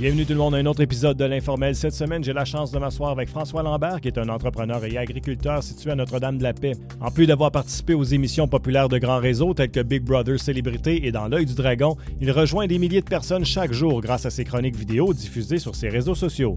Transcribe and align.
Bienvenue 0.00 0.24
tout 0.24 0.32
le 0.32 0.38
monde 0.38 0.54
à 0.54 0.56
un 0.56 0.64
autre 0.64 0.80
épisode 0.80 1.18
de 1.18 1.26
l'Informel. 1.26 1.76
Cette 1.76 1.92
semaine, 1.92 2.24
j'ai 2.24 2.32
la 2.32 2.46
chance 2.46 2.72
de 2.72 2.78
m'asseoir 2.78 3.10
avec 3.10 3.28
François 3.28 3.62
Lambert, 3.62 4.00
qui 4.00 4.08
est 4.08 4.16
un 4.16 4.30
entrepreneur 4.30 4.82
et 4.82 4.96
agriculteur 4.96 5.62
situé 5.62 5.90
à 5.90 5.94
Notre-Dame-de-la-Paix. 5.94 6.72
En 7.02 7.10
plus 7.10 7.26
d'avoir 7.26 7.50
participé 7.50 7.92
aux 7.92 8.02
émissions 8.02 8.48
populaires 8.48 8.88
de 8.88 8.96
grands 8.96 9.18
réseaux 9.18 9.52
tels 9.52 9.70
que 9.70 9.80
Big 9.80 10.02
Brother 10.02 10.40
Célébrité 10.40 11.06
et 11.06 11.12
Dans 11.12 11.28
l'œil 11.28 11.44
du 11.44 11.52
dragon, 11.52 11.98
il 12.18 12.30
rejoint 12.30 12.66
des 12.66 12.78
milliers 12.78 13.02
de 13.02 13.10
personnes 13.10 13.44
chaque 13.44 13.74
jour 13.74 14.00
grâce 14.00 14.24
à 14.24 14.30
ses 14.30 14.42
chroniques 14.42 14.74
vidéo 14.74 15.12
diffusées 15.12 15.58
sur 15.58 15.76
ses 15.76 15.90
réseaux 15.90 16.14
sociaux. 16.14 16.54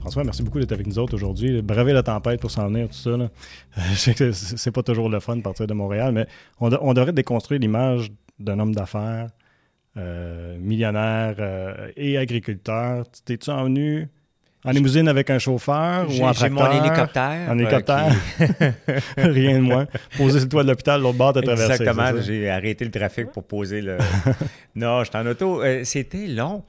François, 0.00 0.24
merci 0.24 0.42
beaucoup 0.42 0.58
d'être 0.58 0.72
avec 0.72 0.88
nous 0.88 0.98
autres 0.98 1.14
aujourd'hui. 1.14 1.62
Braver 1.62 1.92
la 1.92 2.02
tempête 2.02 2.40
pour 2.40 2.50
s'en 2.50 2.66
venir, 2.66 2.88
tout 2.88 2.94
ça. 2.94 4.12
Que 4.12 4.32
c'est 4.32 4.72
pas 4.72 4.82
toujours 4.82 5.08
le 5.08 5.20
fun 5.20 5.36
de 5.36 5.42
partir 5.42 5.68
de 5.68 5.74
Montréal, 5.74 6.10
mais 6.12 6.26
on 6.58 6.94
devrait 6.94 7.12
déconstruire 7.12 7.60
l'image 7.60 8.10
d'un 8.40 8.58
homme 8.58 8.74
d'affaires, 8.74 9.28
euh, 9.96 10.56
millionnaire 10.58 11.36
euh, 11.38 11.90
et 11.96 12.18
agriculteur. 12.18 13.04
T'es-tu 13.24 13.50
en 13.50 13.64
venu 13.64 14.08
en 14.66 14.70
limousine 14.70 15.08
avec 15.08 15.28
un 15.28 15.38
chauffeur 15.38 16.08
ou 16.08 16.24
en 16.24 16.32
j'ai 16.32 16.48
mon 16.48 16.62
tracteur? 16.62 16.84
hélicoptère. 16.86 17.50
En 17.50 17.58
hélicoptère? 17.58 18.12
Rien 19.18 19.58
de 19.58 19.62
moins. 19.64 19.86
Posé 20.16 20.38
sur 20.38 20.46
le 20.46 20.50
toit 20.50 20.62
de 20.62 20.68
l'hôpital, 20.70 21.02
l'autre 21.02 21.18
bord, 21.18 21.32
t'as 21.34 21.42
traversé. 21.42 21.82
Exactement. 21.82 22.22
J'ai 22.22 22.48
arrêté 22.48 22.84
le 22.86 22.90
trafic 22.90 23.30
pour 23.30 23.44
poser 23.44 23.82
le. 23.82 23.98
non, 24.74 25.04
j'étais 25.04 25.18
en 25.18 25.26
auto. 25.26 25.62
Euh, 25.62 25.84
C'était 25.84 26.26
long 26.26 26.64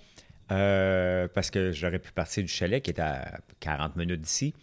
euh, 0.52 1.30
parce 1.34 1.50
que 1.50 1.72
j'aurais 1.72 2.00
pu 2.00 2.12
partir 2.12 2.44
du 2.44 2.50
chalet 2.50 2.84
qui 2.84 2.92
est 2.92 3.00
à 3.00 3.40
40 3.62 3.96
minutes 3.96 4.22
d'ici, 4.22 4.54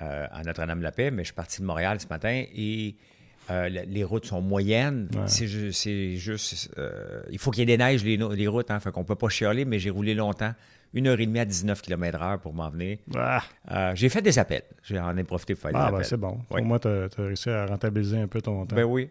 euh, 0.00 0.26
à 0.32 0.42
Notre-Dame-la-Paix, 0.42 1.10
mais 1.10 1.24
je 1.24 1.26
suis 1.28 1.34
parti 1.34 1.60
de 1.60 1.66
Montréal 1.66 2.00
ce 2.00 2.06
matin 2.08 2.42
et. 2.54 2.96
Euh, 3.50 3.68
les 3.68 4.04
routes 4.04 4.26
sont 4.26 4.40
moyennes. 4.40 5.08
Ouais. 5.14 5.20
C'est 5.26 5.46
ju- 5.46 5.72
c'est 5.72 6.16
juste. 6.16 6.70
euh, 6.78 7.22
il 7.30 7.38
faut 7.38 7.50
qu'il 7.50 7.60
y 7.60 7.62
ait 7.72 7.76
des 7.76 7.82
neiges, 7.82 8.04
les, 8.04 8.46
routes. 8.48 8.70
Hein, 8.70 8.80
fait 8.80 8.90
qu'on 8.90 9.04
peut 9.04 9.14
pas 9.14 9.28
chialer, 9.28 9.64
mais 9.64 9.78
j'ai 9.78 9.90
roulé 9.90 10.14
longtemps. 10.14 10.52
Une 10.94 11.06
heure 11.06 11.20
et 11.20 11.26
demie 11.26 11.38
à 11.40 11.44
19 11.44 11.82
km/h 11.82 12.38
pour 12.38 12.54
m'en 12.54 12.70
venir. 12.70 12.96
Ah, 13.14 13.42
Euh, 13.70 13.92
j'ai 13.94 14.08
fait 14.08 14.22
des 14.22 14.38
appels. 14.38 14.62
J'en 14.82 15.14
ai 15.16 15.24
profité 15.24 15.54
pour 15.54 15.62
faire 15.62 15.72
des 15.72 15.78
ah, 15.78 15.88
ben, 15.90 15.94
appels. 15.96 16.06
c'est 16.06 16.16
bon. 16.16 16.38
Oui. 16.50 16.62
Au 16.62 16.64
moins, 16.64 16.78
t'as 16.78 17.04
as 17.04 17.22
réussi 17.22 17.50
à 17.50 17.66
rentabiliser 17.66 18.18
un 18.18 18.26
peu 18.26 18.40
ton 18.40 18.64
temps. 18.64 18.74
Ben 18.76 18.84
oui. 18.84 19.10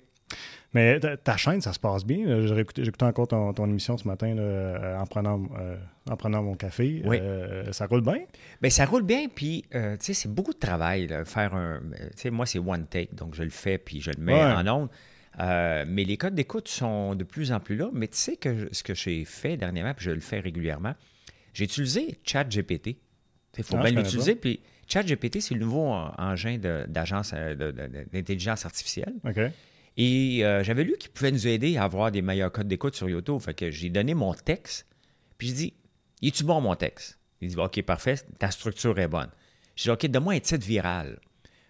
Mais 0.73 0.99
ta, 0.99 1.15
ta 1.17 1.37
chaîne, 1.37 1.61
ça 1.61 1.71
se 1.73 1.79
passe 1.79 2.05
bien. 2.05 2.25
là. 2.27 2.45
J'ai 2.45 2.59
écouté, 2.59 2.83
j'ai 2.83 2.89
écouté 2.89 3.05
encore 3.05 3.27
ton, 3.27 3.53
ton 3.53 3.65
émission 3.69 3.97
ce 3.97 4.07
matin 4.07 4.35
là, 4.35 4.41
euh, 4.41 4.97
en, 4.97 5.05
prenant, 5.05 5.41
euh, 5.57 5.77
en 6.09 6.17
prenant 6.17 6.43
mon 6.43 6.55
café. 6.55 7.01
Oui. 7.05 7.17
Euh, 7.21 7.71
ça 7.71 7.87
roule 7.87 8.01
bien? 8.01 8.19
Bien, 8.61 8.69
ça 8.69 8.85
roule 8.85 9.03
bien, 9.03 9.27
puis, 9.33 9.63
euh, 9.73 9.95
tu 9.97 10.05
sais, 10.07 10.13
c'est 10.13 10.31
beaucoup 10.31 10.53
de 10.53 10.59
travail, 10.59 11.07
là, 11.07 11.23
faire 11.25 11.55
un... 11.55 11.75
euh, 11.77 12.09
Tu 12.11 12.23
sais, 12.23 12.29
moi, 12.29 12.45
c'est 12.45 12.59
one 12.59 12.85
take, 12.85 13.15
donc 13.15 13.33
je 13.33 13.43
le 13.43 13.49
fais, 13.49 13.77
puis 13.77 14.01
je 14.01 14.11
le 14.11 14.21
mets 14.21 14.33
Ouais. 14.33 14.41
en 14.41 14.67
ondes. 14.67 14.89
Euh, 15.39 15.85
mais 15.87 16.03
les 16.03 16.17
codes 16.17 16.35
d'écoute 16.35 16.67
sont 16.67 17.13
de 17.15 17.23
plus 17.23 17.51
en 17.51 17.59
plus 17.59 17.75
là. 17.77 17.89
Mais 17.93 18.07
tu 18.07 18.17
sais 18.17 18.35
que 18.37 18.53
je- 18.55 18.67
ce 18.71 18.83
que 18.83 18.93
j'ai 18.95 19.23
fait 19.23 19.55
dernièrement, 19.55 19.93
puis 19.93 20.05
je 20.05 20.11
le 20.11 20.19
fais 20.19 20.39
régulièrement, 20.39 20.95
j'ai 21.53 21.63
utilisé 21.65 22.19
ChatGPT. 22.23 22.97
Il 23.57 23.63
faut 23.63 23.77
Ah, 23.79 23.83
bien 23.83 23.91
l'utiliser, 24.01 24.35
puis 24.35 24.59
ChatGPT, 24.87 25.39
c'est 25.41 25.53
le 25.53 25.61
nouveau 25.61 25.87
en- 25.87 26.11
engin 26.17 26.57
d'agence 26.87 27.31
euh, 27.35 27.55
d'intelligence 28.11 28.65
artificielle. 28.65 29.13
OK. 29.25 29.39
Et 29.97 30.45
euh, 30.45 30.63
j'avais 30.63 30.83
lu 30.83 30.95
qu'il 30.99 31.09
pouvait 31.11 31.31
nous 31.31 31.47
aider 31.47 31.77
à 31.77 31.83
avoir 31.83 32.11
des 32.11 32.21
meilleurs 32.21 32.51
codes 32.51 32.67
d'écoute 32.67 32.95
sur 32.95 33.09
YouTube. 33.09 33.39
Fait 33.41 33.53
que 33.53 33.71
j'ai 33.71 33.89
donné 33.89 34.13
mon 34.13 34.33
texte, 34.33 34.85
puis 35.37 35.47
j'ai 35.49 35.53
dit 35.53 35.73
Es-tu 36.21 36.43
bon 36.43 36.61
mon 36.61 36.75
texte 36.75 37.19
Il 37.41 37.49
dit 37.49 37.57
Ok, 37.57 37.81
parfait, 37.81 38.15
ta 38.39 38.51
structure 38.51 38.97
est 38.99 39.07
bonne. 39.07 39.29
J'ai 39.75 39.83
dit 39.85 39.89
Ok, 39.91 40.05
donne-moi 40.07 40.33
un 40.35 40.39
titre 40.39 40.65
viral. 40.65 41.19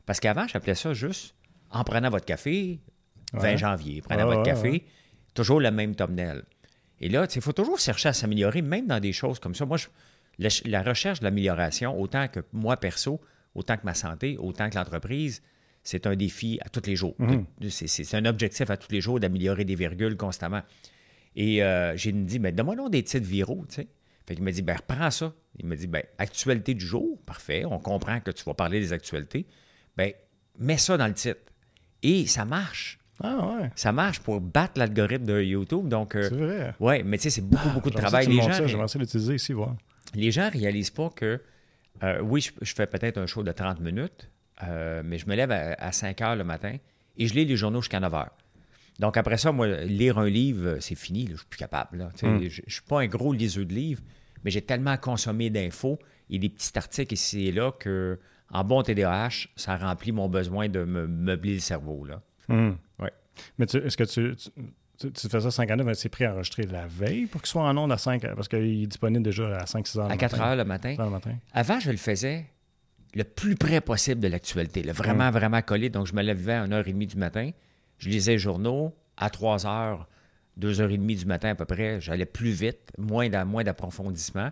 Parce 0.05 0.19
qu'avant, 0.19 0.47
j'appelais 0.47 0.75
ça 0.75 0.93
juste 0.93 1.35
En 1.71 1.83
prenant 1.83 2.09
votre 2.09 2.25
café, 2.25 2.79
20 3.33 3.41
Ouais. 3.41 3.57
janvier, 3.57 4.01
prenant 4.01 4.27
Ouais, 4.27 4.35
votre 4.35 4.39
ouais, 4.51 4.55
café, 4.55 4.85
toujours 5.33 5.59
le 5.61 5.71
même 5.71 5.95
thumbnail. 5.95 6.41
Et 6.99 7.09
là, 7.09 7.27
il 7.33 7.41
faut 7.41 7.53
toujours 7.53 7.79
chercher 7.79 8.09
à 8.09 8.13
s'améliorer, 8.13 8.61
même 8.61 8.87
dans 8.87 8.99
des 8.99 9.13
choses 9.13 9.39
comme 9.39 9.53
ça. 9.55 9.65
Moi, 9.65 9.77
je- 9.77 9.87
la, 10.39 10.49
la 10.65 10.81
recherche 10.83 11.19
de 11.19 11.25
l'amélioration, 11.25 11.99
autant 11.99 12.27
que 12.27 12.39
moi 12.53 12.77
perso, 12.77 13.21
autant 13.55 13.75
que 13.77 13.83
ma 13.85 13.93
santé, 13.93 14.37
autant 14.39 14.69
que 14.69 14.75
l'entreprise, 14.75 15.41
c'est 15.89 16.05
un 16.05 16.15
défi 16.17 16.59
à 16.65 16.67
tous 16.69 16.85
les 16.85 16.97
jours. 16.97 17.15
Mhm. 17.17 17.45
C'est- 17.69 18.13
un 18.13 18.25
objectif 18.25 18.69
à 18.69 18.75
tous 18.75 18.91
les 18.91 18.99
jours 18.99 19.19
d'améliorer 19.21 19.63
des 19.63 19.75
virgules 19.75 20.17
constamment. 20.17 20.61
Et 21.35 21.63
euh, 21.63 21.95
j'ai 21.95 22.11
dit, 22.11 22.39
mais 22.39 22.51
donne-moi 22.51 22.75
donc 22.75 22.91
des 22.91 23.03
titres 23.03 23.25
viraux, 23.25 23.63
tu 23.69 23.75
sais. 23.75 23.87
Fait 24.27 24.35
qu'il 24.35 24.43
m'a 24.43 24.51
dit, 24.51 24.61
ben 24.61 24.75
reprends 24.75 25.09
ça. 25.11 25.33
Il 25.57 25.65
m'a 25.65 25.77
dit, 25.77 25.87
ben 25.87 26.03
actualité 26.17 26.73
du 26.73 26.85
jour, 26.85 27.17
parfait, 27.25 27.63
on 27.63 27.79
comprend 27.79 28.19
que 28.19 28.31
tu 28.31 28.43
vas 28.43 28.53
parler 28.53 28.81
des 28.81 28.91
actualités. 28.91 29.45
Ben 29.95 30.11
mets 30.59 30.77
ça 30.77 30.97
dans 30.97 31.07
le 31.07 31.13
titre. 31.13 31.39
Et 32.03 32.25
ça 32.25 32.43
marche. 32.43 32.99
Ah 33.23 33.57
ouais, 33.61 33.71
Ça 33.75 33.91
marche 33.93 34.19
pour 34.19 34.41
battre 34.41 34.73
l'algorithme 34.77 35.25
de 35.25 35.41
YouTube. 35.41 35.87
Donc, 35.87 36.15
euh, 36.15 36.27
c'est 36.29 36.35
vrai. 36.35 36.73
ouais, 36.81 37.01
mais 37.03 37.17
tu 37.17 37.23
sais, 37.23 37.29
c'est 37.29 37.41
beaucoup, 37.47 37.69
beaucoup 37.69 37.89
de 37.89 37.95
travail. 37.95 38.27
Les 38.27 38.35
gens, 38.41 38.67
J'aimerais 38.67 38.87
l'utiliser 38.99 39.35
ici, 39.35 39.53
voir. 39.53 39.75
les 40.13 40.31
gens 40.31 40.49
réalisent 40.51 40.91
pas 40.91 41.09
que, 41.09 41.41
euh, 42.03 42.19
oui, 42.21 42.41
je, 42.41 42.51
je 42.61 42.73
fais 42.75 42.85
peut-être 42.87 43.17
un 43.17 43.25
show 43.25 43.41
de 43.41 43.51
30 43.51 43.79
minutes, 43.79 44.29
euh, 44.63 45.01
mais 45.05 45.17
je 45.17 45.27
me 45.27 45.35
lève 45.35 45.51
à, 45.51 45.73
à 45.79 45.91
5 45.91 46.21
heures 46.21 46.35
le 46.35 46.43
matin 46.43 46.75
et 47.17 47.27
je 47.27 47.33
lis 47.33 47.45
les 47.45 47.55
journaux 47.57 47.81
jusqu'à 47.81 47.99
9 47.99 48.13
heures. 48.13 48.31
Donc 48.99 49.15
après 49.17 49.37
ça, 49.37 49.51
moi, 49.51 49.67
lire 49.67 50.17
un 50.17 50.27
livre, 50.29 50.65
euh, 50.67 50.79
c'est 50.79 50.95
fini, 50.95 51.25
là, 51.25 51.33
je 51.33 51.37
suis 51.37 51.47
plus 51.47 51.57
capable. 51.59 51.97
là. 51.99 52.09
Tu 52.13 52.19
sais, 52.21 52.27
Mm. 52.27 52.49
Je 52.49 52.61
ne 52.65 52.69
suis 52.71 52.81
pas 52.81 53.01
un 53.01 53.07
gros 53.07 53.31
liseux 53.33 53.65
de 53.65 53.73
livres, 53.73 54.01
mais 54.43 54.49
j'ai 54.51 54.61
tellement 54.61 54.97
consommé 54.97 55.49
d'infos 55.49 55.99
et 56.29 56.39
des 56.39 56.49
petits 56.49 56.75
articles 56.77 57.13
ici 57.13 57.47
et 57.47 57.51
là 57.51 57.71
que, 57.71 58.19
en 58.51 58.63
bon 58.63 58.81
TDAH, 58.81 59.47
ça 59.55 59.75
remplit 59.77 60.11
mon 60.11 60.29
besoin 60.29 60.67
de 60.69 60.83
me 60.83 61.05
meubler 61.07 61.53
le 61.55 61.59
cerveau. 61.59 62.05
Là. 62.05 62.21
Hum. 62.49 62.77
Ouais. 62.99 63.11
Mais 63.59 63.65
est-ce 63.65 63.97
que 63.97 64.03
tu, 64.05 64.35
tu, 64.35 64.49
tu- 64.97 65.11
tu 65.11 65.29
fais 65.29 65.41
ça 65.41 65.51
5 65.51 65.69
à 65.69 65.75
9, 65.75 65.85
mais 65.85 65.93
c'est 65.93 66.25
enregistrer 66.27 66.63
la 66.63 66.87
veille 66.87 67.27
pour 67.27 67.41
qu'il 67.41 67.49
soit 67.49 67.61
en 67.63 67.77
ondes 67.77 67.91
à 67.91 67.97
5 67.99 68.21
parce 68.35 68.47
qu'il 68.47 68.83
est 68.83 68.87
disponible 68.87 69.23
déjà 69.23 69.57
à 69.59 69.65
5-6 69.65 69.99
heures. 69.99 70.09
À 70.09 70.17
4 70.17 70.41
heures 70.41 70.55
le 70.55 70.65
matin. 70.65 70.95
le 70.97 71.09
matin. 71.11 71.35
Avant, 71.53 71.79
je 71.79 71.91
le 71.91 71.97
faisais 71.97 72.45
le 73.15 73.23
plus 73.23 73.55
près 73.55 73.81
possible 73.81 74.19
de 74.21 74.27
l'actualité, 74.27 74.83
là, 74.83 74.93
vraiment, 74.93 75.31
vraiment 75.31 75.61
collé. 75.61 75.89
Donc, 75.89 76.07
je 76.07 76.13
me 76.13 76.21
levais 76.23 76.53
à 76.53 76.65
1h30 76.67 77.05
du 77.07 77.17
matin, 77.17 77.51
je 77.97 78.09
lisais 78.09 78.33
les 78.33 78.37
journaux. 78.39 78.93
À 79.19 79.29
3 79.31 79.57
h 79.65 79.97
2h30 80.59 81.17
du 81.17 81.25
matin 81.25 81.49
à 81.49 81.55
peu 81.55 81.65
près, 81.65 81.99
j'allais 82.01 82.25
plus 82.25 82.51
vite, 82.51 82.91
moins 82.97 83.29
d'a- 83.29 83.45
moins 83.45 83.63
d'approfondissement, 83.63 84.51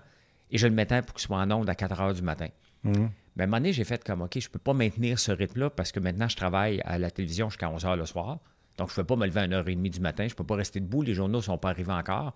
et 0.51 0.57
je 0.57 0.65
le 0.67 0.73
mettais 0.73 1.01
pour 1.03 1.13
qu'il 1.15 1.25
soit 1.27 1.37
en 1.37 1.51
onde 1.51 1.69
à 1.69 1.75
4 1.75 1.99
h 2.01 2.15
du 2.15 2.21
matin. 2.23 2.47
Hum. 2.83 3.09
Mais 3.35 3.43
à 3.43 3.45
un 3.45 3.47
moment 3.47 3.57
donné, 3.57 3.73
j'ai 3.73 3.83
fait 3.83 4.03
comme, 4.03 4.21
OK, 4.21 4.39
je 4.39 4.47
ne 4.47 4.51
peux 4.51 4.59
pas 4.59 4.73
maintenir 4.73 5.19
ce 5.19 5.31
rythme-là 5.31 5.69
parce 5.69 5.91
que 5.91 5.99
maintenant, 5.99 6.27
je 6.29 6.35
travaille 6.35 6.81
à 6.85 6.97
la 6.97 7.11
télévision 7.11 7.49
jusqu'à 7.49 7.69
11 7.69 7.83
h 7.83 7.95
le 7.97 8.05
soir. 8.05 8.39
Donc, 8.77 8.89
je 8.89 8.93
ne 8.93 8.95
peux 8.97 9.03
pas 9.03 9.15
me 9.17 9.25
lever 9.25 9.41
à 9.41 9.47
1h30 9.47 9.89
du 9.89 9.99
matin. 9.99 10.27
Je 10.27 10.33
ne 10.33 10.37
peux 10.37 10.43
pas 10.45 10.55
rester 10.55 10.79
debout. 10.79 11.01
Les 11.01 11.13
journaux 11.13 11.39
ne 11.39 11.43
sont 11.43 11.57
pas 11.57 11.69
arrivés 11.69 11.91
encore. 11.91 12.33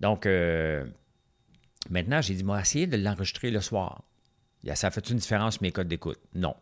Donc, 0.00 0.24
euh, 0.26 0.84
maintenant, 1.90 2.20
j'ai 2.22 2.34
dit, 2.34 2.44
moi, 2.44 2.60
essayer 2.60 2.86
de 2.86 2.96
l'enregistrer 2.96 3.50
le 3.50 3.60
soir. 3.60 4.02
Ça 4.74 4.90
fait 4.90 5.08
une 5.10 5.16
différence 5.18 5.60
mes 5.60 5.72
codes 5.72 5.88
d'écoute? 5.88 6.18
Non. 6.34 6.54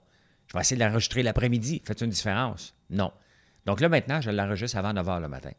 Je 0.49 0.55
vais 0.55 0.61
essayer 0.63 0.79
de 0.81 0.85
l'enregistrer 0.85 1.23
l'après-midi. 1.23 1.83
Fait 1.85 2.01
une 2.01 2.11
différence? 2.11 2.75
Non. 2.91 3.13
Donc 3.67 3.81
là, 3.81 3.89
maintenant, 3.89 4.21
je 4.21 4.31
l'enregistre 4.31 4.77
avant 4.79 4.93
9 4.93 5.07
h 5.07 5.21
le 5.21 5.29
matin. 5.29 5.51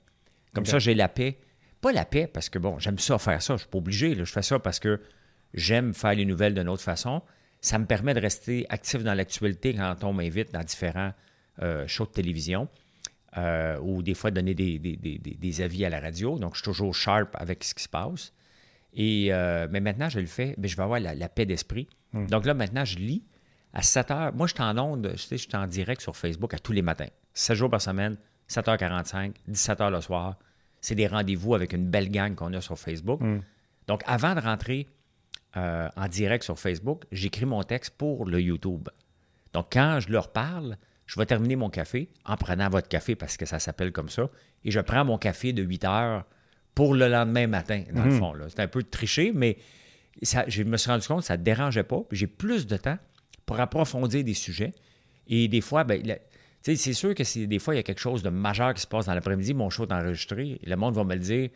Comme 0.53 0.65
ça, 0.65 0.79
j'ai 0.79 0.93
la 0.95 1.07
paix. 1.07 1.37
Pas 1.81 1.91
la 1.91 2.03
paix 2.05 2.27
parce 2.27 2.49
que, 2.49 2.59
bon, 2.59 2.77
j'aime 2.79 2.99
ça 2.99 3.17
faire 3.17 3.41
ça. 3.41 3.53
Je 3.53 3.53
ne 3.53 3.57
suis 3.59 3.67
pas 3.69 3.77
obligé. 3.77 4.15
là. 4.15 4.23
Je 4.23 4.31
fais 4.31 4.41
ça 4.41 4.59
parce 4.59 4.79
que 4.79 4.99
j'aime 5.53 5.93
faire 5.93 6.13
les 6.13 6.25
nouvelles 6.25 6.53
d'une 6.53 6.67
autre 6.69 6.83
façon. 6.83 7.21
Ça 7.61 7.77
me 7.79 7.85
permet 7.85 8.13
de 8.13 8.19
rester 8.19 8.65
actif 8.69 9.03
dans 9.03 9.13
l'actualité 9.13 9.73
quand 9.75 10.03
on 10.03 10.13
m'invite 10.13 10.51
dans 10.51 10.63
différents 10.63 11.13
euh, 11.61 11.87
shows 11.87 12.05
de 12.07 12.11
télévision 12.11 12.67
euh, 13.37 13.77
ou 13.79 14.01
des 14.03 14.13
fois 14.13 14.31
donner 14.31 14.53
des, 14.55 14.77
des- 14.79 14.97
des- 14.97 15.17
des- 15.19 15.35
des 15.35 15.61
avis 15.61 15.85
à 15.85 15.89
la 15.89 15.99
radio. 15.99 16.37
Donc, 16.39 16.53
je 16.55 16.59
suis 16.59 16.65
toujours 16.65 16.93
sharp 16.93 17.29
avec 17.35 17.63
ce 17.63 17.73
qui 17.73 17.83
se 17.83 17.89
passe. 17.89 18.33
Et, 18.93 19.27
euh, 19.33 19.67
mais 19.71 19.79
maintenant, 19.79 20.09
je 20.09 20.19
le 20.19 20.25
fais, 20.25 20.55
mais 20.57 20.67
je 20.67 20.75
vais 20.75 20.83
avoir 20.83 20.99
la, 20.99 21.15
la 21.15 21.29
paix 21.29 21.45
d'esprit. 21.45 21.87
Donc 22.27 22.45
là, 22.45 22.53
maintenant, 22.53 22.83
je 22.83 22.97
lis 22.97 23.23
à 23.73 23.81
7 23.81 24.11
heures. 24.11 24.33
Moi, 24.33 24.47
je 24.47 24.53
suis 24.53 24.63
en 24.63 24.77
onde, 24.77 25.11
je 25.13 25.21
sais, 25.21 25.37
je 25.37 25.43
suis 25.47 25.55
en 25.55 25.65
direct 25.67 26.01
sur 26.01 26.15
Facebook 26.17 26.53
à 26.53 26.59
tous 26.59 26.73
les 26.73 26.81
matins. 26.81 27.07
7 27.33 27.55
jours 27.55 27.69
par 27.69 27.81
semaine, 27.81 28.17
7h45, 28.49 29.33
17h 29.49 29.91
le 29.91 30.01
soir. 30.01 30.37
C'est 30.81 30.95
des 30.95 31.07
rendez-vous 31.07 31.55
avec 31.55 31.71
une 31.73 31.87
belle 31.89 32.09
gang 32.09 32.35
qu'on 32.35 32.51
a 32.53 32.59
sur 32.61 32.77
Facebook. 32.77 33.21
Donc, 33.87 34.01
avant 34.05 34.35
de 34.35 34.41
rentrer 34.41 34.87
euh, 35.55 35.87
en 35.95 36.07
direct 36.07 36.43
sur 36.43 36.59
Facebook, 36.59 37.05
j'écris 37.11 37.45
mon 37.45 37.63
texte 37.63 37.91
pour 37.97 38.25
le 38.25 38.41
YouTube. 38.41 38.89
Donc, 39.53 39.67
quand 39.71 39.99
je 39.99 40.11
leur 40.11 40.31
parle, 40.31 40.77
je 41.05 41.19
vais 41.19 41.25
terminer 41.25 41.55
mon 41.55 41.69
café 41.69 42.09
en 42.25 42.35
prenant 42.35 42.69
votre 42.69 42.87
café 42.87 43.15
parce 43.15 43.37
que 43.37 43.45
ça 43.45 43.59
s'appelle 43.59 43.91
comme 43.91 44.09
ça. 44.09 44.29
Et 44.65 44.71
je 44.71 44.79
prends 44.79 45.05
mon 45.05 45.17
café 45.17 45.53
de 45.53 45.61
8 45.63 45.85
heures 45.85 46.25
pour 46.75 46.95
le 46.95 47.07
lendemain 47.07 47.47
matin, 47.47 47.83
dans 47.93 48.05
le 48.05 48.11
fond. 48.11 48.33
là. 48.33 48.45
C'est 48.49 48.59
un 48.59 48.67
peu 48.67 48.83
triché, 48.83 49.31
mais 49.33 49.57
ça, 50.21 50.45
je 50.47 50.63
me 50.63 50.77
suis 50.77 50.89
rendu 50.89 51.07
compte 51.07 51.19
que 51.19 51.25
ça 51.25 51.37
ne 51.37 51.43
dérangeait 51.43 51.83
pas. 51.83 52.01
J'ai 52.11 52.27
plus 52.27 52.67
de 52.67 52.77
temps 52.77 52.97
pour 53.45 53.59
approfondir 53.59 54.23
des 54.23 54.33
sujets. 54.33 54.73
Et 55.27 55.47
des 55.47 55.61
fois, 55.61 55.83
ben, 55.83 56.01
c'est 56.61 56.75
sûr 56.93 57.15
que 57.15 57.23
si 57.23 57.47
des 57.47 57.59
fois, 57.59 57.73
il 57.73 57.77
y 57.77 57.79
a 57.79 57.83
quelque 57.83 57.99
chose 58.01 58.23
de 58.23 58.29
majeur 58.29 58.73
qui 58.73 58.81
se 58.81 58.87
passe 58.87 59.05
dans 59.05 59.13
l'après-midi, 59.13 59.53
mon 59.53 59.69
show 59.69 59.85
est 59.85 59.93
enregistré, 59.93 60.59
le 60.63 60.75
monde 60.75 60.95
va 60.95 61.03
me 61.03 61.13
le 61.13 61.19
dire. 61.19 61.49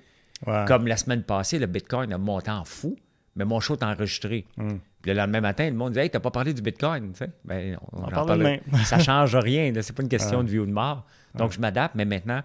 Ouais. 0.45 0.65
Comme 0.67 0.87
la 0.87 0.97
semaine 0.97 1.23
passée, 1.23 1.59
le 1.59 1.65
Bitcoin 1.65 2.11
a 2.11 2.17
monté 2.17 2.51
en 2.51 2.65
fou, 2.65 2.97
mais 3.35 3.45
mon 3.45 3.61
show 3.61 3.75
est 3.75 3.83
enregistré. 3.83 4.45
Hmm. 4.57 4.77
Puis 5.01 5.11
le 5.11 5.17
lendemain 5.17 5.41
matin, 5.41 5.69
le 5.69 5.75
monde 5.75 5.93
dit 5.93 5.99
Hey, 5.99 6.09
t'as 6.09 6.19
pas 6.19 6.31
parlé 6.31 6.53
du 6.53 6.61
Bitcoin. 6.61 7.13
Ben, 7.45 7.77
on, 7.93 7.99
On 7.99 8.03
en 8.05 8.09
parle. 8.09 8.59
Ça 8.83 8.99
change 8.99 9.35
rien. 9.35 9.71
C'est 9.81 9.95
pas 9.95 10.03
une 10.03 10.09
question 10.17 10.43
de 10.43 10.49
vie 10.49 10.59
ou 10.59 10.65
de 10.65 10.71
mort. 10.71 11.05
Donc, 11.35 11.51
je 11.51 11.59
m'adapte, 11.59 11.95
mais 11.95 12.05
maintenant, 12.05 12.41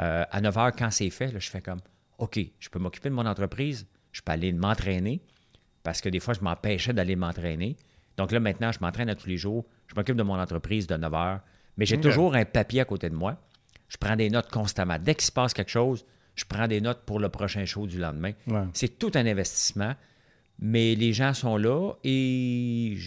euh, 0.00 0.24
à 0.30 0.40
9 0.40 0.54
h, 0.54 0.72
quand 0.78 0.90
c'est 0.90 1.10
fait, 1.10 1.32
là, 1.32 1.38
je 1.38 1.48
fais 1.48 1.60
comme 1.60 1.80
OK, 2.20 2.38
je 2.58 2.68
peux 2.68 2.78
m'occuper 2.78 3.08
de 3.08 3.14
mon 3.14 3.26
entreprise, 3.26 3.86
je 4.12 4.20
peux 4.22 4.32
aller 4.32 4.52
m'entraîner. 4.52 5.20
parce 5.82 6.00
que 6.00 6.08
des 6.08 6.20
fois, 6.20 6.34
je 6.34 6.40
m'empêchais 6.40 6.92
d'aller 6.92 7.16
m'entraîner. 7.16 7.76
Donc 8.16 8.32
là, 8.32 8.40
maintenant, 8.40 8.70
je 8.70 8.78
m'entraîne 8.80 9.08
à 9.08 9.14
tous 9.14 9.26
les 9.28 9.38
jours. 9.38 9.64
Je 9.86 9.94
m'occupe 9.94 10.16
de 10.16 10.22
mon 10.22 10.38
entreprise 10.38 10.86
de 10.86 10.94
9 10.94 11.14
heures. 11.14 11.40
Mais 11.78 11.86
j'ai 11.86 11.98
toujours 11.98 12.34
un 12.34 12.44
papier 12.44 12.82
à 12.82 12.84
côté 12.84 13.08
de 13.08 13.14
moi. 13.14 13.38
Je 13.88 13.96
prends 13.96 14.14
des 14.14 14.28
notes 14.28 14.50
constamment. 14.50 14.98
Dès 14.98 15.14
qu'il 15.14 15.24
se 15.24 15.32
passe 15.32 15.54
quelque 15.54 15.70
chose, 15.70 16.04
je 16.34 16.44
prends 16.44 16.68
des 16.68 16.80
notes 16.82 17.02
pour 17.06 17.18
le 17.18 17.30
prochain 17.30 17.64
show 17.64 17.86
du 17.86 17.98
lendemain. 17.98 18.32
Ouais. 18.46 18.64
C'est 18.74 18.98
tout 18.98 19.10
un 19.14 19.26
investissement, 19.26 19.94
mais 20.58 20.94
les 20.94 21.14
gens 21.14 21.32
sont 21.32 21.56
là 21.56 21.94
et 22.04 22.98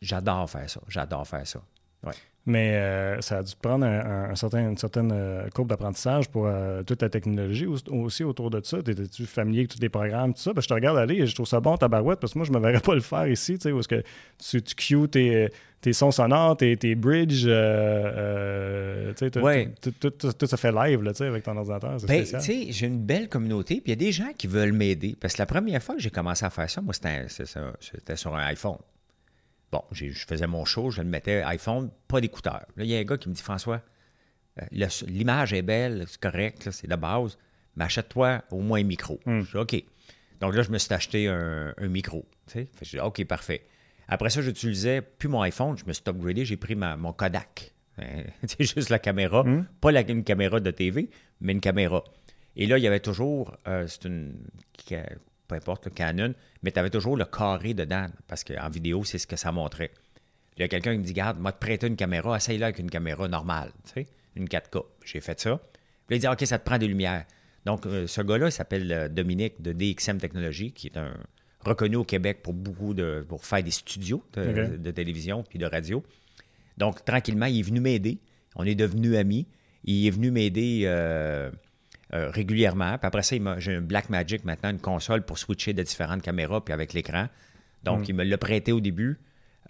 j'adore 0.00 0.48
faire 0.48 0.70
ça. 0.70 0.80
J'adore 0.88 1.28
faire 1.28 1.46
ça. 1.46 1.62
Ouais. 2.02 2.14
Mais 2.46 2.74
euh, 2.76 3.20
ça 3.22 3.38
a 3.38 3.42
dû 3.42 3.52
prendre 3.60 3.86
un, 3.86 4.00
un- 4.00 4.30
un 4.30 4.34
certain, 4.34 4.68
une 4.68 4.76
certaine 4.76 5.10
euh, 5.14 5.48
courbe 5.54 5.68
d'apprentissage 5.70 6.28
pour 6.28 6.44
euh, 6.46 6.82
toute 6.82 7.00
la 7.00 7.08
technologie 7.08 7.64
aussi, 7.64 7.84
aussi 7.88 8.22
autour 8.22 8.50
de 8.50 8.60
ça. 8.62 8.78
Étais-tu 8.80 9.24
familier 9.24 9.60
avec 9.60 9.70
tous 9.70 9.80
les 9.80 9.88
programmes, 9.88 10.34
tout 10.34 10.42
ça? 10.42 10.52
Parce 10.52 10.66
que 10.66 10.74
je 10.74 10.74
te 10.74 10.74
regarde 10.74 10.98
aller 10.98 11.14
et 11.22 11.26
je 11.26 11.34
trouve 11.34 11.46
ça 11.46 11.60
bon, 11.60 11.76
ta 11.78 11.88
barouette, 11.88 12.20
parce 12.20 12.34
que 12.34 12.38
moi, 12.38 12.44
je 12.46 12.52
ne 12.52 12.58
me 12.58 12.62
verrais 12.62 12.80
pas 12.82 12.94
le 12.94 13.00
faire 13.00 13.26
ici, 13.28 13.54
tu 13.54 13.62
sais, 13.62 13.72
où 13.72 13.80
est-ce 13.80 13.88
que 13.88 14.02
tu, 14.38 14.60
tu 14.62 14.74
cues 14.74 15.08
tes, 15.08 15.48
tes 15.80 15.94
sons 15.94 16.10
sonores, 16.10 16.58
tes, 16.58 16.76
tes 16.76 16.94
bridges, 16.94 17.44
tu 17.44 17.48
sais, 19.16 19.30
tout, 19.30 19.38
Ouais. 19.40 19.70
se 19.82 20.56
fait 20.56 20.72
live, 20.72 21.02
là, 21.02 21.12
tu 21.12 21.18
sais, 21.18 21.26
avec 21.26 21.44
ton 21.44 21.56
ordinateur. 21.56 21.98
C'est 21.98 22.06
Ben, 22.06 22.24
tu 22.24 22.40
sais, 22.40 22.66
j'ai 22.70 22.86
une 22.86 23.00
belle 23.00 23.28
communauté, 23.30 23.76
puis 23.76 23.84
il 23.86 23.90
y 23.90 23.92
a 23.92 23.96
des 23.96 24.12
gens 24.12 24.32
qui 24.36 24.46
veulent 24.48 24.72
m'aider. 24.72 25.16
Parce 25.18 25.32
que 25.34 25.38
la 25.42 25.46
première 25.46 25.82
fois 25.82 25.94
que 25.94 26.02
j'ai 26.02 26.10
commencé 26.10 26.44
à 26.44 26.50
faire 26.50 26.68
ça, 26.68 26.80
moi, 26.82 26.92
ça, 26.92 27.10
c'était 27.80 28.16
sur 28.16 28.34
un 28.34 28.44
iPhone. 28.46 28.76
Bon, 29.74 29.82
je 29.90 30.06
faisais 30.10 30.46
mon 30.46 30.64
show, 30.64 30.90
je 30.92 31.02
le 31.02 31.08
mettais 31.08 31.42
iPhone, 31.42 31.90
pas 32.06 32.20
d'écouteurs. 32.20 32.64
Là, 32.76 32.84
il 32.84 32.86
y 32.86 32.94
a 32.96 32.98
un 33.00 33.02
gars 33.04 33.16
qui 33.18 33.28
me 33.28 33.34
dit 33.34 33.42
François, 33.42 33.82
euh, 34.62 34.86
l'image 35.08 35.52
est 35.52 35.62
belle, 35.62 36.04
c'est 36.06 36.20
correct, 36.20 36.70
c'est 36.70 36.86
de 36.86 36.94
base, 36.94 37.36
mais 37.74 37.82
achète-toi 37.84 38.44
au 38.52 38.60
moins 38.60 38.78
un 38.78 38.84
micro. 38.84 39.18
Je 39.42 39.50
dis 39.50 39.56
OK. 39.56 39.84
Donc 40.40 40.54
là, 40.54 40.62
je 40.62 40.70
me 40.70 40.78
suis 40.78 40.94
acheté 40.94 41.26
un, 41.26 41.74
un 41.76 41.88
micro. 41.88 42.24
Fait 42.74 42.84
j'ai 42.84 42.98
dit, 42.98 43.00
OK, 43.00 43.24
parfait. 43.24 43.62
Après 44.06 44.30
ça, 44.30 44.42
j'utilisais 44.42 45.00
plus 45.02 45.28
mon 45.28 45.40
iPhone, 45.42 45.76
je 45.76 45.84
me 45.86 45.92
suis 45.92 46.04
upgradé, 46.06 46.44
j'ai 46.44 46.56
pris 46.56 46.76
ma- 46.76 46.96
mon 46.96 47.12
Kodak. 47.12 47.72
Euh, 48.00 48.24
C'est 48.46 48.64
juste 48.64 48.90
la 48.90 48.98
caméra, 48.98 49.44
pas 49.80 49.92
la- 49.92 50.02
une 50.10 50.24
caméra 50.24 50.58
de 50.60 50.70
TV, 50.72 51.10
mais 51.40 51.52
une 51.52 51.60
caméra. 51.60 52.02
Et 52.56 52.66
là, 52.66 52.76
il 52.78 52.82
y 52.82 52.88
avait 52.88 52.98
toujours, 53.00 53.56
euh, 53.68 53.86
c'est 53.86 54.04
une, 54.06 54.34
ca- 54.84 55.08
peu 55.48 55.54
importe 55.54 55.86
le 55.86 55.90
Canon, 55.90 56.34
mais 56.62 56.70
tu 56.70 56.78
avais 56.78 56.90
toujours 56.90 57.16
le 57.16 57.24
carré 57.24 57.74
dedans, 57.74 58.06
parce 58.26 58.44
qu'en 58.44 58.68
vidéo, 58.70 59.04
c'est 59.04 59.18
ce 59.18 59.26
que 59.26 59.36
ça 59.36 59.52
montrait. 59.52 59.90
Il 60.56 60.60
y 60.60 60.64
a 60.64 60.68
quelqu'un 60.68 60.92
qui 60.92 60.98
me 60.98 61.04
dit, 61.04 61.12
garde, 61.12 61.38
m'a 61.38 61.52
te 61.52 61.58
prêté 61.58 61.86
une 61.86 61.96
caméra, 61.96 62.36
essaye-la 62.36 62.66
avec 62.66 62.78
une 62.78 62.90
caméra 62.90 63.28
normale, 63.28 63.72
tu 63.84 63.92
sais, 63.92 64.06
une 64.36 64.46
4K. 64.46 64.84
J'ai 65.04 65.20
fait 65.20 65.38
ça. 65.40 65.60
Puis 66.06 66.16
il 66.16 66.20
dit, 66.20 66.28
OK, 66.28 66.44
ça 66.46 66.58
te 66.58 66.64
prend 66.64 66.78
des 66.78 66.88
lumières. 66.88 67.24
Donc, 67.64 67.86
euh, 67.86 68.06
ce 68.06 68.20
gars-là, 68.20 68.48
il 68.48 68.52
s'appelle 68.52 68.92
euh, 68.92 69.08
Dominique 69.08 69.60
de 69.62 69.72
DXM 69.72 70.18
Technologies, 70.18 70.72
qui 70.72 70.88
est 70.88 70.96
un 70.96 71.16
reconnu 71.60 71.96
au 71.96 72.04
Québec 72.04 72.40
pour 72.42 72.52
beaucoup 72.52 72.92
de, 72.92 73.24
pour 73.26 73.44
faire 73.44 73.62
des 73.62 73.70
studios 73.70 74.22
de 74.34 74.90
télévision 74.90 75.42
puis 75.42 75.58
de 75.58 75.64
radio. 75.64 76.04
Donc, 76.76 77.04
tranquillement, 77.04 77.46
il 77.46 77.60
est 77.60 77.62
venu 77.62 77.80
m'aider. 77.80 78.18
On 78.56 78.64
est 78.64 78.74
devenus 78.74 79.16
amis. 79.16 79.46
Il 79.84 80.06
est 80.06 80.10
venu 80.10 80.30
m'aider 80.30 80.82
euh, 80.84 81.50
euh, 82.14 82.30
régulièrement. 82.30 82.96
Puis 82.98 83.06
après 83.06 83.22
ça, 83.22 83.36
j'ai 83.58 83.74
un 83.74 83.80
Blackmagic 83.80 84.44
maintenant, 84.44 84.70
une 84.70 84.78
console 84.80 85.22
pour 85.22 85.38
switcher 85.38 85.72
de 85.72 85.82
différentes 85.82 86.22
caméras 86.22 86.64
puis 86.64 86.72
avec 86.72 86.92
l'écran. 86.92 87.28
Donc, 87.82 88.08
il 88.08 88.14
me 88.14 88.24
l'a 88.24 88.38
prêté 88.38 88.72
au 88.72 88.80
début. 88.80 89.18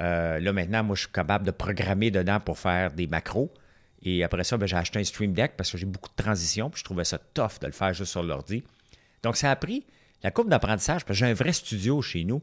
Euh, 0.00 0.38
là, 0.38 0.52
maintenant, 0.52 0.84
moi, 0.84 0.94
je 0.94 1.02
suis 1.02 1.10
capable 1.12 1.44
de 1.44 1.50
programmer 1.50 2.10
dedans 2.10 2.38
pour 2.40 2.58
faire 2.58 2.92
des 2.92 3.06
macros. 3.06 3.52
Et 4.02 4.22
après 4.22 4.44
ça, 4.44 4.56
ben, 4.56 4.66
j'ai 4.66 4.76
acheté 4.76 5.00
un 5.00 5.04
Stream 5.04 5.32
Deck 5.32 5.54
parce 5.56 5.70
que 5.72 5.78
j'ai 5.78 5.86
beaucoup 5.86 6.10
de 6.10 6.22
transitions. 6.22 6.70
Puis 6.70 6.80
je 6.80 6.84
trouvais 6.84 7.04
ça 7.04 7.18
tough 7.18 7.58
de 7.60 7.66
le 7.66 7.72
faire 7.72 7.92
juste 7.94 8.12
sur 8.12 8.22
l'ordi. 8.22 8.62
Donc, 9.22 9.36
ça 9.36 9.50
a 9.50 9.56
pris 9.56 9.84
la 10.22 10.30
courbe 10.30 10.48
d'apprentissage, 10.48 11.04
parce 11.04 11.18
que 11.18 11.24
j'ai 11.24 11.30
un 11.30 11.34
vrai 11.34 11.52
studio 11.52 12.00
chez 12.02 12.24
nous, 12.24 12.40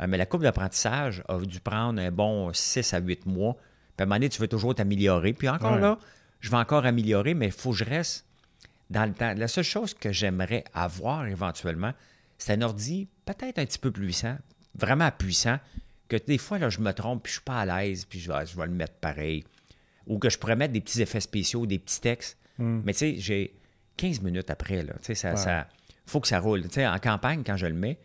euh, 0.00 0.06
mais 0.08 0.16
la 0.18 0.26
courbe 0.26 0.42
d'apprentissage 0.42 1.22
a 1.28 1.38
dû 1.38 1.58
prendre 1.60 2.00
un 2.00 2.10
bon 2.10 2.52
6 2.52 2.94
à 2.94 2.98
8 3.00 3.26
mois. 3.26 3.54
Puis 3.54 3.62
à 4.00 4.02
un 4.02 4.06
moment 4.06 4.16
donné, 4.16 4.28
tu 4.28 4.40
veux 4.40 4.48
toujours 4.48 4.74
t'améliorer. 4.74 5.32
Puis 5.32 5.48
encore 5.48 5.72
Ouais. 5.74 5.80
là, 5.80 5.98
je 6.40 6.50
vais 6.50 6.56
encore 6.56 6.84
améliorer, 6.86 7.34
mais 7.34 7.46
il 7.46 7.52
faut 7.52 7.70
que 7.70 7.76
je 7.76 7.84
reste 7.84 8.26
dans 8.90 9.04
le 9.06 9.12
temps. 9.12 9.34
La 9.36 9.48
seule 9.48 9.64
chose 9.64 9.94
que 9.94 10.12
j'aimerais 10.12 10.64
avoir 10.74 11.26
éventuellement, 11.26 11.92
c'est 12.38 12.52
un 12.54 12.62
ordi 12.62 13.08
peut-être 13.24 13.58
un 13.58 13.64
petit 13.66 13.78
peu 13.78 13.90
plus 13.90 14.04
puissant, 14.06 14.36
vraiment 14.74 15.10
puissant, 15.10 15.58
que 16.08 16.16
des 16.16 16.38
fois, 16.38 16.58
là, 16.58 16.68
je 16.68 16.80
me 16.80 16.92
trompe, 16.92 17.22
puis 17.22 17.30
je 17.30 17.36
suis 17.38 17.44
pas 17.44 17.60
à 17.60 17.66
l'aise, 17.84 18.04
puis 18.04 18.20
je 18.20 18.30
vais, 18.30 18.44
je 18.46 18.56
vais 18.56 18.66
le 18.66 18.72
mettre 18.72 18.94
pareil. 18.94 19.44
Ou 20.06 20.18
que 20.18 20.28
je 20.28 20.38
pourrais 20.38 20.56
mettre 20.56 20.72
des 20.74 20.80
petits 20.82 21.00
effets 21.00 21.20
spéciaux, 21.20 21.64
des 21.66 21.78
petits 21.78 22.00
textes. 22.00 22.38
Mais 22.58 22.92
tu 22.92 22.98
sais, 22.98 23.14
j'ai 23.18 23.56
15 23.96 24.20
minutes 24.20 24.50
après, 24.50 24.82
là, 24.82 24.92
tu 24.94 25.06
sais, 25.06 25.14
ça, 25.14 25.30
Ouais. 25.30 25.36
ça 25.36 25.68
faut 26.06 26.20
que 26.20 26.28
ça 26.28 26.38
roule. 26.38 26.62
Tu 26.64 26.74
sais, 26.74 26.86
en 26.86 26.98
campagne, 26.98 27.42
quand 27.44 27.56
je 27.56 27.66
le 27.66 27.72
mets, 27.74 27.98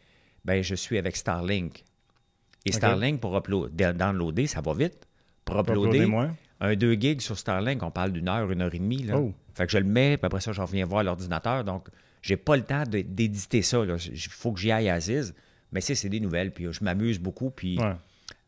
ben, 0.46 0.64
je 0.64 0.74
suis 0.76 0.98
avec 0.98 1.18
Starlink. 1.18 1.84
Et. 2.66 2.72
Starlink, 2.72 3.20
pour 3.20 3.36
upload- 3.38 3.72
da- 3.76 3.94
downloader, 3.94 4.48
ça 4.48 4.62
va 4.62 4.74
vite. 4.74 5.06
Pour 5.44 5.60
uploader 5.60 5.81
uploader, 5.90 6.06
moins. 6.06 6.36
Un 6.62 6.76
2 6.76 6.94
gigs 6.94 7.22
sur 7.22 7.38
Starlink, 7.38 7.82
on 7.84 7.92
parle 7.92 8.12
d'une 8.12 8.28
heure, 8.28 8.52
une 8.52 8.62
heure 8.62 8.74
et 8.74 8.80
demie. 8.80 9.04
Là. 9.04 9.18
Oh. 9.18 9.34
Fait 9.54 9.66
que 9.66 9.72
je 9.72 9.78
le 9.78 9.86
mets, 9.86 10.18
puis 10.18 10.26
après 10.26 10.42
ça, 10.42 10.52
je 10.52 10.62
reviens 10.62 10.86
voir 10.86 11.04
l'ordinateur. 11.04 11.64
Donc, 11.64 11.88
j'ai 12.22 12.38
pas 12.38 12.56
le 12.58 12.64
temps 12.64 12.84
d'éditer 12.88 13.62
ça. 13.62 13.80
Il 13.86 14.18
faut 14.30 14.52
que 14.52 14.60
j'y 14.60 14.72
aille 14.72 14.90
à 14.90 14.96
Aziz. 14.96 15.34
Mais 15.72 15.82
c'est 15.82 15.96
c'est 15.96 16.10
des 16.10 16.20
nouvelles, 16.20 16.52
puis 16.52 16.66
euh, 16.66 16.72
je 16.72 16.84
m'amuse 16.84 17.20
beaucoup. 17.20 17.52
Puis 17.52 17.78
Ouais. 17.80 17.94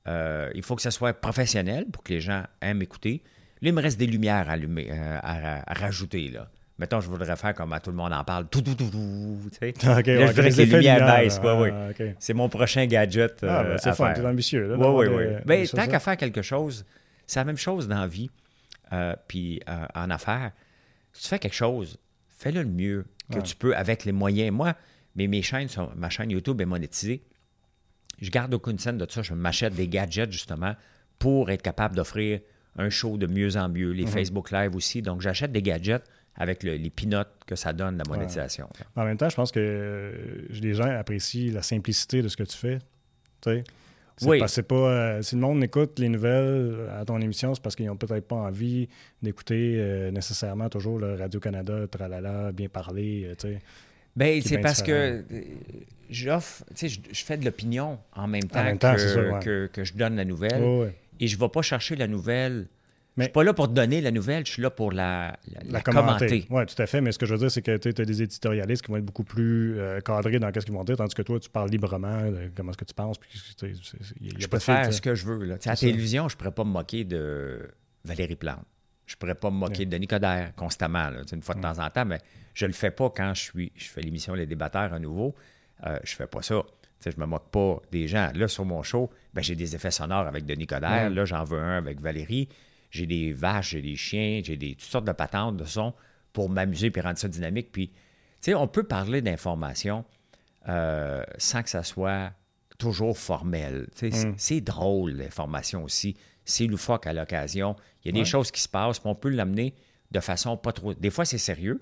euh, 0.08 0.50
il 0.56 0.63
faut 0.63 0.75
que 0.75 0.81
ça 0.81 0.90
soit 0.92 1.13
professionnel 1.13 1.86
pour 1.92 2.02
que 2.04 2.13
les 2.13 2.19
gens 2.22 2.44
aiment 2.62 2.81
écouter. 2.81 3.22
Là, 3.62 3.69
il 3.69 3.74
me 3.75 3.81
reste 3.81 4.00
des 4.00 4.08
lumières 4.08 4.50
à, 4.50 4.54
allumer, 4.54 4.88
euh, 4.92 5.19
à, 5.22 5.72
à 5.72 5.74
rajouter. 5.75 6.30
Là. 6.30 6.50
Mettons, 6.80 7.00
je 7.00 7.07
voudrais 7.07 7.36
faire 7.36 7.54
comme 7.54 7.74
à 7.74 7.80
tout 7.80 7.92
le 7.92 7.96
monde 7.98 8.12
en 8.12 8.24
parle. 8.24 8.48
Tout, 8.50 8.62
tout, 8.64 8.74
tout, 8.74 8.90
tout, 8.90 9.38
tu 9.52 9.57
sais. 9.60 9.69
OK, 9.69 9.84
Là, 9.84 9.98
ouais, 9.98 10.28
je 10.28 10.31
voudrais 10.31 10.50
que 10.50 10.56
les 10.56 10.66
lumières 10.66 10.98
lumière, 11.00 11.18
baissent. 11.18 11.40
ouais, 11.44 11.72
Ah, 11.72 11.88
ouais. 12.00 12.16
C'est 12.18 12.34
mon 12.34 12.50
prochain 12.50 12.88
gadget. 12.88 13.38
Ah, 13.44 13.60
euh, 13.60 13.64
ben, 13.74 13.78
c'est 13.78 13.94
fun, 13.94 14.12
t'es 14.14 14.25
ambitieux. 14.25 14.68
Là, 14.68 14.78
Oui, 14.78 15.07
oui, 15.07 15.16
oui. 15.16 15.25
Ben, 15.46 15.60
choses 15.68 15.80
tant 15.80 15.86
qu'à 15.88 16.00
faire 16.00 16.18
quelque 16.18 16.42
chose, 16.42 16.84
c'est 17.27 17.39
la 17.39 17.45
même 17.45 17.57
chose 17.57 17.88
dans 17.88 18.00
la 18.00 18.07
vie. 18.07 18.29
Euh, 18.94 19.15
puis 19.27 19.62
euh, 19.69 19.85
en 19.95 20.09
affaires, 20.09 20.51
si 21.13 21.23
tu 21.23 21.29
fais 21.29 21.39
quelque 21.39 21.53
chose, 21.56 21.97
fais-le 22.29 22.63
le 22.63 22.69
mieux 22.69 23.06
que 23.31 23.38
Ouais. 23.38 23.44
tu 23.44 23.56
peux 23.56 23.75
avec 23.75 24.03
les 24.06 24.12
moyens. 24.12 24.51
Moi, 24.51 24.75
mais 25.15 25.27
mes 25.27 25.41
chaînes 25.41 25.69
sont, 25.69 25.89
ma 25.95 26.09
chaîne 26.09 26.29
YouTube 26.31 26.59
est 26.62 26.65
monétisée. 26.65 27.23
Je 28.21 28.29
garde 28.29 28.53
aucune 28.53 28.77
scène 28.79 28.97
de 28.97 29.06
ça. 29.09 29.21
Je 29.21 29.33
m'achète 29.33 29.73
des 29.73 29.88
gadgets 29.88 30.31
justement 30.31 30.75
pour 31.19 31.49
être 31.49 31.61
capable 31.61 31.95
d'offrir 31.95 32.42
un 32.78 32.90
show 32.90 33.18
de 33.18 33.28
mieux 33.28 33.56
en 33.57 33.69
mieux. 33.69 33.90
Mhm. 33.92 33.94
Les 33.97 34.06
Facebook 34.07 34.51
Live 34.51 34.75
aussi. 34.75 35.01
Donc, 35.01 35.21
j'achète 35.21 35.51
des 35.51 35.61
gadgets 35.61 36.04
avec 36.35 36.63
le- 36.63 36.75
les 36.75 36.90
pinottes 36.90 37.31
que 37.45 37.56
ça 37.56 37.73
donne, 37.73 37.97
la 37.97 38.04
monétisation. 38.07 38.69
En 38.95 39.04
même 39.06 39.18
temps, 39.18 39.28
je 39.30 39.35
pense 39.35 39.51
que 39.51 39.59
euh, 39.59 40.47
les 40.51 40.73
gens 40.73 40.85
apprécient 40.90 41.54
la 41.54 41.61
simplicité 41.61 42.21
de 42.21 42.28
ce 42.30 42.37
que 42.37 42.44
tu 42.44 42.57
fais. 42.57 42.80
Tu 43.42 43.49
sais? 43.51 43.63
C'est 43.66 43.81
Oui. 44.25 44.40
parce 44.40 44.56
que 44.56 44.61
pas. 44.61 44.75
euh, 44.75 45.21
si 45.21 45.35
le 45.35 45.42
monde 45.42 45.63
écoute 45.63 45.99
les 45.99 46.09
nouvelles 46.09 46.90
à 46.97 47.06
ton 47.06 47.19
émission, 47.19 47.54
c'est 47.56 47.61
parce 47.61 47.75
qu'ils 47.75 47.87
n'ont 47.87 47.95
peut-être 47.95 48.28
pas 48.28 48.35
envie 48.35 48.87
d'écouter 49.21 49.75
euh, 49.78 50.11
nécessairement 50.11 50.69
toujours 50.69 50.99
le 50.99 51.16
Radio-Canada, 51.16 51.87
tralala, 51.87 52.51
bien 52.51 52.69
parler. 52.69 53.25
euh, 53.25 53.35
tu 53.35 53.47
sais. 53.47 53.59
Ben, 54.16 54.42
c'est 54.42 54.57
parce 54.57 54.83
différent. 54.83 55.21
que 55.30 55.33
euh, 55.33 55.42
j'offre, 56.09 56.63
tu 56.75 56.90
sais, 56.90 57.01
je, 57.11 57.23
fais 57.23 57.37
de 57.37 57.45
l'opinion 57.45 57.97
en 58.13 58.28
même 58.28 58.44
temps, 58.44 58.63
même 58.63 58.78
temps, 58.78 58.94
que, 58.94 58.99
c'est 58.99 59.13
sûr, 59.13 59.33
ouais. 59.33 59.40
que, 59.40 59.69
que 59.71 59.83
je 59.83 59.94
donne 59.94 60.16
la 60.18 60.25
nouvelle. 60.25 60.61
Ouais. 60.61 60.95
Et 61.19 61.28
je 61.28 61.35
ne 61.35 61.42
vais 61.42 61.49
pas 61.49 61.61
chercher 61.61 61.95
la 61.95 62.07
nouvelle. 62.07 62.68
Mais- 63.18 63.25
je 63.25 63.27
suis 63.27 63.33
pas 63.33 63.44
là 63.44 63.53
pour 63.53 63.68
te 63.68 63.73
donner 63.73 63.99
la 64.01 64.11
nouvelle, 64.11 64.45
je 64.45 64.51
suis 64.53 64.61
là 64.61 64.69
pour 64.69 64.91
la, 64.91 65.37
la, 65.51 65.61
la 65.63 65.71
La 65.71 65.81
commenter. 65.81 66.27
commenter. 66.27 66.47
Oui, 66.49 66.65
tout 66.65 66.81
à 66.81 66.87
fait. 66.87 67.01
Mais 67.01 67.11
ce 67.11 67.19
que 67.19 67.25
je 67.25 67.33
veux 67.33 67.39
dire, 67.39 67.51
c'est 67.51 67.61
que 67.61 67.75
tu 67.77 67.89
as 68.01 68.06
des 68.06 68.21
éditorialistes 68.21 68.83
qui 68.85 68.91
vont 68.91 68.97
être 68.97 69.06
beaucoup 69.06 69.23
plus 69.23 69.77
euh, 69.80 69.99
cadrés 69.99 70.39
dans 70.39 70.51
ce 70.53 70.59
qu'ils 70.65 70.73
vont 70.73 70.83
dire, 70.83 70.95
tandis 70.97 71.13
que 71.13 71.21
toi, 71.21 71.39
tu 71.39 71.49
parles 71.49 71.69
librement 71.69 72.21
de 72.31 72.49
comment 72.56 72.71
est-ce 72.71 72.77
que 72.77 72.85
tu 72.85 72.94
penses. 72.94 73.18
Puis, 73.18 73.30
y 74.21 74.30
a 74.30 74.39
Je 74.39 74.47
peux 74.47 74.59
faire 74.59 74.94
ce 74.94 75.01
que 75.01 75.13
je 75.15 75.25
veux. 75.25 75.44
Là. 75.44 75.57
Tu 75.57 75.63
sais, 75.63 75.69
À 75.69 75.73
la 75.73 75.77
télévision, 75.77 76.30
je 76.30 76.35
ne 76.35 76.37
pourrais 76.37 76.51
pas 76.51 76.63
me 76.63 76.71
moquer 76.71 77.03
de 77.03 77.69
Valérie 78.06 78.35
Plante. 78.35 78.65
Je 79.06 79.15
ne 79.15 79.19
pourrais 79.19 79.35
pas 79.35 79.49
me 79.49 79.57
moquer 79.57 79.85
de 79.85 79.91
Denis 79.91 80.07
Coderre 80.07 80.56
constamment, 80.56 81.09
là, 81.09 81.21
une 81.33 81.41
fois 81.41 81.56
de 81.56 81.61
temps 81.61 81.80
en 81.80 81.89
temps, 81.89 82.06
mais 82.06 82.19
je 82.53 82.63
ne 82.65 82.69
le 82.69 82.73
fais 82.73 82.91
pas 82.91 83.09
quand 83.09 83.33
je, 83.33 83.41
suis, 83.41 83.71
je 83.75 83.89
fais 83.89 84.01
l'émission 84.01 84.33
Les 84.35 84.45
débatteurs 84.45 84.94
à 84.94 84.99
nouveau. 84.99 85.35
Euh, 85.85 85.99
je 86.03 86.15
fais 86.15 86.27
pas 86.27 86.41
ça. 86.41 86.61
Tu 86.63 87.09
sais, 87.09 87.11
je 87.15 87.19
me 87.19 87.25
moque 87.25 87.49
pas 87.49 87.81
des 87.91 88.07
gens. 88.07 88.31
Là, 88.35 88.47
sur 88.47 88.63
mon 88.63 88.83
show, 88.83 89.09
ben, 89.33 89.41
j'ai 89.41 89.56
des 89.56 89.75
effets 89.75 89.91
sonores 89.91 90.27
avec 90.27 90.45
Denis 90.45 90.68
Coderre. 90.68 91.09
Ouais. 91.09 91.09
Là, 91.09 91.25
j'en 91.25 91.44
veux 91.44 91.59
un 91.59 91.77
avec 91.77 91.99
Valérie. 91.99 92.47
J'ai 92.92 93.07
des 93.07 93.31
vaches, 93.33 93.71
j'ai 93.71 93.81
des 93.81 93.95
chiens, 93.95 94.42
j'ai 94.44 94.57
des, 94.57 94.76
toutes 94.76 94.81
sortes 94.81 95.06
de 95.06 95.12
patentes 95.14 95.57
de 95.57 95.66
son 95.66 95.94
pour 96.33 96.50
m'amuser 96.50 96.92
puis 96.92 97.02
rendre 97.02 97.18
ça 97.18 97.28
dynamique. 97.28 97.71
Puis, 97.71 97.88
tu 97.88 97.95
sais, 98.42 98.54
on 98.54 98.68
peut 98.68 98.83
parler 98.83 99.21
d'information 99.21 100.06
euh, 100.69 101.24
sans 101.38 101.64
que 101.64 101.69
ça 101.69 101.83
soit 101.83 102.33
toujours 102.78 103.18
formel. 103.18 103.88
Mm. 104.02 104.33
C'est 104.38 104.62
drôle, 104.62 105.12
l'information 105.12 105.83
aussi. 105.83 106.18
C'est 106.44 106.68
loufoque 106.68 107.07
à 107.07 107.14
l'occasion. 107.14 107.76
Il 108.04 108.14
y 108.14 108.19
a 108.19 108.19
des 108.21 108.26
choses 108.26 108.52
qui 108.52 108.62
se 108.62 108.68
passent, 108.68 109.00
puis 109.00 109.10
on 109.10 109.16
peut 109.16 109.30
l'amener 109.30 109.74
de 110.12 110.19
façon 110.19 110.57
pas 110.57 110.74
trop... 110.74 110.94
Des 110.94 111.10
fois, 111.10 111.24
c'est 111.24 111.38
sérieux, 111.38 111.80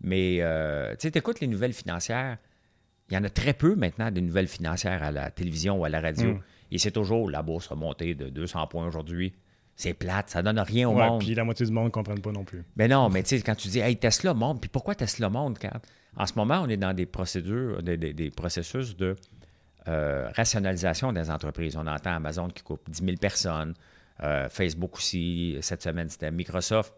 mais 0.00 0.38
euh, 0.40 0.90
tu 0.92 1.02
sais, 1.02 1.10
t'écoutes 1.10 1.40
les 1.40 1.46
nouvelles 1.46 1.72
financières, 1.72 2.38
il 3.10 3.14
y 3.14 3.16
en 3.16 3.24
a 3.24 3.30
très 3.30 3.52
peu 3.52 3.74
maintenant 3.74 4.10
des 4.10 4.20
nouvelles 4.20 4.48
financières 4.48 5.02
à 5.02 5.10
la 5.12 5.30
télévision 5.30 5.78
ou 5.78 5.84
à 5.84 5.88
la 5.88 6.00
radio. 6.00 6.34
Mm. 6.34 6.42
Et 6.72 6.78
c'est 6.78 6.90
toujours 6.90 7.30
la 7.30 7.42
bourse 7.42 7.70
a 7.70 7.74
monté 7.74 8.14
de 8.14 8.28
200 8.28 8.66
points 8.66 8.86
aujourd'hui. 8.86 9.34
C'est 9.80 9.94
plate, 9.94 10.28
ça 10.28 10.42
donne 10.42 10.58
rien 10.58 10.88
au 10.88 10.94
Ouais, 10.96 11.08
monde. 11.08 11.20
puis 11.20 11.34
la 11.36 11.44
moitié 11.44 11.64
du 11.64 11.70
monde 11.72 11.84
ne 11.86 11.90
comprenne 11.90 12.20
pas 12.20 12.32
non 12.32 12.42
plus. 12.44 12.64
Mais 12.76 12.88
non, 12.88 13.08
mais 13.10 13.22
tu 13.22 13.28
sais, 13.36 13.40
quand 13.42 13.54
tu 13.54 13.68
dis, 13.68 13.78
hey, 13.78 13.96
Tesla 13.96 14.34
monte, 14.34 14.60
puis 14.60 14.68
pourquoi 14.68 14.94
Tesla 14.96 15.30
monte? 15.30 15.58
Quand... 15.60 15.70
En 16.16 16.26
ce 16.26 16.32
moment, 16.34 16.60
on 16.64 16.68
est 16.68 16.76
dans 16.76 16.92
des 16.92 17.06
procédures, 17.06 17.80
des, 17.82 17.96
des- 17.96 18.12
des 18.12 18.30
processus 18.32 18.96
de 18.96 19.14
euh, 19.86 20.28
rationalisation 20.34 21.12
des 21.12 21.30
entreprises. 21.30 21.76
On 21.76 21.86
entend 21.86 22.10
Amazon 22.12 22.48
qui 22.48 22.62
coupe 22.64 22.90
10 22.90 23.04
000 23.04 23.16
personnes, 23.18 23.74
euh, 24.24 24.48
Facebook 24.48 24.96
aussi, 24.96 25.56
cette 25.60 25.82
semaine, 25.82 26.08
c'était 26.08 26.32
Microsoft. 26.32 26.92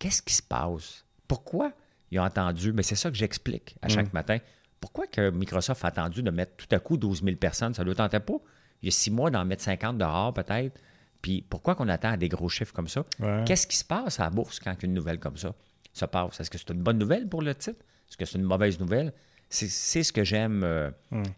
Qu'est-ce 0.00 0.20
qui 0.20 0.34
se 0.34 0.42
passe? 0.42 1.04
Pourquoi 1.28 1.72
ils 2.10 2.18
ont 2.18 2.24
entendu? 2.24 2.72
Mais 2.72 2.82
c'est 2.82 2.96
ça 2.96 3.10
que 3.10 3.16
j'explique 3.16 3.76
à 3.82 3.88
chaque 3.88 4.12
matin. 4.12 4.38
Pourquoi 4.80 5.06
que 5.06 5.30
Microsoft 5.30 5.84
a 5.84 5.88
attendu 5.88 6.22
de 6.24 6.30
mettre 6.32 6.56
tout 6.56 6.74
à 6.74 6.80
coup 6.80 6.96
12 6.96 7.22
000 7.22 7.36
personnes? 7.36 7.72
Ça 7.74 7.84
ne 7.84 7.88
le 7.88 7.94
tentait 7.94 8.18
pas? 8.18 8.34
Il 8.82 8.86
y 8.86 8.88
a 8.88 8.92
six 8.92 9.10
mois 9.12 9.30
d'en 9.30 9.44
mettre 9.44 9.62
50 9.62 9.96
dehors 9.98 10.34
peut-être. 10.34 10.80
Puis 11.22 11.44
pourquoi 11.48 11.74
qu'on 11.74 11.88
attend 11.88 12.12
à 12.12 12.16
des 12.16 12.28
gros 12.28 12.48
chiffres 12.48 12.72
comme 12.72 12.88
ça? 12.88 13.04
Ouais. 13.18 13.44
Qu'est-ce 13.46 13.66
qui 13.66 13.76
se 13.76 13.84
passe 13.84 14.20
à 14.20 14.24
la 14.24 14.30
bourse 14.30 14.58
quand 14.60 14.82
une 14.82 14.94
nouvelle 14.94 15.18
comme 15.18 15.36
ça 15.36 15.52
se 15.92 16.04
passe? 16.06 16.40
Est-ce 16.40 16.50
que 16.50 16.58
c'est 16.58 16.70
une 16.70 16.82
bonne 16.82 16.98
nouvelle 16.98 17.28
pour 17.28 17.42
le 17.42 17.54
titre? 17.54 17.80
Est-ce 18.08 18.16
que 18.16 18.24
c'est 18.24 18.38
une 18.38 18.44
mauvaise 18.44 18.78
nouvelle? 18.80 19.12
C'est, 19.48 19.68
c'est 19.68 20.02
ce 20.02 20.12
que 20.12 20.24
j'aime 20.24 20.62
euh, 20.64 20.90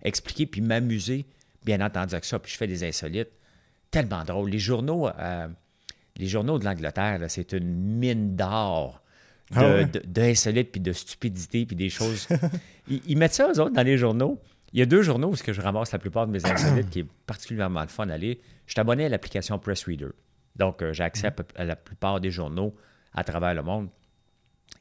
expliquer 0.03 0.47
puis 0.47 0.61
m'amuser, 0.61 1.27
bien 1.65 1.81
entendu, 1.81 2.15
avec 2.15 2.25
ça. 2.25 2.39
Puis 2.39 2.53
je 2.53 2.57
fais 2.59 2.67
des 2.67 2.85
insolites. 2.85 3.31
Tellement 3.91 4.25
drôle. 4.25 4.51
Les 4.51 4.59
journaux, 4.59 5.09
euh, 5.09 5.49
les 6.17 6.27
journaux 6.27 6.59
de 6.59 6.65
l'Angleterre, 6.65 7.21
c'est 7.29 7.53
une 7.53 7.75
mine 7.99 8.37
d'or 8.37 9.03
de, 9.51 9.57
Ah 9.59 9.69
ouais? 9.69 9.87
d'insolites 10.05 10.71
puis 10.73 10.81
de 10.81 10.93
stupidité 10.93 11.67
puis 11.67 11.77
des 11.77 11.91
choses. 11.91 12.29
ils, 12.89 13.03
ils 13.07 13.17
mettent 13.19 13.35
ça, 13.35 13.51
eux 13.53 13.61
autres, 13.61 13.73
dans 13.75 13.83
les 13.83 13.99
journaux. 13.99 14.39
Il 14.73 14.79
y 14.79 14.83
a 14.83 14.87
deux 14.87 15.03
journaux 15.03 15.29
où 15.31 15.37
je 15.37 15.61
ramasse 15.61 15.93
la 15.93 15.99
plupart 15.99 16.27
de 16.27 16.33
mes 16.33 16.45
insolites 16.47 16.89
qui 16.91 17.01
est 17.01 17.07
particulièrement 17.27 17.83
le 17.83 17.89
fun 17.89 18.09
à 18.09 18.17
lire. 18.17 18.37
Je 18.67 18.73
suis 18.73 18.81
abonné 18.81 19.05
à 19.05 19.09
l'application 19.09 19.59
Press 19.59 19.85
Reader. 19.85 20.11
Donc, 20.57 20.83
euh, 20.83 20.93
j'ai 20.93 21.03
accès 21.05 21.27
à 21.27 21.31
peu- 21.31 21.45
à 21.57 21.65
la 21.65 21.77
plupart 21.77 22.21
des 22.21 22.31
journaux 22.31 22.75
à 23.13 23.23
travers 23.25 23.55
le 23.55 23.63
monde. 23.63 23.89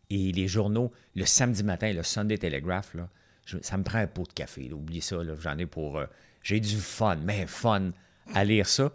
Et 0.10 0.32
les 0.32 0.48
journaux, 0.48 0.92
le 1.16 1.26
samedi 1.26 1.64
matin, 1.64 1.92
le 1.94 2.04
Sunday 2.04 2.38
Telegraph, 2.38 2.94
là, 2.94 3.10
je- 3.46 3.58
ça 3.62 3.78
me 3.78 3.84
prend 3.84 4.00
un 4.00 4.08
pot 4.08 4.24
de 4.28 4.34
café. 4.34 4.68
là. 4.70 4.76
Oubliez 4.76 5.02
ça, 5.02 5.18
j'en 5.40 5.58
ai 5.58 5.66
pour... 5.66 5.98
euh, 5.98 6.06
j'ai 6.44 6.60
du 6.60 6.76
fun, 6.78 7.18
mais 7.18 7.46
fun 7.48 7.92
à 8.34 8.44
lire 8.44 8.68
ça. 8.68 8.92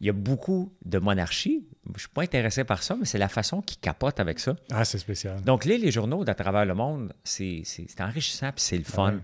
Il 0.00 0.06
y 0.06 0.10
a 0.10 0.12
beaucoup 0.14 0.72
de 0.84 0.98
monarchies. 0.98 1.66
Je 1.86 1.92
ne 1.92 1.98
suis 1.98 2.08
pas 2.08 2.22
intéressé 2.22 2.64
par 2.64 2.82
ça, 2.82 2.96
mais 2.96 3.04
c'est 3.04 3.18
la 3.18 3.28
façon 3.28 3.60
qu'ils 3.62 3.78
capotent 3.78 4.18
avec 4.20 4.38
ça. 4.38 4.56
Ah, 4.70 4.84
c'est 4.84 4.98
spécial. 4.98 5.42
Donc, 5.42 5.64
lire 5.64 5.78
les 5.78 5.90
journaux 5.90 6.24
d'à 6.24 6.34
travers 6.34 6.64
le 6.64 6.74
monde, 6.74 7.12
c'est 7.22 7.62
enrichissant 8.00 8.50
puis 8.52 8.62
c'est 8.62 8.78
le 8.78 8.84
fun. 8.84 9.14
Ouais. 9.14 9.20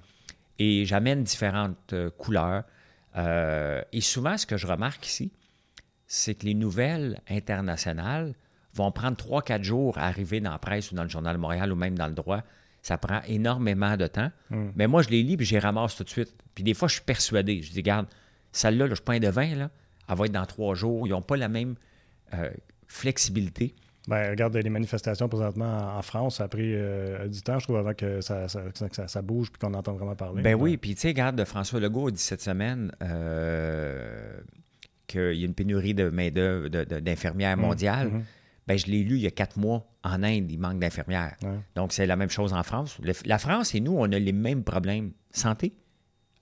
Et 0.59 0.85
j'amène 0.85 1.23
différentes 1.23 1.93
euh, 1.93 2.11
couleurs. 2.11 2.65
Euh, 3.17 3.83
et 3.93 4.01
souvent, 4.01 4.37
ce 4.37 4.47
que 4.47 4.57
je 4.57 4.67
remarque 4.67 5.07
ici, 5.07 5.33
c'est 6.07 6.35
que 6.35 6.47
les 6.47 6.55
nouvelles 6.55 7.21
internationales 7.29 8.35
vont 8.75 8.93
prendre 8.93 9.17
3-4 9.17 9.63
jours 9.63 9.99
à 9.99 10.07
arriver 10.07 10.41
dans 10.41 10.53
la 10.53 10.59
presse 10.59 10.93
ou 10.93 10.95
dans 10.95 11.03
le 11.03 11.09
Journal 11.09 11.37
de 11.37 11.41
Montréal 11.41 11.73
ou 11.73 11.77
même 11.77 11.97
dans 11.97 12.07
le 12.07 12.15
droit. 12.15 12.43
Ça 12.83 12.99
prend 12.99 13.21
énormément 13.27 13.97
de 13.97 14.07
temps. 14.07 14.31
Mais 14.51 14.87
moi, 14.87 15.03
je 15.03 15.09
les 15.09 15.23
lis 15.23 15.37
puis 15.37 15.47
je 15.47 15.55
les 15.55 15.59
ramasse 15.59 15.97
tout 15.97 16.05
de 16.05 16.09
suite. 16.09 16.33
Puis 16.55 16.63
des 16.63 16.75
fois, 16.75 16.87
je 16.87 16.95
suis 16.95 17.03
persuadé. 17.03 17.61
Je 17.63 17.73
dis, 17.73 17.79
regarde, 17.79 18.07
celle-là, 18.53 18.85
là, 18.85 18.91
je 18.91 18.97
suis 18.97 19.05
pas 19.05 19.15
un 19.15 19.19
devin, 19.21 19.55
là, 19.57 19.71
elle 20.09 20.17
va 20.17 20.27
être 20.27 20.33
dans 20.33 20.47
trois 20.47 20.75
jours. 20.75 21.07
Ils 21.07 21.11
n'ont 21.11 21.23
pas 21.23 21.37
la 21.37 21.49
même 21.49 21.75
euh, 22.35 22.51
flexibilité. 22.87 23.75
Ben, 24.09 24.31
regarde 24.31 24.55
les 24.57 24.71
manifestations 24.71 25.29
présentement 25.29 25.97
en, 25.99 26.03
France, 26.03 26.37
ça 26.37 26.45
a 26.45 26.49
pris 26.49 26.75
euh, 26.75 27.27
du 27.27 27.43
temps, 27.43 27.59
je 27.59 27.65
trouve, 27.65 27.77
avant 27.77 27.93
que 27.95 28.21
ça, 28.21 28.47
ça, 28.49 28.63
que 28.63 28.95
ça- 28.97 29.09
ça 29.09 29.23
bouge 29.23 29.51
puis 29.51 29.59
qu'on 29.59 29.75
entende 29.75 29.97
vraiment 29.97 30.15
parler. 30.15 30.43
Ben 30.43 30.55
oui, 30.55 30.77
puis 30.77 30.95
tu 30.95 31.01
sais, 31.01 31.09
regarde, 31.09 31.45
François 31.45 31.81
Legault 31.81 32.09
a 32.09 32.11
dit 32.13 32.23
cette 32.23 32.41
semaine 32.41 32.93
euh, 33.03 34.39
qu'il 35.09 35.35
y 35.35 35.43
a 35.43 35.47
une 35.47 35.55
pénurie 35.55 35.95
de 35.95 36.09
main-d'œuvre, 36.11 36.69
d'infirmières 36.69 37.57
mondiales. 37.57 38.09
mhm. 38.09 38.25
Ben, 38.69 38.77
je 38.77 38.87
l'ai 38.87 39.05
lu 39.05 39.15
il 39.17 39.23
y 39.23 39.27
a 39.29 39.31
quatre 39.31 39.57
mois. 39.59 39.87
En 40.03 40.23
Inde, 40.25 40.51
il 40.51 40.59
manque 40.59 40.81
d'infirmières. 40.81 41.37
Ouais. 41.43 41.51
Donc, 41.77 41.93
c'est 41.93 42.07
la 42.07 42.17
même 42.17 42.31
chose 42.31 42.53
en 42.53 42.63
France. 42.65 42.99
Le- 43.03 43.13
la 43.25 43.39
France 43.39 43.75
et 43.77 43.81
nous, 43.81 43.93
on 43.97 44.05
a 44.11 44.19
les 44.19 44.33
mêmes 44.33 44.63
problèmes. 44.65 45.13
Santé 45.31 45.73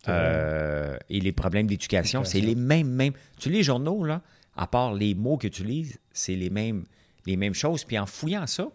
euh, 0.09 0.97
et 1.09 1.21
les 1.21 1.33
problèmes 1.33 1.67
d'éducation, 1.67 2.25
c'est 2.25 2.41
les 2.41 2.55
mêmes, 2.55 2.89
mêmes. 2.89 3.13
Tu 3.39 3.49
lis 3.51 3.57
les 3.59 3.63
journaux, 3.63 4.05
là, 4.05 4.21
à 4.57 4.67
part 4.67 4.93
les 4.95 5.15
mots 5.15 5.37
que 5.39 5.49
tu 5.49 5.65
lises, 5.65 5.99
c'est 6.13 6.35
les 6.37 6.51
mêmes, 6.51 6.85
les 7.27 7.37
mêmes 7.37 7.55
choses. 7.55 7.85
Puis 7.85 7.99
en 7.99 8.07
fouillant 8.07 8.47
ça, 8.47 8.69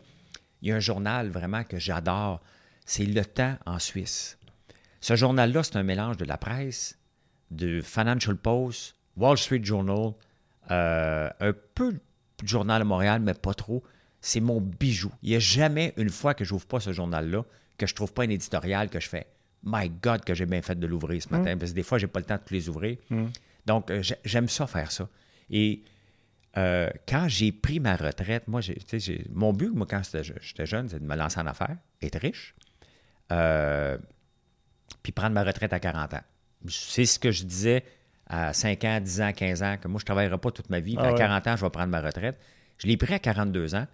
il 0.62 0.70
y 0.70 0.72
a 0.72 0.76
un 0.76 0.80
journal 0.80 1.30
vraiment 1.30 1.64
que 1.64 1.80
j'adore. 1.80 2.42
C'est 2.86 3.06
Le 3.06 3.24
Temps 3.24 3.56
en 3.66 3.80
Suisse. 3.80 4.38
Ce 5.02 5.16
journal-là, 5.16 5.64
c'est 5.64 5.78
un 5.78 5.84
mélange 5.84 6.18
de 6.18 6.26
la 6.26 6.38
presse, 6.38 6.98
de 7.52 7.82
Financial 7.82 8.36
Post, 8.36 8.96
Wall 9.16 9.38
Street 9.38 9.62
Journal, 9.64 10.14
euh, 10.72 11.30
un 11.40 11.54
peu 11.76 11.94
de 11.94 12.48
journal 12.48 12.82
à 12.82 12.86
Montréal, 12.86 13.22
mais 13.22 13.34
pas 13.34 13.54
trop. 13.54 13.84
C'est 14.22 14.40
mon 14.42 14.60
bijou. 14.60 15.12
Il 15.24 15.30
n'y 15.30 15.36
a 15.36 15.40
jamais 15.40 15.94
une 15.98 16.10
fois 16.10 16.34
que 16.34 16.44
j'ouvre 16.44 16.66
pas 16.66 16.80
ce 16.80 16.92
journal-là 16.92 17.44
que 17.78 17.88
je 17.88 17.96
trouve 17.96 18.12
pas 18.12 18.24
un 18.24 18.30
éditorial 18.30 18.90
que 18.90 19.00
je 19.00 19.08
fais. 19.08 19.28
My 19.64 19.90
God, 19.90 20.26
que 20.26 20.34
j'ai 20.34 20.46
bien 20.46 20.62
fait 20.62 20.78
de 20.78 20.86
l'ouvrir 20.88 21.22
ce 21.22 21.30
matin, 21.30 21.58
parce 21.58 21.72
que 21.72 21.76
des 21.76 21.84
fois, 21.84 21.98
j'ai 21.98 22.08
pas 22.08 22.20
le 22.20 22.26
temps 22.26 22.36
de 22.36 22.42
tous 22.46 22.54
les 22.54 22.68
ouvrir. 22.70 22.98
Donc, 23.66 23.90
euh, 23.92 24.02
j'ai- 24.02 24.18
j'aime 24.26 24.50
ça 24.50 24.68
faire 24.68 24.92
ça. 24.92 25.08
Et 25.50 25.82
euh, 26.58 26.90
quand 27.08 27.28
j'ai 27.28 27.52
pris 27.52 27.80
ma 27.80 27.96
retraite, 27.96 28.48
moi, 28.48 28.62
j'ai- 28.62 28.78
mon 29.32 29.54
but, 29.54 29.70
moi, 29.74 29.86
quand 29.90 30.02
j'étais 30.04 30.24
je- 30.24 30.34
j'étais 30.42 30.66
jeune, 30.66 30.90
c'est 30.90 31.00
de 31.00 31.06
me 31.06 31.16
lancer 31.16 31.40
en 31.40 31.48
affaires, 31.48 31.78
être 32.02 32.20
riche, 32.20 32.56
euh, 33.32 33.98
puis 35.04 35.12
prendre 35.12 35.34
ma 35.34 35.44
retraite 35.44 35.74
à 35.74 35.80
40 35.80 36.14
ans. 36.14 36.24
C'est 36.68 37.06
ce 37.06 37.20
que 37.20 37.32
je 37.32 37.44
disais 37.44 37.84
à 38.28 38.54
5 38.54 38.84
ans, 38.84 39.00
10 39.00 39.22
ans, 39.22 39.32
15 39.32 39.64
ans, 39.64 39.78
que 39.78 39.88
moi, 39.88 40.00
je 40.00 40.04
ne 40.04 40.08
travaillerai 40.08 40.38
pas 40.38 40.52
toute 40.52 40.70
ma 40.70 40.80
vie. 40.80 40.96
puis 40.96 41.04
Ah 41.06 41.10
à 41.10 41.12
ouais. 41.14 41.18
40 41.18 41.48
ans, 41.48 41.56
je 41.56 41.64
vais 41.66 41.70
prendre 41.70 41.90
ma 41.90 42.02
retraite. 42.02 42.38
Je 42.78 42.88
l'ai 42.88 42.98
pris 42.98 43.14
à 43.14 43.20
42 43.20 43.76
ans. 43.76 43.88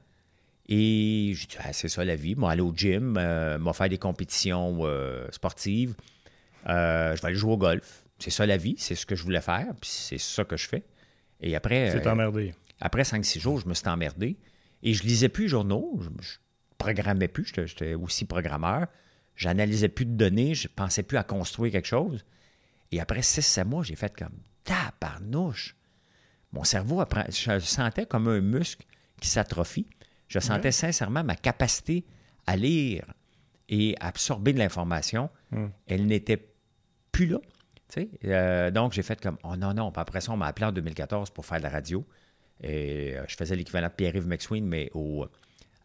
Et 0.68 1.34
j'ai 1.36 1.46
dit, 1.48 1.58
Ah, 1.60 1.74
c'est 1.74 1.88
ça 1.90 2.04
la 2.04 2.16
vie. 2.16 2.36
Moi, 2.36 2.52
aller 2.52 2.62
au 2.62 2.74
gym, 2.76 3.18
euh, 3.18 3.74
faire 3.74 3.88
des 3.90 3.98
compétitions 4.00 4.80
euh, 4.82 5.28
sportives. 5.32 5.94
Je 6.66 6.72
vais 7.22 7.26
aller 7.28 7.36
jouer 7.36 7.52
au 7.54 7.58
golf. 7.58 8.04
C'est 8.18 8.32
ça 8.32 8.46
la 8.46 8.58
vie. 8.58 8.76
C'est 8.80 8.96
ce 8.96 9.06
que 9.06 9.16
je 9.16 9.24
voulais 9.24 9.42
faire. 9.42 9.68
Puis 9.80 9.90
c'est 9.92 10.18
ça 10.18 10.44
que 10.44 10.58
je 10.58 10.68
fais. 10.68 10.84
Et 11.46 11.56
après, 11.56 11.92
C'est 11.92 12.06
euh, 12.08 12.12
emmerdé. 12.12 12.54
après 12.82 13.04
5-6 13.04 13.40
jours, 13.40 13.60
je 13.62 13.68
me 13.68 13.74
suis 13.74 13.88
emmerdé. 13.88 14.38
Et 14.84 14.94
je 14.94 15.04
lisais 15.04 15.30
plus 15.30 15.44
les 15.44 15.50
journaux. 15.50 15.98
Je, 16.02 16.10
je 16.22 16.34
programmais 16.78 17.28
plus. 17.30 17.54
J'étais- 17.56 17.94
aussi 17.94 18.25
programmeur. 18.25 18.88
J'analysais 19.36 19.90
plus 19.90 20.06
de 20.06 20.14
données. 20.16 20.56
Je 20.56 20.68
pensais 20.68 21.04
plus 21.04 21.18
à 21.18 21.24
construire 21.24 21.72
quelque 21.72 21.88
chose. 21.88 22.25
Et 22.92 23.00
après 23.00 23.22
6-7 23.22 23.64
mois, 23.66 23.84
j'ai 23.84 23.96
fait 23.96 24.14
comme 24.18 24.38
tabarnouche. 24.64 25.75
Mon 26.52 26.64
cerveau, 26.64 27.04
je 27.30 27.52
le 27.52 27.60
sentais 27.60 28.06
comme 28.06 28.28
un 28.28 28.42
muscle 28.42 28.86
qui 29.22 29.30
s'atrophie. 29.30 29.88
Je 30.28 30.40
sentais 30.40 30.72
sincèrement 30.72 31.24
ma 31.24 31.36
capacité 31.36 32.06
à 32.48 32.56
lire 32.56 33.06
et 33.70 33.96
à 34.00 34.08
absorber 34.08 34.54
de 34.54 34.60
l'information. 34.60 35.30
Elle 35.88 36.06
n'était 36.08 36.48
plus 37.12 37.28
là. 37.28 37.38
Euh, 38.25 38.72
donc, 38.72 38.94
j'ai 38.94 39.04
fait 39.04 39.20
comme, 39.22 39.38
oh 39.44 39.56
non, 39.56 39.74
non. 39.74 39.92
Puis 39.92 40.02
après 40.02 40.22
ça, 40.22 40.32
on 40.32 40.38
m'a 40.38 40.48
appelé 40.48 40.68
en 40.68 40.72
2014 40.72 41.30
pour 41.30 41.46
faire 41.46 41.60
de 41.60 41.64
la 41.64 41.70
radio. 41.70 42.06
Et 42.62 43.18
euh, 43.18 43.24
je 43.28 43.36
faisais 43.36 43.56
l'équivalent 43.56 43.88
de 43.88 43.94
Pierre-Yves 43.94 44.28
McSween, 44.28 44.66
mais 44.66 44.90
au, 44.94 45.25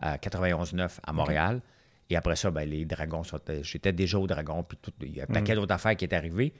à 0.00 0.16
91.9 0.16 0.98
à 1.02 1.12
Montréal. 1.12 1.60
Et 2.08 2.16
après 2.16 2.36
ça, 2.36 2.50
ben, 2.50 2.68
les 2.68 2.84
dragons 2.84 3.22
sont. 3.22 3.40
J'étais 3.62 3.92
déjà 3.92 4.18
au 4.18 4.26
dragon, 4.26 4.64
puis 4.64 4.78
tout, 4.80 4.92
il 5.02 5.16
y 5.16 5.20
a 5.20 5.24
un 5.24 5.32
paquet 5.32 5.54
d'autres 5.54 5.74
affaires 5.74 5.96
qui 5.96 6.04
est 6.04 6.14
arrivé. 6.14 6.52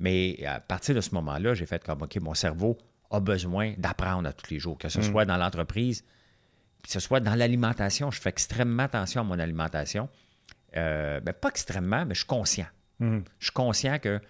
Mais 0.00 0.44
à 0.46 0.60
partir 0.60 0.94
de 0.94 1.00
ce 1.00 1.14
moment-là, 1.14 1.54
j'ai 1.54 1.66
fait 1.66 1.82
comme, 1.82 2.02
OK, 2.02 2.16
mon 2.20 2.34
cerveau 2.34 2.78
a 3.10 3.20
besoin 3.20 3.74
d'apprendre 3.78 4.28
à 4.28 4.32
tous 4.32 4.50
les 4.50 4.58
jours, 4.58 4.76
que 4.78 4.88
ce 4.88 5.00
soit 5.00 5.24
dans 5.24 5.38
l'entreprise, 5.38 6.04
que 6.82 6.90
ce 6.90 7.00
soit 7.00 7.20
dans 7.20 7.34
l'alimentation. 7.34 8.10
Je 8.10 8.20
fais 8.20 8.28
extrêmement 8.28 8.84
attention 8.84 9.22
à 9.22 9.24
mon 9.24 9.38
alimentation. 9.38 10.08
Euh, 10.76 11.20
ben, 11.20 11.32
pas 11.32 11.48
extrêmement, 11.48 12.04
mais 12.04 12.14
je 12.14 12.20
suis 12.20 12.26
conscient. 12.26 12.66
Mhm. 13.00 13.24
Je 13.38 13.46
suis 13.46 13.52
conscient 13.52 13.98
que 13.98 14.20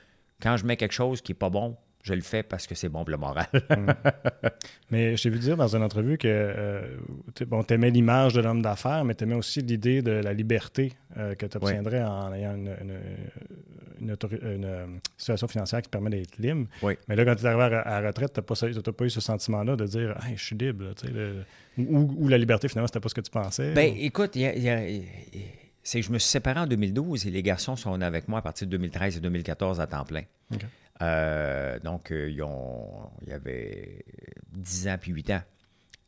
quand 0.43 0.57
je 0.57 0.65
mets 0.67 0.77
quelque 0.77 0.93
chose 0.95 1.21
qui 1.21 1.33
n'est 1.33 1.37
pas 1.39 1.51
bon, 1.51 1.77
je 2.03 2.15
le 2.15 2.21
fais 2.23 2.43
parce 2.43 2.67
que 2.67 2.75
c'est 2.75 2.89
bon 2.89 3.01
pour 3.01 3.11
le 3.11 3.17
moral. 3.17 3.47
Mais 4.91 5.17
je 5.17 5.23
t'ai 5.25 5.31
vu 5.31 5.39
dire 5.39 5.57
dans 5.57 5.75
une 5.77 5.83
entrevue 5.83 6.17
que 6.17 6.29
euh, 6.29 6.97
tu 7.35 7.45
bon, 7.45 7.63
aimais 7.65 7.91
l'image 7.91 8.35
de 8.35 8.41
l'homme 8.41 8.63
d'affaires, 8.63 9.05
mais 9.05 9.15
tu 9.15 9.25
aimais 9.25 9.35
aussi 9.35 9.61
l'idée 9.61 10.01
de 10.01 10.13
la 10.13 10.33
liberté 10.33 10.93
euh, 11.19 11.35
que 11.35 11.45
tu 11.45 11.57
obtiendrais 11.59 12.03
en 12.03 12.33
ayant 12.33 12.55
une, 12.55 12.69
une- 12.81 12.99
une 14.01 14.13
autori- 14.15 14.41
une, 14.43 14.65
euh, 14.65 14.87
situation 15.17 15.49
financière 15.49 15.81
qui 15.83 15.89
te 15.89 15.91
permet 15.91 16.11
d'être 16.11 16.39
libre. 16.39 16.67
Oui. 16.83 16.95
Mais 17.09 17.17
là, 17.17 17.25
quand 17.25 17.35
tu 17.35 17.43
es 17.43 17.47
arrivé 17.49 17.63
à, 17.65 17.69
la- 17.69 17.81
à 17.81 18.01
la 18.01 18.09
retraite, 18.09 18.33
tu 18.33 18.39
n'as 18.41 18.45
pas, 18.83 18.93
pas 18.93 19.05
eu 19.05 19.11
ce 19.11 19.21
sentiment-là 19.21 19.75
de 19.77 19.85
dire 19.87 20.17
Hey, 20.25 20.37
je 20.37 20.45
suis 20.45 20.57
libre. 20.57 20.85
là, 20.85 20.91
tu 20.95 21.09
sais, 21.09 21.13
le- 21.13 21.45
ou, 21.79 22.15
ou 22.17 22.29
la 22.29 22.39
liberté, 22.39 22.69
finalement, 22.69 22.87
c'était 22.87 23.01
pas 23.01 23.09
ce 23.09 23.15
que 23.15 23.21
tu 23.21 23.31
pensais. 23.31 23.73
Ben, 23.75 23.93
ou- 23.93 23.97
écoute, 23.99 24.37
il 24.37 24.43
y 24.43 24.47
a- 24.47 24.55
il 24.55 24.63
y 24.63 24.71
a- 24.71 24.79
c'est 25.89 26.03
que 26.03 26.07
je 26.07 26.13
me 26.13 26.19
suis 26.19 26.29
séparé 26.29 26.61
en 26.61 26.67
2012 26.67 27.27
et 27.27 27.31
les 27.31 27.43
garçons 27.43 27.75
sont 27.75 27.93
venus 27.93 28.07
avec 28.07 28.29
moi 28.29 28.41
à 28.41 28.43
partir 28.43 28.67
de 28.67 28.73
2013 28.73 29.17
et 29.17 29.21
2014 29.21 29.81
à 29.81 29.87
temps 29.87 30.05
plein. 30.05 30.25
Euh, 31.01 31.79
donc, 31.79 32.13
euh, 32.13 32.29
ils 32.29 32.43
ont, 32.43 33.09
il 33.23 33.31
y 33.31 33.33
avait 33.33 34.05
10 34.53 34.89
ans 34.89 34.97
puis 35.01 35.13
8 35.13 35.31
ans. 35.31 35.43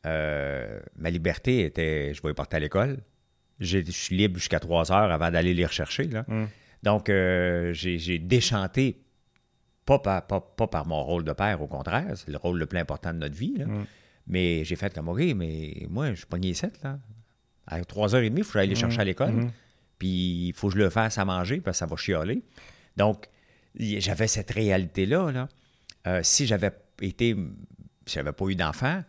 Euh, 0.05 0.79
ma 0.97 1.09
liberté 1.09 1.65
était, 1.65 2.13
je 2.13 2.21
vais 2.21 2.27
les 2.27 2.35
porter 2.35 2.57
à 2.57 2.59
l'école. 2.59 2.99
Je 3.59 3.79
suis 3.89 4.15
libre 4.15 4.37
jusqu'à 4.37 4.59
3 4.59 4.91
heures 4.91 5.11
avant 5.11 5.31
d'aller 5.31 5.55
les 5.55 5.65
rechercher. 5.65 6.03
Là. 6.03 6.25
Mm. 6.27 6.45
Donc, 6.83 7.09
euh, 7.09 7.73
j'ai 7.73 8.19
déchanté, 8.19 9.01
pas 9.87 9.97
par, 9.97 10.27
pas, 10.27 10.41
pas 10.41 10.67
par 10.67 10.85
mon 10.85 11.03
rôle 11.03 11.23
de 11.23 11.33
père, 11.33 11.59
au 11.59 11.67
contraire, 11.67 12.05
c'est 12.13 12.29
le 12.29 12.37
rôle 12.37 12.59
le 12.59 12.67
plus 12.67 12.77
important 12.77 13.13
de 13.13 13.17
notre 13.17 13.35
vie. 13.35 13.57
là. 13.57 13.65
Mm. 13.65 13.85
Mais 14.27 14.63
j'ai 14.63 14.75
fait 14.75 14.93
comme, 14.93 15.09
OK, 15.09 15.23
mais 15.35 15.87
moi, 15.89 16.11
je 16.11 16.17
suis 16.17 16.27
pogné 16.27 16.49
ici, 16.49 16.67
là. 16.83 16.99
À 17.65 17.79
3h30, 17.79 18.33
il 18.37 18.43
faut 18.43 18.53
j'aille 18.53 18.67
les 18.67 18.75
chercher 18.75 18.99
à 18.99 19.05
l'école. 19.05 19.49
Puis 20.01 20.47
il 20.47 20.53
faut 20.53 20.69
que 20.69 20.73
je 20.73 20.79
le 20.79 20.89
fasse 20.89 21.19
à 21.19 21.25
manger 21.25 21.61
parce 21.61 21.75
que 21.75 21.79
ça 21.81 21.85
va 21.85 21.95
chialer. 21.95 22.41
Donc, 22.97 23.27
j'avais 23.75 24.25
cette 24.25 24.49
réalité-là. 24.49 25.31
Là. 25.31 25.47
Euh, 26.07 26.21
si 26.23 26.47
j'avais 26.47 26.71
été, 27.03 27.35
si 28.07 28.15
j'avais 28.15 28.31
pas 28.31 28.45
eu 28.47 28.55
d'enfant, 28.55 29.03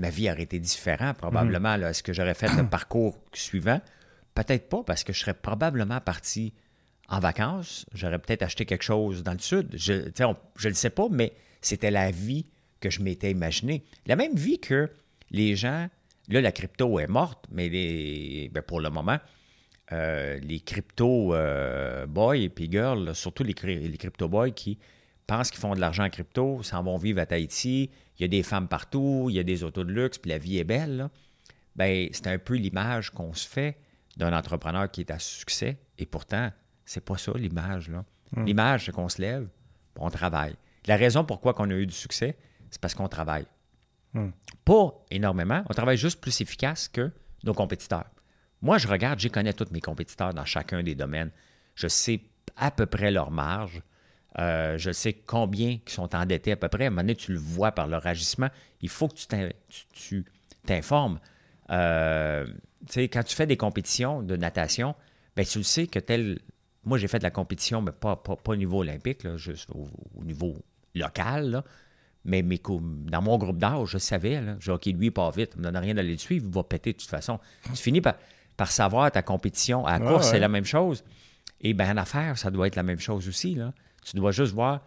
ma 0.00 0.10
vie 0.10 0.28
aurait 0.28 0.42
été 0.42 0.58
différente 0.58 1.18
probablement. 1.18 1.76
Est-ce 1.76 2.02
que 2.02 2.12
j'aurais 2.12 2.34
fait 2.34 2.48
le 2.48 2.66
parcours 2.68 3.16
suivant? 3.32 3.80
Peut-être 4.34 4.68
pas, 4.68 4.82
parce 4.82 5.04
que 5.04 5.12
je 5.12 5.20
serais 5.20 5.34
probablement 5.34 6.00
parti 6.00 6.52
en 7.08 7.20
vacances. 7.20 7.86
J'aurais 7.94 8.18
peut-être 8.18 8.42
acheté 8.42 8.66
quelque 8.66 8.82
chose 8.82 9.22
dans 9.22 9.34
le 9.34 9.38
sud. 9.38 9.68
Je 9.76 9.92
ne 9.92 10.68
le 10.68 10.74
sais 10.74 10.90
pas, 10.90 11.06
mais 11.12 11.32
c'était 11.60 11.92
la 11.92 12.10
vie 12.10 12.46
que 12.80 12.90
je 12.90 13.02
m'étais 13.02 13.30
imaginée. 13.30 13.84
La 14.06 14.16
même 14.16 14.34
vie 14.34 14.58
que 14.58 14.90
les 15.30 15.54
gens, 15.54 15.88
là, 16.26 16.40
la 16.40 16.50
crypto 16.50 16.98
est 16.98 17.06
morte, 17.06 17.46
mais 17.52 17.68
les, 17.68 18.50
ben, 18.52 18.64
pour 18.64 18.80
le 18.80 18.90
moment, 18.90 19.20
euh, 19.92 20.38
les 20.40 20.60
crypto 20.60 21.34
euh, 21.34 22.06
boys 22.06 22.38
et 22.38 22.48
puis 22.48 22.70
girls, 22.70 23.14
surtout 23.14 23.44
les, 23.44 23.54
les 23.64 23.96
crypto 23.98 24.28
boys 24.28 24.50
qui 24.50 24.78
pensent 25.26 25.50
qu'ils 25.50 25.60
font 25.60 25.74
de 25.74 25.80
l'argent 25.80 26.04
en 26.04 26.10
crypto, 26.10 26.62
s'en 26.62 26.82
vont 26.82 26.96
vivre 26.96 27.20
à 27.20 27.26
Tahiti, 27.26 27.90
il 28.18 28.22
y 28.22 28.24
a 28.24 28.28
des 28.28 28.42
femmes 28.42 28.68
partout, 28.68 29.26
il 29.28 29.36
y 29.36 29.38
a 29.38 29.42
des 29.42 29.62
autos 29.62 29.84
de 29.84 29.92
luxe, 29.92 30.18
puis 30.18 30.30
la 30.30 30.38
vie 30.38 30.58
est 30.58 30.64
belle. 30.64 31.08
Ben, 31.76 32.08
c'est 32.12 32.28
un 32.28 32.38
peu 32.38 32.54
l'image 32.54 33.10
qu'on 33.10 33.32
se 33.34 33.46
fait 33.48 33.78
d'un 34.16 34.36
entrepreneur 34.36 34.90
qui 34.90 35.00
est 35.00 35.10
à 35.10 35.18
succès, 35.18 35.78
et 35.98 36.06
pourtant, 36.06 36.50
c'est 36.84 37.04
pas 37.04 37.18
ça 37.18 37.32
l'image. 37.34 37.90
Hmm. 37.90 38.44
L'image, 38.44 38.86
c'est 38.86 38.92
qu'on 38.92 39.08
se 39.08 39.20
lève, 39.20 39.48
on 39.98 40.10
travaille. 40.10 40.54
La 40.86 40.96
raison 40.96 41.24
pourquoi 41.24 41.54
on 41.58 41.70
a 41.70 41.74
eu 41.74 41.86
du 41.86 41.94
succès, 41.94 42.36
c'est 42.70 42.80
parce 42.80 42.94
qu'on 42.94 43.08
travaille. 43.08 43.46
Hmm. 44.12 44.30
Pas 44.64 45.04
énormément, 45.10 45.64
on 45.68 45.74
travaille 45.74 45.96
juste 45.96 46.20
plus 46.20 46.40
efficace 46.40 46.88
que 46.88 47.10
nos 47.42 47.54
compétiteurs. 47.54 48.06
Moi, 48.64 48.78
je 48.78 48.88
regarde, 48.88 49.20
je 49.20 49.28
connais 49.28 49.52
tous 49.52 49.70
mes 49.72 49.82
compétiteurs 49.82 50.32
dans 50.32 50.46
chacun 50.46 50.82
des 50.82 50.94
domaines. 50.94 51.30
Je 51.74 51.86
sais 51.86 52.22
à 52.56 52.70
peu 52.70 52.86
près 52.86 53.10
leur 53.10 53.30
marge. 53.30 53.82
Euh, 54.38 54.78
je 54.78 54.90
sais 54.90 55.12
combien 55.12 55.78
ils 55.86 55.92
sont 55.92 56.14
endettés 56.16 56.52
à 56.52 56.56
peu 56.56 56.68
près. 56.68 56.84
À 56.84 56.86
un 56.86 56.90
moment 56.90 57.02
donné, 57.02 57.14
tu 57.14 57.32
le 57.32 57.38
vois 57.38 57.72
par 57.72 57.86
leur 57.86 58.06
agissement. 58.06 58.48
Il 58.80 58.88
faut 58.88 59.08
que 59.08 59.16
tu 59.92 60.24
t'informes. 60.64 61.20
Euh, 61.68 62.46
quand 62.96 63.22
tu 63.22 63.36
fais 63.36 63.46
des 63.46 63.58
compétitions 63.58 64.22
de 64.22 64.34
natation, 64.34 64.94
ben, 65.36 65.44
tu 65.44 65.58
le 65.58 65.64
sais 65.64 65.86
que 65.86 65.98
tel. 65.98 66.38
Moi, 66.84 66.96
j'ai 66.96 67.06
fait 67.06 67.18
de 67.18 67.24
la 67.24 67.30
compétition, 67.30 67.82
mais 67.82 67.92
pas, 67.92 68.16
pas, 68.16 68.38
au 68.46 68.56
niveau 68.56 68.80
olympique, 68.80 69.28
juste 69.36 69.68
au, 69.74 70.24
niveau 70.24 70.56
local. 70.94 71.62
Mais 72.24 72.42
dans 72.42 73.20
mon 73.20 73.36
groupe 73.36 73.58
d'âge, 73.58 73.88
je 73.88 73.98
savais, 73.98 74.40
là, 74.40 74.56
genre, 74.58 74.76
OK, 74.76 74.86
lui, 74.86 75.10
pas 75.10 75.30
vite, 75.30 75.52
il 75.54 75.60
ne 75.60 75.66
me 75.66 75.72
donne 75.72 75.82
rien 75.82 75.92
d'aller 75.92 76.12
le 76.12 76.18
suivre, 76.18 76.46
il 76.48 76.54
va 76.54 76.62
péter 76.62 76.94
de 76.94 76.98
toute 76.98 77.10
façon. 77.10 77.38
Tu 77.64 77.76
finis 77.76 78.00
par, 78.00 78.14
par 78.56 78.70
savoir 78.70 79.10
ta 79.10 79.22
compétition. 79.22 79.86
À 79.86 79.98
la 79.98 80.06
course, 80.06 80.30
c'est 80.30 80.38
la 80.38 80.48
même 80.48 80.64
chose. 80.64 81.04
Et 81.60 81.74
bien, 81.74 81.92
en 81.92 81.96
affaires, 81.96 82.38
ça 82.38 82.50
doit 82.50 82.66
être 82.66 82.76
la 82.76 82.82
même 82.82 83.00
chose 83.00 83.28
aussi. 83.28 83.54
Là. 83.54 83.72
Tu 84.04 84.16
dois 84.16 84.32
juste 84.32 84.52
voir 84.52 84.80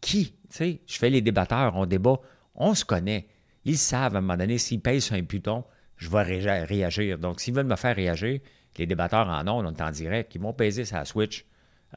qui. 0.00 0.34
Tu 0.50 0.56
sais, 0.56 0.80
je 0.86 0.98
fais 0.98 1.10
les 1.10 1.20
débatteurs, 1.20 1.76
on 1.76 1.86
débat, 1.86 2.16
on 2.54 2.74
se 2.74 2.84
connaît. 2.84 3.26
Ils 3.64 3.78
savent 3.78 4.14
à 4.14 4.18
un 4.18 4.20
moment 4.20 4.36
donné, 4.36 4.58
s'ils 4.58 4.80
payent 4.80 5.00
sur 5.00 5.16
un 5.16 5.22
piton, 5.22 5.64
je 5.96 6.08
vais 6.10 6.22
réagir. 6.22 7.18
Donc, 7.18 7.40
s'ils 7.40 7.54
veulent 7.54 7.66
me 7.66 7.76
faire 7.76 7.96
réagir, 7.96 8.40
les 8.76 8.86
débatteurs 8.86 9.28
en 9.28 9.46
ont, 9.48 9.64
on 9.64 9.72
est 9.72 9.82
en 9.82 9.90
direct, 9.90 10.34
ils 10.34 10.40
vont 10.40 10.52
peser 10.52 10.84
sa 10.84 11.04
switch 11.04 11.44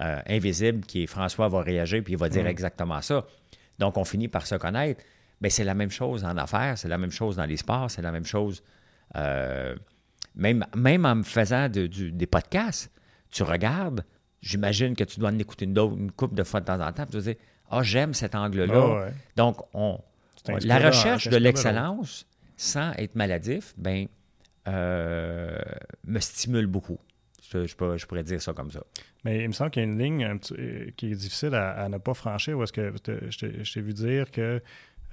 euh, 0.01 0.21
invisible 0.27 0.85
qui 0.85 1.03
est 1.03 1.07
François 1.07 1.47
va 1.47 1.61
réagir 1.61 2.03
puis 2.03 2.13
il 2.13 2.19
va 2.19 2.29
dire 2.29 2.45
exactement 2.45 3.01
ça. 3.01 3.25
Donc, 3.79 3.97
on 3.97 4.05
finit 4.05 4.27
par 4.27 4.45
se 4.45 4.55
connaître. 4.55 5.03
Mais 5.41 5.49
c'est 5.49 5.63
la 5.63 5.75
même 5.75 5.91
chose 5.91 6.23
en 6.23 6.35
affaires, 6.37 6.77
c'est 6.77 6.87
la 6.87 6.97
même 6.97 7.11
chose 7.11 7.35
dans 7.35 7.45
les 7.45 7.57
sports, 7.57 7.91
c'est 7.91 8.01
la 8.01 8.11
même 8.11 8.25
chose. 8.25 8.63
Euh, 9.15 9.75
même, 10.37 10.65
même 10.75 11.05
en 11.05 11.15
me 11.15 11.23
faisant 11.23 11.67
des 11.69 12.27
podcasts, 12.27 12.91
tu 13.29 13.43
regardes, 13.43 14.05
j'imagine 14.41 14.95
que 14.95 15.03
tu 15.03 15.19
dois 15.19 15.29
en 15.29 15.39
écouter 15.39 15.65
une, 15.65 15.77
une 15.77 16.11
couple 16.11 16.35
de 16.35 16.43
fois 16.43 16.61
de 16.61 16.65
temps 16.65 16.79
en 16.79 16.91
temps, 16.93 17.05
tu 17.05 17.17
vas 17.17 17.21
dire 17.21 17.35
Ah, 17.69 17.83
j'aime 17.83 18.13
cet 18.13 18.35
angle-là. 18.35 19.07
Ah 19.07 19.11
Donc, 19.35 19.57
on, 19.73 19.99
la 20.61 20.79
recherche 20.79 21.27
de 21.27 21.37
l'excellence, 21.37 22.25
sans 22.55 22.91
être 22.93 23.15
maladif, 23.15 23.73
ben, 23.77 24.07
euh, 24.67 25.57
me 26.05 26.19
stimule 26.19 26.67
beaucoup. 26.67 26.99
Je, 27.49 28.05
pourrais 28.05 28.23
dire 28.23 28.41
ça 28.41 28.53
comme 28.53 28.71
ça. 28.71 28.81
Mais 29.23 29.43
il 29.43 29.47
me 29.47 29.53
semble 29.53 29.71
qu'il 29.71 29.81
y 29.81 29.85
a 29.85 29.87
une 29.89 29.97
ligne 29.97 30.39
euh, 30.57 30.91
qui 30.97 31.11
est 31.11 31.15
difficile 31.15 31.55
à, 31.55 31.87
ne 31.87 31.97
pas 31.97 32.13
franchir, 32.13 32.57
où 32.57 32.63
est-ce 32.63 32.73
que 32.73 32.93
je 33.29 33.73
t'ai 33.73 33.81
vu 33.81 33.93
dire 33.93 34.31
que 34.31 34.61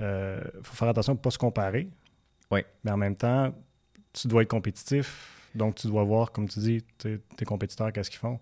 euh, 0.00 0.40
faut 0.62 0.74
faire 0.74 0.88
attention 0.88 1.14
pour 1.14 1.20
ne 1.20 1.24
pas 1.24 1.30
se 1.30 1.38
comparer. 1.38 1.88
Oui. 2.50 2.60
Mais 2.82 2.90
en 2.90 2.96
même 2.96 3.14
temps, 3.14 3.54
tu 4.14 4.28
dois 4.28 4.42
être 4.42 4.48
compétitif. 4.48 5.30
Donc, 5.54 5.74
tu 5.74 5.88
dois 5.88 6.04
voir, 6.04 6.32
comme 6.32 6.48
tu 6.48 6.58
dis, 6.60 6.82
tes 6.98 7.44
compétiteurs, 7.44 7.92
qu'est-ce 7.92 8.10
qu'ils 8.10 8.18
font. 8.18 8.40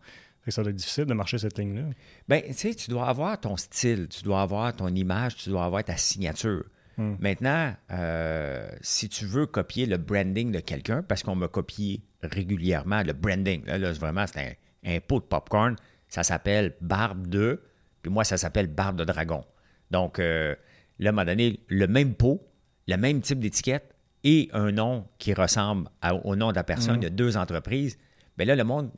ça 0.49 0.63
doit 0.63 0.71
être 0.71 0.77
difficile 0.77 1.05
de 1.05 1.15
marcher 1.15 1.39
cette 1.39 1.59
ligne-là. 1.59 1.85
Bien, 2.29 2.41
tu 2.41 2.53
sais, 2.55 2.75
tu 2.75 2.91
dois 2.91 3.07
avoir 3.09 3.39
ton 3.41 3.57
style, 3.57 4.09
tu 4.09 4.23
dois 4.23 4.41
avoir 4.41 4.75
ton 4.75 4.89
image, 4.89 5.37
tu 5.37 5.51
dois 5.51 5.65
avoir 5.65 5.83
ta 5.85 5.97
signature. 5.97 6.65
Hmm. 6.97 7.15
Maintenant, 7.21 7.75
euh, 7.91 8.71
si 8.81 9.09
tu 9.09 9.25
veux 9.25 9.47
copier 9.47 9.87
le 9.87 9.97
branding 9.97 10.53
de 10.53 10.61
quelqu'un, 10.61 11.03
parce 11.03 11.23
qu'on 11.23 11.35
m'a 11.35 11.49
copié 11.49 12.03
régulièrement 12.23 13.03
le 13.03 13.13
branding, 13.13 13.65
là, 13.67 13.93
vraiment, 13.93 14.27
c'est 14.27 14.59
un, 14.85 15.01
pot 15.01 15.21
de 15.21 15.25
popcorn, 15.25 15.77
ça 16.09 16.23
s'appelle 16.23 16.75
Barbe 16.81 17.27
de, 17.27 17.63
puis 18.03 18.13
moi, 18.13 18.25
ça 18.25 18.37
s'appelle 18.37 18.67
Barbe 18.67 18.97
de 18.97 19.05
Dragon. 19.05 19.45
Donc, 19.91 20.19
euh, 20.19 20.55
là, 20.99 21.09
à 21.09 21.13
un 21.13 21.13
moment 21.13 21.25
donné, 21.25 21.61
le 21.69 21.87
même 21.87 22.15
pot, 22.15 22.43
le 22.89 22.97
même 22.97 23.21
type 23.21 23.39
d'étiquette 23.39 23.95
et 24.25 24.49
un 24.53 24.71
nom 24.73 25.07
qui 25.19 25.35
ressemble 25.35 25.89
au 26.25 26.37
nom 26.37 26.51
de 26.51 26.57
la 26.57 26.65
personne, 26.65 26.97
il 27.01 27.05
y 27.05 27.07
a 27.07 27.11
deux 27.11 27.37
entreprises. 27.37 27.99
Bien 28.37 28.47
là, 28.47 28.57
le 28.57 28.65
monde, 28.65 28.91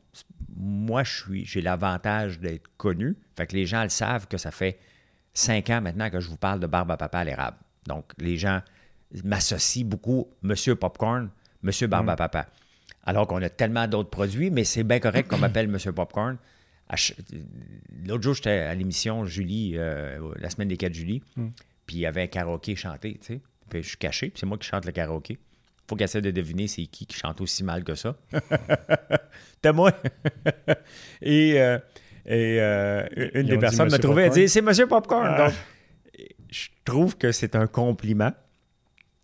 moi, 0.56 1.02
je 1.02 1.22
suis, 1.22 1.44
j'ai 1.44 1.62
l'avantage 1.62 2.38
d'être 2.40 2.68
connu. 2.76 3.16
Fait 3.36 3.46
que 3.46 3.56
les 3.56 3.66
gens 3.66 3.82
le 3.82 3.88
savent 3.88 4.28
que 4.28 4.36
ça 4.36 4.50
fait 4.50 4.78
cinq 5.32 5.70
ans 5.70 5.80
maintenant 5.80 6.10
que 6.10 6.20
je 6.20 6.28
vous 6.28 6.36
parle 6.36 6.60
de 6.60 6.66
barbe 6.66 6.90
à 6.90 6.96
papa 6.96 7.18
à 7.18 7.24
l'érable. 7.24 7.56
Donc, 7.86 8.12
les 8.18 8.36
gens 8.36 8.60
m'associent 9.24 9.86
beaucoup 9.86 10.28
Monsieur 10.42 10.76
Popcorn, 10.76 11.30
Monsieur 11.62 11.86
Barbe 11.86 12.10
à 12.10 12.14
mm. 12.14 12.16
Papa. 12.16 12.46
Alors 13.04 13.26
qu'on 13.26 13.42
a 13.42 13.48
tellement 13.48 13.86
d'autres 13.86 14.10
produits, 14.10 14.50
mais 14.50 14.64
c'est 14.64 14.84
bien 14.84 14.98
correct 14.98 15.28
qu'on 15.28 15.38
m'appelle 15.38 15.68
Monsieur 15.68 15.92
Popcorn. 15.92 16.38
L'autre 18.06 18.22
jour, 18.22 18.34
j'étais 18.34 18.50
à 18.50 18.74
l'émission 18.74 19.24
Julie, 19.24 19.72
euh, 19.76 20.32
la 20.36 20.50
semaine 20.50 20.68
des 20.68 20.76
4 20.76 20.92
Julie, 20.92 21.22
mm. 21.36 21.48
puis 21.86 21.96
il 21.96 22.00
y 22.00 22.06
avait 22.06 22.22
un 22.22 22.26
karaoké 22.26 22.76
chanté, 22.76 23.18
tu 23.20 23.34
sais. 23.34 23.40
Puis 23.68 23.82
je 23.82 23.88
suis 23.88 23.96
caché, 23.96 24.30
puis 24.30 24.40
c'est 24.40 24.46
moi 24.46 24.58
qui 24.58 24.68
chante 24.68 24.84
le 24.84 24.92
karaoké. 24.92 25.38
Faut 25.88 25.96
qu'elle 25.96 26.04
essaie 26.06 26.22
de 26.22 26.30
deviner 26.30 26.66
c'est 26.66 26.86
qui 26.86 27.06
qui 27.06 27.16
chante 27.16 27.40
aussi 27.40 27.62
mal 27.62 27.84
que 27.84 27.94
ça. 27.94 28.16
T'es 29.62 29.72
moi. 29.72 29.92
et, 31.22 31.60
euh, 31.60 31.78
et 32.24 32.60
euh, 32.60 33.06
une 33.34 33.48
des 33.48 33.58
personnes 33.58 33.90
m'a 33.90 33.98
trouvé, 33.98 34.24
elle 34.24 34.32
dit 34.32 34.48
C'est 34.48 34.62
Monsieur 34.62 34.86
Popcorn. 34.86 35.26
Ah 35.26 35.50
je 36.54 36.68
trouve 36.84 37.16
que 37.16 37.32
c'est 37.32 37.56
un 37.56 37.66
compliment. 37.66 38.32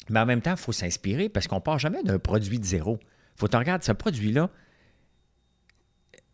Mais 0.09 0.19
en 0.19 0.27
même 0.27 0.43
temps, 0.43 0.51
il 0.51 0.57
faut 0.57 0.73
s'inspirer 0.73 1.29
parce 1.29 1.47
qu'on 1.47 1.57
ne 1.57 1.61
part 1.61 1.79
jamais 1.79 2.03
d'un 2.03 2.19
produit 2.19 2.59
de 2.59 2.65
zéro. 2.65 2.99
Il 3.01 3.41
faut 3.41 3.47
que 3.47 3.57
regarder 3.57 3.85
ce 3.85 3.93
produit-là. 3.93 4.51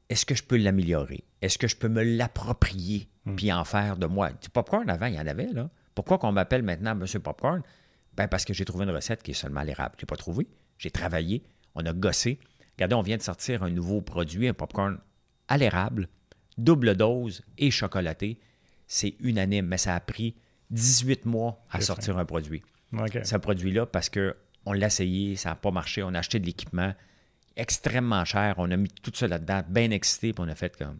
Est-ce 0.08 0.24
que 0.24 0.34
je 0.34 0.42
peux 0.42 0.56
l'améliorer? 0.56 1.24
Est-ce 1.42 1.58
que 1.58 1.68
je 1.68 1.76
peux 1.76 1.88
me 1.88 2.02
l'approprier 2.02 3.08
hmm. 3.26 3.36
puis 3.36 3.52
en 3.52 3.64
faire 3.64 3.98
de 3.98 4.06
moi? 4.06 4.30
Du 4.30 4.48
popcorn, 4.48 4.88
avant, 4.88 5.06
il 5.06 5.14
y 5.14 5.20
en 5.20 5.26
avait, 5.26 5.52
là. 5.52 5.68
Pourquoi 5.94 6.18
qu'on 6.18 6.32
m'appelle 6.32 6.62
maintenant 6.62 6.94
Monsieur 6.94 7.20
Popcorn? 7.20 7.62
Ben 8.16 8.28
parce 8.28 8.44
que 8.44 8.54
j'ai 8.54 8.64
trouvé 8.64 8.84
une 8.84 8.90
recette 8.90 9.22
qui 9.22 9.32
est 9.32 9.34
seulement 9.34 9.62
l'érable. 9.62 9.94
Je 9.96 10.02
l'ai 10.02 10.06
pas 10.06 10.16
trouvé. 10.16 10.46
J'ai 10.78 10.90
travaillé. 10.90 11.44
On 11.74 11.84
a 11.84 11.92
gossé. 11.92 12.38
Regardez, 12.76 12.94
on 12.94 13.02
vient 13.02 13.16
de 13.16 13.22
sortir 13.22 13.62
un 13.62 13.70
nouveau 13.70 14.00
produit, 14.00 14.48
un 14.48 14.54
popcorn 14.54 14.98
à 15.48 15.58
l'érable, 15.58 16.08
double 16.58 16.94
dose 16.96 17.42
et 17.58 17.70
chocolaté. 17.70 18.38
C'est 18.86 19.16
unanime, 19.20 19.66
mais 19.66 19.78
ça 19.78 19.94
a 19.94 20.00
pris 20.00 20.36
18 20.70 21.26
mois 21.26 21.64
à 21.70 21.80
sortir 21.80 22.18
un 22.18 22.24
produit. 22.24 22.62
Ce 23.24 23.36
produit-là, 23.36 23.86
parce 23.86 24.10
qu'on 24.10 24.72
l'a 24.72 24.86
essayé, 24.86 25.36
ça 25.36 25.50
n'a 25.50 25.54
pas 25.54 25.70
marché, 25.70 26.02
on 26.02 26.14
a 26.14 26.18
acheté 26.18 26.38
de 26.38 26.46
l'équipement 26.46 26.94
extrêmement 27.56 28.24
cher, 28.24 28.54
on 28.58 28.70
a 28.70 28.76
mis 28.76 28.88
tout 28.88 29.12
ça 29.14 29.26
là-dedans, 29.26 29.62
bien 29.68 29.90
excité, 29.90 30.32
puis 30.32 30.44
on 30.46 30.48
a 30.48 30.54
fait 30.54 30.76
comme 30.76 30.98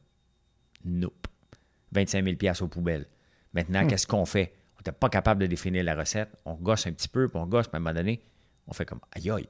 nope. 0.84 1.26
25 1.92 2.24
000 2.40 2.54
aux 2.60 2.68
poubelles. 2.68 3.06
Maintenant, 3.52 3.84
hmm. 3.84 3.88
qu'est-ce 3.88 4.06
qu'on 4.06 4.26
fait? 4.26 4.54
N'était 4.86 4.98
pas 4.98 5.08
capable 5.08 5.40
de 5.40 5.46
définir 5.46 5.82
la 5.84 5.94
recette. 5.94 6.30
On 6.44 6.54
gosse 6.54 6.86
un 6.86 6.92
petit 6.92 7.08
peu, 7.08 7.28
puis 7.28 7.38
on 7.38 7.46
gosse, 7.46 7.66
puis 7.66 7.74
à 7.74 7.78
un 7.78 7.80
moment 7.80 7.94
donné, 7.94 8.22
on 8.66 8.72
fait 8.72 8.84
comme 8.84 9.00
aïe 9.12 9.30
aïe. 9.30 9.48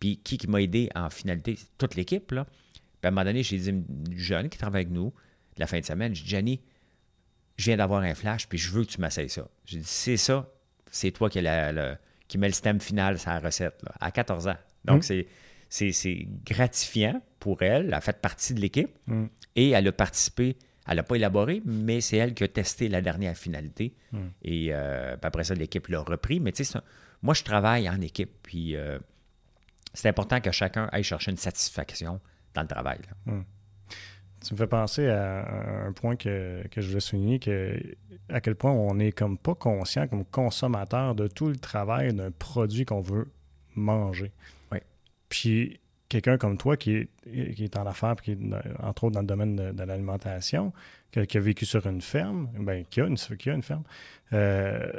Puis 0.00 0.18
qui, 0.18 0.38
qui 0.38 0.48
m'a 0.48 0.62
aidé 0.62 0.88
en 0.94 1.10
finalité? 1.10 1.58
Toute 1.78 1.94
l'équipe, 1.94 2.30
là. 2.32 2.44
Puis 2.44 2.52
à 3.04 3.08
un 3.08 3.10
moment 3.10 3.24
donné, 3.24 3.42
j'ai 3.42 3.58
dit 3.58 3.70
une 3.70 3.84
jeune 4.16 4.48
qui 4.48 4.58
travaille 4.58 4.82
avec 4.82 4.92
nous, 4.92 5.12
la 5.58 5.66
fin 5.66 5.78
de 5.78 5.84
semaine, 5.84 6.14
j'ai 6.14 6.22
dit, 6.24 6.30
Jenny, 6.30 6.60
je 7.56 7.66
viens 7.66 7.76
d'avoir 7.76 8.02
un 8.02 8.14
flash, 8.14 8.48
puis 8.48 8.58
je 8.58 8.70
veux 8.70 8.84
que 8.84 8.90
tu 8.90 9.00
m'essayes 9.00 9.28
ça. 9.28 9.46
J'ai 9.64 9.78
dit, 9.78 9.84
c'est 9.86 10.16
ça, 10.16 10.48
c'est 10.90 11.10
toi 11.10 11.28
qui, 11.28 11.40
le, 11.42 11.96
qui 12.28 12.38
met 12.38 12.48
le 12.48 12.54
stem 12.54 12.80
final 12.80 13.18
sur 13.18 13.30
la 13.30 13.40
recette, 13.40 13.82
à 14.00 14.10
14 14.10 14.48
ans. 14.48 14.56
Donc, 14.84 15.08
mm. 15.08 15.24
c'est 15.68 16.28
gratifiant 16.44 17.22
pour 17.38 17.62
elle. 17.62 17.86
Elle 17.86 17.94
a 17.94 18.00
fait 18.00 18.20
partie 18.20 18.54
de 18.54 18.60
l'équipe 18.60 18.96
mm. 19.06 19.26
et 19.56 19.70
elle 19.70 19.88
a 19.88 19.92
participé. 19.92 20.56
Elle 20.86 20.96
n'a 20.96 21.02
pas 21.02 21.16
élaboré, 21.16 21.62
mais 21.64 22.00
c'est 22.00 22.16
elle 22.16 22.34
qui 22.34 22.44
a 22.44 22.48
testé 22.48 22.88
la 22.88 23.00
dernière 23.00 23.36
finalité. 23.36 23.94
Mm. 24.10 24.18
Et 24.42 24.68
euh, 24.70 25.16
après 25.22 25.44
ça, 25.44 25.54
l'équipe 25.54 25.86
l'a 25.88 26.00
repris. 26.00 26.40
Mais 26.40 26.52
tu 26.52 26.64
sais, 26.64 26.78
moi, 27.22 27.34
je 27.34 27.44
travaille 27.44 27.88
en 27.88 28.00
équipe. 28.00 28.32
Puis 28.42 28.76
euh, 28.76 28.98
c'est 29.94 30.08
important 30.08 30.40
que 30.40 30.50
chacun 30.50 30.88
aille 30.92 31.04
chercher 31.04 31.30
une 31.30 31.36
satisfaction 31.36 32.20
dans 32.54 32.62
le 32.62 32.68
travail. 32.68 32.98
Tu 34.44 34.54
me 34.54 34.58
fais 34.58 34.66
penser 34.66 35.08
à 35.08 35.86
un 35.86 35.92
point 35.92 36.16
que, 36.16 36.66
que 36.68 36.80
je 36.80 36.88
voulais 36.88 37.00
souligner, 37.00 37.38
que, 37.38 37.80
à 38.28 38.40
quel 38.40 38.56
point 38.56 38.72
on 38.72 38.94
n'est 38.94 39.12
comme 39.12 39.38
pas 39.38 39.54
conscient 39.54 40.08
comme 40.08 40.24
consommateur 40.24 41.14
de 41.14 41.28
tout 41.28 41.48
le 41.48 41.56
travail 41.56 42.12
d'un 42.12 42.32
produit 42.32 42.84
qu'on 42.84 43.00
veut 43.00 43.28
manger. 43.76 44.32
Oui. 44.72 44.78
Puis 45.28 45.80
quelqu'un 46.12 46.36
comme 46.36 46.58
toi 46.58 46.76
qui 46.76 46.96
est, 46.96 47.08
qui 47.54 47.64
est 47.64 47.76
en 47.76 47.86
affaires, 47.86 48.16
qui 48.16 48.32
est 48.32 48.38
entre 48.82 49.04
autres 49.04 49.14
dans 49.14 49.20
le 49.20 49.26
domaine 49.26 49.56
de, 49.56 49.82
l'alimentation, 49.82 50.72
qui, 51.10 51.20
a 51.20 51.40
vécu 51.40 51.64
sur 51.64 51.86
une 51.86 52.02
ferme, 52.02 52.48
ben, 52.58 52.84
qui, 52.88 53.00
a 53.00 53.06
une, 53.06 53.16
qui 53.16 53.50
a 53.50 53.54
une 53.54 53.62
ferme, 53.62 53.84
euh, 54.32 54.92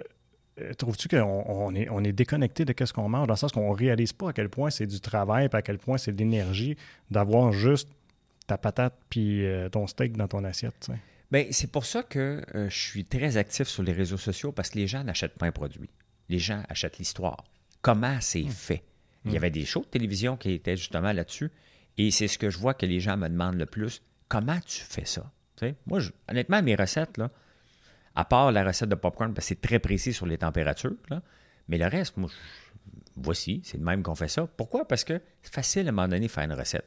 trouves-tu 0.77 1.07
qu'on 1.07 1.43
on 1.47 1.75
est, 1.75 1.87
on 1.89 2.03
est 2.03 2.11
déconnecté 2.11 2.65
de 2.65 2.73
ce 2.85 2.93
qu'on 2.93 3.09
mange, 3.09 3.27
dans 3.27 3.33
le 3.33 3.37
sens 3.37 3.51
qu'on 3.51 3.69
ne 3.71 3.75
réalise 3.75 4.13
pas 4.13 4.29
à 4.29 4.33
quel 4.33 4.49
point 4.49 4.69
c'est 4.69 4.87
du 4.87 4.99
travail, 4.99 5.47
et 5.51 5.55
à 5.55 5.61
quel 5.61 5.77
point 5.77 5.97
c'est 5.97 6.11
de 6.11 6.17
l'énergie 6.17 6.75
d'avoir 7.11 7.51
juste 7.51 7.89
ta 8.47 8.57
patate 8.57 8.97
puis 9.09 9.45
euh, 9.45 9.69
ton 9.69 9.87
steak 9.87 10.17
dans 10.17 10.27
ton 10.27 10.43
assiette? 10.43 10.89
Bien, 11.31 11.45
c'est 11.51 11.71
pour 11.71 11.85
ça 11.85 12.03
que 12.03 12.43
euh, 12.55 12.69
je 12.69 12.77
suis 12.77 13.05
très 13.05 13.37
actif 13.37 13.67
sur 13.67 13.83
les 13.83 13.93
réseaux 13.93 14.17
sociaux 14.17 14.51
parce 14.51 14.69
que 14.69 14.79
les 14.79 14.87
gens 14.87 15.03
n'achètent 15.03 15.37
pas 15.37 15.47
un 15.47 15.51
produit. 15.51 15.89
Les 16.29 16.39
gens 16.39 16.61
achètent 16.69 16.99
l'histoire. 16.99 17.43
Comment 17.81 18.17
c'est 18.21 18.43
hmm. 18.43 18.49
fait? 18.49 18.83
Il 19.25 19.31
y 19.31 19.33
hmm. 19.33 19.37
avait 19.37 19.49
des 19.51 19.65
shows 19.65 19.81
de 19.81 19.87
télévision 19.87 20.37
qui 20.37 20.51
étaient 20.51 20.75
justement 20.75 21.11
là-dessus. 21.11 21.51
Et 21.97 22.11
c'est 22.11 22.27
ce 22.27 22.37
que 22.37 22.49
je 22.49 22.57
vois 22.57 22.73
que 22.73 22.85
les 22.85 22.99
gens 22.99 23.17
me 23.17 23.27
demandent 23.27 23.57
le 23.57 23.65
plus. 23.65 24.01
Comment 24.27 24.59
tu 24.65 24.81
fais 24.81 25.05
ça? 25.05 25.31
moi, 25.85 26.01
honnêtement, 26.27 26.61
mes 26.61 26.75
recettes, 26.75 27.17
là, 27.17 27.31
à 28.15 28.25
part 28.25 28.51
la 28.51 28.65
recette 28.65 28.89
de 28.89 28.95
popcorn, 28.95 29.33
parce 29.33 29.45
que 29.45 29.49
c'est 29.49 29.61
très 29.61 29.79
précis 29.79 30.11
sur 30.11 30.25
les 30.25 30.37
températures, 30.37 30.95
mais 31.69 31.77
le 31.77 31.87
reste, 31.87 32.17
moi, 32.17 32.29
voici, 33.15 33.61
c'est 33.63 33.77
le 33.77 33.83
même 33.83 34.03
qu'on 34.03 34.15
fait 34.15 34.27
ça. 34.27 34.45
Pourquoi? 34.45 34.87
Parce 34.87 35.03
que 35.03 35.21
c'est 35.41 35.53
facile 35.53 35.87
à 35.87 35.89
un 35.89 35.93
moment 35.93 36.07
donné 36.07 36.27
de 36.27 36.31
faire 36.31 36.43
une 36.43 36.53
recette. 36.53 36.85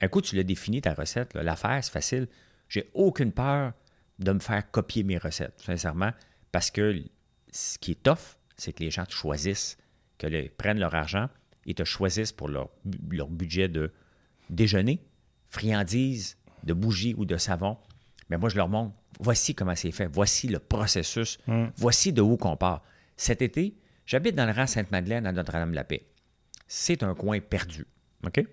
Un 0.00 0.08
coup, 0.08 0.22
tu 0.22 0.34
l'as 0.34 0.44
défini, 0.44 0.80
ta 0.80 0.94
recette. 0.94 1.34
L'affaire, 1.34 1.84
c'est 1.84 1.92
facile. 1.92 2.28
J'ai 2.68 2.88
aucune 2.94 3.32
peur 3.32 3.72
de 4.18 4.32
me 4.32 4.38
faire 4.38 4.70
copier 4.70 5.02
mes 5.02 5.18
recettes, 5.18 5.60
sincèrement, 5.60 6.12
parce 6.52 6.70
que 6.70 7.02
ce 7.52 7.78
qui 7.78 7.92
est 7.92 8.02
tough, 8.02 8.38
c'est 8.56 8.72
que 8.72 8.82
les 8.82 8.90
gens 8.90 9.04
choisissent, 9.08 9.76
que 10.18 10.26
les, 10.26 10.48
prennent 10.48 10.78
leur 10.78 10.94
argent 10.94 11.28
et 11.70 11.74
te 11.74 11.84
choisissent 11.84 12.32
pour 12.32 12.48
leur, 12.48 12.68
leur 13.10 13.28
budget 13.28 13.68
de 13.68 13.92
déjeuner, 14.50 15.02
friandises, 15.48 16.36
de 16.64 16.74
bougies 16.74 17.14
ou 17.16 17.24
de 17.24 17.36
savon. 17.36 17.76
Mais 18.28 18.36
moi, 18.36 18.48
je 18.48 18.56
leur 18.56 18.68
montre, 18.68 18.94
voici 19.20 19.54
comment 19.54 19.74
c'est 19.74 19.92
fait, 19.92 20.06
voici 20.06 20.48
le 20.48 20.58
processus, 20.58 21.38
mm. 21.46 21.66
voici 21.76 22.12
de 22.12 22.20
où 22.20 22.36
qu'on 22.36 22.56
part. 22.56 22.82
Cet 23.16 23.42
été, 23.42 23.76
j'habite 24.06 24.34
dans 24.34 24.46
le 24.46 24.52
rang 24.52 24.66
Sainte-Madeleine 24.66 25.26
à 25.26 25.32
Notre-Dame-la-Paix. 25.32 26.06
C'est 26.66 27.02
un 27.02 27.14
coin 27.14 27.40
perdu. 27.40 27.86
OK? 28.24 28.44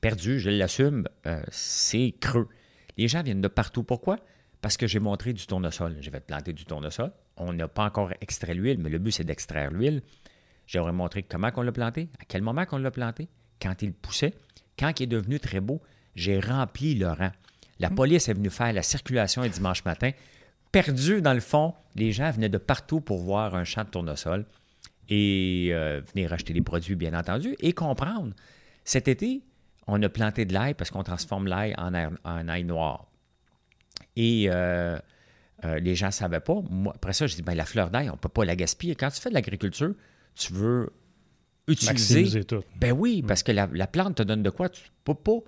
perdu, 0.00 0.38
je 0.38 0.50
l'assume, 0.50 1.04
euh, 1.26 1.42
c'est 1.50 2.14
creux. 2.20 2.48
Les 2.96 3.08
gens 3.08 3.22
viennent 3.22 3.40
de 3.40 3.48
partout. 3.48 3.82
Pourquoi? 3.82 4.18
Parce 4.60 4.76
que 4.76 4.86
j'ai 4.86 5.00
montré 5.00 5.32
du 5.32 5.46
tournesol. 5.46 5.96
Je 6.00 6.10
vais 6.10 6.20
planter 6.20 6.52
du 6.52 6.64
tournesol. 6.64 7.12
On 7.36 7.52
n'a 7.52 7.68
pas 7.68 7.84
encore 7.84 8.12
extrait 8.20 8.54
l'huile, 8.54 8.78
mais 8.78 8.90
le 8.90 8.98
but, 8.98 9.12
c'est 9.12 9.24
d'extraire 9.24 9.70
l'huile. 9.70 10.02
J'aurais 10.70 10.92
montré 10.92 11.24
comment 11.24 11.50
on 11.56 11.62
l'a 11.62 11.72
planté, 11.72 12.08
à 12.20 12.24
quel 12.28 12.42
moment 12.42 12.64
qu'on 12.64 12.78
l'a 12.78 12.92
planté, 12.92 13.28
quand 13.60 13.82
il 13.82 13.92
poussait, 13.92 14.34
quand 14.78 15.00
il 15.00 15.02
est 15.02 15.06
devenu 15.08 15.40
très 15.40 15.58
beau. 15.58 15.82
J'ai 16.14 16.38
rempli 16.38 16.94
le 16.94 17.08
rang. 17.08 17.32
La 17.80 17.88
hum. 17.88 17.96
police 17.96 18.28
est 18.28 18.34
venue 18.34 18.50
faire 18.50 18.72
la 18.72 18.84
circulation 18.84 19.42
un 19.42 19.48
dimanche 19.48 19.84
matin. 19.84 20.12
Perdu 20.70 21.22
dans 21.22 21.34
le 21.34 21.40
fond, 21.40 21.74
les 21.96 22.12
gens 22.12 22.30
venaient 22.30 22.48
de 22.48 22.58
partout 22.58 23.00
pour 23.00 23.18
voir 23.18 23.56
un 23.56 23.64
champ 23.64 23.82
de 23.82 23.88
tournesol 23.88 24.46
et 25.08 25.70
euh, 25.72 26.02
venir 26.14 26.32
acheter 26.32 26.52
des 26.52 26.62
produits, 26.62 26.94
bien 26.94 27.18
entendu, 27.18 27.56
et 27.58 27.72
comprendre. 27.72 28.32
Cet 28.84 29.08
été, 29.08 29.42
on 29.88 30.00
a 30.00 30.08
planté 30.08 30.44
de 30.44 30.52
l'ail 30.52 30.74
parce 30.74 30.92
qu'on 30.92 31.02
transforme 31.02 31.48
l'ail 31.48 31.74
en, 31.78 31.92
en, 32.22 32.48
ail 32.48 32.62
noir. 32.62 33.08
Et 34.14 34.46
euh, 34.48 35.00
euh, 35.64 35.80
les 35.80 35.96
gens 35.96 36.06
ne 36.06 36.12
savaient 36.12 36.38
pas. 36.38 36.62
après 36.94 37.12
ça, 37.12 37.26
je 37.26 37.34
dis, 37.34 37.42
ben, 37.42 37.54
la 37.54 37.64
fleur 37.64 37.90
d'ail, 37.90 38.08
on 38.08 38.12
ne 38.12 38.18
peut 38.18 38.28
pas 38.28 38.44
la 38.44 38.54
gaspiller. 38.54 38.94
Quand 38.94 39.10
tu 39.10 39.20
fais 39.20 39.30
de 39.30 39.34
l'agriculture, 39.34 39.94
tu 40.34 40.52
veux 40.52 40.90
utiliser. 41.68 42.44
tout. 42.44 42.62
Ben 42.76 42.92
oui, 42.92 43.22
mm. 43.22 43.26
parce 43.26 43.42
que 43.42 43.52
la, 43.52 43.86
plante 43.86 44.16
te 44.16 44.22
donne 44.22 44.42
de 44.42 44.50
quoi? 44.50 44.68
Tu 44.68 44.82
ne 44.82 44.88
peux 45.04 45.14
pas 45.14 45.38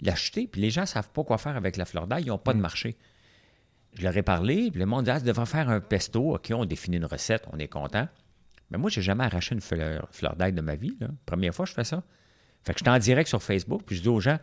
l'acheter. 0.00 0.46
Puis 0.46 0.60
les 0.60 0.70
gens 0.70 0.82
ne 0.82 0.86
savent 0.86 1.10
pas 1.10 1.24
quoi 1.24 1.38
faire 1.38 1.56
avec 1.56 1.76
la 1.76 1.84
fleur 1.84 2.06
d'ail. 2.06 2.24
Ils 2.24 2.28
n'ont 2.28 2.38
pas 2.38 2.52
de 2.52 2.58
mm. 2.58 2.62
marché. 2.62 2.96
Je 3.94 4.02
leur 4.02 4.16
ai 4.16 4.22
parlé. 4.22 4.70
Puis 4.70 4.80
le 4.80 4.86
monde 4.86 5.04
dit, 5.04 5.10
ah, 5.10 5.20
devrait 5.20 5.46
faire 5.46 5.68
un 5.68 5.80
pesto. 5.80 6.34
OK, 6.34 6.52
on 6.54 6.64
définit 6.64 6.96
une 6.96 7.06
recette. 7.06 7.44
On 7.52 7.58
est 7.58 7.68
content. 7.68 8.08
Mais 8.70 8.78
moi, 8.78 8.90
je 8.90 9.00
n'ai 9.00 9.04
jamais 9.04 9.24
arraché 9.24 9.54
une 9.54 9.60
fleur, 9.60 10.08
fleur 10.10 10.36
d'ail 10.36 10.52
de 10.52 10.60
ma 10.60 10.74
vie. 10.74 10.96
Première 11.24 11.54
fois 11.54 11.66
je 11.66 11.72
fais 11.72 11.84
ça. 11.84 12.02
Fait 12.64 12.72
que 12.72 12.80
je 12.80 12.84
suis 12.84 12.90
en 12.90 12.98
direct 12.98 13.28
sur 13.28 13.40
Facebook, 13.40 13.82
puis 13.86 13.94
je 13.94 14.02
dis 14.02 14.08
aux 14.08 14.18
gens, 14.18 14.38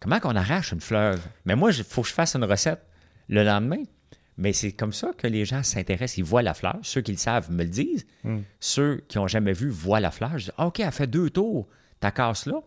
comment 0.00 0.18
qu'on 0.18 0.34
arrache 0.34 0.72
une 0.72 0.80
fleur? 0.80 1.18
Mais 1.44 1.54
moi, 1.54 1.70
il 1.70 1.84
faut 1.84 2.02
que 2.02 2.08
je 2.08 2.12
fasse 2.12 2.34
une 2.34 2.42
recette 2.42 2.84
le 3.28 3.44
lendemain. 3.44 3.82
Mais 4.40 4.52
c'est 4.52 4.72
comme 4.72 4.92
ça 4.92 5.12
que 5.16 5.26
les 5.26 5.44
gens 5.44 5.62
s'intéressent, 5.62 6.16
ils 6.18 6.24
voient 6.24 6.42
la 6.42 6.54
fleur. 6.54 6.78
Ceux 6.82 7.02
qui 7.02 7.12
le 7.12 7.18
savent 7.18 7.52
me 7.52 7.62
le 7.62 7.68
disent. 7.68 8.06
Hmm. 8.24 8.40
Ceux 8.58 9.02
qui 9.06 9.18
n'ont 9.18 9.26
jamais 9.26 9.52
vu 9.52 9.68
voient 9.68 10.00
la 10.00 10.10
fleur. 10.10 10.38
Je 10.38 10.46
dis, 10.46 10.50
OK, 10.58 10.80
elle 10.80 10.90
fait 10.90 11.06
deux 11.06 11.30
tours. 11.30 11.68
Ta 12.00 12.10
casse 12.10 12.46
là. 12.46 12.60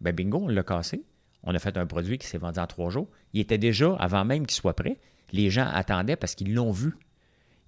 Ben 0.00 0.14
bingo, 0.14 0.40
on 0.42 0.48
l'a 0.48 0.62
cassé. 0.62 1.04
On 1.44 1.54
a 1.54 1.58
fait 1.58 1.76
un 1.76 1.86
produit 1.86 2.18
qui 2.18 2.26
s'est 2.26 2.38
vendu 2.38 2.58
en 2.58 2.66
trois 2.66 2.90
jours. 2.90 3.08
Il 3.32 3.40
était 3.40 3.58
déjà, 3.58 3.94
avant 3.94 4.24
même 4.24 4.46
qu'il 4.46 4.56
soit 4.56 4.74
prêt, 4.74 4.98
les 5.32 5.50
gens 5.50 5.68
attendaient 5.72 6.16
parce 6.16 6.34
qu'ils 6.34 6.52
l'ont 6.52 6.72
vu. 6.72 6.94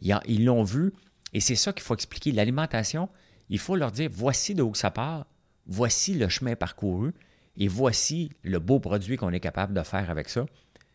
Ils 0.01 0.45
l'ont 0.45 0.65
vu. 0.65 0.93
Et 1.33 1.41
c'est 1.41 1.55
ça 1.55 1.73
qu'il 1.73 1.83
faut 1.83 1.95
expliquer. 1.95 2.33
L'alimentation, 2.33 3.09
il 3.49 3.59
faut 3.59 3.77
leur 3.77 3.93
dire, 3.93 4.11
voici 4.13 4.55
de 4.55 4.63
où 4.63 4.75
ça 4.75 4.91
part 4.91 5.27
voici 5.67 6.15
le 6.15 6.29
chemin 6.29 6.57
parcouru 6.57 7.13
et 7.57 7.69
voici 7.69 8.31
le 8.43 8.59
beau 8.59 8.81
produit 8.81 9.17
qu'on 9.17 9.33
est 9.33 9.41
capable 9.41 9.75
de 9.75 9.83
faire 9.83 10.11
avec 10.11 10.29
ça. 10.29 10.47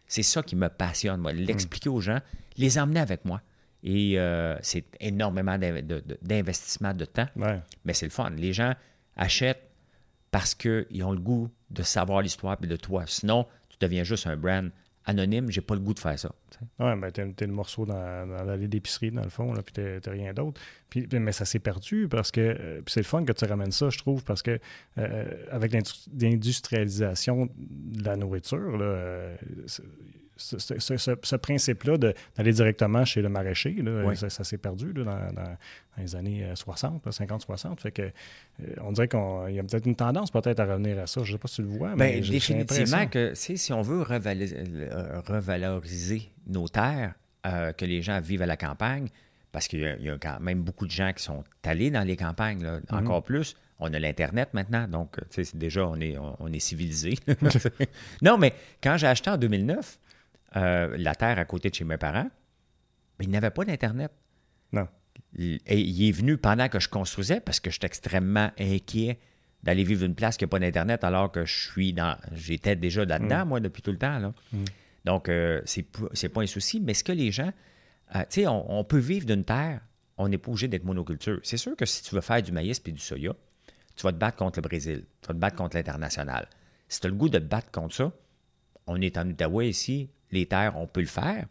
C'est 0.07 0.23
ça 0.23 0.41
qui 0.43 0.55
me 0.55 0.69
passionne, 0.69 1.19
moi, 1.21 1.33
l'expliquer 1.33 1.89
aux 1.89 1.99
gens, 2.01 2.19
les 2.57 2.79
emmener 2.79 2.99
avec 2.99 3.25
moi. 3.25 3.41
Et 3.83 4.17
euh, 4.19 4.57
c'est 4.61 4.85
énormément 4.99 5.57
d'investissement 5.57 6.93
de 6.93 7.05
temps, 7.05 7.27
mais 7.85 7.93
c'est 7.93 8.05
le 8.05 8.11
fun. 8.11 8.29
Les 8.31 8.53
gens 8.53 8.73
achètent 9.15 9.63
parce 10.31 10.55
qu'ils 10.55 11.03
ont 11.03 11.11
le 11.11 11.19
goût 11.19 11.49
de 11.69 11.83
savoir 11.83 12.21
l'histoire 12.21 12.57
et 12.61 12.67
de 12.67 12.75
toi. 12.75 13.03
Sinon, 13.07 13.45
tu 13.69 13.77
deviens 13.79 14.03
juste 14.03 14.27
un 14.27 14.35
brand 14.35 14.71
anonyme, 15.07 15.49
j'ai 15.49 15.61
pas 15.61 15.73
le 15.73 15.79
goût 15.79 15.93
de 15.93 15.99
faire 15.99 16.19
ça. 16.19 16.31
Oui, 16.79 16.95
mais 16.97 17.11
ben, 17.11 17.33
t'es, 17.33 17.47
le 17.47 17.53
morceau 17.53 17.85
dans, 17.85 18.25
l'allée 18.45 18.67
d'épicerie, 18.67 19.09
dans 19.09 19.23
le 19.23 19.29
fond, 19.29 19.53
là, 19.53 19.63
puis 19.63 19.73
t'as, 19.73 20.11
rien 20.11 20.33
d'autre. 20.33 20.61
Puis, 20.89 21.07
mais 21.13 21.31
ça 21.31 21.45
s'est 21.45 21.59
perdu 21.59 22.07
parce 22.09 22.29
que. 22.29 22.41
Euh, 22.41 22.81
c'est 22.87 22.99
le 22.99 23.05
fun 23.05 23.23
que 23.23 23.31
tu 23.31 23.45
ramènes 23.45 23.71
ça, 23.71 23.89
je 23.89 23.97
trouve, 23.97 24.23
parce 24.23 24.41
que 24.41 24.59
euh, 24.97 25.45
avec 25.49 25.71
l'industrialisation 25.73 27.49
de 27.57 28.03
la 28.03 28.17
nourriture, 28.17 28.77
là, 28.77 28.85
euh, 28.85 29.35
ce, 30.37 31.35
principe-là 31.35 31.97
d'aller 31.97 32.53
directement 32.53 33.05
chez 33.05 33.21
le 33.21 33.29
maraîcher, 33.29 33.75
ça, 34.15 34.43
s'est 34.43 34.57
perdu 34.57 34.93
dans, 34.93 35.19
les 35.97 36.15
années 36.15 36.47
60, 36.53 37.05
50-60. 37.05 37.79
Fait 37.79 37.91
que 37.91 38.01
euh, 38.01 38.65
on 38.81 38.91
dirait 38.91 39.07
qu'il 39.07 39.19
y 39.55 39.59
a 39.59 39.63
peut-être 39.63 39.85
une 39.85 39.95
tendance 39.95 40.31
peut-être 40.31 40.59
à 40.59 40.65
revenir 40.65 40.99
à 40.99 41.07
ça. 41.07 41.23
Je 41.23 41.31
ne 41.31 41.37
sais 41.37 41.39
pas 41.39 41.47
si 41.47 41.55
tu 41.55 41.61
le 41.63 41.69
vois, 41.69 41.95
mais 41.95 42.21
Bien, 42.21 42.31
définitivement 42.31 43.07
que 43.07 43.33
si 43.35 43.73
on 43.73 43.81
veut 43.81 44.05
euh, 44.09 45.21
revaloriser 45.25 46.31
nos 46.47 46.67
terres, 46.67 47.13
euh, 47.45 47.71
que 47.73 47.85
les 47.85 48.01
gens 48.01 48.19
vivent 48.19 48.41
à 48.41 48.47
la 48.47 48.57
campagne, 48.57 49.07
parce 49.51 49.67
qu'il 49.67 49.79
y, 49.79 50.09
a 50.09 50.17
quand 50.17 50.39
même 50.39 50.61
beaucoup 50.61 50.85
de 50.85 50.91
gens 50.91 51.11
qui 51.13 51.23
sont 51.23 51.43
allés 51.63 51.89
dans 51.89 52.03
les 52.03 52.15
campagnes, 52.15 52.63
mm-hmm. 52.63 52.95
encore 52.95 53.23
plus. 53.23 53.55
On 53.79 53.93
a 53.93 53.99
l'Internet 53.99 54.49
maintenant, 54.53 54.87
donc 54.87 55.17
déjà, 55.53 55.87
on 55.87 55.99
est, 55.99 56.17
on, 56.17 56.51
est 56.51 56.59
civilisé. 56.59 57.13
non, 58.23 58.37
mais 58.37 58.53
quand 58.81 58.97
j'ai 58.97 59.07
acheté 59.07 59.29
en 59.29 59.37
2009, 59.37 59.99
euh, 60.55 60.95
la 60.97 61.15
terre 61.15 61.39
à 61.39 61.45
côté 61.45 61.69
de 61.69 61.75
chez 61.75 61.83
mes 61.83 61.97
parents, 61.97 62.29
mais 63.19 63.25
il 63.25 63.31
n'avait 63.31 63.51
pas 63.51 63.65
d'Internet. 63.65 64.11
Non. 64.71 64.87
Et 65.37 65.79
il 65.79 66.07
est 66.07 66.11
venu 66.11 66.37
pendant 66.37 66.69
que 66.69 66.79
je 66.79 66.89
construisais 66.89 67.39
parce 67.39 67.59
que 67.59 67.69
j'étais 67.69 67.87
extrêmement 67.87 68.51
inquiet 68.59 69.19
d'aller 69.63 69.83
vivre 69.83 70.05
une 70.05 70.15
place 70.15 70.37
qui 70.37 70.45
n'a 70.45 70.47
pas 70.47 70.59
d'Internet 70.59 71.03
alors 71.03 71.31
que 71.31 71.45
je 71.45 71.69
suis 71.69 71.93
dans. 71.93 72.17
J'étais 72.33 72.75
déjà 72.75 73.03
là-dedans, 73.05 73.45
mm. 73.45 73.49
moi, 73.49 73.59
depuis 73.59 73.81
tout 73.81 73.91
le 73.91 73.97
temps. 73.97 74.19
Là. 74.19 74.33
Mm. 74.51 74.63
Donc, 75.05 75.29
euh, 75.29 75.61
c'est, 75.65 76.29
pas 76.29 76.41
un 76.41 76.47
souci. 76.47 76.79
Mais 76.79 76.93
ce 76.93 77.03
que 77.03 77.11
les 77.11 77.31
gens. 77.31 77.51
Euh, 78.15 78.19
tu 78.29 78.41
sais, 78.41 78.47
on, 78.47 78.85
peut 78.85 78.99
vivre 78.99 79.25
d'une 79.25 79.43
terre, 79.43 79.81
on 80.17 80.29
n'est 80.29 80.37
pas 80.37 80.49
obligé 80.49 80.69
d'être 80.69 80.85
monoculture. 80.85 81.41
C'est 81.43 81.57
sûr 81.57 81.75
que 81.75 81.85
si 81.85 82.03
tu 82.03 82.15
veux 82.15 82.21
faire 82.21 82.41
du 82.41 82.53
maïs 82.53 82.81
et 82.85 82.91
du 82.93 83.01
soya, 83.01 83.35
tu 83.97 84.03
vas 84.03 84.13
te 84.13 84.17
battre 84.17 84.37
contre 84.37 84.59
le 84.59 84.61
Brésil, 84.61 85.03
tu 85.21 85.27
vas 85.27 85.33
te 85.33 85.39
battre 85.39 85.57
contre 85.57 85.75
l'international. 85.75 86.47
Si 86.87 87.01
tu 87.01 87.07
as 87.07 87.09
le 87.09 87.15
goût 87.17 87.27
de 87.27 87.37
te 87.37 87.43
battre 87.43 87.69
contre 87.69 87.95
ça, 87.95 88.13
on 88.85 89.01
est 89.01 89.17
en 89.17 89.27
Outaouais 89.27 89.67
ici, 89.67 90.09
les 90.31 90.45
terres, 90.45 90.77
on 90.77 90.87
peut 90.87 91.01
le 91.01 91.07
faire, 91.07 91.47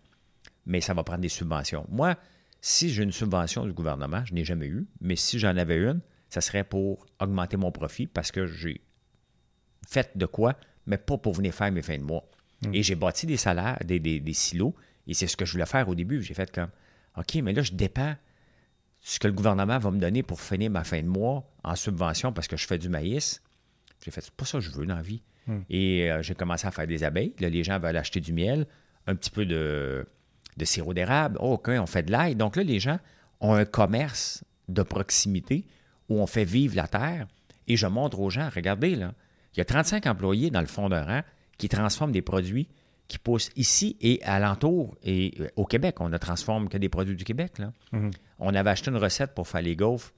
mais 0.66 0.80
ça 0.80 0.94
va 0.94 1.04
prendre 1.04 1.20
des 1.20 1.28
subventions. 1.28 1.86
Moi, 1.88 2.16
si 2.60 2.90
j'ai 2.90 3.02
une 3.02 3.12
subvention 3.12 3.64
du 3.64 3.72
gouvernement, 3.72 4.24
je 4.24 4.34
n'ai 4.34 4.44
jamais 4.44 4.66
eu, 4.66 4.86
mais 5.00 5.16
si 5.16 5.38
j'en 5.38 5.56
avais 5.56 5.76
une, 5.76 6.00
ça 6.28 6.40
serait 6.40 6.64
pour 6.64 7.06
augmenter 7.20 7.56
mon 7.56 7.70
profit 7.70 8.06
parce 8.06 8.32
que 8.32 8.46
j'ai 8.46 8.80
fait 9.88 10.16
de 10.16 10.26
quoi, 10.26 10.56
mais 10.86 10.98
pas 10.98 11.18
pour 11.18 11.34
venir 11.34 11.54
faire 11.54 11.70
mes 11.70 11.82
fins 11.82 11.98
de 11.98 12.02
mois. 12.02 12.28
Hmm. 12.62 12.74
Et 12.74 12.82
j'ai 12.82 12.94
bâti 12.94 13.26
des 13.26 13.36
salaires, 13.36 13.78
des, 13.84 14.00
des, 14.00 14.32
silos, 14.32 14.74
et 15.06 15.14
c'est 15.14 15.26
ce 15.26 15.36
que 15.36 15.44
je 15.44 15.52
voulais 15.52 15.66
faire 15.66 15.88
au 15.88 15.94
début. 15.94 16.22
J'ai 16.22 16.34
fait 16.34 16.50
comme, 16.50 16.70
OK, 17.16 17.36
mais 17.36 17.52
là, 17.52 17.62
je 17.62 17.72
dépends 17.72 18.10
de 18.10 18.16
ce 19.00 19.18
que 19.18 19.28
le 19.28 19.34
gouvernement 19.34 19.78
va 19.78 19.90
me 19.90 20.00
donner 20.00 20.22
pour 20.22 20.40
finir 20.40 20.70
ma 20.70 20.82
fin 20.82 21.00
de 21.00 21.06
mois 21.06 21.48
en 21.62 21.76
subvention 21.76 22.32
parce 22.32 22.48
que 22.48 22.56
je 22.56 22.66
fais 22.66 22.78
du 22.78 22.88
maïs. 22.88 23.42
J'ai 24.04 24.10
fait, 24.10 24.20
c'est 24.20 24.34
pas 24.34 24.44
ça 24.44 24.58
que 24.58 24.64
je 24.64 24.70
veux 24.70 24.86
dans 24.86 24.96
la 24.96 25.02
vie. 25.02 25.22
Hmm. 25.46 25.60
Et 25.70 26.10
euh, 26.10 26.22
j'ai 26.22 26.34
commencé 26.34 26.66
à 26.66 26.70
faire 26.70 26.86
des 26.86 27.04
abeilles. 27.04 27.32
Là, 27.40 27.48
les 27.48 27.64
gens 27.64 27.78
veulent 27.78 27.96
acheter 27.96 28.20
du 28.20 28.32
miel, 28.32 28.66
un 29.06 29.14
petit 29.14 29.30
peu 29.30 29.46
de, 29.46 30.06
de 30.56 30.64
sirop 30.64 30.94
d'érable. 30.94 31.38
Oh, 31.40 31.54
OK, 31.54 31.68
on 31.68 31.86
fait 31.86 32.02
de 32.02 32.12
l'ail. 32.12 32.34
Donc 32.34 32.56
là, 32.56 32.62
les 32.62 32.80
gens 32.80 32.98
ont 33.40 33.54
un 33.54 33.64
commerce 33.64 34.44
de 34.68 34.82
proximité 34.82 35.64
où 36.08 36.20
on 36.20 36.26
fait 36.26 36.44
vivre 36.44 36.76
la 36.76 36.88
terre. 36.88 37.26
Et 37.68 37.76
je 37.76 37.86
montre 37.86 38.20
aux 38.20 38.30
gens, 38.30 38.48
regardez, 38.54 38.96
là, 38.96 39.12
il 39.54 39.58
y 39.58 39.60
a 39.60 39.64
35 39.64 40.06
employés 40.06 40.50
dans 40.50 40.60
le 40.60 40.66
fond 40.66 40.88
d'un 40.88 41.04
rang 41.04 41.22
qui 41.58 41.68
transforment 41.68 42.12
des 42.12 42.22
produits 42.22 42.68
qui 43.08 43.18
poussent 43.18 43.50
ici 43.56 43.96
et 44.00 44.20
alentour 44.24 44.96
et 45.02 45.34
euh, 45.40 45.48
au 45.56 45.64
Québec. 45.64 46.00
On 46.00 46.08
ne 46.08 46.18
transforme 46.18 46.68
que 46.68 46.76
des 46.76 46.88
produits 46.88 47.16
du 47.16 47.24
Québec. 47.24 47.58
Là. 47.58 47.72
Mhm. 47.92 48.10
On 48.38 48.54
avait 48.54 48.70
acheté 48.70 48.90
une 48.90 48.96
recette 48.96 49.34
pour 49.34 49.46
faire 49.48 49.62
les 49.62 49.76
gaufres 49.76 50.12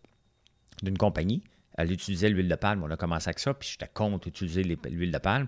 d'une 0.83 0.97
compagnie. 0.97 1.43
Elle 1.79 1.93
utilisait 1.93 2.29
l'huile 2.29 2.49
de 2.49 2.57
palme. 2.57 2.83
On 2.83 2.91
a 2.91 2.97
commencé 2.97 3.29
avec 3.29 3.39
ça, 3.39 3.55
puis 3.55 3.69
j'étais 3.71 3.91
contre 3.93 4.27
utiliser 4.27 4.65
l'huile 4.65 5.13
de 5.13 5.19
palme. 5.19 5.47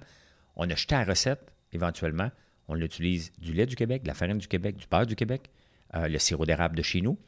On 0.55 0.71
a 0.71 0.75
jeté 0.77 0.95
la 0.95 1.03
recette, 1.05 1.53
éventuellement. 1.73 2.31
On 2.69 2.77
utilise 2.81 3.33
du 3.39 3.53
lait 3.53 3.67
du 3.67 3.75
Québec, 3.75 4.05
de 4.05 4.09
la 4.09 4.15
farine 4.15 4.39
du 4.39 4.47
Québec, 4.47 4.77
du 4.77 4.87
beurre 4.89 5.07
du 5.07 5.17
Québec, 5.17 5.51
euh, 5.97 6.07
le 6.07 6.19
sirop 6.21 6.47
d'érable 6.47 6.77
de 6.77 6.83
chez 6.83 7.01
nous. 7.01 7.19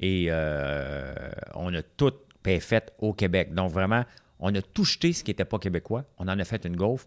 Et 0.00 0.28
euh, 0.30 1.14
on 1.54 1.72
a 1.74 1.82
tout 1.82 2.14
fait 2.44 2.94
au 2.98 3.12
Québec. 3.12 3.52
Donc 3.52 3.72
vraiment, 3.72 4.04
on 4.40 4.54
a 4.54 4.62
tout 4.62 4.84
jeté 4.84 5.12
ce 5.12 5.22
qui 5.22 5.32
n'était 5.32 5.44
pas 5.44 5.58
québécois. 5.58 6.06
On 6.16 6.26
en 6.26 6.38
a 6.38 6.44
fait 6.44 6.64
une 6.64 6.76
gaufre 6.76 7.06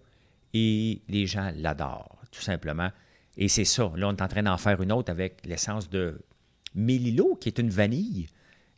et 0.53 1.01
les 1.07 1.25
gens 1.25 1.51
l'adorent, 1.55 2.21
tout 2.31 2.41
simplement. 2.41 2.91
Et 3.38 3.47
c'est 3.47 3.65
ça. 3.65 3.91
Là, 3.95 4.07
on 4.07 4.15
est 4.15 4.21
en 4.21 4.27
train 4.27 4.43
d'en 4.43 4.57
faire 4.57 4.79
une 4.83 4.91
autre 4.91 5.09
avec 5.09 5.45
l'essence 5.45 5.89
de 5.89 6.21
mélilo, 6.75 7.35
qui 7.41 7.49
est 7.49 7.57
une 7.57 7.71
vanille, 7.71 8.27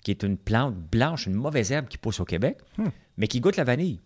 qui 0.01 0.11
est 0.11 0.23
une 0.23 0.37
plante 0.37 0.75
blanche, 0.75 1.25
une 1.27 1.33
mauvaise 1.35 1.71
herbe 1.71 1.87
qui 1.87 1.97
pousse 1.97 2.19
au 2.19 2.25
Québec, 2.25 2.57
mais 3.17 3.27
qui 3.27 3.39
goûte 3.39 3.57
la 3.57 3.63
vanille. 3.63 3.99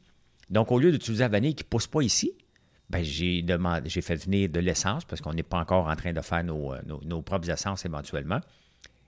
Donc, 0.49 0.71
au 0.71 0.79
lieu 0.79 0.91
d'utiliser 0.91 1.23
la 1.23 1.29
vanille 1.29 1.55
qui 1.55 1.63
ne 1.63 1.69
pousse 1.69 1.87
pas 1.87 2.01
ici, 2.01 2.33
ben, 2.89 3.03
j'ai 3.03 3.41
demandé, 3.41 3.89
j'ai 3.89 4.01
fait 4.01 4.15
venir 4.15 4.49
de 4.49 4.59
l'essence 4.59 5.05
parce 5.05 5.21
qu'on 5.21 5.33
n'est 5.33 5.41
pas 5.43 5.57
encore 5.59 5.87
en 5.87 5.95
train 5.95 6.13
de 6.13 6.21
faire 6.21 6.43
nos, 6.43 6.73
euh, 6.73 6.81
nos- 6.85 7.01
nos 7.03 7.21
propres 7.21 7.49
essences 7.49 7.83
éventuellement. 7.85 8.39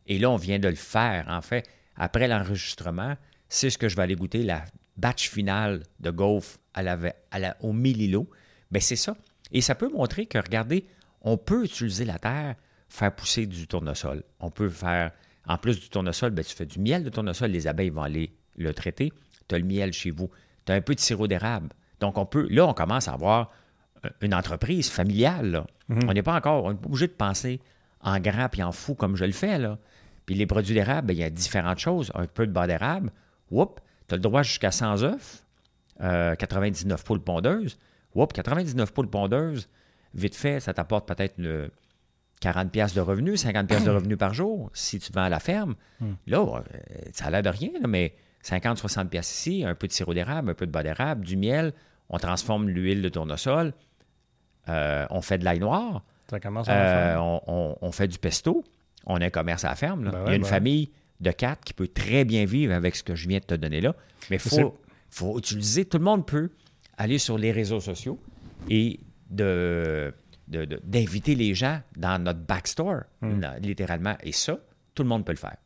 Et 0.08 0.18
là, 0.18 0.32
on 0.32 0.38
vient 0.38 0.58
de 0.60 0.68
le 0.68 0.76
faire. 0.76 1.26
En 1.30 1.42
fait, 1.42 1.68
après 1.96 2.28
l'enregistrement, 2.28 3.16
c'est 3.50 3.70
ce 3.70 3.78
que 3.78 3.88
je 3.90 3.96
vais 3.96 4.02
aller 4.04 4.16
goûter, 4.16 4.42
la 4.44 4.64
batch 4.96 5.30
finale 5.30 5.84
de 6.00 6.10
gaufre 6.10 6.58
à 6.74 6.82
la, 6.82 6.96
va- 6.96 7.14
à 7.30 7.38
la- 7.40 7.58
au 7.62 7.72
millilo. 7.74 8.28
Ben, 8.72 8.82
c'est 8.82 8.96
ça. 8.96 9.16
Et 9.52 9.62
ça 9.62 9.76
peut 9.76 9.90
montrer 9.90 10.26
que, 10.26 10.38
regardez, 10.40 10.86
on 11.22 11.38
peut 11.38 11.64
utiliser 11.66 12.06
la 12.06 12.18
terre, 12.18 12.56
faire 12.90 13.14
pousser 13.16 13.46
du 13.46 13.68
tournesol. 13.68 14.24
On 14.40 14.50
peut 14.50 14.70
faire, 14.70 15.12
en 15.48 15.58
plus 15.58 15.80
du 15.80 15.90
tournesol, 15.90 16.32
ben, 16.32 16.44
tu 16.44 16.56
fais 16.56 16.66
du 16.66 16.80
miel 16.80 17.04
de 17.04 17.10
tournesol, 17.10 17.52
les 17.52 17.68
abeilles 17.68 17.90
vont 17.90 18.04
aller 18.04 18.34
le 18.58 18.74
traiter. 18.74 19.12
Tu 19.48 19.56
as 19.56 19.60
le 19.60 19.66
miel 19.66 19.94
chez 19.94 20.12
vous. 20.12 20.30
Tu 20.66 20.72
as 20.72 20.76
un 20.76 20.82
peu 20.82 20.94
de 20.96 21.00
sirop 21.00 21.28
d'érable. 21.28 21.70
Donc, 22.00 22.18
on 22.18 22.26
peut, 22.26 22.48
là, 22.50 22.68
on 22.68 22.74
commence 22.74 23.08
à 23.08 23.14
avoir 23.14 23.52
euh, 24.06 24.10
une 24.22 24.34
entreprise 24.34 24.90
familiale. 24.90 25.52
là. 25.52 25.68
On 25.90 26.14
n'est 26.14 26.24
pas 26.24 26.36
encore, 26.36 26.66
on 26.66 26.72
n'est 26.72 26.78
pas 26.78 26.88
obligé 26.88 27.08
de 27.08 27.14
penser 27.14 27.62
en 28.02 28.20
grand 28.20 28.50
puis 28.50 28.62
en 28.62 28.72
fou 28.72 28.94
comme 28.94 29.16
je 29.16 29.26
le 29.26 29.32
fais. 29.32 29.58
Là. 29.58 29.78
Puis 30.26 30.36
les 30.36 30.46
produits 30.46 30.74
d'érable, 30.74 31.08
ben, 31.08 31.14
il 31.14 31.20
y 31.20 31.24
a 31.24 31.30
différentes 31.30 31.80
choses. 31.80 32.12
Un 32.14 32.26
peu 32.26 32.46
de 32.46 32.52
beurre 32.52 32.68
d'érable, 32.68 33.12
whoop, 33.50 33.80
tu 34.08 34.14
as 34.14 34.18
le 34.18 34.22
droit 34.22 34.44
jusqu'à 34.44 34.72
100 34.72 35.04
œufs, 35.04 35.44
euh, 36.02 36.36
99 36.36 37.04
poules 37.04 37.22
pondeuses. 37.22 37.80
Whoop, 38.14 38.34
99 38.34 38.94
poules 38.94 39.10
pondeuses, 39.10 39.70
vite 40.14 40.36
fait, 40.36 40.60
ça 40.60 40.74
t'apporte 40.74 41.08
peut-être 41.08 41.36
une 41.38 41.70
40 42.40 42.72
pièces 42.72 42.94
de 42.94 43.02
revenus, 43.02 43.42
50 43.42 43.68
pièces 43.68 43.84
de 43.84 43.90
revenus 43.92 44.18
par 44.18 44.34
jour 44.34 44.70
si 44.74 45.00
tu 45.00 45.12
vends 45.12 45.24
à 45.24 45.30
la 45.30 45.40
ferme. 45.40 45.76
Là, 46.28 46.40
euh, 46.40 46.62
ça 47.14 47.26
a 47.26 47.30
l'air 47.32 47.42
de 47.44 47.50
rien, 47.50 47.70
là, 47.82 47.88
mais 47.88 48.14
50, 48.44 48.78
60 48.78 49.10
pièces 49.10 49.32
ici, 49.32 49.64
un 49.66 49.74
peu 49.76 49.88
de 49.88 49.92
sirop 49.94 50.14
d'érable, 50.14 50.52
un 50.52 50.54
peu 50.54 50.66
de 50.68 50.72
beurre 50.72 50.84
d'érable, 50.84 51.26
du 51.26 51.36
miel, 51.36 51.74
on 52.10 52.18
transforme 52.20 52.70
l'huile 52.70 53.02
de 53.02 53.10
tournesol, 53.10 53.74
euh, 54.70 55.06
on 55.10 55.22
fait 55.22 55.38
de 55.38 55.46
l'ail 55.46 55.60
noir, 55.60 56.04
Ça 56.30 56.40
commence 56.40 56.68
à 56.70 56.74
en 56.74 56.76
euh, 56.76 57.18
on, 57.18 57.42
on- 57.48 57.78
on 57.82 57.92
fait 57.92 58.08
du 58.08 58.18
pesto, 58.20 58.64
on 59.06 59.16
a 59.22 59.26
un 59.26 59.30
commerce 59.30 59.64
à 59.66 59.70
la 59.70 59.76
ferme. 59.76 60.04
là. 60.06 60.12
Ben 60.12 60.24
Il 60.26 60.30
y 60.30 60.34
a 60.34 60.36
une 60.36 60.42
ben 60.44 60.48
famille 60.48 60.92
de 61.20 61.32
quatre 61.32 61.64
qui 61.64 61.74
peut 61.74 61.88
très 61.88 62.26
bien 62.26 62.46
vivre 62.46 62.74
avec 62.74 62.96
ce 62.96 63.04
que 63.04 63.16
je 63.16 63.28
viens 63.28 63.40
de 63.40 63.46
te 63.46 63.56
donner 63.56 63.82
là. 63.82 63.96
Mais 64.30 64.36
il 64.36 64.40
faut, 64.40 64.78
faut 65.10 65.38
utiliser, 65.40 65.86
tout 65.86 65.98
le 65.98 66.04
monde 66.04 66.26
peut 66.28 66.52
aller 66.98 67.18
sur 67.18 67.38
les 67.38 67.52
réseaux 67.52 67.80
sociaux 67.80 68.20
et 68.70 69.00
de- 69.30 70.14
d'inviter 70.48 71.36
les 71.36 71.54
gens 71.54 71.82
dans 71.96 72.22
notre 72.22 72.40
backstore, 72.40 73.04
Hmm. 73.22 73.42
littéralement. 73.62 74.16
Et 74.24 74.32
ça, 74.32 74.58
tout 74.96 75.04
le 75.04 75.10
monde 75.10 75.26
peut 75.26 75.34
le 75.34 75.38
faire. 75.38 75.58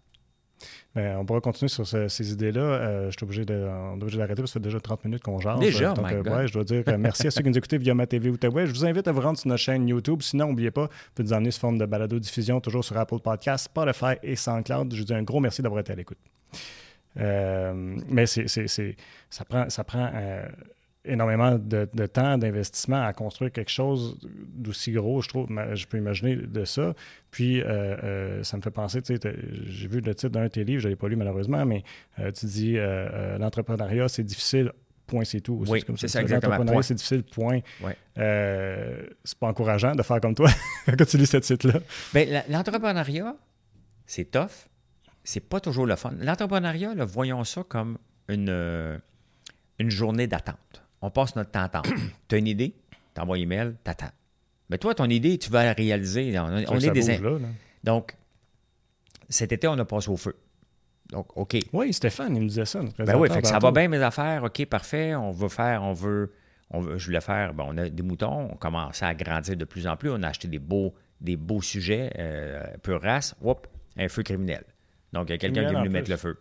On 0.94 1.26
pourra 1.26 1.39
continuer 1.39 1.70
sur 1.70 1.88
ce- 1.88 2.10
ces 2.10 2.34
idées-là. 2.34 2.60
Euh, 2.62 3.06
je 3.10 3.12
suis 3.17 3.24
obligé, 3.24 3.46
de, 3.46 3.54
d'arrêter 4.17 4.36
parce 4.41 4.41
que 4.41 4.48
ça 4.48 4.54
fait 4.56 4.60
déjà 4.60 4.80
30 4.82 5.06
minutes 5.06 5.24
qu'on 5.24 5.39
jase. 5.39 5.58
Déjà? 5.60 5.94
Donc, 5.94 6.06
My 6.06 6.15
euh, 6.15 6.22
God. 6.22 6.34
ouais, 6.34 6.48
je 6.48 6.54
dois 6.54 6.63
dire 6.65 6.84
euh, 6.89 6.98
merci 6.98 7.28
à 7.28 7.32
ceux 7.32 7.41
qui 7.41 7.50
nous 7.50 7.58
écoutaient 7.58 7.78
via 7.78 7.94
ma 7.94 8.06
TV 8.06 8.30
ou 8.30 8.34
Outaouais. 8.34 8.67
Je 8.67 8.74
vous 8.74 8.86
invite 8.86 9.08
à 9.08 9.13
vous 9.13 9.22
rendre 9.22 9.39
sur 9.39 9.48
notre 9.48 9.62
chaîne 9.63 9.88
YouTube. 9.88 10.22
Sinon, 10.22 10.50
n'oubliez 10.50 10.70
pas, 10.72 10.84
vous 10.88 10.89
pouvez 11.15 11.28
nous 11.30 11.34
emmener 11.34 11.52
sous 11.52 11.62
forme 11.62 11.78
de 11.78 11.86
balado-diffusion, 11.86 12.60
toujours 12.60 12.84
sur 12.84 12.98
Apple 12.98 13.20
Podcasts, 13.20 13.65
Spotify 13.65 14.15
et 14.22 14.36
SoundCloud. 14.36 14.94
Je 14.94 15.00
vous 15.00 15.06
dis 15.06 15.13
un 15.13 15.24
gros 15.24 15.39
merci 15.39 15.62
d'avoir 15.62 15.80
été 15.80 15.94
à 15.94 15.96
l'écoute. 15.96 16.17
Euh, 17.17 17.74
mais 18.10 18.26
c'est, 18.26 18.48
ça 19.30 19.46
prend, 19.46 19.70
ça 19.70 19.84
prend 19.86 20.12
énormément 21.04 21.58
de, 21.58 21.90
de 21.94 22.06
temps, 22.06 22.38
d'investissement 22.38 23.02
à 23.04 23.12
construire 23.14 23.52
quelque 23.52 23.72
chose 23.72 24.20
d'aussi 24.54 24.92
gros, 24.92 25.22
je 25.22 25.30
trouve. 25.30 25.48
Je 25.74 25.86
peux 25.88 25.98
imaginer 25.98 26.36
de 26.36 26.64
ça. 26.66 26.94
Puis, 27.32 27.62
euh, 27.62 27.66
euh, 27.68 28.44
ça 28.44 28.58
me 28.58 28.62
fait 28.62 28.72
penser, 28.72 29.02
tu 29.02 29.16
sais, 29.16 29.36
j'ai 29.66 29.88
vu 29.88 30.00
le 30.02 30.14
titre 30.14 30.30
d'un 30.34 30.44
de 30.44 30.48
tes 30.50 30.64
livres, 30.64 30.82
je 30.82 30.88
ne 30.88 30.92
l'ai 30.92 30.96
pas 30.96 31.08
lu 31.08 31.16
malheureusement, 31.16 31.66
mais 31.66 31.84
euh, 32.20 32.32
tu 32.32 32.46
dis 32.46 32.78
l'entrepreneuriat, 33.40 34.08
c'est 34.10 34.24
difficile, 34.24 34.72
point, 35.08 35.24
c'est 35.24 35.42
tout. 35.42 35.64
Oui, 35.68 35.84
c'est 35.98 36.08
ça, 36.08 36.22
exactement, 36.22 36.52
L'entrepreneuriat, 36.52 36.84
c'est 36.84 36.96
difficile, 36.96 37.24
point. 37.24 37.60
Euh, 38.18 39.04
c'est 39.24 39.38
pas 39.40 39.48
encourageant 39.48 39.96
de 39.96 40.04
faire 40.04 40.22
comme 40.22 40.36
toi 40.36 40.50
quand 40.86 41.06
tu 41.06 41.18
lis 41.18 41.26
ce 41.26 41.38
titre-là. 41.38 41.80
Ben, 42.14 42.30
la- 42.30 42.44
l'entrepreneuriat, 42.50 43.36
c'est 44.06 44.30
tough. 44.30 44.68
C'est 45.24 45.40
pas 45.48 45.60
toujours 45.60 45.86
le 45.86 45.96
fun. 45.96 46.14
L'entrepreneuriat, 46.20 46.94
voyons 47.06 47.44
ça 47.44 47.64
comme 47.68 47.98
une, 48.28 49.00
une 49.80 49.90
journée 49.90 50.28
d'attente. 50.28 50.81
On 51.02 51.10
passe 51.10 51.36
notre 51.36 51.52
temps 51.52 51.62
à 51.62 51.66
attendre. 51.66 51.90
tu 52.28 52.36
as 52.36 52.38
une 52.38 52.48
idée, 52.48 52.76
tu 53.16 53.22
envoies 53.22 53.38
un 53.38 53.42
email, 53.42 53.76
tu 53.84 53.92
attends. 53.92 54.12
Mais 54.70 54.78
toi, 54.78 54.96
ton 54.96 55.06
idée, 55.06 55.38
tu 55.38 55.50
vas 55.50 55.66
la 55.66 55.74
réaliser. 55.74 56.38
On, 56.40 56.58
est 56.58 56.90
des. 56.92 57.18
là, 57.18 57.32
là. 57.32 57.48
Donc, 57.84 58.16
cet 59.28 59.52
été, 59.52 59.68
on 59.68 59.78
a 59.78 59.86
passé 59.86 60.10
au 60.10 60.18
feu. 60.18 60.36
Donc, 61.12 61.36
OK. 61.36 61.58
Oui, 61.74 61.92
Stéphane, 61.92 62.36
il 62.36 62.44
me 62.44 62.48
disait 62.48 62.66
ça. 62.66 62.80
Ben 62.80 62.88
oui, 62.90 62.96
présentateur, 62.98 63.36
fait 63.36 63.42
que 63.42 63.48
ça 63.48 63.60
va 63.60 63.72
bien 63.72 63.90
mes 63.90 64.02
affaires, 64.02 64.44
OK, 64.46 64.66
parfait. 64.66 65.14
On 65.16 65.32
veut 65.32 65.50
faire, 65.50 65.84
on 65.84 65.92
veut, 65.92 66.32
on 66.70 66.80
veut 66.80 66.98
je 66.98 67.06
voulais 67.06 67.20
faire, 67.20 67.54
bon, 67.54 67.66
on 67.70 67.78
a 67.78 67.90
des 67.90 68.04
moutons, 68.04 68.50
on 68.52 68.56
commençait 68.56 69.06
à 69.06 69.14
grandir 69.14 69.58
de 69.58 69.66
plus 69.66 69.88
en 69.88 69.98
plus, 69.98 70.10
on 70.10 70.24
a 70.24 70.30
acheté 70.30 70.48
des 70.48 70.60
beaux, 70.60 70.94
des 71.20 71.36
beaux 71.36 71.62
sujets, 71.62 72.14
euh, 72.18 72.64
pure 72.82 73.02
race, 73.02 73.36
whoop, 73.42 73.68
un 73.98 74.08
feu 74.08 74.24
criminel. 74.24 74.64
Donc, 75.12 75.28
il 75.28 75.32
y 75.32 75.36
a 75.36 75.38
quelqu'un 75.38 75.66
qui 75.66 75.74
est 75.74 75.78
venu 75.78 75.90
mettre 75.90 76.10
le 76.10 76.18
feu. 76.18 76.38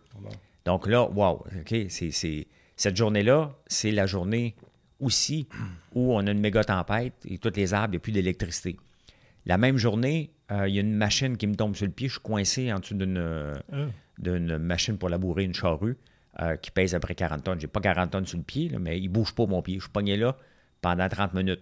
Donc 0.63 0.87
là, 0.87 1.03
wow, 1.03 1.43
OK, 1.59 1.75
c'est, 1.89 2.11
c'est- 2.11 2.47
cette 2.81 2.97
journée-là, 2.97 3.51
c'est 3.67 3.91
la 3.91 4.07
journée 4.07 4.55
aussi 4.99 5.47
où 5.93 6.15
on 6.15 6.25
a 6.25 6.31
une 6.31 6.39
méga 6.39 6.63
tempête 6.63 7.13
et 7.25 7.37
toutes 7.37 7.55
les 7.55 7.75
arbres, 7.75 7.89
il 7.89 7.91
n'y 7.91 7.97
a 7.97 7.99
plus 7.99 8.11
d'électricité. 8.11 8.75
La 9.45 9.59
même 9.59 9.77
journée, 9.77 10.31
euh, 10.51 10.67
il 10.67 10.73
y 10.73 10.79
a 10.79 10.81
une 10.81 10.95
machine 10.95 11.37
qui 11.37 11.45
me 11.45 11.53
tombe 11.53 11.75
sur 11.75 11.85
le 11.85 11.91
pied, 11.91 12.07
je 12.07 12.13
suis 12.13 12.21
coincé 12.21 12.73
en 12.73 12.79
dessous 12.79 12.95
d'une, 12.95 13.19
euh, 13.19 13.55
d'une 14.17 14.57
machine 14.57 14.97
pour 14.97 15.09
labourer 15.09 15.43
une 15.43 15.53
charrue 15.53 15.95
euh, 16.39 16.55
qui 16.55 16.71
pèse 16.71 16.95
à 16.95 16.99
peu 16.99 17.05
près 17.05 17.13
40 17.13 17.43
tonnes. 17.43 17.61
J'ai 17.61 17.67
pas 17.67 17.81
40 17.81 18.09
tonnes 18.09 18.25
sur 18.25 18.39
le 18.39 18.43
pied, 18.43 18.69
là, 18.69 18.79
mais 18.79 18.99
il 18.99 19.09
bouge 19.09 19.35
pas 19.35 19.45
mon 19.45 19.61
pied. 19.61 19.75
Je 19.75 19.81
suis 19.81 19.91
pogné 19.91 20.17
là 20.17 20.35
pendant 20.81 21.07
30 21.07 21.35
minutes. 21.35 21.61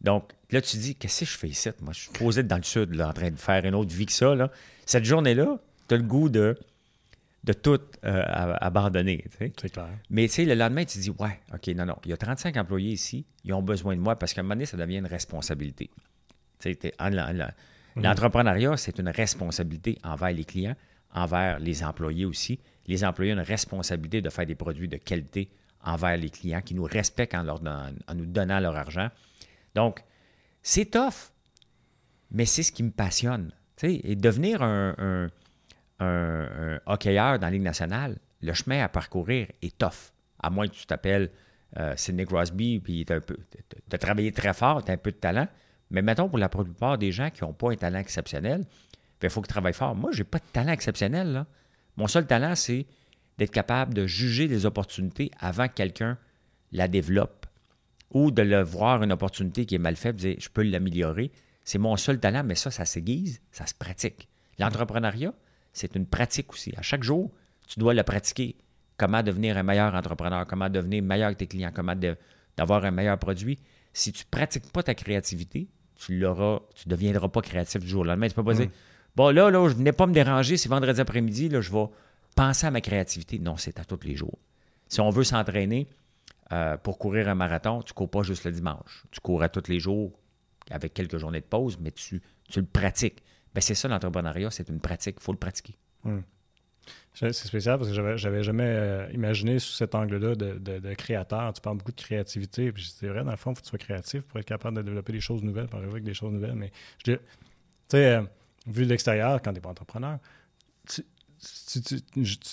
Donc 0.00 0.32
là, 0.50 0.60
tu 0.60 0.76
te 0.76 0.82
dis, 0.82 0.96
qu'est-ce 0.96 1.20
que 1.20 1.26
je 1.26 1.38
fais 1.38 1.48
ici? 1.48 1.70
Moi, 1.82 1.92
je 1.92 2.00
suis 2.00 2.10
posé 2.10 2.42
dans 2.42 2.56
le 2.56 2.64
sud, 2.64 2.96
là, 2.96 3.10
en 3.10 3.12
train 3.12 3.30
de 3.30 3.36
faire 3.36 3.64
une 3.64 3.76
autre 3.76 3.94
vie 3.94 4.06
que 4.06 4.12
ça. 4.12 4.34
Là. 4.34 4.50
Cette 4.86 5.04
journée-là, 5.04 5.60
tu 5.88 5.94
as 5.94 5.98
le 5.98 6.02
goût 6.02 6.28
de, 6.28 6.58
de 7.48 7.52
tout 7.54 7.80
euh, 8.04 8.22
abandonner. 8.60 9.24
C'est 9.60 9.70
clair. 9.72 9.88
Mais 10.10 10.28
tu 10.28 10.34
sais, 10.34 10.44
le 10.44 10.54
lendemain, 10.54 10.84
tu 10.84 10.98
te 10.98 11.02
dis, 11.02 11.10
ouais, 11.10 11.40
OK, 11.54 11.66
non, 11.74 11.86
non, 11.86 11.96
il 12.04 12.10
y 12.10 12.12
a 12.12 12.16
35 12.16 12.56
employés 12.58 12.92
ici, 12.92 13.24
ils 13.44 13.52
ont 13.54 13.62
besoin 13.62 13.96
de 13.96 14.00
moi 14.00 14.16
parce 14.16 14.34
qu'à 14.34 14.40
un 14.40 14.44
moment 14.44 14.54
donné, 14.54 14.66
ça 14.66 14.76
devient 14.76 14.98
une 14.98 15.06
responsabilité. 15.06 15.90
En- 16.98 17.10
L'entrepreneuriat, 18.02 18.76
c'est 18.76 18.98
une 18.98 19.08
responsabilité 19.08 19.98
envers 20.04 20.30
les 20.32 20.44
clients, 20.44 20.76
envers 21.14 21.58
les 21.58 21.82
employés 21.82 22.26
aussi. 22.26 22.60
Les 22.86 23.02
employés 23.04 23.32
ont 23.32 23.36
une 23.36 23.42
responsabilité 23.42 24.20
de 24.22 24.30
faire 24.30 24.46
des 24.46 24.54
produits 24.54 24.88
de 24.88 24.96
qualité 24.98 25.50
envers 25.82 26.16
les 26.16 26.30
clients 26.30 26.60
qui 26.60 26.74
nous 26.74 26.84
respectent 26.84 27.34
en, 27.34 27.42
leur 27.44 27.60
don- 27.60 27.94
en 28.06 28.14
nous 28.14 28.26
donnant 28.26 28.60
leur 28.60 28.76
argent. 28.76 29.08
Donc, 29.74 30.02
c'est 30.62 30.90
tough, 30.90 31.32
mais 32.30 32.44
c'est 32.44 32.62
ce 32.62 32.72
qui 32.72 32.82
me 32.82 32.90
passionne. 32.90 33.52
Et 33.82 34.16
devenir 34.16 34.60
un, 34.62 34.94
un, 34.98 35.28
un- 36.00 36.78
hockeyeur 36.86 37.38
dans 37.38 37.46
la 37.46 37.50
Ligue 37.50 37.62
nationale, 37.62 38.18
le 38.40 38.52
chemin 38.52 38.82
à 38.82 38.88
parcourir 38.88 39.48
est 39.62 39.76
tough. 39.76 40.12
À 40.40 40.50
moins 40.50 40.68
que 40.68 40.74
tu 40.74 40.86
t'appelles 40.86 41.30
euh, 41.78 41.94
Sidney 41.96 42.24
Crosby, 42.24 42.80
puis 42.80 43.04
tu 43.04 43.12
as 43.92 43.98
travaillé 43.98 44.32
très 44.32 44.54
fort, 44.54 44.84
tu 44.84 44.90
as 44.90 44.94
un 44.94 44.98
peu 44.98 45.10
de 45.10 45.16
talent. 45.16 45.48
Mais 45.90 46.02
mettons, 46.02 46.28
pour 46.28 46.38
la 46.38 46.48
plupart 46.48 46.98
des 46.98 47.12
gens 47.12 47.30
qui 47.30 47.42
n'ont 47.42 47.52
pas 47.52 47.72
un 47.72 47.76
talent 47.76 47.98
exceptionnel, 47.98 48.64
il 49.22 49.30
faut 49.30 49.40
qu'ils 49.40 49.48
travaillent 49.48 49.72
fort. 49.72 49.94
Moi, 49.94 50.10
je 50.12 50.18
n'ai 50.18 50.24
pas 50.24 50.38
de 50.38 50.44
talent 50.52 50.72
exceptionnel. 50.72 51.44
Mon 51.96 52.06
seul 52.06 52.26
talent, 52.26 52.54
c'est 52.54 52.86
d'être 53.38 53.50
capable 53.50 53.94
de 53.94 54.06
juger 54.06 54.46
les 54.48 54.66
opportunités 54.66 55.30
avant 55.40 55.66
que 55.68 55.74
quelqu'un 55.74 56.18
la 56.72 56.88
développe 56.88 57.46
ou 58.10 58.30
de 58.30 58.42
le 58.42 58.62
voir 58.62 59.02
une 59.02 59.12
opportunité 59.12 59.66
qui 59.66 59.74
est 59.74 59.78
mal 59.78 59.96
faite, 59.96 60.16
dire 60.16 60.36
je 60.38 60.48
peux 60.48 60.62
l'améliorer. 60.62 61.30
C'est 61.64 61.78
mon 61.78 61.96
seul 61.96 62.18
talent, 62.20 62.44
mais 62.44 62.54
ça, 62.54 62.70
ça 62.70 62.84
s'aiguise, 62.84 63.40
ça 63.50 63.66
se 63.66 63.74
pratique. 63.74 64.28
L'entrepreneuriat, 64.58 65.32
c'est 65.78 65.94
une 65.96 66.06
pratique 66.06 66.52
aussi. 66.52 66.72
À 66.76 66.82
chaque 66.82 67.02
jour, 67.02 67.30
tu 67.66 67.78
dois 67.78 67.94
le 67.94 68.02
pratiquer. 68.02 68.56
Comment 68.96 69.22
devenir 69.22 69.56
un 69.56 69.62
meilleur 69.62 69.94
entrepreneur, 69.94 70.46
comment 70.46 70.68
devenir 70.68 71.02
meilleur 71.02 71.30
que 71.30 71.36
tes 71.36 71.46
clients, 71.46 71.70
comment 71.72 71.94
d'avoir 72.56 72.84
un 72.84 72.90
meilleur 72.90 73.18
produit? 73.18 73.58
Si 73.92 74.12
tu 74.12 74.24
ne 74.24 74.30
pratiques 74.30 74.72
pas 74.72 74.82
ta 74.82 74.94
créativité, 74.94 75.68
tu 75.94 76.18
l'auras, 76.18 76.60
tu 76.74 76.88
ne 76.88 76.94
deviendras 76.94 77.28
pas 77.28 77.40
créatif 77.40 77.80
du 77.80 77.88
jour 77.88 78.02
au 78.02 78.04
lendemain. 78.04 78.28
Tu 78.28 78.34
peux 78.34 78.44
pas 78.44 78.54
dire 78.54 78.70
Bon, 79.16 79.30
là, 79.30 79.50
là, 79.50 79.68
je 79.68 79.74
venais 79.74 79.92
pas 79.92 80.06
me 80.06 80.12
déranger, 80.12 80.56
c'est 80.56 80.68
vendredi 80.68 81.00
après-midi, 81.00 81.48
là, 81.48 81.60
je 81.60 81.72
vais 81.72 81.86
penser 82.36 82.66
à 82.66 82.70
ma 82.70 82.80
créativité. 82.80 83.38
Non, 83.38 83.56
c'est 83.56 83.80
à 83.80 83.84
tous 83.84 84.04
les 84.04 84.14
jours. 84.14 84.38
Si 84.88 85.00
on 85.00 85.10
veut 85.10 85.24
s'entraîner 85.24 85.88
euh, 86.52 86.76
pour 86.76 86.98
courir 86.98 87.28
un 87.28 87.34
marathon, 87.34 87.82
tu 87.82 87.92
ne 87.92 87.94
cours 87.94 88.10
pas 88.10 88.22
juste 88.22 88.44
le 88.44 88.52
dimanche. 88.52 89.04
Tu 89.10 89.20
cours 89.20 89.42
à 89.42 89.48
tous 89.48 89.68
les 89.68 89.80
jours 89.80 90.12
avec 90.70 90.94
quelques 90.94 91.18
journées 91.18 91.40
de 91.40 91.46
pause, 91.46 91.78
mais 91.80 91.90
tu, 91.90 92.22
tu 92.48 92.60
le 92.60 92.66
pratiques. 92.66 93.22
Ben, 93.54 93.60
c'est 93.60 93.74
ça 93.74 93.88
l'entrepreneuriat, 93.88 94.50
c'est 94.50 94.68
une 94.68 94.80
pratique. 94.80 95.16
Il 95.18 95.22
faut 95.22 95.32
le 95.32 95.38
pratiquer. 95.38 95.76
Hmm. 96.04 96.20
C'est 97.14 97.32
spécial 97.32 97.78
parce 97.78 97.90
que 97.90 98.16
j'avais 98.16 98.44
jamais 98.44 98.64
euh, 98.64 99.08
imaginé 99.12 99.58
sous 99.58 99.72
cet 99.72 99.96
angle-là 99.96 100.36
de, 100.36 100.94
créateur. 100.94 101.52
Tu 101.52 101.60
parles 101.60 101.78
beaucoup 101.78 101.90
de 101.90 102.00
créativité. 102.00 102.72
c'est 102.78 103.08
vrai, 103.08 103.24
dans 103.24 103.32
le 103.32 103.36
fond, 103.36 103.50
il 103.50 103.56
faut 103.56 103.60
que 103.60 103.64
tu 103.64 103.70
sois 103.70 103.78
créatif 103.78 104.22
pour 104.22 104.38
être 104.38 104.46
capable 104.46 104.76
de 104.76 104.82
développer 104.82 105.12
des 105.12 105.20
choses 105.20 105.42
nouvelles, 105.42 105.66
par 105.66 105.82
avec 105.82 106.04
des 106.04 106.14
choses 106.14 106.32
nouvelles. 106.32 106.54
Mais 106.54 106.70
tu 107.02 107.18
sais, 107.88 108.16
euh, 108.16 108.22
vu 108.68 108.84
de 108.84 108.90
l'extérieur, 108.90 109.42
quand 109.42 109.50
tu 109.50 109.56
n'es 109.56 109.60
pas 109.60 109.70
entrepreneur, 109.70 110.18
tu, 110.86 111.04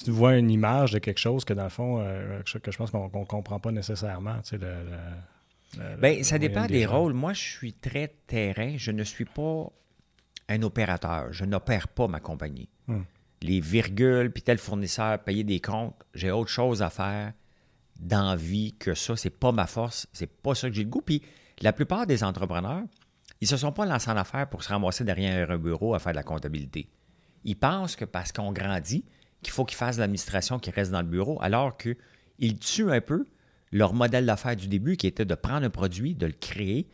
vois 0.08 0.36
une 0.36 0.50
image 0.50 0.94
de 0.94 1.00
quelque 1.00 1.20
chose 1.20 1.46
que, 1.46 1.54
dans 1.54 1.64
le 1.64 1.70
fond, 1.70 2.00
euh, 2.00 2.42
que 2.42 2.72
je 2.72 2.78
pense 2.78 2.90
qu'on 2.90 3.06
ne 3.06 3.26
comprend 3.26 3.60
pas 3.60 3.72
nécessairement. 3.72 4.42
Tu 4.42 4.58
ben, 6.00 6.24
ça 6.24 6.40
dépend 6.40 6.66
des, 6.66 6.86
rôles. 6.86 7.14
Moi, 7.14 7.34
je 7.34 7.42
suis 7.42 7.74
très 7.74 8.16
terrain. 8.28 8.76
Je 8.78 8.92
ne 8.92 9.04
suis 9.04 9.26
pas 9.26 9.70
un 10.50 10.62
opérateur. 10.62 11.32
Je 11.32 11.46
n'opère 11.46 11.88
pas 11.88 12.08
ma 12.08 12.20
compagnie. 12.20 12.70
Hmm 12.88 13.04
les 13.46 13.60
virgules, 13.60 14.32
puis 14.32 14.44
tel 14.44 14.58
fournisseur, 14.58 15.20
payer 15.20 15.44
des 15.44 15.60
comptes. 15.60 15.96
J'ai 16.14 16.32
autre 16.32 16.50
chose 16.50 16.82
à 16.82 16.90
faire 16.90 17.34
d'envie 18.00 18.74
que 18.74 18.94
ça. 18.94 19.16
C'est 19.16 19.30
pas 19.30 19.52
ma 19.52 19.68
force. 19.68 20.08
C'est 20.14 20.30
pas 20.30 20.56
ça 20.56 20.70
que 20.70 20.76
j'ai 20.76 20.84
le 20.84 20.90
goût. 20.90 21.02
Puis 21.02 21.22
la 21.62 21.74
plupart 21.74 22.08
des 22.08 22.24
entrepreneurs, 22.24 22.84
ils 23.42 23.48
se 23.48 23.58
sont 23.58 23.72
pas 23.72 23.86
lancés 23.86 24.10
en 24.10 24.18
affaires 24.18 24.50
pour 24.50 24.64
se 24.64 24.70
ramasser 24.70 25.04
derrière 25.04 25.52
un 25.52 25.58
bureau 25.58 25.94
à 25.94 26.00
faire 26.00 26.12
de 26.12 26.18
la 26.18 26.24
comptabilité. 26.24 26.90
Ils 27.44 27.56
pensent 27.56 27.96
que 27.96 28.06
parce 28.06 28.32
qu'on 28.32 28.52
grandit, 28.52 29.06
qu'il 29.44 29.54
faut 29.54 29.66
qu'ils 29.66 29.78
fassent 29.78 29.98
l'administration 29.98 30.58
qui 30.58 30.72
reste 30.72 30.92
dans 30.92 31.02
le 31.02 31.08
bureau, 31.08 31.38
alors 31.42 31.78
qu'ils 31.78 32.60
tuent 32.60 32.92
un 32.92 33.02
peu 33.02 33.26
leur 33.72 33.94
modèle 33.94 34.26
d'affaires 34.26 34.56
du 34.56 34.68
début 34.68 34.98
qui 34.98 35.08
était 35.08 35.26
de 35.26 35.36
prendre 35.36 35.66
un 35.66 35.70
produit, 35.70 36.16
de 36.16 36.26
le 36.26 36.34
créer. 36.34 36.88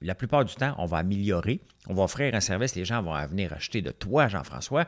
La 0.00 0.14
plupart 0.14 0.44
du 0.44 0.54
temps, 0.54 0.74
on 0.78 0.86
va 0.86 0.98
améliorer, 0.98 1.60
on 1.86 1.94
va 1.94 2.02
offrir 2.02 2.34
un 2.34 2.40
service, 2.40 2.74
les 2.74 2.84
gens 2.84 3.02
vont 3.02 3.14
venir 3.26 3.52
acheter 3.52 3.82
de 3.82 3.90
toi, 3.90 4.28
Jean-François, 4.28 4.86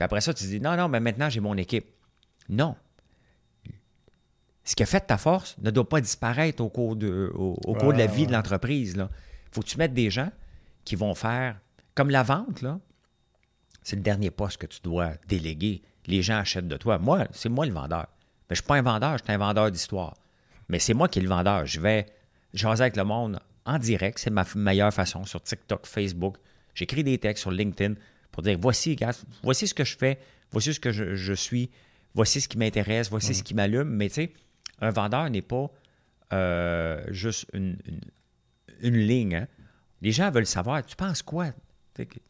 puis 0.00 0.04
après 0.06 0.22
ça, 0.22 0.32
tu 0.32 0.44
te 0.44 0.48
dis, 0.48 0.60
non, 0.60 0.78
non, 0.78 0.88
mais 0.88 0.98
maintenant, 0.98 1.28
j'ai 1.28 1.40
mon 1.40 1.58
équipe. 1.58 1.84
Non. 2.48 2.74
Ce 4.64 4.74
qui 4.74 4.82
a 4.82 4.86
fait 4.86 5.00
ta 5.00 5.18
force 5.18 5.58
ne 5.58 5.70
doit 5.70 5.86
pas 5.86 6.00
disparaître 6.00 6.62
au 6.62 6.70
cours 6.70 6.96
de, 6.96 7.30
au, 7.34 7.74
cours 7.74 7.92
de 7.92 7.98
la 7.98 8.06
vie 8.06 8.26
de 8.26 8.32
l'entreprise. 8.32 8.94
Il 8.96 9.08
faut 9.52 9.60
que 9.60 9.66
tu 9.66 9.76
mettes 9.76 9.92
des 9.92 10.10
gens 10.10 10.30
qui 10.86 10.96
vont 10.96 11.14
faire, 11.14 11.60
comme 11.94 12.08
la 12.08 12.22
vente, 12.22 12.62
là, 12.62 12.80
c'est 13.82 13.96
le 13.96 14.00
dernier 14.00 14.30
poste 14.30 14.56
que 14.56 14.66
tu 14.66 14.80
dois 14.82 15.10
déléguer. 15.28 15.82
Les 16.06 16.22
gens 16.22 16.38
achètent 16.38 16.68
de 16.68 16.78
toi. 16.78 16.98
Moi, 16.98 17.26
c'est 17.32 17.50
moi 17.50 17.66
le 17.66 17.72
vendeur. 17.72 18.06
Mais 18.48 18.56
je 18.56 18.62
ne 18.62 18.64
suis 18.64 18.68
pas 18.68 18.76
un 18.76 18.82
vendeur, 18.82 19.18
je 19.18 19.24
suis 19.24 19.32
un 19.34 19.38
vendeur 19.38 19.70
d'histoire. 19.70 20.16
Mais 20.70 20.78
c'est 20.78 20.94
moi 20.94 21.08
qui 21.08 21.18
est 21.18 21.22
le 21.22 21.28
vendeur. 21.28 21.66
Je 21.66 21.78
vais 21.78 22.06
jaser 22.54 22.84
avec 22.84 22.96
le 22.96 23.04
monde 23.04 23.38
en 23.70 23.78
direct. 23.78 24.18
C'est 24.18 24.30
ma 24.30 24.44
meilleure 24.54 24.92
façon 24.92 25.24
sur 25.24 25.42
TikTok, 25.42 25.86
Facebook. 25.86 26.36
J'écris 26.74 27.04
des 27.04 27.18
textes 27.18 27.42
sur 27.42 27.50
LinkedIn 27.50 27.94
pour 28.32 28.42
dire 28.42 28.58
voici, 28.60 28.96
voici 29.42 29.66
ce 29.66 29.74
que 29.74 29.84
je 29.84 29.96
fais, 29.96 30.18
voici 30.50 30.74
ce 30.74 30.80
que 30.80 30.92
je, 30.92 31.32
suis, 31.32 31.70
voici 32.14 32.40
ce 32.40 32.48
qui 32.48 32.58
m'intéresse, 32.58 33.10
voici 33.10 33.34
ce 33.34 33.42
qui 33.42 33.54
m'allume. 33.54 33.88
Mais 33.88 34.08
tu 34.08 34.14
sais, 34.14 34.32
un 34.80 34.90
vendeur 34.90 35.28
n'est 35.30 35.42
pas 35.42 35.70
euh, 36.32 37.04
juste 37.08 37.46
une, 37.52 37.76
ligne. 38.82 39.34
Hein. 39.34 39.48
Les 40.00 40.12
gens 40.12 40.30
veulent 40.30 40.46
savoir, 40.46 40.84
tu 40.84 40.96
penses 40.96 41.22
quoi? 41.22 41.50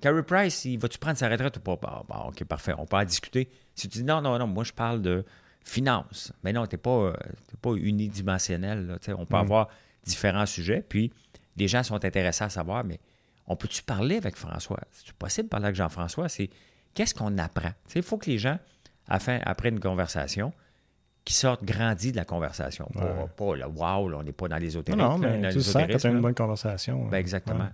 Carrie 0.01 0.23
Price, 0.25 0.65
il 0.65 0.79
va-tu 0.79 0.99
prendre 0.99 1.17
sa 1.17 1.29
retraite 1.29 1.57
ou 1.59 1.61
pas? 1.61 2.05
Bon, 2.09 2.29
OK, 2.29 2.43
parfait, 2.45 2.75
on 2.77 2.87
peut 2.87 2.97
en 2.97 3.05
discuter. 3.05 3.49
Si 3.75 3.89
tu 3.89 3.99
dis 3.99 4.05
non, 4.05 4.21
non, 4.21 4.37
non, 4.39 4.49
moi 4.49 4.65
je 4.65 4.73
parle 4.73 5.01
de 5.01 5.25
finance. 5.65 6.33
Mais 6.43 6.53
non, 6.53 6.67
tu 6.67 6.75
n'es 6.75 6.79
pas, 6.79 6.91
euh, 6.91 7.13
pas 7.61 7.75
unidimensionnel. 7.75 8.99
on 9.17 9.27
peut 9.27 9.37
avoir 9.37 9.69
différents 10.05 10.47
sujets. 10.47 10.85
Puis 10.89 11.13
les 11.61 11.69
gens 11.69 11.83
sont 11.83 12.05
intéressés 12.05 12.45
à 12.45 12.49
savoir, 12.49 12.83
mais 12.85 12.99
on 13.47 13.55
peut-tu 13.55 13.83
parler 13.83 14.17
avec 14.17 14.37
François? 14.37 14.81
C'est 14.91 15.13
possible 15.13 15.47
de 15.47 15.51
parler 15.51 15.67
avec 15.67 15.77
Jean-François? 15.77 16.29
C'est 16.29 16.51
qu'est-ce 16.95 17.15
qu'on 17.15 17.39
apprend? 17.39 17.71
Il 17.95 18.03
faut 18.03 18.19
que 18.19 18.31
les 18.31 18.39
gens, 18.39 18.59
après 19.07 19.41
une 19.69 19.81
conversation, 19.81 20.53
qui 21.25 21.35
sortent 21.35 21.63
grandis 21.63 22.13
de 22.13 22.17
la 22.17 22.25
conversation. 22.25 22.89
Pas, 23.37 23.55
le 23.55 23.67
wow, 23.67 24.15
on 24.15 24.23
n'est 24.23 24.33
pas 24.33 24.49
dans 24.49 24.57
les 24.57 24.75
hôtels. 24.77 24.97
Non, 24.97 25.19
mais 25.19 25.53
tu 25.53 25.61
sens 25.61 25.87
que 25.87 25.97
tu 25.97 26.07
as 26.07 26.11
une 26.11 26.21
bonne 26.21 26.35
conversation. 26.35 27.07
Ben, 27.09 27.19
exactement. 27.19 27.69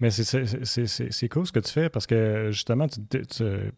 Mais 0.00 0.10
c'est 0.10 1.28
cool 1.28 1.46
ce 1.46 1.52
que 1.52 1.60
tu 1.60 1.72
fais 1.72 1.88
parce 1.88 2.06
que 2.06 2.50
justement, 2.52 2.86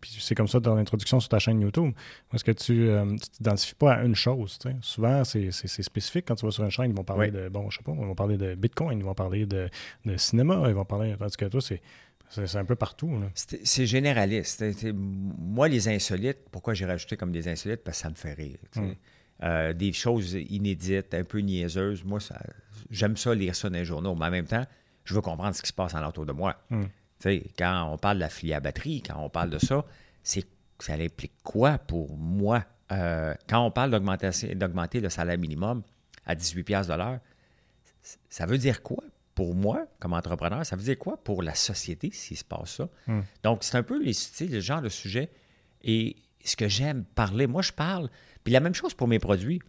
c'est 0.02 0.34
comme 0.34 0.48
ça 0.48 0.60
dans 0.60 0.74
l'introduction 0.74 1.20
sur 1.20 1.28
ta 1.28 1.38
chaîne 1.38 1.60
YouTube, 1.60 1.92
parce 2.30 2.42
que 2.42 2.52
tu 2.52 2.74
ne 2.74 2.88
euh, 2.88 3.16
t'identifies 3.16 3.74
pas 3.74 3.94
à 3.94 4.04
une 4.04 4.14
chose. 4.14 4.58
Souvent, 4.82 5.24
c'est 5.24 5.50
spécifique 5.50 6.26
quand 6.28 6.34
tu 6.34 6.44
vas 6.44 6.52
sur 6.52 6.64
une 6.64 6.70
chaîne, 6.70 6.90
ils 6.90 6.96
vont 6.96 7.04
parler 7.04 7.30
de, 7.30 7.48
bon, 7.48 7.70
je 7.70 7.78
sais 7.78 7.84
pas, 7.84 7.92
ils 7.92 8.06
vont 8.06 8.14
parler 8.14 8.36
de 8.36 8.54
Bitcoin, 8.54 8.98
ils 8.98 9.04
vont 9.04 9.14
parler 9.14 9.46
de, 9.46 9.68
cinéma, 10.16 10.64
ils 10.68 10.74
vont 10.74 10.84
parler, 10.84 11.14
tandis 11.18 11.36
que 11.36 11.46
toi, 11.46 11.60
c'est. 11.60 11.80
C'est 12.30 12.56
un 12.56 12.64
peu 12.64 12.74
partout. 12.74 13.12
C'est 13.34 13.86
généraliste. 13.86 14.64
moi, 14.92 15.68
les 15.68 15.88
insolites, 15.88 16.38
pourquoi 16.50 16.74
j'ai 16.74 16.84
rajouté 16.84 17.16
comme 17.16 17.30
des 17.30 17.46
insolites? 17.46 17.84
Parce 17.84 17.98
que 17.98 18.02
ça 18.02 18.10
me 18.10 18.16
fait 18.16 18.32
rire. 18.32 18.56
Hum. 18.76 18.94
Euh, 19.42 19.72
des 19.72 19.92
choses 19.92 20.32
inédites, 20.32 21.14
un 21.14 21.22
peu 21.22 21.38
niaiseuses. 21.38 22.02
Moi, 22.02 22.18
j'aime 22.90 23.16
ça 23.16 23.34
lire 23.34 23.54
ça 23.54 23.68
dans 23.68 23.76
les 23.76 23.84
journaux. 23.84 24.16
Mais 24.16 24.26
en 24.26 24.30
même 24.30 24.46
temps, 24.46 24.64
je 25.04 25.14
veux 25.14 25.20
comprendre 25.20 25.54
ce 25.54 25.62
qui 25.62 25.68
se 25.68 25.72
passe 25.72 25.94
alentour 25.94 26.26
de 26.26 26.32
moi. 26.32 26.56
Hmm. 26.70 26.84
Quand 27.56 27.90
on 27.90 27.96
parle 27.96 28.16
de 28.16 28.20
la 28.20 28.28
filière 28.28 28.60
batterie, 28.60 29.02
quand 29.02 29.18
on 29.18 29.30
parle 29.30 29.50
de 29.50 29.58
ça, 29.58 29.84
c'est 30.22 30.46
ça 30.78 30.94
implique 30.94 31.32
quoi 31.42 31.78
pour 31.78 32.16
moi? 32.16 32.64
Euh, 32.92 33.34
quand 33.48 33.64
on 33.64 33.70
parle 33.70 33.90
d'augmenter 33.90 35.00
le 35.00 35.08
salaire 35.08 35.38
minimum 35.38 35.82
à 36.26 36.34
18 36.34 36.68
de 36.68 36.94
l'heure, 36.96 37.20
ça 38.28 38.46
veut 38.46 38.58
dire 38.58 38.82
quoi 38.82 39.02
pour 39.34 39.54
moi 39.54 39.86
comme 39.98 40.12
entrepreneur? 40.12 40.64
Ça 40.66 40.76
veut 40.76 40.82
dire 40.82 40.98
quoi 40.98 41.16
pour 41.22 41.42
la 41.42 41.54
société 41.54 42.10
s'il 42.12 42.36
se 42.36 42.44
passe 42.44 42.76
ça? 42.76 42.88
Hmm. 43.06 43.22
Donc, 43.42 43.64
c'est 43.64 43.76
un 43.76 43.82
peu 43.82 44.02
les, 44.02 44.12
le 44.46 44.60
genre 44.60 44.82
de 44.82 44.88
sujet 44.88 45.30
et 45.82 46.16
ce 46.44 46.56
que 46.56 46.68
j'aime 46.68 47.04
parler. 47.04 47.46
Moi, 47.46 47.62
je 47.62 47.72
parle. 47.72 48.10
Puis 48.42 48.52
la 48.52 48.60
même 48.60 48.74
chose 48.74 48.94
pour 48.94 49.08
mes 49.08 49.18
produits. 49.18 49.60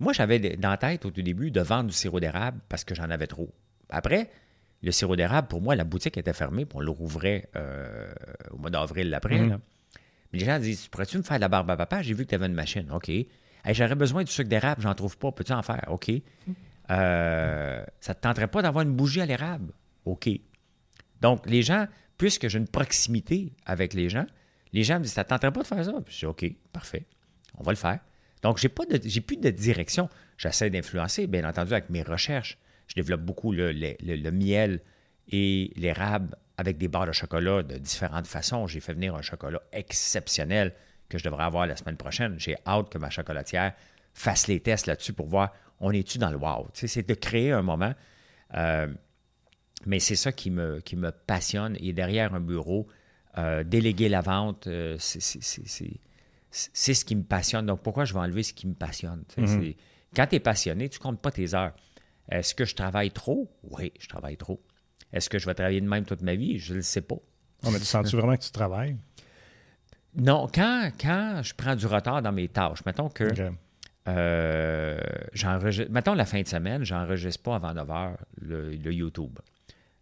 Moi, 0.00 0.12
j'avais 0.12 0.38
dans 0.56 0.70
la 0.70 0.76
tête 0.76 1.04
au 1.04 1.10
tout 1.10 1.22
début 1.22 1.50
de 1.50 1.60
vendre 1.60 1.90
du 1.90 1.94
sirop 1.94 2.20
d'érable 2.20 2.60
parce 2.68 2.84
que 2.84 2.94
j'en 2.94 3.10
avais 3.10 3.26
trop. 3.26 3.52
Après, 3.90 4.30
le 4.84 4.92
sirop 4.92 5.16
d'érable, 5.16 5.48
pour 5.48 5.62
moi, 5.62 5.74
la 5.74 5.84
boutique 5.84 6.16
était 6.18 6.32
fermée, 6.32 6.66
puis 6.66 6.76
on 6.76 6.80
le 6.80 6.90
rouvrait 6.90 7.48
euh, 7.56 8.12
au 8.50 8.58
mois 8.58 8.70
d'avril 8.70 9.08
l'après. 9.08 9.38
Mhm. 9.38 9.58
Mais 10.32 10.38
les 10.38 10.44
gens 10.44 10.58
disent 10.58 10.88
Pourrais-tu 10.88 11.16
me 11.18 11.22
faire 11.22 11.36
de 11.36 11.40
la 11.40 11.48
barbe 11.48 11.70
à 11.70 11.76
papa? 11.76 12.02
J'ai 12.02 12.14
vu 12.14 12.24
que 12.24 12.30
tu 12.30 12.34
avais 12.34 12.46
une 12.46 12.54
machine. 12.54 12.90
OK. 12.92 13.10
J'aurais 13.70 13.94
besoin 13.94 14.24
du 14.24 14.30
sucre 14.30 14.48
d'érable, 14.48 14.82
j'en 14.82 14.94
trouve 14.94 15.16
pas. 15.16 15.32
Peux-tu 15.32 15.52
en 15.52 15.62
faire 15.62 15.84
OK. 15.88 16.10
Euh, 16.90 17.84
ça 18.00 18.12
ne 18.12 18.14
te 18.14 18.20
tenterait 18.20 18.48
pas 18.48 18.60
d'avoir 18.60 18.84
une 18.84 18.94
bougie 18.94 19.22
à 19.22 19.26
l'érable? 19.26 19.72
OK. 20.04 20.28
Donc, 21.22 21.48
les 21.48 21.62
gens, 21.62 21.86
puisque 22.18 22.48
j'ai 22.48 22.58
une 22.58 22.68
proximité 22.68 23.54
avec 23.64 23.94
les 23.94 24.10
gens, 24.10 24.26
les 24.74 24.82
gens 24.82 24.98
me 24.98 25.04
disent 25.04 25.12
Ça 25.12 25.22
ne 25.22 25.24
te 25.24 25.30
tenterait 25.30 25.52
pas 25.52 25.62
de 25.62 25.66
faire 25.66 25.84
ça 25.84 25.92
je 26.06 26.18
dis 26.18 26.26
OK, 26.26 26.44
parfait. 26.72 27.06
On 27.56 27.62
va 27.62 27.72
le 27.72 27.76
faire. 27.76 28.00
Donc, 28.42 28.58
j'ai 28.58 28.68
plus 28.68 29.38
de 29.38 29.50
direction. 29.50 30.10
J'essaie 30.36 30.68
d'influencer, 30.68 31.26
bien 31.26 31.48
entendu, 31.48 31.72
avec 31.72 31.88
mes 31.88 32.02
recherches. 32.02 32.58
Je 32.86 32.94
développe 32.94 33.22
beaucoup 33.22 33.52
le, 33.52 34.30
miel 34.30 34.80
et 35.28 35.72
l'érable 35.76 36.36
avec 36.56 36.78
des 36.78 36.88
barres 36.88 37.06
de 37.06 37.12
chocolat 37.12 37.62
de 37.62 37.78
différentes 37.78 38.26
façons. 38.26 38.66
J'ai 38.66 38.80
fait 38.80 38.94
venir 38.94 39.14
un 39.14 39.22
chocolat 39.22 39.62
exceptionnel 39.72 40.74
que 41.08 41.18
je 41.18 41.24
devrais 41.24 41.44
avoir 41.44 41.66
la 41.66 41.76
semaine 41.76 41.96
prochaine. 41.96 42.36
J'ai 42.38 42.56
hâte 42.66 42.90
que 42.90 42.98
ma 42.98 43.10
chocolatière 43.10 43.72
fasse 44.12 44.46
les 44.46 44.60
tests 44.60 44.86
là-dessus 44.86 45.12
pour 45.12 45.26
voir 45.26 45.52
on 45.80 45.90
est-tu 45.90 46.18
dans 46.18 46.30
le 46.30 46.36
wow? 46.36 46.68
c'est 46.72 47.06
de 47.06 47.14
créer 47.14 47.52
un 47.52 47.62
moment. 47.62 47.94
Euh, 48.54 48.86
mais 49.86 49.98
c'est 49.98 50.16
ça 50.16 50.32
qui 50.32 50.50
me, 50.50 50.80
qui 50.80 50.96
me 50.96 51.10
passionne. 51.10 51.76
Et 51.80 51.92
derrière 51.92 52.34
un 52.34 52.40
bureau, 52.40 52.86
euh, 53.38 53.64
déléguer 53.64 54.08
la 54.08 54.20
vente, 54.20 54.66
euh, 54.66 54.96
c'est 54.98 55.20
ce 56.94 57.04
qui 57.04 57.16
me 57.16 57.24
passionne. 57.24 57.66
Donc, 57.66 57.82
pourquoi 57.82 58.04
je 58.04 58.14
vais 58.14 58.20
enlever 58.20 58.42
ce 58.42 58.54
qui 58.54 58.66
me 58.66 58.74
passionne? 58.74 59.24
Mm-hmm. 59.36 59.76
Quand 60.14 60.26
tu 60.26 60.36
es 60.36 60.40
passionné, 60.40 60.88
tu 60.88 60.98
ne 60.98 61.02
comptes 61.02 61.20
pas 61.20 61.32
tes 61.32 61.54
heures. 61.54 61.74
Est-ce 62.30 62.54
que 62.54 62.64
je 62.64 62.74
travaille 62.74 63.10
trop? 63.10 63.50
Oui, 63.70 63.92
je 63.98 64.08
travaille 64.08 64.36
trop. 64.36 64.60
Est-ce 65.12 65.30
que 65.30 65.38
je 65.38 65.46
vais 65.46 65.54
travailler 65.54 65.80
de 65.80 65.88
même 65.88 66.04
toute 66.04 66.22
ma 66.22 66.34
vie? 66.34 66.58
Je 66.58 66.72
ne 66.72 66.78
le 66.78 66.82
sais 66.82 67.00
pas. 67.00 67.16
Non, 67.62 67.70
mais 67.70 67.78
tu 67.78 67.84
sens-tu 67.84 68.16
vraiment 68.16 68.36
que 68.36 68.42
tu 68.42 68.50
travailles? 68.50 68.96
Non, 70.16 70.48
quand, 70.52 70.90
quand 71.00 71.40
je 71.42 71.54
prends 71.54 71.76
du 71.76 71.86
retard 71.86 72.22
dans 72.22 72.32
mes 72.32 72.48
tâches, 72.48 72.84
mettons 72.84 73.08
que 73.08 73.28
euh, 74.06 75.00
j'enregistre. 75.32 75.90
Mettons 75.90 76.14
la 76.14 76.24
fin 76.24 76.42
de 76.42 76.46
semaine, 76.46 76.84
j'enregistre 76.84 77.42
pas 77.42 77.56
avant 77.56 77.74
9 77.74 77.88
h 77.88 78.14
le, 78.40 78.92
YouTube. 78.92 79.38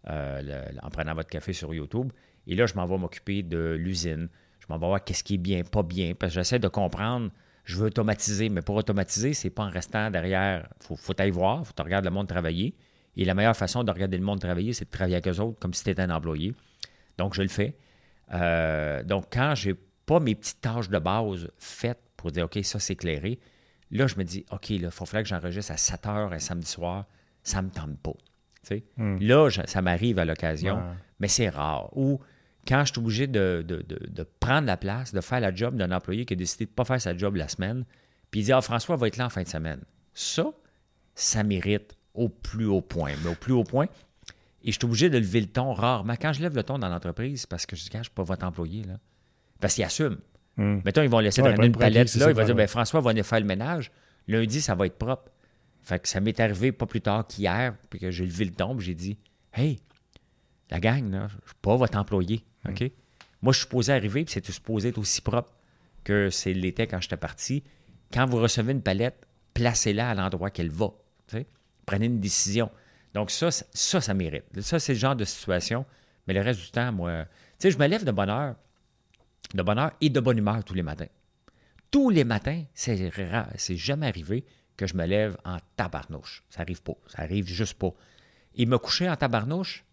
Euh, 0.08 0.64
en 0.82 0.90
prenant 0.90 1.14
votre 1.14 1.28
café 1.28 1.52
sur 1.52 1.72
YouTube. 1.72 2.12
Et 2.46 2.56
là, 2.56 2.66
je 2.66 2.74
m'en 2.74 2.86
vais 2.86 2.98
m'occuper 2.98 3.42
de 3.42 3.76
l'usine. 3.78 4.28
Je 4.58 4.66
m'en 4.68 4.78
vais 4.78 4.86
voir 4.86 5.04
qu'est-ce 5.04 5.22
qui 5.22 5.34
est 5.34 5.38
bien, 5.38 5.62
pas 5.62 5.84
bien, 5.84 6.14
parce 6.14 6.32
que 6.32 6.40
j'essaie 6.40 6.58
de 6.58 6.68
comprendre. 6.68 7.30
Je 7.64 7.76
veux 7.76 7.86
automatiser, 7.86 8.48
mais 8.48 8.62
pour 8.62 8.76
automatiser, 8.76 9.34
c'est 9.34 9.50
pas 9.50 9.64
en 9.64 9.70
restant 9.70 10.10
derrière. 10.10 10.68
Il 10.80 10.86
faut, 10.86 10.96
faut 10.96 11.20
aller 11.20 11.30
voir, 11.30 11.60
il 11.60 11.66
faut 11.66 11.72
te 11.72 11.82
regarder 11.82 12.08
le 12.08 12.14
monde 12.14 12.28
travailler. 12.28 12.74
Et 13.16 13.24
la 13.24 13.34
meilleure 13.34 13.56
façon 13.56 13.84
de 13.84 13.90
regarder 13.90 14.16
le 14.16 14.24
monde 14.24 14.40
travailler, 14.40 14.72
c'est 14.72 14.86
de 14.86 14.90
travailler 14.90 15.16
avec 15.16 15.28
eux 15.28 15.40
autres 15.40 15.58
comme 15.58 15.74
si 15.74 15.84
tu 15.84 15.90
étais 15.90 16.02
un 16.02 16.10
employé. 16.10 16.54
Donc, 17.18 17.34
je 17.34 17.42
le 17.42 17.48
fais. 17.48 17.76
Euh, 18.32 19.02
donc, 19.02 19.26
quand 19.30 19.54
j'ai 19.54 19.74
pas 20.06 20.18
mes 20.18 20.34
petites 20.34 20.60
tâches 20.60 20.88
de 20.88 20.98
base 20.98 21.48
faites 21.58 22.00
pour 22.16 22.32
dire, 22.32 22.46
OK, 22.46 22.58
ça, 22.62 22.78
c'est 22.78 22.94
éclairé, 22.94 23.38
là, 23.90 24.06
je 24.06 24.16
me 24.16 24.24
dis, 24.24 24.44
OK, 24.50 24.70
là, 24.70 24.76
il 24.76 24.90
faut 24.90 25.04
que 25.04 25.24
j'enregistre 25.24 25.72
à 25.72 25.76
7 25.76 26.06
heures 26.06 26.32
un 26.32 26.38
samedi 26.38 26.66
soir. 26.66 27.06
Ça 27.42 27.60
ne 27.60 27.66
me 27.66 27.72
tente 27.72 27.98
pas. 27.98 28.14
Hmm. 28.96 29.18
Là, 29.20 29.50
ça 29.50 29.82
m'arrive 29.82 30.18
à 30.18 30.24
l'occasion, 30.24 30.80
mais 31.18 31.28
c'est 31.28 31.48
rare. 31.48 31.90
Ou 31.96 32.20
quand 32.66 32.84
je 32.84 32.92
suis 32.92 33.00
obligé 33.00 33.26
de, 33.26 33.64
prendre 34.40 34.66
la 34.66 34.76
place, 34.76 35.12
de 35.12 35.20
faire 35.20 35.40
la 35.40 35.54
job 35.54 35.76
d'un 35.76 35.90
employé 35.90 36.24
qui 36.24 36.34
a 36.34 36.36
décidé 36.36 36.66
de 36.66 36.70
ne 36.70 36.74
pas 36.74 36.84
faire 36.84 37.00
sa 37.00 37.16
job 37.16 37.36
la 37.36 37.48
semaine, 37.48 37.84
puis 38.30 38.40
il 38.40 38.44
dit, 38.44 38.52
ah, 38.52 38.60
François 38.60 38.96
va 38.96 39.08
être 39.08 39.16
là 39.16 39.26
en 39.26 39.30
fin 39.30 39.42
de 39.42 39.48
semaine. 39.48 39.80
Ça, 40.14 40.52
ça 41.14 41.42
mérite 41.42 41.96
au 42.14 42.28
plus 42.28 42.66
haut 42.66 42.80
point. 42.80 43.12
Mais 43.22 43.30
au 43.30 43.34
plus 43.34 43.52
haut 43.52 43.64
point, 43.64 43.86
et 44.64 44.70
je 44.70 44.78
suis 44.78 44.84
obligé 44.84 45.10
de 45.10 45.18
lever 45.18 45.40
le 45.40 45.46
ton 45.46 45.72
rarement. 45.72 46.14
Quand 46.20 46.32
je 46.32 46.40
lève 46.40 46.54
le 46.54 46.62
ton 46.62 46.78
dans 46.78 46.88
l'entreprise, 46.88 47.46
parce 47.46 47.66
que 47.66 47.74
je 47.74 47.82
dis, 47.82 47.90
je 47.92 47.98
ne 47.98 48.02
suis 48.04 48.12
pas 48.12 48.22
votre 48.22 48.46
employé, 48.46 48.84
là. 48.84 48.98
Parce 49.60 49.74
qu'il 49.74 49.84
assume. 49.84 50.18
Hmm. 50.56 50.80
Mettons, 50.84 51.02
ils 51.02 51.08
vont 51.08 51.18
laisser 51.18 51.42
ouais, 51.42 51.54
une 51.66 51.72
palette 51.72 52.14
là. 52.14 52.30
Il 52.30 52.34
va 52.34 52.44
dire, 52.44 52.54
ben, 52.54 52.68
François 52.68 53.00
va 53.00 53.10
venir 53.10 53.24
faire 53.24 53.40
le 53.40 53.46
ménage. 53.46 53.90
Lundi, 54.28 54.60
ça 54.60 54.74
va 54.74 54.86
être 54.86 54.98
propre. 54.98 55.30
Fait 55.82 55.98
que 55.98 56.08
ça 56.08 56.20
m'est 56.20 56.38
arrivé 56.38 56.70
pas 56.70 56.86
plus 56.86 57.00
tard 57.00 57.26
qu'hier, 57.26 57.74
puis 57.90 57.98
que 57.98 58.10
j'ai 58.10 58.24
levé 58.24 58.44
le 58.44 58.52
ton, 58.52 58.78
j'ai 58.78 58.94
dit, 58.94 59.18
hey, 59.54 59.80
la 60.70 60.78
gang, 60.78 61.10
là, 61.10 61.28
je 61.28 61.48
suis 61.48 61.58
pas 61.60 61.76
votre 61.76 61.98
employé. 61.98 62.44
Hmm. 62.64 62.70
OK? 62.70 62.90
Moi, 63.42 63.52
je 63.52 63.58
suis 63.58 63.64
supposé 63.64 63.92
arriver, 63.92 64.24
puis 64.24 64.32
c'est 64.32 64.50
supposé 64.50 64.90
être 64.90 64.98
aussi 64.98 65.20
propre 65.20 65.52
que 66.04 66.30
c'est 66.30 66.54
quand 66.88 67.00
j'étais 67.00 67.16
parti. 67.16 67.64
Quand 68.12 68.26
vous 68.26 68.38
recevez 68.38 68.72
une 68.72 68.82
palette, 68.82 69.26
placez-la 69.54 70.10
à 70.10 70.14
l'endroit 70.14 70.50
qu'elle 70.50 70.70
va. 70.70 70.92
Prenez 71.86 72.06
une 72.06 72.20
décision. 72.20 72.70
Donc, 73.14 73.30
ça, 73.30 73.50
ça, 73.50 74.00
ça 74.00 74.14
mérite. 74.14 74.44
Ça, 74.60 74.78
c'est 74.78 74.92
le 74.92 74.98
genre 74.98 75.16
de 75.16 75.24
situation. 75.24 75.84
Mais 76.26 76.34
le 76.34 76.40
reste 76.40 76.60
du 76.60 76.70
temps, 76.70 76.92
moi, 76.92 77.24
tu 77.24 77.30
sais, 77.58 77.70
je 77.70 77.78
me 77.78 77.86
lève 77.86 78.04
de 78.04 78.12
bonne 78.12 78.30
heure, 78.30 78.54
de 79.54 79.62
bonne 79.62 79.90
et 80.00 80.08
de 80.08 80.20
bonne 80.20 80.38
humeur 80.38 80.62
tous 80.64 80.74
les 80.74 80.82
matins. 80.82 81.08
Tous 81.90 82.10
les 82.10 82.24
matins, 82.24 82.64
c'est 82.74 83.08
rare, 83.08 83.48
c'est 83.56 83.76
jamais 83.76 84.06
arrivé 84.06 84.44
que 84.76 84.86
je 84.86 84.96
me 84.96 85.04
lève 85.04 85.36
en 85.44 85.58
tabarnouche. 85.76 86.44
Ça 86.48 86.60
arrive 86.62 86.82
pas. 86.82 86.94
Ça 87.06 87.22
arrive 87.22 87.46
juste 87.46 87.74
pas. 87.74 87.92
Et 88.54 88.66
me 88.66 88.78
coucher 88.78 89.10
en 89.10 89.16
tabarnouche, 89.16 89.84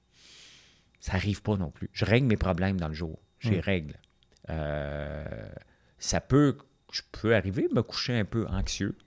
ça 1.00 1.14
arrive 1.14 1.42
pas 1.42 1.56
non 1.56 1.72
plus. 1.72 1.90
Je 1.94 2.06
règle 2.06 2.28
mes 2.28 2.38
problèmes 2.38 2.80
dans 2.80 2.88
le 2.88 2.94
jour. 2.94 3.20
J'ai 3.40 3.58
hmm. 3.58 3.62
règle. 3.62 4.00
Euh, 4.50 5.50
ça 5.98 6.22
peut, 6.22 6.58
je 6.92 7.02
peux 7.12 7.36
arriver 7.36 7.68
à 7.72 7.74
me 7.74 7.84
coucher 7.84 8.18
un 8.18 8.26
peu 8.26 8.48
anxieux 8.48 8.98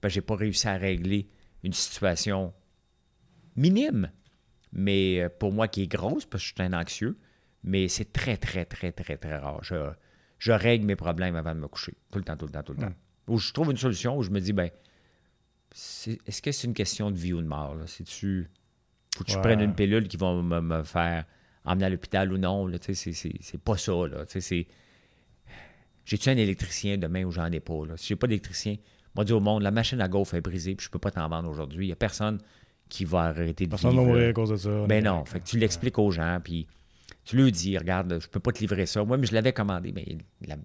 parce 0.00 0.12
que 0.12 0.14
j'ai 0.16 0.20
pas 0.20 0.36
réussi 0.36 0.68
à 0.68 0.76
régler 0.76 1.28
une 1.62 1.72
situation 1.72 2.52
minime, 3.56 4.10
mais 4.72 5.20
euh, 5.20 5.28
pour 5.28 5.52
moi 5.52 5.68
qui 5.68 5.82
est 5.82 5.86
grosse, 5.86 6.24
parce 6.24 6.44
que 6.44 6.48
je 6.48 6.54
suis 6.54 6.62
un 6.62 6.78
anxieux, 6.78 7.18
mais 7.64 7.88
c'est 7.88 8.12
très, 8.12 8.36
très, 8.36 8.64
très, 8.64 8.92
très, 8.92 9.16
très 9.16 9.38
rare. 9.38 9.62
Je, 9.62 10.52
règle 10.52 10.86
mes 10.86 10.96
problèmes 10.96 11.34
avant 11.34 11.54
de 11.54 11.60
me 11.60 11.68
coucher, 11.68 11.94
tout 12.12 12.18
le 12.18 12.24
temps, 12.24 12.36
tout 12.36 12.46
le 12.46 12.52
temps, 12.52 12.62
tout 12.62 12.72
le 12.72 12.78
temps. 12.78 12.90
Hmm. 12.90 13.32
Ou 13.32 13.38
je 13.38 13.52
trouve 13.52 13.70
une 13.70 13.76
solution 13.76 14.16
où 14.16 14.22
je 14.22 14.30
me 14.30 14.40
dis, 14.40 14.52
ben, 14.52 14.70
est-ce 15.72 16.42
que 16.42 16.52
c'est 16.52 16.66
une 16.66 16.74
question 16.74 17.10
de 17.10 17.16
vie 17.16 17.32
ou 17.32 17.42
de 17.42 17.46
mort? 17.46 17.76
Si 17.86 18.04
tu 18.04 18.48
faut 19.16 19.24
que 19.24 19.32
je 19.32 19.38
prenne 19.38 19.60
une 19.60 19.74
pilule 19.74 20.06
qui 20.06 20.16
va 20.16 20.32
me, 20.34 20.82
faire 20.84 21.24
emmener 21.68 21.86
à 21.86 21.90
l'hôpital 21.90 22.32
ou 22.32 22.38
non. 22.38 22.70
C'est 22.80 23.62
pas 23.62 23.76
ça. 23.76 23.92
J'ai-tu 26.04 26.30
un 26.30 26.36
électricien 26.36 26.96
demain 26.96 27.24
ou 27.24 27.30
j'en 27.30 27.52
ai 27.52 27.60
pas? 27.60 27.86
Là? 27.86 27.96
Si 27.96 28.06
j'ai 28.06 28.16
pas 28.16 28.26
d'électricien, 28.26 28.76
moi 29.14 29.24
dis 29.24 29.32
au 29.32 29.40
monde, 29.40 29.62
la 29.62 29.70
machine 29.70 30.00
à 30.00 30.08
golf 30.08 30.32
est 30.32 30.40
brisée, 30.40 30.74
puis 30.74 30.86
je 30.86 30.90
peux 30.90 30.98
pas 30.98 31.10
t'en 31.10 31.28
vendre 31.28 31.50
aujourd'hui. 31.50 31.84
Il 31.84 31.88
n'y 31.88 31.92
a 31.92 31.96
personne 31.96 32.38
qui 32.88 33.04
va 33.04 33.24
arrêter 33.24 33.66
de 33.66 33.70
Personne 33.70 33.94
va 33.94 34.02
mourir 34.02 34.30
à 34.30 34.32
cause 34.32 34.48
de 34.48 34.56
ça. 34.56 34.86
Ben 34.86 35.04
non. 35.04 35.24
Fait 35.26 35.40
que 35.40 35.44
tu 35.44 35.58
l'expliques 35.58 35.98
aux 35.98 36.10
gens, 36.10 36.40
puis 36.42 36.66
tu 37.24 37.36
lui 37.36 37.52
dis, 37.52 37.76
regarde, 37.76 38.18
je 38.20 38.26
peux 38.28 38.40
pas 38.40 38.52
te 38.52 38.60
livrer 38.60 38.86
ça. 38.86 39.04
Moi, 39.04 39.18
mais 39.18 39.26
je 39.26 39.34
l'avais 39.34 39.52
commandé, 39.52 39.92
mais 39.92 40.16
la 40.46 40.56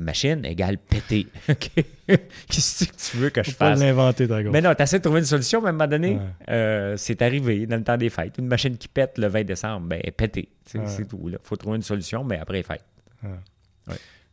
machine 0.00 0.44
égale 0.44 0.78
pété. 0.78 1.26
Qu'est-ce 1.46 2.84
que 2.84 2.90
tu 2.96 3.16
veux 3.18 3.30
que 3.30 3.42
je 3.42 3.50
fasse? 3.50 3.78
pas 3.78 3.84
l'inventer, 3.84 4.26
Mais 4.50 4.60
non, 4.60 4.74
tu 4.74 4.82
essaié 4.82 4.98
de 4.98 5.04
trouver 5.04 5.20
une 5.20 5.26
solution, 5.26 5.60
mais 5.60 5.68
à 5.68 5.70
un 5.70 5.72
moment 5.72 5.86
donné, 5.86 6.18
euh, 6.48 6.96
c'est 6.96 7.22
arrivé 7.22 7.66
dans 7.66 7.76
le 7.76 7.84
temps 7.84 7.96
des 7.96 8.10
fêtes. 8.10 8.38
Une 8.38 8.46
machine 8.46 8.76
qui 8.76 8.88
pète 8.88 9.18
le 9.18 9.28
20 9.28 9.44
décembre, 9.44 9.86
ben, 9.86 10.00
elle 10.02 10.08
est 10.08 10.12
pétée. 10.12 10.48
C'est 10.64 11.06
tout. 11.06 11.20
Il 11.26 11.38
faut 11.42 11.56
trouver 11.56 11.76
une 11.76 11.82
solution, 11.82 12.24
mais 12.24 12.38
après 12.38 12.58
les 12.58 12.62
fêtes. 12.62 12.84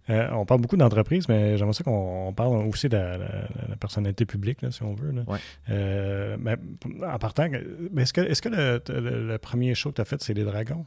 Euh, 0.10 0.30
on 0.32 0.46
parle 0.46 0.62
beaucoup 0.62 0.78
d'entreprise, 0.78 1.28
mais 1.28 1.58
j'aimerais 1.58 1.74
ça 1.74 1.84
qu'on 1.84 2.34
parle 2.34 2.66
aussi 2.68 2.88
de 2.88 2.96
la, 2.96 3.76
personnalité 3.80 4.26
publique, 4.26 4.60
si 4.72 4.84
on 4.84 4.94
veut. 4.94 5.14
Euh, 5.70 6.38
mais 6.40 6.56
en 7.06 7.20
partant, 7.20 7.46
est-ce 7.98 8.14
que, 8.14 8.22
est 8.22 8.42
que 8.42 8.50
le, 8.50 9.38
premier 9.38 9.76
show 9.76 9.90
que 9.90 9.96
tu 9.96 10.02
as 10.02 10.06
fait, 10.06 10.22
c'est 10.22 10.34
Les 10.34 10.46
Dragons? 10.46 10.86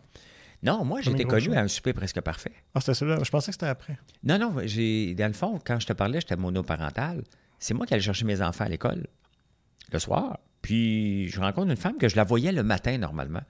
Non, 0.62 0.84
moi, 0.84 1.00
j'étais 1.00 1.24
connu 1.24 1.54
à 1.54 1.60
un 1.60 1.68
souper 1.68 1.92
presque 1.92 2.20
parfait. 2.20 2.52
Ah, 2.74 2.80
c'était 2.80 2.94
celui-là? 2.94 3.22
Je 3.22 3.30
pensais 3.30 3.50
que 3.50 3.54
c'était 3.54 3.66
après. 3.66 3.98
Non, 4.22 4.38
non, 4.38 4.54
j'ai, 4.64 5.14
dans 5.14 5.26
le 5.26 5.32
fond, 5.32 5.58
quand 5.64 5.80
je 5.80 5.86
te 5.86 5.92
parlais, 5.92 6.20
j'étais 6.20 6.36
monoparental. 6.36 7.24
C'est 7.58 7.74
moi 7.74 7.86
qui 7.86 7.94
allais 7.94 8.02
chercher 8.02 8.24
mes 8.24 8.42
enfants 8.42 8.64
à 8.64 8.68
l'école 8.68 9.06
le 9.92 9.98
soir. 9.98 10.38
Puis 10.62 11.28
je 11.28 11.40
rencontre 11.40 11.70
une 11.70 11.76
femme 11.76 11.96
que 11.96 12.08
je 12.08 12.16
la 12.16 12.24
voyais 12.24 12.52
le 12.52 12.62
matin 12.62 12.98
normalement. 12.98 13.42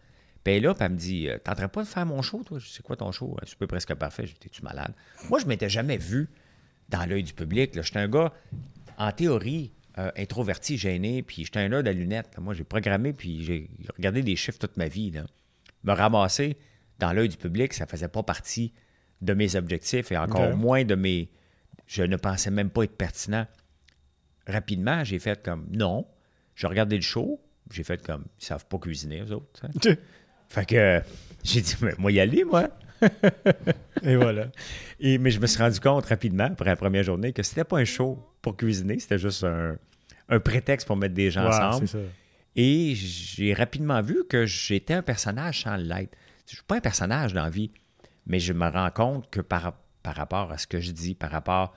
Puis 0.45 0.61
là, 0.61 0.75
puis 0.75 0.85
elle 0.85 0.93
me 0.93 0.97
dit 0.97 1.29
euh, 1.29 1.39
T'entends 1.39 1.69
pas 1.69 1.83
de 1.83 1.89
faire 1.89 2.07
mon 2.07 2.23
show, 2.23 2.43
toi? 2.45 2.59
Sais 2.61 2.83
quoi 2.83 2.97
ton 2.97 3.13
show? 3.13 3.37
Un 3.43 3.47
souper 3.47 3.67
presque 3.67 3.95
parfait. 3.95 4.27
J'étais 4.27 4.49
tu 4.49 4.63
malade? 4.63 4.95
Moi, 5.29 5.39
je 5.39 5.47
m'étais 5.47 5.69
jamais 5.69 5.99
vu 5.99 6.31
dans 6.89 7.05
l'œil 7.09 7.23
du 7.23 7.35
public. 7.35 7.81
J'étais 7.81 7.99
un 7.99 8.09
gars, 8.09 8.33
en 8.97 9.13
théorie, 9.13 9.73
euh, 9.99 10.11
introverti, 10.17 10.79
gêné, 10.79 11.23
puis 11.23 11.45
j'étais 11.45 11.61
un 11.61 11.69
gars 11.69 11.83
de 11.83 11.91
lunettes. 11.91 12.39
Moi, 12.39 12.55
j'ai 12.55 12.65
programmé, 12.65 13.13
puis 13.13 13.45
j'ai 13.45 13.69
regardé 13.97 14.23
des 14.23 14.37
chiffres 14.37 14.59
toute 14.59 14.77
ma 14.77 14.89
vie. 14.89 15.11
Là. 15.11 15.25
Me 15.85 15.93
ramasser 15.93 16.57
dans 17.01 17.13
l'œil 17.13 17.29
du 17.29 17.37
public, 17.37 17.73
ça 17.73 17.87
faisait 17.87 18.09
pas 18.09 18.23
partie 18.23 18.73
de 19.21 19.35
mes 19.35 19.57
objectifs 19.57 20.13
et 20.13 20.17
encore 20.17 20.57
moins 20.57 20.85
de 20.85 20.95
mes. 20.95 21.31
Je 21.87 22.03
ne 22.03 22.17
pensais 22.17 22.51
même 22.51 22.71
pas 22.71 22.85
être 22.85 22.97
pertinent. 22.97 23.47
Rapidement, 24.47 25.03
j'ai 25.05 25.19
fait 25.19 25.43
comme 25.43 25.67
non. 25.73 26.07
J'ai 26.55 26.67
regardé 26.67 26.97
le 26.97 27.03
show, 27.03 27.41
j'ai 27.71 27.83
fait 27.83 28.03
comme 28.03 28.27
ils 28.41 28.45
savent 28.45 28.67
pas 28.67 28.79
cuisiner, 28.79 29.23
eux 29.23 29.33
autres. 29.33 29.63
fait 30.49 30.67
que 30.67 31.03
j'ai 31.45 31.61
dit, 31.61 31.75
mais 31.81 31.95
moi 31.99 32.13
y 32.13 32.21
aller, 32.21 32.45
moi. 32.45 32.69
et 34.03 34.17
voilà. 34.17 34.49
Et, 34.99 35.19
mais 35.19 35.31
je 35.31 35.41
me 35.41 35.47
suis 35.47 35.61
rendu 35.61 35.81
compte 35.81 36.07
rapidement, 36.07 36.45
après 36.45 36.67
la 36.67 36.77
première 36.77 37.03
journée, 37.03 37.33
que 37.33 37.43
c'était 37.43 37.65
pas 37.65 37.79
un 37.79 37.85
show 37.85 38.23
pour 38.43 38.57
cuisiner, 38.57 38.99
c'était 38.99 39.19
juste 39.19 39.45
un, 39.45 39.77
prétexte 40.41 40.87
pour 40.87 40.97
mettre 40.97 41.15
des 41.15 41.31
gens 41.31 41.47
ensemble. 41.47 41.87
Et 42.57 42.95
j'ai 42.95 43.55
rapidement 43.55 44.03
vu 44.03 44.25
que 44.29 44.45
j'étais 44.47 44.95
un 44.95 45.03
personnage 45.03 45.63
sans 45.63 45.77
l'être. 45.77 46.17
Je 46.51 46.57
suis 46.57 46.65
pas 46.65 46.77
un 46.77 46.81
personnage 46.81 47.33
dans 47.33 47.45
la 47.45 47.51
vie, 47.51 47.71
mais 48.27 48.41
je 48.41 48.53
me 48.53 48.67
rends 48.67 48.91
compte 48.91 49.31
que 49.31 49.41
par, 49.41 49.75
par 50.03 50.17
rapport 50.17 50.51
à 50.51 50.59
ce 50.59 50.67
que 50.67 50.81
je 50.81 50.91
dis, 50.91 51.15
par 51.15 51.31
rapport 51.31 51.73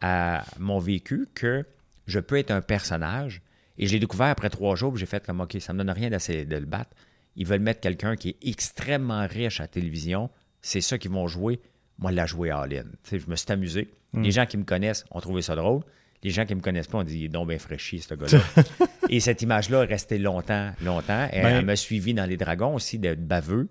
à 0.00 0.44
mon 0.58 0.78
vécu, 0.78 1.28
que 1.34 1.66
je 2.06 2.20
peux 2.20 2.38
être 2.38 2.50
un 2.50 2.62
personnage. 2.62 3.42
Et 3.76 3.86
je 3.86 3.92
l'ai 3.92 4.00
découvert 4.00 4.28
après 4.28 4.48
trois 4.48 4.76
jours, 4.76 4.96
j'ai 4.96 5.04
fait 5.04 5.26
comme, 5.26 5.42
OK, 5.42 5.56
ça 5.60 5.74
ne 5.74 5.78
me 5.78 5.84
donne 5.84 5.94
rien 5.94 6.08
d'essayer 6.08 6.46
de 6.46 6.56
le 6.56 6.64
battre. 6.64 6.90
Ils 7.36 7.46
veulent 7.46 7.60
mettre 7.60 7.80
quelqu'un 7.80 8.16
qui 8.16 8.30
est 8.30 8.48
extrêmement 8.48 9.26
riche 9.26 9.60
à 9.60 9.64
la 9.64 9.68
télévision. 9.68 10.30
C'est 10.62 10.80
ça 10.80 10.96
qu'ils 10.96 11.10
vont 11.10 11.26
jouer. 11.26 11.60
Moi, 11.98 12.10
la 12.10 12.24
jouer 12.24 12.50
à 12.50 12.60
All-In. 12.60 12.86
Je 13.10 13.28
me 13.28 13.36
suis 13.36 13.52
amusé. 13.52 13.92
Hmm. 14.14 14.22
Les 14.22 14.30
gens 14.30 14.46
qui 14.46 14.56
me 14.56 14.64
connaissent 14.64 15.04
ont 15.10 15.20
trouvé 15.20 15.42
ça 15.42 15.54
drôle. 15.54 15.82
Les 16.22 16.30
gens 16.30 16.46
qui 16.46 16.54
ne 16.54 16.60
me 16.60 16.62
connaissent 16.62 16.86
pas 16.86 16.98
ont 16.98 17.04
dit, 17.04 17.18
il 17.18 17.24
est 17.24 17.28
donc 17.28 17.48
bien 17.48 17.58
fraîchi, 17.58 18.00
ce 18.00 18.14
gars-là. 18.14 18.40
et 19.10 19.20
cette 19.20 19.42
image-là 19.42 19.82
est 19.82 19.86
restée 19.86 20.18
longtemps, 20.18 20.72
longtemps. 20.82 21.28
Elle, 21.30 21.42
ben 21.42 21.66
m'a 21.66 21.76
suivi 21.76 22.14
dans 22.14 22.24
Les 22.24 22.38
Dragons 22.38 22.74
aussi, 22.74 22.98
d'être 22.98 23.26
baveux. 23.26 23.68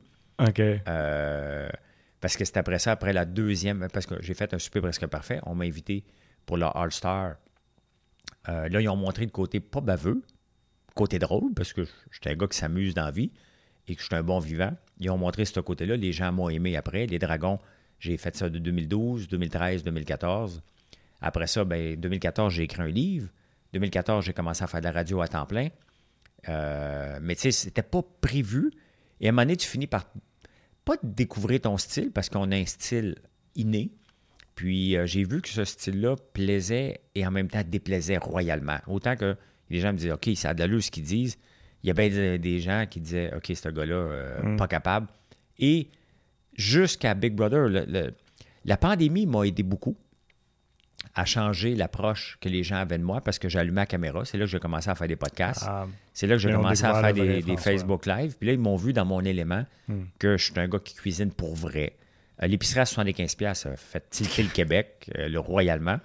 Euh, 0.87 1.69
parce 2.19 2.37
que 2.37 2.45
c'est 2.45 2.57
après 2.57 2.79
ça, 2.79 2.91
après 2.91 3.13
la 3.13 3.25
deuxième, 3.25 3.87
parce 3.91 4.05
que 4.05 4.15
j'ai 4.21 4.33
fait 4.33 4.53
un 4.53 4.59
super 4.59 4.81
presque 4.81 5.05
parfait. 5.07 5.39
On 5.45 5.55
m'a 5.55 5.65
invité 5.65 6.03
pour 6.45 6.57
le 6.57 6.65
All-Star. 6.65 7.35
Euh, 8.49 8.69
là, 8.69 8.81
ils 8.81 8.89
ont 8.89 8.95
montré 8.95 9.25
le 9.25 9.31
côté 9.31 9.59
pas 9.59 9.81
baveux, 9.81 10.21
côté 10.95 11.19
drôle, 11.19 11.53
parce 11.53 11.73
que 11.73 11.85
j'étais 12.11 12.31
un 12.31 12.35
gars 12.35 12.47
qui 12.47 12.57
s'amuse 12.57 12.93
dans 12.93 13.05
la 13.05 13.11
vie 13.11 13.31
et 13.87 13.95
que 13.95 14.01
je 14.01 14.07
suis 14.07 14.15
un 14.15 14.23
bon 14.23 14.39
vivant. 14.39 14.73
Ils 14.99 15.09
ont 15.09 15.17
montré 15.17 15.45
ce 15.45 15.59
côté-là. 15.59 15.97
Les 15.97 16.13
gens 16.13 16.31
m'ont 16.31 16.49
aimé 16.49 16.77
après. 16.77 17.05
Les 17.07 17.19
Dragons, 17.19 17.59
j'ai 17.99 18.17
fait 18.17 18.35
ça 18.35 18.49
de 18.49 18.59
2012, 18.59 19.27
2013, 19.27 19.83
2014. 19.83 20.61
Après 21.21 21.47
ça, 21.47 21.63
ben, 21.63 21.99
2014, 21.99 22.53
j'ai 22.53 22.63
écrit 22.63 22.81
un 22.81 22.87
livre. 22.87 23.29
2014, 23.73 24.25
j'ai 24.25 24.33
commencé 24.33 24.63
à 24.63 24.67
faire 24.67 24.81
de 24.81 24.85
la 24.85 24.91
radio 24.91 25.21
à 25.21 25.27
temps 25.27 25.45
plein. 25.45 25.69
Euh, 26.49 27.19
mais 27.21 27.35
tu 27.35 27.43
sais, 27.43 27.51
c'était 27.51 27.81
pas 27.83 28.01
prévu. 28.21 28.71
Et 29.19 29.27
à 29.27 29.29
un 29.29 29.31
moment 29.31 29.43
donné, 29.43 29.57
tu 29.57 29.67
finis 29.67 29.87
par 29.87 30.05
pas 30.85 30.95
découvrir 31.03 31.61
ton 31.61 31.77
style 31.77 32.11
parce 32.11 32.29
qu'on 32.29 32.51
a 32.51 32.55
un 32.57 32.65
style 32.65 33.15
inné, 33.55 33.91
Puis 34.55 34.95
euh, 34.97 35.05
j'ai 35.07 35.23
vu 35.23 35.41
que 35.41 35.49
ce 35.49 35.63
style-là 35.65 36.15
plaisait 36.33 37.01
et 37.15 37.25
en 37.25 37.31
même 37.31 37.47
temps 37.49 37.63
déplaisait 37.65 38.17
royalement. 38.17 38.77
Autant 38.87 39.15
que 39.15 39.35
les 39.69 39.79
gens 39.79 39.91
me 39.93 39.97
disaient, 39.97 40.11
OK, 40.11 40.29
ça 40.35 40.49
a 40.49 40.53
de 40.53 40.59
l'allure 40.59 40.83
ce 40.83 40.91
qu'ils 40.91 41.03
disent. 41.03 41.37
Il 41.83 41.87
y 41.87 41.89
a 41.89 41.93
bien 41.93 42.09
des, 42.09 42.37
des 42.37 42.59
gens 42.59 42.85
qui 42.89 42.99
disaient, 43.01 43.33
OK, 43.35 43.51
ce 43.55 43.69
gars-là, 43.69 43.95
euh, 43.95 44.43
Mm. 44.43 44.57
pas 44.57 44.67
capable. 44.67 45.07
Et 45.57 45.87
jusqu'à 46.53 47.13
Big 47.13 47.33
Brother, 47.33 47.67
le- 47.67 47.85
le- 47.87 48.13
la 48.65 48.77
pandémie 48.77 49.25
m'a 49.25 49.43
aidé 49.45 49.63
beaucoup 49.63 49.97
à 51.15 51.25
changer 51.25 51.75
l'approche 51.75 52.37
que 52.41 52.49
les 52.49 52.63
gens 52.63 52.77
avaient 52.77 52.97
de 52.97 53.03
moi 53.03 53.21
parce 53.21 53.37
que 53.37 53.47
j'allumais 53.47 53.81
la 53.81 53.85
caméra. 53.85 54.25
C'est 54.25 54.37
là 54.37 54.45
que 54.45 54.51
j'ai 54.51 54.59
commencé 54.59 54.89
à 54.89 54.95
faire 54.95 55.07
des 55.07 55.15
podcasts. 55.15 55.63
Ah, 55.67 55.85
C'est 56.13 56.25
là 56.25 56.35
que 56.35 56.41
j'ai 56.41 56.51
commencé 56.51 56.83
à 56.85 56.99
faire 57.01 57.13
des. 57.13 57.57
Facebook 57.57 58.05
Live. 58.05 58.35
Puis 58.39 58.47
là, 58.47 58.53
ils 58.53 58.59
m'ont 58.59 58.75
vu 58.75 58.93
dans 58.93 59.05
mon 59.05 59.21
élément 59.23 59.65
Hmm. 59.87 60.03
que 60.17 60.37
je 60.37 60.45
suis 60.45 60.59
un 60.59 60.67
gars 60.69 60.79
qui 60.79 60.95
cuisine 60.95 61.29
pour 61.31 61.55
vrai. 61.55 61.97
Euh, 62.41 62.47
L'épicerie 62.47 62.79
à 62.79 62.85
75$ 62.85 63.53
ça 63.53 63.75
fait 63.75 64.09
tilter 64.09 64.43
le 64.43 64.49
Québec, 64.49 65.09
euh, 65.17 65.27
le 65.27 65.39
royalement. 65.39 65.99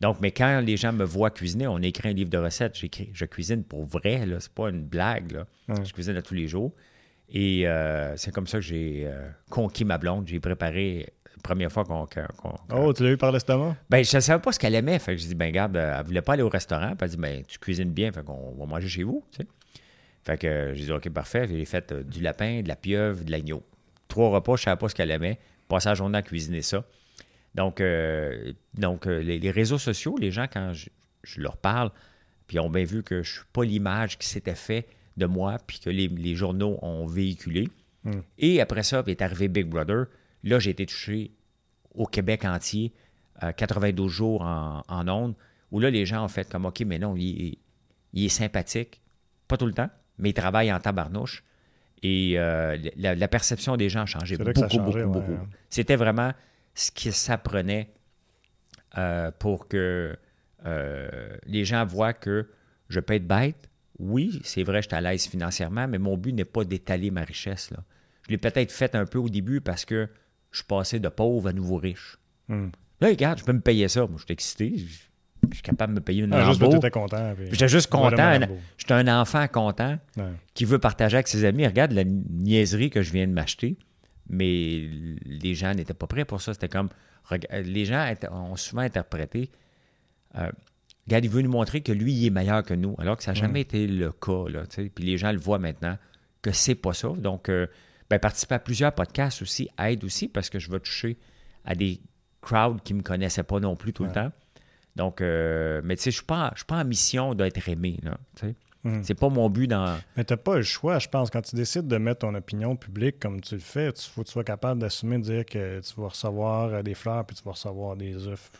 Donc, 0.00 0.16
mais 0.20 0.32
quand 0.32 0.60
les 0.60 0.76
gens 0.76 0.92
me 0.92 1.04
voient 1.04 1.30
cuisiner, 1.30 1.66
on 1.68 1.78
écrit 1.78 2.08
un 2.08 2.12
livre 2.12 2.28
de 2.28 2.36
recettes, 2.38 2.76
j'écris, 2.76 3.10
je 3.14 3.24
cuisine 3.24 3.62
pour 3.62 3.84
vrai, 3.86 4.26
là, 4.26 4.40
c'est 4.40 4.52
pas 4.52 4.68
une 4.68 4.82
blague, 4.84 5.30
là. 5.32 5.46
Je 5.84 5.92
cuisine 5.92 6.16
à 6.16 6.22
tous 6.22 6.34
les 6.34 6.48
jours. 6.48 6.72
Et 7.30 7.66
euh, 7.68 8.16
c'est 8.16 8.32
comme 8.34 8.46
ça 8.48 8.58
que 8.58 8.64
j'ai 8.64 9.04
euh, 9.06 9.28
conquis 9.48 9.84
ma 9.84 9.96
blonde. 9.96 10.26
J'ai 10.28 10.40
préparé 10.40 11.08
première 11.42 11.70
fois 11.70 11.84
qu'on. 11.84 12.06
Oh, 12.74 12.92
tu 12.92 13.02
l'as 13.02 13.10
eu 13.10 13.16
par 13.16 13.32
l'estomac? 13.32 13.76
ben, 13.88 14.04
je 14.04 14.16
ne 14.16 14.20
savais 14.20 14.40
pas 14.40 14.52
ce 14.52 14.58
qu'elle 14.58 14.74
aimait. 14.74 14.98
Fait 14.98 15.16
que 15.16 15.22
je 15.22 15.26
dis, 15.26 15.34
ben, 15.34 15.50
garde, 15.52 15.76
euh, 15.76 15.98
elle 15.98 16.06
voulait 16.06 16.22
pas 16.22 16.34
aller 16.34 16.42
au 16.42 16.48
restaurant. 16.48 16.94
Puis 16.96 16.98
elle 17.02 17.10
dit, 17.10 17.16
ben, 17.16 17.42
tu 17.46 17.58
cuisines 17.58 17.90
bien, 17.90 18.12
fait 18.12 18.24
qu'on 18.24 18.54
va 18.58 18.66
manger 18.66 18.88
chez 18.88 19.02
vous, 19.02 19.24
tu 19.30 19.38
sais. 19.38 19.48
Fait 20.24 20.38
que 20.38 20.46
euh, 20.46 20.74
j'ai 20.74 20.84
dit, 20.84 20.92
OK, 20.92 21.08
parfait. 21.10 21.46
J'ai 21.48 21.64
fait 21.64 21.92
euh, 21.92 22.02
du 22.02 22.20
lapin, 22.20 22.62
de 22.62 22.68
la 22.68 22.76
pieuvre, 22.76 23.24
de 23.24 23.30
l'agneau. 23.30 23.62
Trois 24.08 24.30
repas, 24.30 24.56
je 24.56 24.62
ne 24.62 24.64
savais 24.64 24.78
pas 24.78 24.88
ce 24.88 24.94
qu'elle 24.94 25.10
aimait. 25.10 25.38
Passé 25.68 25.88
la 25.88 25.94
journée 25.94 26.18
à 26.18 26.22
cuisiner 26.22 26.62
ça. 26.62 26.84
Donc, 27.54 27.80
euh, 27.80 28.52
donc 28.74 29.06
les, 29.06 29.38
les 29.38 29.50
réseaux 29.50 29.78
sociaux, 29.78 30.16
les 30.18 30.30
gens, 30.30 30.46
quand 30.52 30.72
je, 30.72 30.88
je 31.22 31.40
leur 31.40 31.56
parle, 31.56 31.90
puis 32.46 32.56
ils 32.56 32.60
ont 32.60 32.70
bien 32.70 32.84
vu 32.84 33.02
que 33.02 33.22
je 33.22 33.30
ne 33.30 33.34
suis 33.34 33.46
pas 33.52 33.64
l'image 33.64 34.18
qui 34.18 34.26
s'était 34.26 34.54
fait 34.54 34.86
de 35.16 35.26
moi, 35.26 35.58
puis 35.66 35.78
que 35.78 35.90
les, 35.90 36.08
les 36.08 36.34
journaux 36.34 36.78
ont 36.82 37.06
véhiculé. 37.06 37.68
Hmm. 38.02 38.20
Et 38.38 38.60
après 38.60 38.82
ça, 38.82 39.02
puis 39.02 39.12
est 39.12 39.22
arrivé 39.22 39.48
Big 39.48 39.66
Brother. 39.66 40.06
Là, 40.44 40.58
j'ai 40.60 40.70
été 40.70 40.86
touché 40.86 41.32
au 41.94 42.06
Québec 42.06 42.44
entier, 42.44 42.92
euh, 43.42 43.50
92 43.52 44.10
jours 44.10 44.42
en, 44.42 44.82
en 44.86 45.08
ondes, 45.08 45.34
où 45.72 45.80
là, 45.80 45.90
les 45.90 46.06
gens 46.06 46.24
ont 46.24 46.28
fait 46.28 46.48
comme, 46.48 46.66
OK, 46.66 46.80
mais 46.86 46.98
non, 47.00 47.16
il, 47.16 47.46
est- 47.48 47.58
il 48.12 48.24
est 48.24 48.28
sympathique, 48.28 49.00
pas 49.48 49.56
tout 49.56 49.66
le 49.66 49.72
temps, 49.74 49.90
mais 50.18 50.30
il 50.30 50.34
travaille 50.34 50.72
en 50.72 50.78
tabarnouche. 50.78 51.42
Et 52.02 52.34
euh, 52.38 52.76
la, 52.96 53.14
la 53.14 53.28
perception 53.28 53.76
des 53.76 53.88
gens 53.88 54.02
a 54.02 54.06
changé 54.06 54.36
a 54.38 54.44
beaucoup, 54.44 54.60
changé, 54.60 54.78
beaucoup, 54.78 55.18
ouais. 55.18 55.26
beaucoup. 55.26 55.48
C'était 55.70 55.96
vraiment 55.96 56.32
ce 56.74 56.90
qui 56.90 57.10
s'apprenait 57.10 57.90
euh, 58.98 59.30
pour 59.38 59.68
que 59.68 60.16
euh, 60.66 61.36
les 61.46 61.64
gens 61.64 61.84
voient 61.86 62.12
que 62.12 62.48
je 62.88 63.00
peux 63.00 63.14
être 63.14 63.26
bête. 63.26 63.68
Oui, 63.98 64.40
c'est 64.44 64.62
vrai, 64.64 64.82
je 64.82 64.88
suis 64.88 64.96
à 64.96 65.00
l'aise 65.00 65.26
financièrement, 65.26 65.88
mais 65.88 65.98
mon 65.98 66.16
but 66.16 66.32
n'est 66.32 66.44
pas 66.44 66.64
d'étaler 66.64 67.10
ma 67.10 67.22
richesse. 67.22 67.70
Là. 67.70 67.78
Je 68.26 68.32
l'ai 68.32 68.38
peut-être 68.38 68.72
fait 68.72 68.94
un 68.94 69.06
peu 69.06 69.18
au 69.18 69.28
début 69.28 69.60
parce 69.60 69.84
que 69.84 70.08
je 70.54 70.58
suis 70.60 70.66
passé 70.66 71.00
de 71.00 71.08
pauvre 71.08 71.48
à 71.48 71.52
nouveau 71.52 71.76
riche. 71.76 72.16
Hmm. 72.48 72.68
Là, 73.00 73.08
regarde, 73.08 73.38
je 73.40 73.44
peux 73.44 73.52
me 73.52 73.60
payer 73.60 73.88
ça. 73.88 74.00
Moi, 74.06 74.16
je 74.18 74.24
suis 74.24 74.32
excité. 74.32 74.74
Je 75.50 75.54
suis 75.54 75.62
capable 75.62 75.94
de 75.94 75.98
me 76.00 76.04
payer 76.04 76.22
une 76.22 76.32
Ah, 76.32 76.44
juste 76.46 76.60
Lambo. 76.60 76.74
t'étais 76.76 76.90
content. 76.90 77.34
J'étais 77.50 77.68
juste 77.68 77.90
content. 77.90 78.40
J'étais 78.78 78.94
un 78.94 79.20
enfant 79.20 79.46
content 79.48 79.98
Ouais. 80.16 80.24
qui 80.54 80.64
veut 80.64 80.78
partager 80.78 81.16
avec 81.16 81.28
ses 81.28 81.44
amis. 81.44 81.66
Regarde 81.66 81.92
la 81.92 82.04
niaiserie 82.04 82.88
que 82.88 83.02
je 83.02 83.12
viens 83.12 83.26
de 83.26 83.32
m'acheter. 83.32 83.76
Mais 84.30 84.88
les 85.26 85.54
gens 85.54 85.74
n'étaient 85.74 85.92
pas 85.92 86.06
prêts 86.06 86.24
pour 86.24 86.40
ça. 86.40 86.54
C'était 86.54 86.68
comme. 86.70 86.88
rega- 87.28 87.60
Les 87.62 87.84
gens 87.84 88.10
ont 88.30 88.56
souvent 88.56 88.82
interprété. 88.82 89.50
euh, 90.38 90.50
regarde, 91.06 91.24
il 91.24 91.30
veut 91.30 91.42
nous 91.42 91.50
montrer 91.50 91.82
que 91.82 91.92
lui, 91.92 92.12
il 92.14 92.26
est 92.26 92.30
meilleur 92.30 92.62
que 92.62 92.72
nous. 92.74 92.94
Alors 92.98 93.16
que 93.18 93.22
ça 93.22 93.32
n'a 93.32 93.38
jamais 93.40 93.60
été 93.62 93.86
le 93.86 94.12
cas. 94.12 94.44
Là. 94.48 94.62
Puis 94.94 95.04
les 95.04 95.18
gens 95.18 95.30
le 95.32 95.38
voient 95.38 95.58
maintenant 95.58 95.98
que 96.42 96.52
c'est 96.52 96.74
pas 96.74 96.92
ça. 96.94 97.08
Donc, 97.08 97.48
euh, 97.50 97.66
ben, 98.10 98.18
participer 98.18 98.56
à 98.56 98.58
plusieurs 98.58 98.92
podcasts 98.92 99.42
aussi 99.42 99.68
aide 99.78 100.04
aussi 100.04 100.28
parce 100.28 100.50
que 100.50 100.58
je 100.58 100.70
vais 100.70 100.80
toucher 100.80 101.18
à 101.64 101.74
des 101.74 102.00
crowds 102.40 102.80
qui 102.82 102.92
ne 102.92 102.98
me 102.98 103.02
connaissaient 103.02 103.42
pas 103.42 103.60
non 103.60 103.76
plus 103.76 103.92
tout 103.92 104.04
le 104.04 104.12
temps. 104.12 104.30
Donc, 104.96 105.20
euh, 105.20 105.80
mais 105.84 105.96
tu 105.96 106.02
sais, 106.02 106.10
je 106.10 106.16
ne 106.16 106.20
suis 106.20 106.26
pas 106.26 106.50
je 106.54 106.60
suis 106.60 106.66
pas 106.66 106.76
en 106.76 106.84
mission 106.84 107.34
d'être 107.34 107.68
aimé. 107.68 107.98
Sais. 108.38 108.54
Hmm. 108.84 109.02
C'est 109.02 109.14
pas 109.14 109.30
mon 109.30 109.48
but 109.48 109.66
dans. 109.66 109.98
Mais 110.16 110.24
t'as 110.24 110.36
pas 110.36 110.56
le 110.56 110.62
choix, 110.62 110.98
je 110.98 111.08
pense. 111.08 111.30
Quand 111.30 111.40
tu 111.40 111.56
décides 111.56 111.88
de 111.88 111.96
mettre 111.96 112.20
ton 112.20 112.34
opinion 112.34 112.76
publique 112.76 113.18
comme 113.18 113.40
tu 113.40 113.54
le 113.54 113.60
fais, 113.60 113.88
il 113.88 113.92
faut 113.96 114.20
que 114.20 114.26
tu 114.26 114.32
sois 114.32 114.44
capable 114.44 114.80
d'assumer, 114.80 115.16
de 115.18 115.22
dire 115.22 115.46
que 115.46 115.80
tu 115.80 116.00
vas 116.00 116.08
recevoir 116.08 116.66
euh, 116.66 116.82
des 116.82 116.94
fleurs 116.94 117.24
puis 117.24 117.34
tu 117.34 117.42
vas 117.44 117.52
recevoir 117.52 117.96
des 117.96 118.28
œufs. 118.28 118.50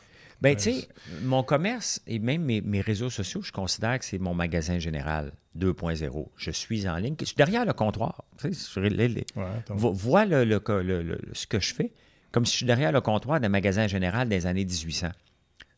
Ben, 0.44 0.56
tu 0.56 0.72
sais, 0.72 0.88
mon 1.22 1.42
commerce 1.42 2.00
et 2.06 2.18
même 2.18 2.42
mes, 2.44 2.60
mes 2.60 2.80
réseaux 2.80 3.10
sociaux, 3.10 3.42
je 3.42 3.50
considère 3.52 3.98
que 3.98 4.04
c'est 4.04 4.18
mon 4.18 4.34
magasin 4.34 4.78
général 4.78 5.32
2.0. 5.58 6.28
Je 6.36 6.50
suis 6.50 6.88
en 6.88 6.96
ligne. 6.96 7.16
Je 7.18 7.24
suis 7.26 7.36
derrière 7.36 7.64
le 7.64 7.72
comptoir. 7.72 8.24
Tu 8.38 8.52
sais, 8.54 8.80
les- 8.88 9.08
les- 9.08 9.26
Ouais, 9.36 9.44
vois 9.70 10.24
le, 10.24 10.44
le- 10.44 10.62
le- 10.82 11.02
le- 11.02 11.20
ce 11.32 11.46
que 11.46 11.58
je 11.60 11.74
fais 11.74 11.92
comme 12.30 12.44
si 12.46 12.52
je 12.52 12.56
suis 12.58 12.66
derrière 12.66 12.90
le 12.92 13.00
comptoir 13.00 13.38
d'un 13.40 13.48
magasin 13.48 13.86
général 13.86 14.28
des 14.28 14.46
années 14.46 14.64
1800. 14.64 15.08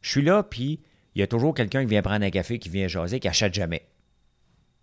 Je 0.00 0.10
suis 0.10 0.22
là, 0.22 0.42
puis 0.42 0.80
il 1.14 1.20
y 1.20 1.22
a 1.22 1.26
toujours 1.26 1.52
quelqu'un 1.54 1.82
qui 1.82 1.90
vient 1.90 2.00
prendre 2.02 2.24
un 2.24 2.30
café, 2.30 2.58
qui 2.58 2.70
vient 2.70 2.88
jaser, 2.88 3.20
qui 3.20 3.28
achète 3.28 3.52
jamais. 3.52 3.86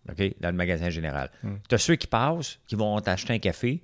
OK? 0.09 0.35
Dans 0.39 0.49
le 0.49 0.55
magasin 0.55 0.89
général. 0.91 1.31
Hmm. 1.43 1.55
Tu 1.67 1.73
as 1.75 1.77
ceux 1.79 1.95
qui 1.95 2.05
passent, 2.07 2.59
qui 2.67 2.75
vont 2.75 2.99
t'acheter 3.01 3.33
un 3.33 3.39
café, 3.39 3.81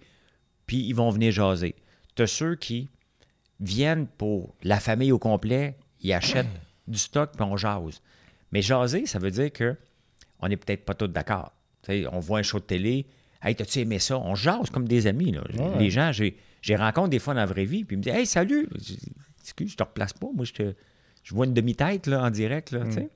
puis 0.68 0.86
ils 0.86 0.94
vont 0.94 1.10
venir 1.10 1.32
jaser. 1.32 1.76
Tu 2.16 2.22
as 2.22 2.28
ceux 2.28 2.56
qui 2.56 2.90
viennent 3.60 4.06
pour 4.08 4.54
la 4.64 4.80
famille 4.80 5.12
au 5.12 5.20
complet, 5.20 5.76
ils 6.02 6.14
achètent 6.14 6.48
du 6.88 6.98
stock, 6.98 7.32
puis 7.36 7.44
on 7.44 7.58
jase. 7.58 8.02
Mais 8.52 8.62
jaser, 8.62 9.06
ça 9.06 9.20
veut 9.20 9.32
dire 9.32 9.52
que 9.52 9.76
on 10.40 10.48
n'est 10.48 10.58
peut-être 10.58 10.86
pas 10.86 10.94
tous 10.94 11.08
d'accord. 11.08 11.52
On 12.12 12.20
voit 12.20 12.40
un 12.40 12.44
show 12.44 12.60
de 12.60 12.66
télé, 12.66 13.06
Hey, 13.42 13.56
t'as-tu 13.56 13.80
aimé 13.80 14.00
ça? 14.00 14.18
On 14.20 14.36
jase 14.36 14.70
comme 14.70 14.88
des 14.88 15.08
amis. 15.08 15.32
là. 15.32 15.42
Ouais. 15.54 15.80
Les 15.80 15.90
gens, 15.90 16.12
j'ai, 16.12 16.36
j'ai 16.62 16.76
rencontre 16.76 17.10
des 17.10 17.20
fois 17.20 17.34
dans 17.34 17.40
la 17.40 17.46
vraie 17.46 17.64
vie, 17.66 17.86
puis 17.86 17.96
ils 17.96 18.00
me 18.00 18.04
disent 18.04 18.14
Hey, 18.14 18.26
salut! 18.26 18.68
Je 18.78 18.96
Excuse, 19.42 19.72
je 19.72 19.78
te 19.78 19.84
replace 19.84 20.14
pas. 20.14 20.28
Moi, 20.36 20.46
je, 20.46 20.54
te, 20.54 20.74
je 21.24 21.34
vois 21.34 21.46
une 21.46 21.54
demi-tête 21.54 22.06
là, 22.08 22.22
en 22.24 22.30
direct. 22.30 22.72
Là, 22.72 22.90
sais. 22.92 23.10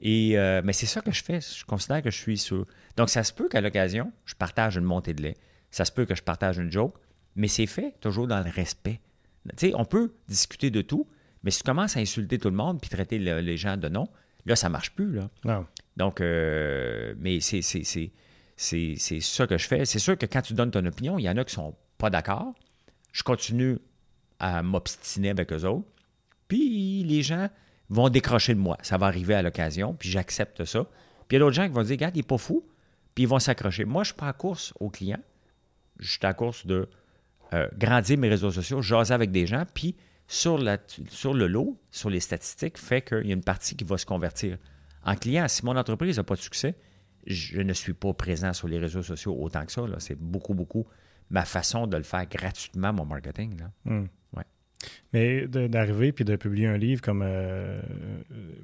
Et, 0.00 0.38
euh, 0.38 0.60
mais 0.62 0.72
c'est 0.72 0.86
ça 0.86 1.00
que 1.00 1.10
je 1.10 1.24
fais. 1.24 1.40
Je 1.40 1.64
considère 1.64 2.02
que 2.02 2.10
je 2.10 2.16
suis 2.18 2.36
sur. 2.38 2.66
Donc, 2.96 3.08
ça 3.08 3.24
se 3.24 3.32
peut 3.32 3.48
qu'à 3.48 3.60
l'occasion, 3.60 4.12
je 4.26 4.34
partage 4.34 4.76
une 4.76 4.84
montée 4.84 5.14
de 5.14 5.22
lait. 5.22 5.36
Ça 5.70 5.84
se 5.84 5.90
peut 5.92 6.04
que 6.04 6.14
je 6.14 6.22
partage 6.22 6.58
une 6.58 6.70
joke, 6.70 6.94
mais 7.34 7.48
c'est 7.48 7.66
fait 7.66 7.94
toujours 8.00 8.26
dans 8.28 8.40
le 8.40 8.50
respect. 8.50 9.00
On 9.74 9.84
peut 9.84 10.12
discuter 10.28 10.70
de 10.70 10.82
tout, 10.82 11.08
mais 11.44 11.50
si 11.52 11.58
tu 11.58 11.64
commences 11.64 11.96
à 11.96 12.00
insulter 12.00 12.38
tout 12.38 12.50
le 12.50 12.56
monde 12.56 12.80
puis 12.80 12.90
traiter 12.90 13.18
le- 13.20 13.40
les 13.40 13.56
gens 13.56 13.76
de 13.76 13.88
nom, 13.88 14.08
là, 14.46 14.56
ça 14.56 14.68
marche 14.68 14.90
plus. 14.94 15.12
Là. 15.14 15.30
Non. 15.44 15.66
Donc, 15.96 16.20
euh, 16.20 17.14
mais 17.18 17.38
c'est, 17.40 17.62
c'est, 17.62 17.84
c'est, 17.84 18.10
c'est, 18.56 18.94
c'est 18.98 19.20
ça 19.20 19.46
que 19.46 19.56
je 19.58 19.66
fais. 19.68 19.84
C'est 19.84 19.98
sûr 20.00 20.18
que 20.18 20.26
quand 20.26 20.42
tu 20.42 20.54
donnes 20.54 20.70
ton 20.72 20.84
opinion, 20.84 21.18
il 21.18 21.22
y 21.22 21.28
en 21.30 21.36
a 21.36 21.44
qui 21.44 21.54
sont 21.54 21.76
pas 21.98 22.10
d'accord. 22.10 22.52
Je 23.12 23.22
continue 23.22 23.78
à 24.40 24.62
m'obstiner 24.62 25.30
avec 25.30 25.52
eux 25.52 25.64
autres. 25.64 25.86
Puis 26.48 27.04
les 27.04 27.22
gens 27.22 27.48
vont 27.88 28.08
décrocher 28.08 28.54
de 28.54 28.58
moi. 28.58 28.76
Ça 28.82 28.98
va 28.98 29.06
arriver 29.06 29.34
à 29.34 29.42
l'occasion, 29.42 29.94
puis 29.94 30.08
j'accepte 30.08 30.64
ça. 30.64 30.84
Puis 31.28 31.32
il 31.32 31.34
y 31.34 31.36
a 31.36 31.38
d'autres 31.40 31.54
gens 31.54 31.66
qui 31.66 31.72
vont 31.74 31.82
dire, 31.82 31.92
regarde, 31.96 32.16
il 32.16 32.20
n'est 32.20 32.22
pas 32.24 32.38
fou, 32.38 32.66
puis 33.14 33.24
ils 33.24 33.28
vont 33.28 33.38
s'accrocher. 33.38 33.84
Moi, 33.84 34.02
je 34.02 34.10
ne 34.10 34.12
suis 34.14 34.18
pas 34.20 34.28
à 34.28 34.32
course 34.32 34.74
aux 34.80 34.90
clients. 34.90 35.22
Je 36.00 36.10
suis 36.10 36.18
à 36.22 36.34
course 36.34 36.66
de 36.66 36.88
euh, 37.52 37.68
grandir 37.78 38.18
mes 38.18 38.28
réseaux 38.28 38.50
sociaux, 38.50 38.82
jaser 38.82 39.14
avec 39.14 39.30
des 39.30 39.46
gens, 39.46 39.64
puis 39.72 39.94
sur, 40.26 40.58
le 40.58 41.46
lot, 41.46 41.78
sur 41.90 42.10
les 42.10 42.20
statistiques, 42.20 42.78
fait 42.78 43.02
qu'il 43.02 43.26
y 43.26 43.30
a 43.30 43.34
une 43.34 43.44
partie 43.44 43.76
qui 43.76 43.84
va 43.84 43.98
se 43.98 44.06
convertir 44.06 44.58
en 45.04 45.16
client. 45.16 45.46
Si 45.48 45.64
mon 45.64 45.76
entreprise 45.76 46.16
n'a 46.16 46.24
pas 46.24 46.34
de 46.34 46.40
succès, 46.40 46.76
je 47.26 47.60
ne 47.60 47.72
suis 47.72 47.94
pas 47.94 48.12
présent 48.14 48.52
sur 48.52 48.68
les 48.68 48.78
réseaux 48.78 49.02
sociaux 49.02 49.36
autant 49.38 49.64
que 49.64 49.72
ça. 49.72 49.82
C'est 49.98 50.18
beaucoup, 50.18 50.54
beaucoup 50.54 50.86
ma 51.30 51.44
façon 51.44 51.86
de 51.86 51.96
le 51.96 52.02
faire 52.02 52.26
gratuitement, 52.26 52.92
mon 52.92 53.04
marketing. 53.04 53.58
Là. 53.58 53.70
Hmm. 53.84 54.06
Mais 55.12 55.46
de- 55.46 55.66
d'arriver 55.66 56.12
puis 56.12 56.24
de 56.24 56.36
publier 56.36 56.66
un 56.66 56.76
livre 56.76 57.00
comme 57.02 57.22
euh, 57.24 57.80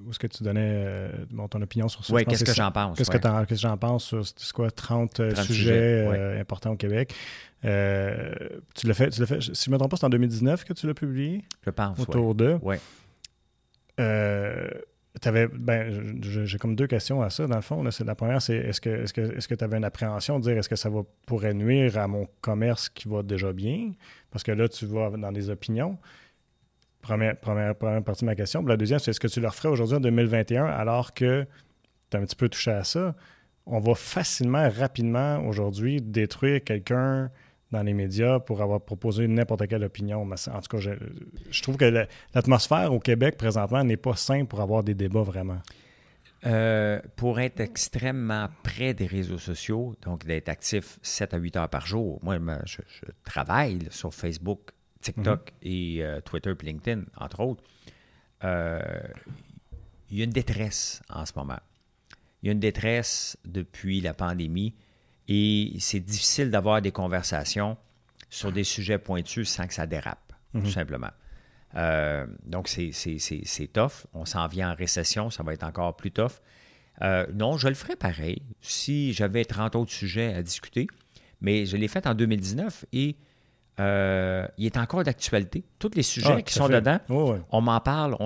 où 0.04 0.10
est-ce 0.10 0.18
que 0.18 0.26
tu 0.26 0.42
donnais 0.42 0.60
euh, 0.64 1.08
bon, 1.30 1.46
ton 1.48 1.62
opinion 1.62 1.88
sur 1.88 2.04
ça? 2.04 2.12
Oui, 2.12 2.24
qu'est-ce 2.24 2.44
que 2.44 2.54
j'en 2.54 2.72
pense? 2.72 2.98
Qu'est-ce 2.98 3.10
ouais. 3.10 3.20
que 3.20 3.44
que 3.46 3.54
j'en 3.54 3.76
pense 3.76 4.04
sur 4.04 4.22
quoi, 4.54 4.70
30, 4.70 5.20
euh, 5.20 5.32
30 5.32 5.44
sujets, 5.46 5.54
sujets, 5.54 6.08
ouais. 6.08 6.18
euh, 6.18 6.40
importants 6.40 6.72
au 6.72 6.76
Québec? 6.76 7.14
Euh, 7.64 8.32
tu 8.74 8.86
l'as 8.86 8.94
fait, 8.94 9.10
tu 9.10 9.24
fait, 9.26 9.40
si 9.40 9.64
je 9.64 9.70
ne 9.70 9.74
me 9.74 9.78
trompe 9.78 9.90
pas, 9.90 9.96
c'est 9.98 10.06
en 10.06 10.10
2019 10.10 10.64
que 10.64 10.72
tu 10.72 10.86
l'as 10.86 10.94
publié, 10.94 11.44
Je 11.64 11.70
pense, 11.70 11.98
autour 11.98 12.34
d'eux? 12.34 12.58
Ouais. 12.62 12.80
Euh, 13.98 14.68
t'avais- 15.20 15.48
ben, 15.48 16.20
j'ai 16.22 16.58
comme 16.58 16.74
deux 16.74 16.86
questions 16.86 17.20
à 17.20 17.30
ça, 17.30 17.46
dans 17.46 17.56
le 17.56 17.62
fond. 17.62 17.82
Là. 17.82 17.90
La 18.06 18.14
première, 18.14 18.40
c'est 18.40 18.56
est-ce 18.56 18.80
que 18.80 18.88
est-ce 18.88 19.12
que 19.12 19.36
est-ce 19.36 19.48
que 19.48 19.54
tu 19.54 19.64
avais 19.64 19.76
une 19.76 19.84
appréhension 19.84 20.38
de 20.38 20.44
dire 20.44 20.56
est-ce 20.56 20.68
que 20.68 20.76
ça 20.76 20.88
va 20.88 21.02
pourrait 21.26 21.54
nuire 21.54 21.98
à 21.98 22.06
mon 22.08 22.26
commerce 22.40 22.88
qui 22.88 23.08
va 23.08 23.22
déjà 23.22 23.52
bien? 23.52 23.92
Parce 24.30 24.42
que 24.42 24.52
là, 24.52 24.68
tu 24.68 24.86
vas 24.86 25.10
dans 25.10 25.32
des 25.32 25.50
opinions. 25.50 25.98
Première, 27.02 27.36
partie 27.38 28.24
de 28.24 28.26
ma 28.26 28.34
question. 28.34 28.64
La 28.64 28.76
deuxième, 28.76 28.98
c'est 28.98 29.10
est-ce 29.10 29.20
que 29.20 29.28
tu 29.28 29.40
le 29.40 29.48
referais 29.48 29.68
aujourd'hui 29.68 29.96
en 29.96 30.00
2021 30.00 30.66
alors 30.66 31.14
que 31.14 31.46
tu 32.10 32.16
as 32.16 32.20
un 32.20 32.24
petit 32.24 32.36
peu 32.36 32.48
touché 32.48 32.70
à 32.70 32.84
ça? 32.84 33.14
On 33.66 33.80
va 33.80 33.94
facilement, 33.94 34.68
rapidement 34.68 35.38
aujourd'hui 35.46 36.00
détruire 36.00 36.62
quelqu'un 36.62 37.30
dans 37.70 37.82
les 37.82 37.94
médias 37.94 38.40
pour 38.40 38.62
avoir 38.62 38.80
proposé 38.80 39.28
n'importe 39.28 39.66
quelle 39.68 39.84
opinion. 39.84 40.22
En 40.22 40.60
tout 40.60 40.76
cas, 40.76 40.78
je, 40.78 40.90
je 41.50 41.62
trouve 41.62 41.76
que 41.76 42.06
l'atmosphère 42.34 42.92
au 42.92 42.98
Québec 42.98 43.36
présentement 43.36 43.84
n'est 43.84 43.96
pas 43.96 44.16
simple 44.16 44.46
pour 44.46 44.60
avoir 44.60 44.82
des 44.82 44.94
débats 44.94 45.22
vraiment. 45.22 45.60
Euh, 46.46 47.00
pour 47.16 47.38
être 47.38 47.60
extrêmement 47.60 48.48
près 48.62 48.94
des 48.94 49.06
réseaux 49.06 49.38
sociaux, 49.38 49.94
donc 50.00 50.24
d'être 50.24 50.48
actif 50.48 50.98
7 51.02 51.34
à 51.34 51.36
8 51.36 51.56
heures 51.56 51.68
par 51.68 51.86
jour, 51.86 52.18
moi, 52.22 52.38
je, 52.64 52.80
travaille 53.24 53.88
sur 53.90 54.14
Facebook, 54.14 54.70
TikTok 55.02 55.52
mhm. 55.52 55.70
et 55.70 55.98
euh, 56.02 56.20
Twitter 56.22 56.52
et 56.58 56.64
LinkedIn, 56.64 57.02
entre 57.18 57.40
autres. 57.40 57.62
Euh, 58.44 58.80
il 60.10 60.16
y 60.16 60.20
a 60.22 60.24
une 60.24 60.30
détresse 60.30 61.02
en 61.10 61.26
ce 61.26 61.32
moment. 61.36 61.60
Il 62.42 62.46
y 62.46 62.48
a 62.48 62.52
une 62.52 62.60
détresse 62.60 63.36
depuis 63.44 64.00
la 64.00 64.14
pandémie 64.14 64.74
et 65.28 65.74
c'est 65.78 66.00
difficile 66.00 66.50
d'avoir 66.50 66.80
des 66.80 66.90
conversations 66.90 67.76
sur 68.30 68.50
des 68.50 68.64
sujets 68.64 68.98
pointus 68.98 69.48
sans 69.48 69.66
que 69.66 69.74
ça 69.74 69.86
dérape, 69.86 70.32
tout 70.52 70.60
mhm. 70.60 70.70
simplement. 70.70 71.10
Euh, 71.76 72.26
donc, 72.44 72.68
c'est 72.68 73.72
tough. 73.72 74.06
On 74.12 74.24
s'en 74.24 74.46
vient 74.46 74.72
en 74.72 74.74
récession, 74.74 75.30
ça 75.30 75.42
va 75.42 75.52
être 75.52 75.64
encore 75.64 75.96
plus 75.96 76.10
tough. 76.10 76.40
Euh, 77.02 77.26
non, 77.32 77.56
je 77.56 77.68
le 77.68 77.74
ferais 77.74 77.96
pareil 77.96 78.42
si 78.60 79.12
j'avais 79.12 79.44
30 79.44 79.74
autres 79.76 79.92
sujets 79.92 80.34
à 80.34 80.42
discuter, 80.42 80.86
mais 81.40 81.64
je 81.64 81.76
l'ai 81.76 81.88
fait 81.88 82.06
en 82.06 82.14
2019 82.14 82.84
et 82.92 83.16
euh, 83.78 84.46
il 84.58 84.66
est 84.66 84.76
encore 84.76 85.02
d'actualité. 85.02 85.64
Tous 85.78 85.92
les 85.94 86.02
sujets 86.02 86.34
ah, 86.38 86.42
qui 86.42 86.52
sont 86.52 86.68
dedans, 86.68 86.98
on 87.08 87.60
m'en 87.62 87.80
parle. 87.80 88.16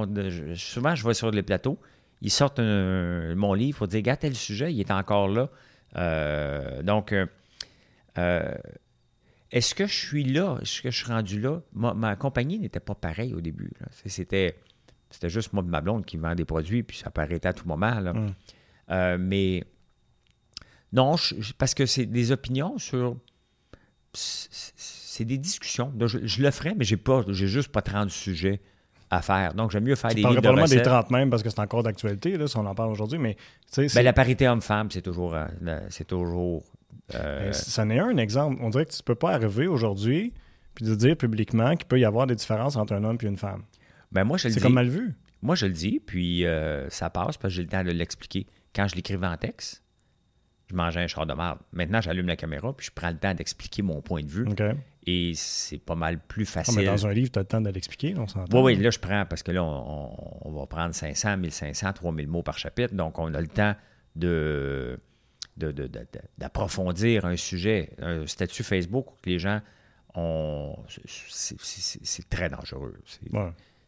souvent, 0.57 0.95
je 0.97 1.07
vais 1.07 1.15
sur 1.15 1.31
les 1.31 1.45
plateaux, 1.45 1.79
ils 2.21 2.33
sortent 2.33 2.59
mon 2.59 3.55
livre 3.55 3.79
pour 3.79 3.87
dire 3.87 4.03
Gars, 4.03 4.17
tel 4.17 4.35
sujet, 4.35 4.73
il 4.73 4.81
est 4.81 4.91
encore 4.91 5.29
là. 5.29 6.83
donc, 6.83 7.15
est-ce 9.55 9.73
que 9.77 9.87
je 9.87 9.95
suis 9.95 10.25
là? 10.25 10.59
Est-ce 10.61 10.83
que 10.83 10.91
je 10.91 10.97
suis 10.97 11.07
rendu 11.07 11.41
là? 11.41 11.63
Ma, 11.73 12.17
compagnie 12.17 12.59
n'était 12.59 12.81
pas 12.81 12.97
pareille 12.97 13.35
au 13.35 13.41
début. 13.41 13.71
C'était, 14.05 14.59
c'était 15.11 15.31
juste 15.31 15.53
moi 15.53 15.63
et 15.65 15.71
ma 15.71 15.81
blonde 15.81 16.05
qui 16.05 16.17
vend 16.17 16.35
des 16.35 16.45
produits, 16.45 16.83
puis 16.83 16.99
ça 16.99 17.11
paraît 17.11 17.47
à 17.47 17.53
tout 17.53 17.67
moment. 17.69 17.93
Hum. 17.93 18.35
Euh, 18.91 19.17
mais 19.19 19.63
non, 20.93 21.15
parce 21.57 21.73
que 21.73 21.87
c'est 21.87 22.07
des 22.07 22.33
opinions 22.33 22.79
sur. 22.79 23.17
C'est 24.13 25.25
des 25.25 25.39
discussions. 25.39 25.93
je, 26.01 26.43
le 26.43 26.51
ferai, 26.51 26.75
mais 26.75 26.85
j'ai 26.85 26.97
pas, 26.97 27.23
j'ai 27.29 27.47
juste 27.47 27.69
pas 27.69 27.83
30 27.83 28.11
sujets 28.11 28.61
à 29.09 29.23
faire. 29.23 29.55
Donc, 29.55 29.71
j'aime 29.71 29.85
mieux 29.85 29.95
faire 29.95 30.11
des 30.11 30.17
livres 30.17 30.31
de 30.31 30.41
probablement 30.41 30.67
des 30.67 30.83
30 30.83 31.11
même 31.11 31.31
parce 31.31 31.45
que 31.45 31.51
c'est 31.51 31.61
encore 31.61 31.85
d'actualité, 31.85 32.45
si 32.49 32.57
on 32.57 32.67
en 32.67 32.75
parle 32.75 32.91
aujourd'hui, 32.91 33.19
mais... 33.19 33.37
Ben, 33.77 34.03
la 34.03 34.13
parité 34.13 34.49
homme-femme, 34.49 34.91
c'est 34.91 35.03
toujours, 35.03 35.35
euh, 35.35 35.47
c'est 35.91 36.07
toujours 36.07 36.65
euh, 37.15 37.53
ça 37.53 37.85
n'est 37.85 37.99
un 37.99 38.17
exemple. 38.17 38.59
On 38.61 38.71
dirait 38.71 38.87
que 38.87 38.93
tu 38.93 39.01
ne 39.01 39.05
peux 39.05 39.15
pas 39.15 39.33
arriver 39.33 39.67
aujourd'hui 39.67 40.33
puis 40.75 40.85
de 40.85 40.95
dire 40.95 41.17
publiquement 41.17 41.77
qu'il 41.77 41.87
peut 41.87 42.01
y 42.01 42.05
avoir 42.05 42.27
des 42.27 42.35
différences 42.35 42.77
entre 42.77 42.95
un 42.95 43.05
homme 43.05 43.19
et 43.23 43.27
une 43.27 43.37
femme. 43.37 43.63
Ben 44.13 44.25
moi, 44.25 44.39
je 44.39 44.49
C'est 44.49 44.61
comme 44.61 44.75
mal 44.75 44.89
vu. 44.89 45.15
Moi, 45.43 45.55
je 45.55 45.67
le 45.67 45.73
dis, 45.73 46.01
puis 46.05 46.47
euh, 46.47 46.89
ça 46.89 47.11
passe 47.11 47.37
parce 47.37 47.53
que 47.53 47.57
j'ai 47.57 47.63
le 47.63 47.69
temps 47.69 47.85
de 47.85 47.91
l'expliquer. 47.91 48.47
Quand 48.75 48.89
je 48.89 48.97
l'écrivais 48.97 49.27
en 49.27 49.37
texte, 49.37 49.83
je 50.69 50.75
mangeais 50.75 51.01
un 51.01 51.07
char 51.07 51.27
de 51.27 51.35
marde. 51.35 51.59
Maintenant, 51.73 52.01
j'allume 52.01 52.27
la 52.27 52.37
caméra 52.37 52.75
puis 52.75 52.87
je 52.87 52.93
prends 52.93 53.11
le 53.11 53.19
temps 53.19 53.35
d'expliquer 53.35 53.83
mon 53.83 54.01
point 54.01 54.23
de 54.23 54.31
vue. 54.31 54.47
Et 55.07 55.33
c'est 55.35 55.79
pas 55.79 55.95
mal 55.95 56.19
plus 56.19 56.47
ah, 56.49 56.63
facile. 56.63 56.79
mais 56.79 56.87
dans 56.87 57.07
un 57.07 57.13
livre, 57.13 57.31
tu 57.31 57.39
as 57.39 57.43
le 57.43 57.49
temps 57.49 57.61
de 57.61 57.69
l'expliquer, 57.69 58.15
on 58.17 58.27
s'entend. 58.27 58.63
Oui, 58.63 58.75
oui, 58.75 58.83
là, 58.83 58.91
je 58.91 58.99
prends 58.99 59.27
parce 59.27 59.43
que 59.43 59.53
là, 59.53 59.63
on, 59.63 60.51
va 60.51 60.67
prendre 60.67 60.95
500, 60.95 61.37
1500, 61.37 61.93
3000 61.93 62.27
mots 62.27 62.43
par 62.43 62.59
chapitre. 62.59 62.95
Donc, 62.95 63.19
on 63.19 63.33
a 63.35 63.41
le 63.41 63.47
temps 63.47 63.75
de 64.17 64.99
d'approfondir 65.57 67.25
un 67.25 67.37
sujet, 67.37 67.91
un 68.01 68.27
statut 68.27 68.63
Facebook 68.63 69.07
que 69.23 69.31
les 69.31 69.39
gens 69.39 69.61
ont. 70.15 70.77
C'est 71.07 72.29
très 72.29 72.49
dangereux. 72.49 72.95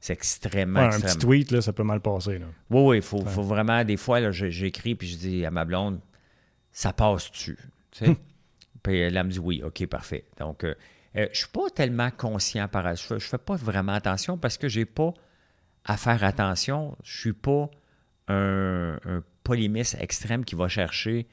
C'est 0.01 0.13
extrêmement. 0.13 0.81
un 0.81 1.01
petit 1.01 1.19
tweet, 1.19 1.51
là, 1.51 1.63
ça 1.63 1.73
peut 1.73 1.83
mal 1.83 2.01
passer. 2.01 2.41
Oui, 2.71 2.83
oui, 2.83 2.97
il 2.99 3.03
faut, 3.03 3.19
vraiment. 3.23 3.85
Des 3.85 3.97
fois, 3.97 4.31
j'écris 4.31 4.95
puis 4.95 5.09
je 5.09 5.17
dis 5.17 5.47
à 5.47 5.51
ma 5.51 5.65
blonde, 5.65 6.01
ça 6.73 6.93
passe-tu? 6.93 7.59
puis 8.83 8.99
elle, 8.99 9.15
me 9.25 9.31
dit 9.31 9.39
oui, 9.39 9.63
OK, 9.65 9.87
parfait. 9.87 10.25
Donc, 10.39 10.65
euh, 10.65 10.75
euh, 11.17 11.25
je 11.27 11.31
ne 11.31 11.35
suis 11.35 11.49
pas 11.49 11.71
tellement 11.75 12.11
conscient 12.11 12.69
par 12.69 12.95
Je 12.95 13.15
ne 13.15 13.19
fais 13.19 13.39
pas 13.39 13.57
vraiment 13.57 13.95
attention 13.95 14.37
parce 14.37 14.59
que 14.59 14.69
je 14.69 14.81
n'ai 14.81 14.85
pas 14.85 15.15
à 15.85 15.97
faire 15.97 16.23
attention. 16.23 16.97
Je 17.03 17.17
ne 17.17 17.21
suis 17.21 17.33
pas 17.33 17.71
un, 18.29 18.99
un 19.05 19.23
polémiste 19.43 19.97
extrême 20.01 20.45
qui 20.45 20.55
va 20.55 20.69
chercher 20.69 21.27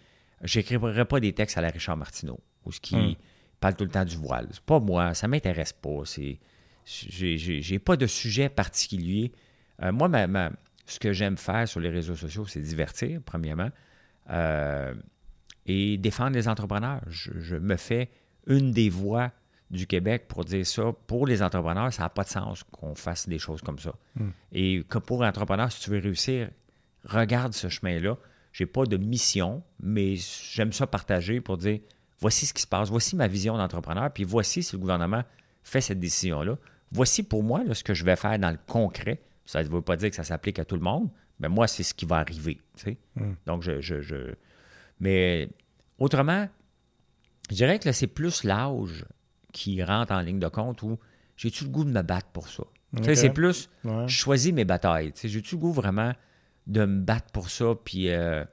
j'écrirai 0.43 1.05
pas 1.05 1.19
des 1.19 1.33
textes 1.33 1.57
à 1.57 1.61
la 1.61 1.69
Richard 1.69 1.97
Martineau, 1.97 2.39
ou 2.65 2.71
ce 2.71 2.79
qui 2.79 2.95
hmm. 2.95 3.15
parle 3.59 3.75
tout 3.75 3.85
le 3.85 3.89
temps 3.89 4.05
du 4.05 4.17
voile. 4.17 4.47
C'est 4.51 4.61
pas 4.61 4.79
moi, 4.79 5.13
ça 5.13 5.27
m'intéresse 5.27 5.73
pas. 5.73 6.01
C'est, 6.05 6.39
j'ai, 6.85 7.79
pas 7.79 7.95
de 7.95 8.07
sujet 8.07 8.49
particulier. 8.49 9.31
Euh, 9.81 9.91
moi, 9.91 10.09
ce 10.85 10.99
que 10.99 11.13
j'aime 11.13 11.37
faire 11.37 11.67
sur 11.67 11.79
les 11.79 11.89
réseaux 11.89 12.15
sociaux, 12.15 12.45
c'est 12.45 12.61
divertir, 12.61 13.21
premièrement, 13.23 13.69
euh, 14.29 14.93
et 15.65 15.97
défendre 15.97 16.35
les 16.35 16.47
entrepreneurs. 16.47 17.01
Je, 17.07 17.55
me 17.55 17.77
fais 17.77 18.09
une 18.47 18.71
des 18.71 18.89
voix 18.89 19.31
du 19.71 19.87
Québec 19.87 20.25
pour 20.27 20.43
dire 20.43 20.67
ça. 20.67 20.91
Pour 21.07 21.25
les 21.25 21.41
entrepreneurs, 21.41 21.91
ça 21.93 22.03
n'a 22.03 22.09
pas 22.09 22.23
de 22.23 22.29
sens 22.29 22.63
qu'on 22.63 22.95
fasse 22.95 23.27
des 23.29 23.39
choses 23.39 23.61
comme 23.61 23.79
ça. 23.79 23.93
Hmm. 24.15 24.29
Et 24.51 24.83
que 24.87 24.97
pour 24.97 25.23
l'entrepreneur, 25.23 25.71
si 25.71 25.81
tu 25.81 25.89
veux 25.89 25.99
réussir, 25.99 26.49
regarde 27.05 27.53
ce 27.53 27.69
chemin-là 27.69 28.17
j'ai 28.53 28.67
pas 28.67 28.85
de 28.85 28.97
mission, 28.97 29.63
mais 29.81 30.15
j'aime 30.15 30.71
ça 30.71 30.87
partager 30.87 31.41
pour 31.41 31.57
dire 31.57 31.79
voici 32.19 32.45
ce 32.45 32.53
qui 32.53 32.61
se 32.61 32.67
passe, 32.67 32.89
voici 32.89 33.15
ma 33.17 33.27
vision 33.27 33.57
d'entrepreneur, 33.57 34.11
puis 34.13 34.23
voici 34.23 34.63
si 34.63 34.75
le 34.75 34.79
gouvernement 34.79 35.23
fait 35.63 35.81
cette 35.81 35.99
décision-là. 35.99 36.57
Voici 36.91 37.23
pour 37.23 37.43
moi 37.43 37.61
ce 37.73 37.83
que 37.83 37.93
je 37.93 38.05
vais 38.05 38.15
faire 38.15 38.37
dans 38.39 38.51
le 38.51 38.59
concret. 38.67 39.19
Ça 39.45 39.63
ne 39.63 39.67
veut 39.67 39.81
pas 39.81 39.97
dire 39.97 40.09
que 40.09 40.15
ça 40.15 40.23
s'applique 40.23 40.59
à 40.59 40.65
tout 40.65 40.75
le 40.75 40.81
monde, 40.81 41.09
mais 41.39 41.49
moi, 41.49 41.67
c'est 41.67 41.83
ce 41.83 41.93
qui 41.93 42.05
va 42.05 42.17
arriver. 42.17 42.61
Hmm. 43.15 43.33
Donc, 43.45 43.63
je, 43.63 43.81
je, 43.81 44.35
Mais 44.99 45.49
autrement, 45.97 46.47
je 47.49 47.55
dirais 47.55 47.79
que 47.79 47.91
c'est 47.91 48.07
plus 48.07 48.43
l'âge 48.43 49.05
qui 49.51 49.83
rentre 49.83 50.13
en 50.13 50.21
ligne 50.21 50.39
de 50.39 50.47
compte 50.47 50.81
où 50.83 50.99
j'ai-tu 51.35 51.65
le 51.65 51.71
goût 51.71 51.83
de 51.83 51.91
me 51.91 52.03
battre 52.03 52.27
pour 52.27 52.47
ça? 52.47 52.63
C'est 53.15 53.31
plus, 53.31 53.69
je 53.83 54.15
choisis 54.15 54.53
mes 54.53 54.65
batailles. 54.65 55.11
J'ai-tu 55.21 55.55
le 55.55 55.61
goût 55.61 55.73
vraiment 55.73 56.13
de 56.67 56.85
me 56.85 57.01
battre 57.01 57.31
pour 57.31 57.49
ça. 57.49 57.73
Puis 57.83 58.09
euh, 58.09 58.43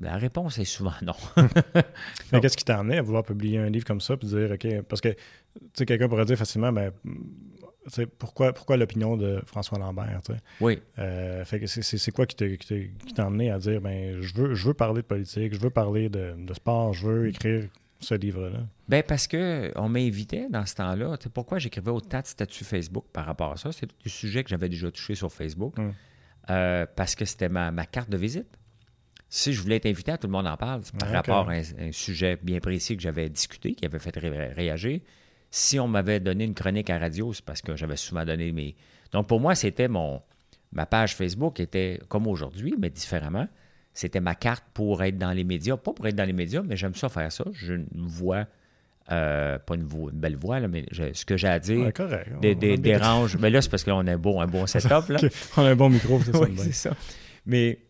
la 0.00 0.16
réponse 0.16 0.58
est 0.58 0.64
souvent 0.64 0.94
non. 1.02 1.14
Mais 2.32 2.40
qu'est-ce 2.40 2.56
qui 2.56 2.64
t'a 2.64 2.78
amené 2.78 2.98
à 2.98 3.02
vouloir 3.02 3.22
publier 3.24 3.58
un 3.58 3.70
livre 3.70 3.84
comme 3.84 4.00
ça 4.00 4.16
puis 4.16 4.28
dire, 4.28 4.50
OK, 4.52 4.82
parce 4.88 5.00
que 5.00 5.10
tu 5.10 5.60
sais, 5.74 5.86
quelqu'un 5.86 6.08
pourrait 6.08 6.24
dire 6.24 6.38
facilement, 6.38 6.72
ben, 6.72 6.92
pourquoi, 8.18 8.52
pourquoi 8.52 8.76
l'opinion 8.76 9.16
de 9.16 9.42
François 9.46 9.78
Lambert? 9.78 10.20
Oui. 10.60 10.80
Euh, 10.98 11.44
fait 11.44 11.60
que 11.60 11.66
c'est 11.66 12.12
quoi 12.12 12.26
qui 12.26 12.36
t'a 12.36 13.26
amené 13.26 13.50
à 13.50 13.58
dire, 13.58 13.80
ben, 13.80 14.20
je 14.20 14.34
veux, 14.34 14.54
je 14.54 14.68
veux 14.68 14.74
parler 14.74 15.02
de 15.02 15.06
politique, 15.06 15.54
je 15.54 15.60
veux 15.60 15.70
parler 15.70 16.08
de, 16.08 16.34
sport, 16.54 16.94
je 16.94 17.06
veux 17.06 17.28
écrire 17.28 17.68
ce 18.00 18.14
livre-là? 18.14 18.60
Ben 18.88 19.02
parce 19.02 19.28
qu'on 19.28 19.88
m'invitait 19.88 20.48
dans 20.50 20.66
ce 20.66 20.74
temps-là. 20.74 21.16
Pourquoi 21.32 21.58
j'écrivais 21.58 21.90
autant 21.90 22.20
de 22.20 22.26
statuts 22.26 22.64
Facebook 22.64 23.04
par 23.12 23.26
rapport 23.26 23.52
à 23.52 23.56
ça? 23.56 23.70
C'est 23.72 23.88
des 24.02 24.10
sujets 24.10 24.42
que 24.42 24.50
j'avais 24.50 24.68
déjà 24.68 24.90
touchés 24.90 25.14
sur 25.14 25.32
Facebook. 25.32 25.78
Hum. 25.78 25.92
Euh, 26.50 26.86
parce 26.96 27.14
que 27.14 27.24
c'était 27.24 27.48
ma, 27.48 27.72
carte 27.86 28.10
de 28.10 28.16
visite. 28.16 28.48
Si 29.28 29.52
je 29.52 29.62
voulais 29.62 29.76
être 29.76 29.86
invité, 29.86 30.12
tout 30.18 30.26
le 30.26 30.32
monde 30.32 30.46
en 30.46 30.56
parle 30.56 30.82
par 30.98 31.10
rapport 31.10 31.48
à 31.48 31.54
un, 31.54 31.92
sujet 31.92 32.38
bien 32.42 32.60
précis 32.60 32.96
que 32.96 33.02
j'avais 33.02 33.30
discuté, 33.30 33.74
qui 33.74 33.86
avait 33.86 33.98
fait 33.98 34.16
réagir. 34.18 35.00
Si 35.50 35.78
on 35.78 35.88
m'avait 35.88 36.20
donné 36.20 36.44
une 36.44 36.54
chronique 36.54 36.90
à 36.90 36.98
radio, 36.98 37.32
c'est 37.32 37.44
parce 37.44 37.62
que 37.62 37.76
j'avais 37.76 37.96
souvent 37.96 38.24
donné 38.24 38.52
mes. 38.52 38.76
Donc 39.10 39.28
pour 39.28 39.40
moi, 39.40 39.54
c'était 39.54 39.88
mon. 39.88 40.20
Ma 40.72 40.86
page 40.86 41.14
Facebook 41.14 41.60
était 41.60 42.00
comme 42.08 42.26
aujourd'hui, 42.26 42.74
mais 42.78 42.90
différemment. 42.90 43.46
C'était 43.94 44.20
ma 44.20 44.34
carte 44.34 44.64
pour 44.72 45.02
être 45.02 45.18
dans 45.18 45.32
les 45.32 45.44
médias. 45.44 45.76
Pas 45.76 45.92
pour 45.92 46.06
être 46.06 46.16
dans 46.16 46.24
les 46.24 46.32
médias, 46.32 46.62
mais 46.62 46.76
j'aime 46.76 46.94
ça 46.94 47.08
faire 47.08 47.30
ça. 47.30 47.44
J'ai 47.52 47.74
une 47.74 48.06
voix 48.06 48.46
euh, 49.10 49.58
pas 49.58 49.74
une, 49.74 49.86
belle 50.12 50.36
voix, 50.36 50.60
mais 50.60 50.86
ce 50.92 51.24
que 51.24 51.36
j'ai 51.36 51.48
à 51.48 51.58
dire 51.58 51.92
dérange. 52.40 53.36
Mais 53.40 53.50
là, 53.50 53.60
c'est 53.60 53.70
parce 53.70 53.84
qu'on 53.84 54.06
a 54.06 54.12
un 54.12 54.18
bon, 54.18 54.40
un 54.40 54.46
bon 54.46 54.66
setup. 54.66 55.08
Là. 55.08 55.18
on 55.56 55.62
a 55.62 55.70
un 55.70 55.76
bon 55.76 55.90
micro, 55.90 56.20
c'est 56.20 56.72
ça. 56.72 56.90
Mais 57.44 57.80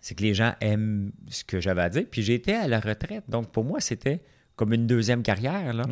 c'est 0.00 0.14
que 0.14 0.22
les 0.22 0.34
gens 0.34 0.54
aiment 0.60 1.12
ce 1.28 1.44
que 1.44 1.60
j'avais 1.60 1.82
à 1.82 1.88
dire. 1.88 2.04
Puis 2.10 2.22
j'étais 2.22 2.54
à 2.54 2.68
la 2.68 2.80
retraite. 2.80 3.24
Donc, 3.28 3.52
pour 3.52 3.64
moi, 3.64 3.80
c'était 3.80 4.20
comme 4.56 4.72
une 4.72 4.86
deuxième 4.86 5.22
carrière. 5.22 5.72
Là. 5.72 5.84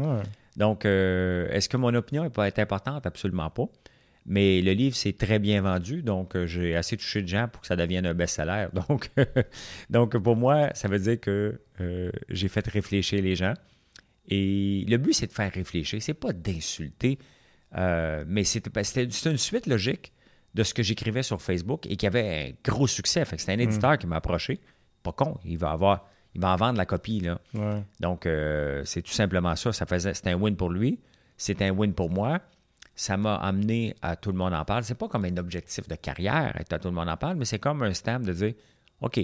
Donc, 0.57 0.85
euh, 0.85 1.49
est-ce 1.51 1.69
que 1.69 1.77
mon 1.77 1.95
opinion 1.95 2.23
n'est 2.23 2.31
pas 2.31 2.45
importante? 2.45 3.07
Absolument 3.07 3.51
pas. 3.51 3.67
Mais 4.25 4.61
le 4.61 4.73
livre 4.73 4.95
s'est 4.95 5.15
très 5.15 5.39
bien 5.39 5.63
vendu, 5.63 6.03
donc 6.03 6.37
euh, 6.37 6.47
j'ai 6.47 6.77
assez 6.77 6.97
touché 6.97 7.23
de 7.23 7.27
gens 7.27 7.49
pour 7.51 7.63
que 7.63 7.67
ça 7.67 7.75
devienne 7.75 8.07
un 8.07 8.15
best-seller. 8.15 8.69
Donc, 8.89 9.11
donc, 9.91 10.17
pour 10.19 10.37
moi, 10.37 10.69
ça 10.75 10.87
veut 10.89 11.01
dire 11.01 11.19
que 11.19 11.61
j'ai 12.29 12.49
fait 12.49 12.67
réfléchir 12.69 13.21
les 13.21 13.35
gens. 13.35 13.55
Et 14.29 14.85
le 14.89 14.97
but, 14.99 15.15
c'est 15.15 15.27
de 15.27 15.33
faire 15.33 15.53
réfléchir. 15.53 16.01
C'est 16.03 16.15
pas 16.15 16.33
d'insulter, 16.33 17.19
euh, 17.77 18.25
mais 18.27 18.45
c'était 18.45 19.05
une 19.05 19.37
suite 19.39 19.67
logique 19.67 20.13
de 20.55 20.63
ce 20.63 20.75
que 20.75 20.83
j'écrivais 20.83 21.23
sur 21.23 21.41
Facebook 21.41 21.87
et 21.87 21.97
qui 21.97 22.07
avait 22.07 22.51
un 22.51 22.71
gros 22.71 22.87
succès. 22.87 23.25
C'était 23.25 23.53
un 23.53 23.57
mm. 23.57 23.61
éditeur 23.61 23.99
qui 23.99 24.07
m'a 24.07 24.17
approché. 24.17 24.61
Pas 25.03 25.13
con, 25.13 25.39
il 25.45 25.59
va 25.59 25.71
avoir. 25.71 26.09
il 26.35 26.41
va 26.41 26.53
en 26.53 26.57
vendre 26.57 26.79
la 26.79 26.87
copie. 26.87 27.21
Là. 27.21 27.41
Ouais. 27.55 27.83
Donc, 28.01 28.27
euh, 28.27 28.83
c'est 28.85 29.03
tout 29.03 29.13
simplement 29.13 29.57
ça. 29.57 29.73
ça 29.73 29.87
faisait, 29.87 30.15
c'était 30.15 30.31
un 30.31 30.37
win 30.37 30.57
pour 30.57 30.71
lui. 30.71 31.01
C'est 31.37 31.61
un 31.63 31.71
win 31.71 31.93
pour 31.93 32.11
moi. 32.11 32.41
Ça 32.95 33.17
m'a 33.17 33.37
amené 33.37 33.97
à 34.03 34.17
tout 34.17 34.31
le 34.31 34.37
monde 34.37 34.53
en 34.53 34.65
parle. 34.65 34.85
C'est 34.85 34.95
pas 34.95 35.09
comme 35.09 35.25
un 35.25 35.37
objectif 35.39 35.89
de 35.89 35.95
carrière, 35.95 36.55
être 36.61 36.75
à 36.75 36.79
tout 36.79 36.89
le 36.89 36.95
monde 36.95 37.09
en 37.09 37.17
parle, 37.17 37.37
mais 37.37 37.47
c'est 37.47 37.59
comme 37.59 37.83
un 37.83 37.95
stamp 37.95 38.21
de 38.21 38.33
dire 38.33 38.53
OK, 39.01 39.19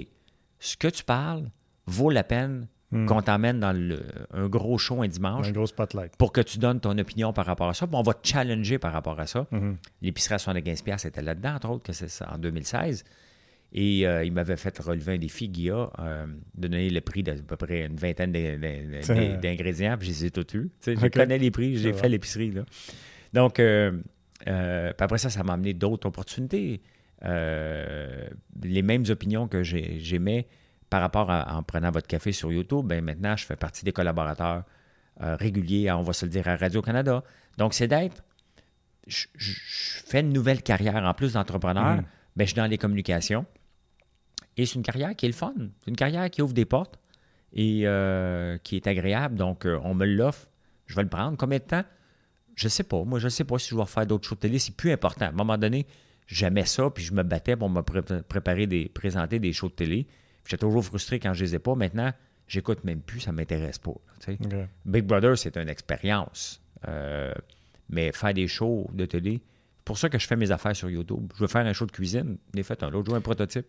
ce 0.59 0.75
que 0.75 0.87
tu 0.87 1.03
parles 1.03 1.49
vaut 1.85 2.09
la 2.09 2.23
peine 2.23 2.67
Hmm. 2.91 3.05
qu'on 3.05 3.21
t'emmène 3.21 3.59
dans 3.59 3.71
le- 3.71 4.01
un 4.33 4.47
gros 4.47 4.79
show 4.79 5.03
un 5.03 5.07
dimanche 5.07 5.47
Un 5.49 5.51
gros 5.51 5.67
spotlight. 5.67 6.15
pour 6.17 6.31
que 6.31 6.41
tu 6.41 6.57
donnes 6.57 6.79
ton 6.79 6.97
opinion 6.97 7.31
par 7.33 7.45
rapport 7.45 7.69
à 7.69 7.75
ça. 7.75 7.85
Puis 7.85 7.95
on 7.95 8.01
va 8.01 8.15
te 8.15 8.27
challenger 8.27 8.79
par 8.79 8.91
rapport 8.93 9.19
à 9.19 9.27
ça. 9.27 9.45
Mhm. 9.51 9.75
L'épicerie 10.01 10.33
à 10.33 10.39
75 10.39 10.81
pièces 10.81 11.05
était 11.05 11.21
là-dedans, 11.21 11.53
entre 11.53 11.69
autres, 11.69 11.83
que 11.83 11.93
c'est 11.93 12.07
ça, 12.09 12.31
en 12.33 12.39
2016. 12.39 13.03
Et 13.73 14.07
euh, 14.07 14.23
il 14.25 14.31
m'avait 14.31 14.57
fait 14.57 14.75
relever 14.79 15.13
un 15.13 15.17
défi, 15.19 15.47
Guilla, 15.49 15.91
euh, 15.99 16.25
de 16.55 16.67
donner 16.67 16.89
le 16.89 17.01
prix 17.01 17.21
d'à 17.21 17.35
peu 17.35 17.55
près 17.57 17.85
une 17.85 17.95
vingtaine 17.95 18.31
d'ingrédients, 18.31 19.95
puis 19.99 20.07
je 20.07 20.13
les 20.13 20.25
ai 20.25 20.31
tous 20.31 20.41
eus. 20.57 20.71
Tu 20.81 20.95
sais, 20.95 20.95
Je 20.95 21.07
connais 21.09 21.37
les 21.37 21.51
prix, 21.51 21.77
j'ai 21.77 21.93
fait 21.93 22.09
l'épicerie. 22.09 22.49
là. 22.49 22.63
Donc, 23.33 23.59
euh, 23.59 23.91
puis 24.43 24.51
après 24.97 25.19
ça, 25.19 25.29
ça 25.29 25.43
m'a 25.43 25.53
amené 25.53 25.75
d'autres 25.75 26.07
opportunités. 26.07 26.81
Les 27.23 28.81
mêmes 28.81 29.03
opinions 29.09 29.47
que 29.47 29.61
j'ai- 29.63 29.99
j'aimais 29.99 30.47
par 30.89 31.01
rapport 31.01 31.29
à 31.29 31.55
en 31.55 31.63
prenant 31.63 31.91
votre 31.91 32.07
café 32.07 32.31
sur 32.31 32.51
YouTube, 32.51 32.85
ben 32.87 33.03
maintenant, 33.03 33.35
je 33.37 33.45
fais 33.45 33.55
partie 33.55 33.85
des 33.85 33.91
collaborateurs 33.91 34.63
euh, 35.21 35.35
réguliers, 35.35 35.91
on 35.91 36.01
va 36.01 36.13
se 36.13 36.25
le 36.25 36.31
dire, 36.31 36.47
à 36.47 36.55
Radio-Canada. 36.55 37.23
Donc, 37.57 37.73
c'est 37.73 37.87
d'être. 37.87 38.23
Je, 39.07 39.27
je- 39.35 39.51
je 39.53 40.03
fais 40.05 40.21
une 40.21 40.31
nouvelle 40.33 40.61
carrière 40.63 40.95
en 41.03 41.13
plus 41.13 41.33
d'entrepreneur, 41.33 41.95
Mhm. 41.97 42.03
ben, 42.35 42.43
je 42.45 42.49
suis 42.51 42.55
dans 42.55 42.65
les 42.67 42.77
communications. 42.77 43.45
Et 44.57 44.65
c'est 44.65 44.75
une 44.75 44.83
carrière 44.83 45.15
qui 45.15 45.25
est 45.25 45.29
le 45.29 45.33
fun. 45.35 45.53
C'est 45.83 45.89
une 45.89 45.95
carrière 45.95 46.29
qui 46.29 46.41
ouvre 46.41 46.53
des 46.53 46.65
portes 46.65 46.99
et 47.53 47.81
euh, 47.85 48.57
qui 48.59 48.75
est 48.75 48.87
agréable. 48.87 49.35
Donc, 49.35 49.65
euh, 49.65 49.79
on 49.83 49.93
me 49.93 50.05
l'offre. 50.05 50.47
Je 50.85 50.95
vais 50.95 51.03
le 51.03 51.09
prendre. 51.09 51.37
Combien 51.37 51.59
de 51.59 51.63
temps? 51.63 51.83
Je 52.55 52.67
sais 52.67 52.83
pas. 52.83 53.03
Moi, 53.03 53.19
je 53.19 53.29
sais 53.29 53.43
pas 53.45 53.57
si 53.57 53.69
je 53.69 53.75
vais 53.75 53.81
refaire 53.81 54.05
d'autres 54.05 54.27
shows 54.27 54.35
de 54.35 54.41
télé. 54.41 54.59
C'est 54.59 54.75
plus 54.75 54.91
important. 54.91 55.25
À 55.25 55.29
un 55.29 55.33
moment 55.33 55.57
donné, 55.57 55.85
j'aimais 56.27 56.65
ça, 56.65 56.89
puis 56.89 57.03
je 57.03 57.13
me 57.13 57.23
battais 57.23 57.55
pour 57.55 57.69
me 57.69 57.81
pré- 57.81 58.01
préparer 58.27 58.67
des, 58.67 58.89
présenter 58.89 59.39
des 59.39 59.53
shows 59.53 59.69
de 59.69 59.73
télé. 59.75 60.07
J'étais 60.49 60.65
toujours 60.65 60.83
frustré 60.83 61.19
quand 61.19 61.33
je 61.33 61.43
les 61.43 61.55
ai 61.55 61.59
pas. 61.59 61.75
Maintenant, 61.75 62.11
j'écoute 62.47 62.83
même 62.83 63.01
plus, 63.01 63.19
ça 63.19 63.31
m'intéresse 63.31 63.77
pas. 63.77 63.93
Big 64.83 65.05
Brother, 65.05 65.37
c'est 65.37 65.55
une 65.57 65.69
expérience. 65.69 66.59
Euh, 66.87 67.33
mais 67.89 68.11
faire 68.11 68.33
des 68.33 68.47
shows 68.47 68.89
de 68.91 69.05
télé, 69.05 69.41
c'est 69.77 69.85
pour 69.85 69.99
ça 69.99 70.09
que 70.09 70.17
je 70.17 70.25
fais 70.25 70.35
mes 70.35 70.49
affaires 70.49 70.75
sur 70.75 70.89
YouTube. 70.89 71.31
Je 71.35 71.41
veux 71.41 71.47
faire 71.47 71.65
un 71.65 71.73
show 71.73 71.85
de 71.85 71.91
cuisine. 71.91 72.37
J'ai 72.55 72.63
fait 72.63 72.81
un 72.81 72.89
l'autre 72.89 73.07
jour, 73.07 73.15
un 73.15 73.21
prototype. 73.21 73.67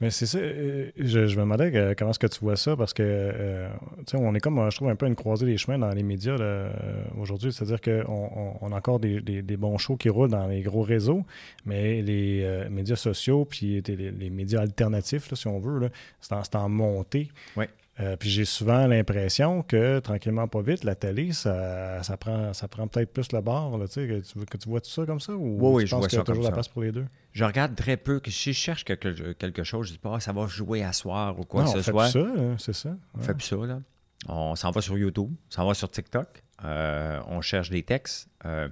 Mais 0.00 0.10
c'est 0.10 0.26
ça, 0.26 0.38
euh, 0.38 0.90
je, 0.98 1.26
je 1.26 1.36
me 1.36 1.42
demandais 1.42 1.94
comment 1.96 2.10
est-ce 2.10 2.18
que 2.18 2.26
tu 2.26 2.40
vois 2.40 2.56
ça, 2.56 2.76
parce 2.76 2.92
que, 2.92 3.02
euh, 3.02 3.68
on 4.14 4.34
est 4.34 4.40
comme, 4.40 4.58
euh, 4.58 4.70
je 4.70 4.76
trouve, 4.76 4.90
un 4.90 4.96
peu 4.96 5.06
une 5.06 5.14
croisée 5.14 5.46
des 5.46 5.56
chemins 5.56 5.78
dans 5.78 5.90
les 5.90 6.02
médias 6.02 6.36
euh, 6.38 6.70
aujourd'hui. 7.18 7.50
C'est-à-dire 7.52 7.80
qu'on 7.80 8.58
on, 8.60 8.72
a 8.72 8.76
encore 8.76 9.00
des, 9.00 9.20
des- 9.20 9.56
bons 9.56 9.78
shows 9.78 9.96
qui 9.96 10.10
roulent 10.10 10.30
dans 10.30 10.46
les 10.48 10.60
gros 10.60 10.82
réseaux, 10.82 11.24
mais 11.64 12.02
les 12.02 12.66
médias 12.70 12.96
sociaux, 12.96 13.46
puis 13.46 13.82
les, 13.86 14.30
médias 14.30 14.60
alternatifs, 14.60 15.30
là, 15.30 15.36
si 15.36 15.46
on 15.46 15.58
veut, 15.60 15.90
c'est 16.20 16.34
en, 16.34 16.42
en 16.60 16.68
montée. 16.68 17.28
Ouais. 17.56 17.68
Euh, 17.98 18.14
puis 18.16 18.28
j'ai 18.28 18.44
souvent 18.44 18.86
l'impression 18.86 19.62
que, 19.62 20.00
tranquillement, 20.00 20.46
pas 20.48 20.60
vite, 20.60 20.84
la 20.84 20.94
télé, 20.94 21.32
ça, 21.32 22.02
ça 22.02 22.18
prend, 22.18 22.52
ça 22.52 22.68
prend 22.68 22.86
peut-être 22.88 23.10
plus 23.10 23.32
le 23.32 23.40
bord, 23.40 23.78
là, 23.78 23.86
que 23.86 24.20
tu, 24.20 24.44
que 24.44 24.56
tu 24.58 24.68
vois 24.68 24.82
tout 24.82 24.90
ça 24.90 25.06
comme 25.06 25.18
ça, 25.20 25.32
ou 25.32 25.56
Oui, 25.58 25.74
oui, 25.76 25.82
tu 25.84 25.86
je 25.88 25.90
penses 25.92 26.00
vois 26.00 26.06
a 26.08 26.10
ça 26.10 26.16
toujours 26.18 26.34
comme 26.34 26.42
la 26.42 26.48
ça. 26.50 26.52
place 26.52 26.68
pour 26.68 26.82
les 26.82 26.92
deux? 26.92 27.06
Je 27.32 27.44
regarde 27.44 27.74
très 27.74 27.96
peu. 27.96 28.20
que 28.20 28.30
Si 28.30 28.52
je 28.52 28.58
cherche 28.58 28.84
quelque, 28.84 29.32
quelque 29.32 29.64
chose, 29.64 29.86
je 29.88 29.92
dis 29.92 29.98
pas 29.98 30.12
ah, 30.16 30.20
ça 30.20 30.32
va 30.32 30.46
jouer 30.46 30.82
à 30.84 30.92
soir 30.92 31.38
ou 31.40 31.44
quoi 31.44 31.62
non, 31.64 31.72
que 31.72 31.78
on 31.78 31.80
ce 31.80 31.84
fait 31.84 31.90
soit. 31.90 32.08
ça, 32.10 32.18
hein, 32.20 32.56
c'est 32.58 32.74
ça. 32.74 32.90
On 33.14 33.18
Ouais. 33.20 33.24
fait 33.24 33.34
plus 33.34 33.44
ça, 33.46 33.56
là. 33.56 33.80
On 34.28 34.54
s'en 34.56 34.70
va 34.72 34.80
sur 34.82 34.98
YouTube, 34.98 35.30
on 35.30 35.50
s'en 35.50 35.66
va 35.66 35.72
sur 35.74 35.90
TikTok, 35.90 36.42
euh, 36.64 37.20
on 37.28 37.40
cherche 37.40 37.70
des 37.70 37.82
textes. 37.82 38.28
Euh, 38.44 38.68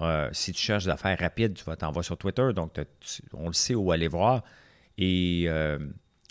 euh, 0.00 0.28
si 0.32 0.52
tu 0.52 0.60
cherches 0.60 0.84
des 0.84 0.90
affaires 0.90 1.18
rapides, 1.18 1.54
tu 1.54 1.64
vas 1.64 1.76
t'en 1.76 1.92
vas 1.92 2.02
sur 2.02 2.16
Twitter, 2.18 2.48
donc 2.54 2.72
tu- 2.74 3.22
on 3.34 3.46
le 3.48 3.52
sait 3.52 3.74
où 3.74 3.92
aller 3.92 4.08
voir. 4.08 4.42
Et 4.98 5.44
euh, 5.48 5.78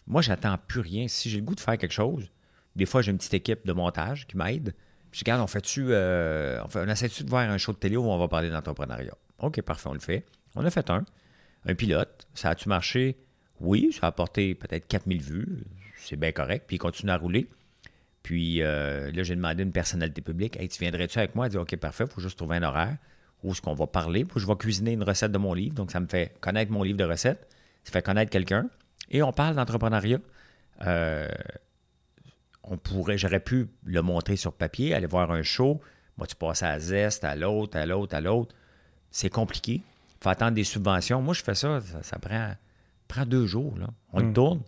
moi, 0.08 0.22
j'attends 0.22 0.58
plus 0.68 0.82
rien. 0.82 1.08
Si 1.08 1.30
j'ai 1.30 1.38
le 1.38 1.44
goût 1.44 1.56
de 1.56 1.60
faire 1.60 1.78
quelque 1.78 1.94
chose, 1.94 2.30
des 2.76 2.86
fois, 2.86 3.02
j'ai 3.02 3.12
une 3.12 3.18
petite 3.18 3.34
équipe 3.34 3.66
de 3.66 3.74
montage 3.74 4.28
qui 4.28 4.38
m'aide. 4.38 4.74
Puis 5.12 5.20
je 5.20 5.24
dis, 5.24 5.32
regarde, 5.32 5.42
on 5.42 5.48
fait-tu, 5.48 5.88
euh, 5.90 6.62
on, 6.76 6.88
essaie-tu 6.88 7.24
de 7.24 7.30
voir 7.30 7.50
un 7.50 7.58
show 7.58 7.74
de 7.74 7.78
télé 7.78 7.98
où 7.98 8.06
on 8.06 8.18
va 8.18 8.28
parler 8.28 8.50
d'entrepreneuriat? 8.50 9.16
OK, 9.40 9.62
parfait, 9.62 9.90
on 9.90 9.94
le 9.94 10.00
fait. 10.00 10.26
On 10.56 10.66
a 10.66 10.72
fait 10.72 10.90
un, 10.90 11.04
un 11.66 11.76
pilote. 11.76 12.28
Ça 12.34 12.50
a-tu 12.50 12.70
marché? 12.70 13.18
Oui, 13.60 13.92
ça 13.92 14.08
a 14.08 14.10
apporté 14.10 14.56
peut-être 14.56 14.88
4000 14.88 15.22
vues. 15.22 15.64
C'est 15.98 16.16
bien 16.16 16.32
correct. 16.32 16.66
Puis 16.68 16.78
il 16.78 16.80
continue 16.80 17.12
à 17.12 17.18
rouler. 17.18 17.50
Puis 18.24 18.62
euh, 18.62 19.12
là, 19.12 19.24
j'ai 19.24 19.36
demandé 19.36 19.64
à 19.64 19.66
une 19.66 19.72
personnalité 19.72 20.22
publique 20.22 20.58
Hey, 20.60 20.70
tu 20.70 20.80
viendrais-tu 20.80 21.18
avec 21.20 21.36
moi? 21.36 21.48
Elle 21.48 21.52
dit 21.52 21.58
OK, 21.58 21.76
parfait, 21.78 22.06
il 22.06 22.14
faut 22.14 22.22
juste 22.22 22.38
trouver 22.38 22.58
un 22.58 22.64
horaire 22.64 22.98
où 23.44 23.52
est-ce 23.52 23.62
qu'on 23.62 23.74
va 23.74 23.88
parler. 23.88 24.26
Puis 24.26 24.40
je 24.40 24.48
vais 24.48 24.56
cuisiner 24.56 24.92
une 24.94 25.04
recette 25.04 25.32
de 25.32 25.38
mon 25.38 25.54
livre. 25.54 25.76
Donc, 25.76 25.92
ça 25.92 26.00
me 26.00 26.08
fait 26.08 26.36
connaître 26.42 26.72
mon 26.72 26.84
livre 26.84 26.98
de 26.98 27.04
recettes. 27.04 27.48
Ça 27.84 27.92
fait 27.92 28.02
connaître 28.02 28.30
quelqu'un. 28.30 28.70
Et 29.10 29.22
on 29.24 29.32
parle 29.32 29.56
d'entrepreneuriat. 29.56 30.20
Euh, 30.86 31.28
on 32.64 32.78
pourrait, 32.78 33.18
j'aurais 33.18 33.40
pu 33.40 33.68
le 33.84 34.02
montrer 34.02 34.36
sur 34.36 34.54
papier, 34.54 34.94
aller 34.94 35.08
voir 35.08 35.32
un 35.32 35.44
show. 35.44 35.82
Moi, 36.18 36.28
tu 36.28 36.36
passes 36.36 36.64
à 36.64 36.80
Zest, 36.80 37.24
à 37.24 37.36
l'autre, 37.36 37.78
à 37.78 37.86
l'autre, 37.86 38.16
à 38.16 38.22
l'autre. 38.22 38.56
C'est 39.10 39.30
compliqué. 39.30 39.74
Il 39.76 40.24
faut 40.24 40.30
attendre 40.30 40.52
des 40.54 40.64
subventions. 40.64 41.22
Moi, 41.22 41.34
je 41.34 41.44
fais 41.44 41.56
ça, 41.56 41.82
ça, 41.82 42.04
ça 42.04 42.20
prend, 42.20 42.54
prend 43.08 43.26
deux 43.26 43.48
jours. 43.48 43.78
Là. 43.78 43.88
On 44.14 44.20
le 44.20 44.28
Mm. 44.28 44.34
tourne, 44.34 44.62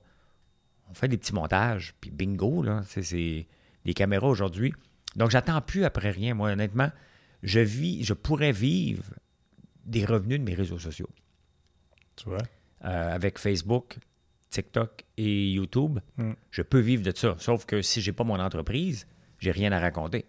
on 0.89 0.93
fait 0.93 1.07
des 1.07 1.17
petits 1.17 1.34
montages, 1.34 1.93
puis 2.01 2.11
bingo, 2.11 2.63
là. 2.63 2.81
C'est, 2.88 3.03
c'est 3.03 3.47
les 3.86 3.93
caméras 3.93 4.27
aujourd'hui. 4.27 4.73
Donc, 5.15 5.29
j'attends 5.29 5.61
plus 5.61 5.86
après 5.86 6.09
rien. 6.09 6.34
Moi, 6.34 6.49
honnêtement, 6.51 6.89
je 7.43 7.59
vis, 7.59 8.03
je 8.03 8.13
pourrais 8.13 8.51
vivre 8.51 9.03
des 9.86 10.05
revenus 10.05 10.39
de 10.39 10.43
mes 10.45 10.55
réseaux 10.55 10.79
sociaux. 10.79 11.09
Tu 12.15 12.29
vois? 12.29 12.39
Euh, 12.86 13.13
avec 13.15 13.38
Facebook, 13.38 13.97
TikTok 14.54 15.04
et 15.18 15.51
YouTube, 15.51 15.99
Mm. 16.18 16.32
je 16.51 16.62
peux 16.62 16.80
vivre 16.80 17.04
de 17.04 17.12
ça. 17.16 17.36
Sauf 17.39 17.66
que 17.66 17.82
si 17.82 18.01
j'ai 18.01 18.14
pas 18.14 18.24
mon 18.24 18.39
entreprise, 18.39 19.08
j'ai 19.39 19.51
rien 19.51 19.72
à 19.72 19.80
raconter. 19.80 20.26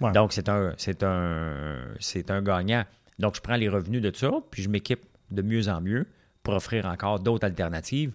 Ouais. 0.00 0.12
Donc, 0.12 0.32
c'est 0.32 0.48
un, 0.48 0.74
c'est 0.76 1.02
un, 1.02 1.76
c'est 2.00 2.30
un 2.30 2.42
gagnant. 2.42 2.84
Donc, 3.18 3.36
je 3.36 3.40
prends 3.40 3.56
les 3.56 3.68
revenus 3.68 4.02
de 4.02 4.12
ça, 4.14 4.30
puis 4.50 4.62
je 4.62 4.68
m'équipe 4.68 5.04
de 5.30 5.42
mieux 5.42 5.68
en 5.68 5.80
mieux 5.80 6.06
pour 6.42 6.54
offrir 6.54 6.86
encore 6.86 7.20
d'autres 7.20 7.44
alternatives. 7.46 8.12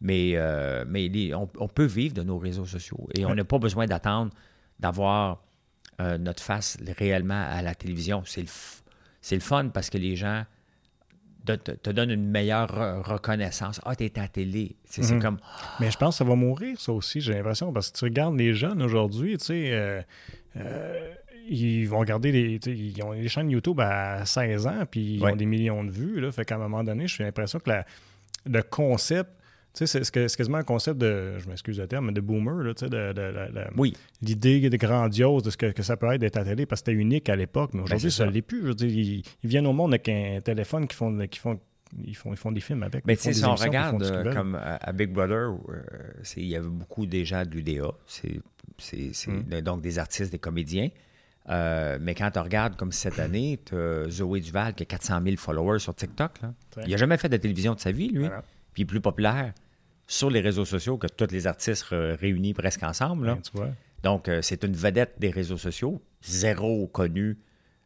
Mais, 0.00 0.32
euh, 0.36 0.84
mais 0.86 1.08
les- 1.08 1.34
on, 1.34 1.48
on 1.58 1.68
peut 1.68 1.84
vivre 1.86 2.14
de 2.14 2.22
nos 2.22 2.38
réseaux 2.38 2.64
sociaux 2.66 3.08
et 3.16 3.24
on 3.26 3.34
n'a 3.34 3.44
pas 3.44 3.58
besoin 3.58 3.86
d'attendre 3.86 4.32
d'avoir 4.78 5.42
euh, 6.00 6.16
notre 6.18 6.42
face 6.42 6.78
réellement 6.98 7.44
à 7.50 7.60
la 7.62 7.74
télévision. 7.74 8.22
C'est 8.24 8.42
le, 8.42 8.48
c'est 9.20 9.34
le 9.34 9.40
fun 9.40 9.68
parce 9.70 9.90
que 9.90 9.98
les 9.98 10.14
gens 10.14 10.44
te, 11.56 11.70
te- 11.70 11.76
te 11.76 11.90
donnent 11.90 12.10
une 12.10 12.28
meilleure 12.30 12.68
re- 12.68 13.00
reconnaissance. 13.02 13.80
Ah, 13.84 13.94
t'es 13.96 14.18
à 14.18 14.28
télé. 14.28 14.76
C'est 14.84 15.08
Mhm. 15.10 15.20
comme. 15.22 15.38
Mais 15.80 15.90
je 15.90 15.96
pense 15.98 16.14
que 16.14 16.18
ça 16.18 16.24
va 16.24 16.34
mourir, 16.34 16.80
ça 16.80 16.92
aussi, 16.92 17.20
j'ai 17.20 17.34
l'impression, 17.34 17.72
parce 17.72 17.90
que 17.90 17.98
tu 17.98 18.04
regardes 18.04 18.36
les 18.38 18.54
jeunes 18.54 18.82
aujourd'hui, 18.82 19.38
tu 19.38 19.44
sais, 19.46 19.70
euh, 19.72 20.02
euh, 20.56 21.14
ils 21.48 21.86
vont 21.86 21.98
regarder 22.00 22.30
les, 22.32 22.54
ils 22.70 23.02
ont 23.02 23.14
des 23.14 23.28
chaînes 23.28 23.50
YouTube 23.50 23.80
à 23.80 24.24
16 24.26 24.66
ans, 24.66 24.84
puis 24.90 25.14
ils 25.16 25.22
Ouais. 25.22 25.32
ont 25.32 25.36
des 25.36 25.46
millions 25.46 25.82
de 25.84 25.90
vues, 25.90 26.20
là, 26.20 26.30
fait 26.32 26.44
qu'à 26.44 26.56
un 26.56 26.58
moment 26.58 26.84
donné, 26.84 27.06
j'ai 27.08 27.24
l'impression 27.24 27.58
que 27.58 27.70
la- 27.70 27.86
le 28.46 28.62
concept, 28.62 29.30
tu 29.74 29.86
sais, 29.86 30.02
c'est- 30.02 30.28
c'est 30.28 30.36
quasiment 30.36 30.58
un 30.58 30.62
concept 30.64 30.98
de, 30.98 31.38
je 31.38 31.48
m'excuse 31.48 31.78
le 31.78 31.86
terme, 31.86 32.06
mais 32.06 32.12
de 32.12 32.20
boomer, 32.20 32.62
là, 32.64 32.74
tu 32.74 32.80
sais, 32.84 32.88
de, 32.90 33.12
de- 33.12 33.12
de- 33.12 33.52
de- 33.54 33.64
Oui, 33.76 33.94
l'idée 34.22 34.68
de 34.68 34.76
grandiose 34.76 35.42
de 35.42 35.50
ce 35.50 35.56
que, 35.56 35.66
que 35.72 35.82
ça 35.82 35.96
peut 35.96 36.12
être 36.12 36.20
d'être 36.20 36.36
à 36.36 36.40
la 36.40 36.46
télé, 36.50 36.66
parce 36.66 36.82
que 36.82 36.90
c'était 36.90 37.00
unique 37.00 37.28
à 37.28 37.36
l'époque, 37.36 37.70
mais 37.74 37.82
aujourd'hui, 37.82 38.06
Ben, 38.06 38.10
c'est 38.10 38.16
ça 38.18 38.26
ne 38.26 38.30
l'est 38.30 38.42
plus. 38.42 38.62
Je 38.62 38.66
veux 38.68 38.74
dire, 38.74 38.88
ils, 38.88 39.22
ils 39.42 39.48
viennent 39.48 39.66
au 39.66 39.72
monde 39.72 39.92
avec 39.92 40.08
un 40.08 40.40
téléphone 40.42 40.86
qui 40.88 40.96
font, 40.96 41.16
qui 41.28 41.38
font, 41.38 41.60
ils 42.04 42.16
font, 42.16 42.32
ils 42.32 42.36
font 42.36 42.52
des 42.52 42.60
films 42.60 42.82
avec. 42.82 43.06
Mais 43.06 43.16
tu 43.16 43.22
sais, 43.22 43.28
des 43.30 43.34
si 43.36 43.44
on 43.44 43.54
regarde 43.54 44.02
euh, 44.02 44.32
comme 44.34 44.54
à, 44.56 44.76
à 44.76 44.92
Big 44.92 45.10
Brother, 45.12 45.50
euh, 45.68 45.82
c'est- 46.22 46.40
il 46.40 46.48
y 46.48 46.56
avait 46.56 46.66
beaucoup 46.68 47.06
déjà 47.06 47.44
de 47.44 47.50
l'UDA, 47.54 47.92
c'est, 48.06 48.40
c'est, 48.78 49.10
c'est- 49.12 49.30
Mm. 49.30 49.60
donc 49.62 49.80
des 49.82 49.98
artistes, 49.98 50.32
des 50.32 50.38
comédiens. 50.38 50.88
Euh, 51.50 51.96
mais 52.00 52.14
quand 52.14 52.30
tu 52.30 52.38
regardes 52.40 52.76
comme 52.76 52.92
cette 52.92 53.18
année, 53.18 53.58
tu 53.64 53.74
Zoé 54.10 54.40
Duval 54.40 54.74
qui 54.74 54.82
a 54.82 54.86
400 54.86 55.20
000 55.24 55.36
followers 55.36 55.78
sur 55.78 55.94
TikTok. 55.94 56.42
Là. 56.42 56.52
Il 56.84 56.90
n'a 56.90 56.96
jamais 56.98 57.16
fait 57.16 57.30
de 57.30 57.38
télévision 57.38 57.74
de 57.74 57.80
sa 57.80 57.90
vie, 57.90 58.08
lui. 58.08 58.20
Voilà. 58.26 58.42
Puis 58.78 58.84
plus 58.84 59.00
populaire 59.00 59.52
sur 60.06 60.30
les 60.30 60.40
réseaux 60.40 60.64
sociaux 60.64 60.98
que 60.98 61.06
tous 61.08 61.32
les 61.32 61.46
artistes 61.48 61.86
réunis 61.90 62.54
presque 62.54 62.82
ensemble. 62.84 63.26
là. 63.26 63.34
Ben, 63.34 63.40
tu 63.42 63.50
vois. 63.54 63.70
Donc, 64.04 64.28
euh, 64.28 64.40
c'est 64.42 64.62
une 64.62 64.74
vedette 64.74 65.14
des 65.18 65.30
réseaux 65.30 65.56
sociaux, 65.58 66.00
zéro 66.22 66.86
connu 66.86 67.38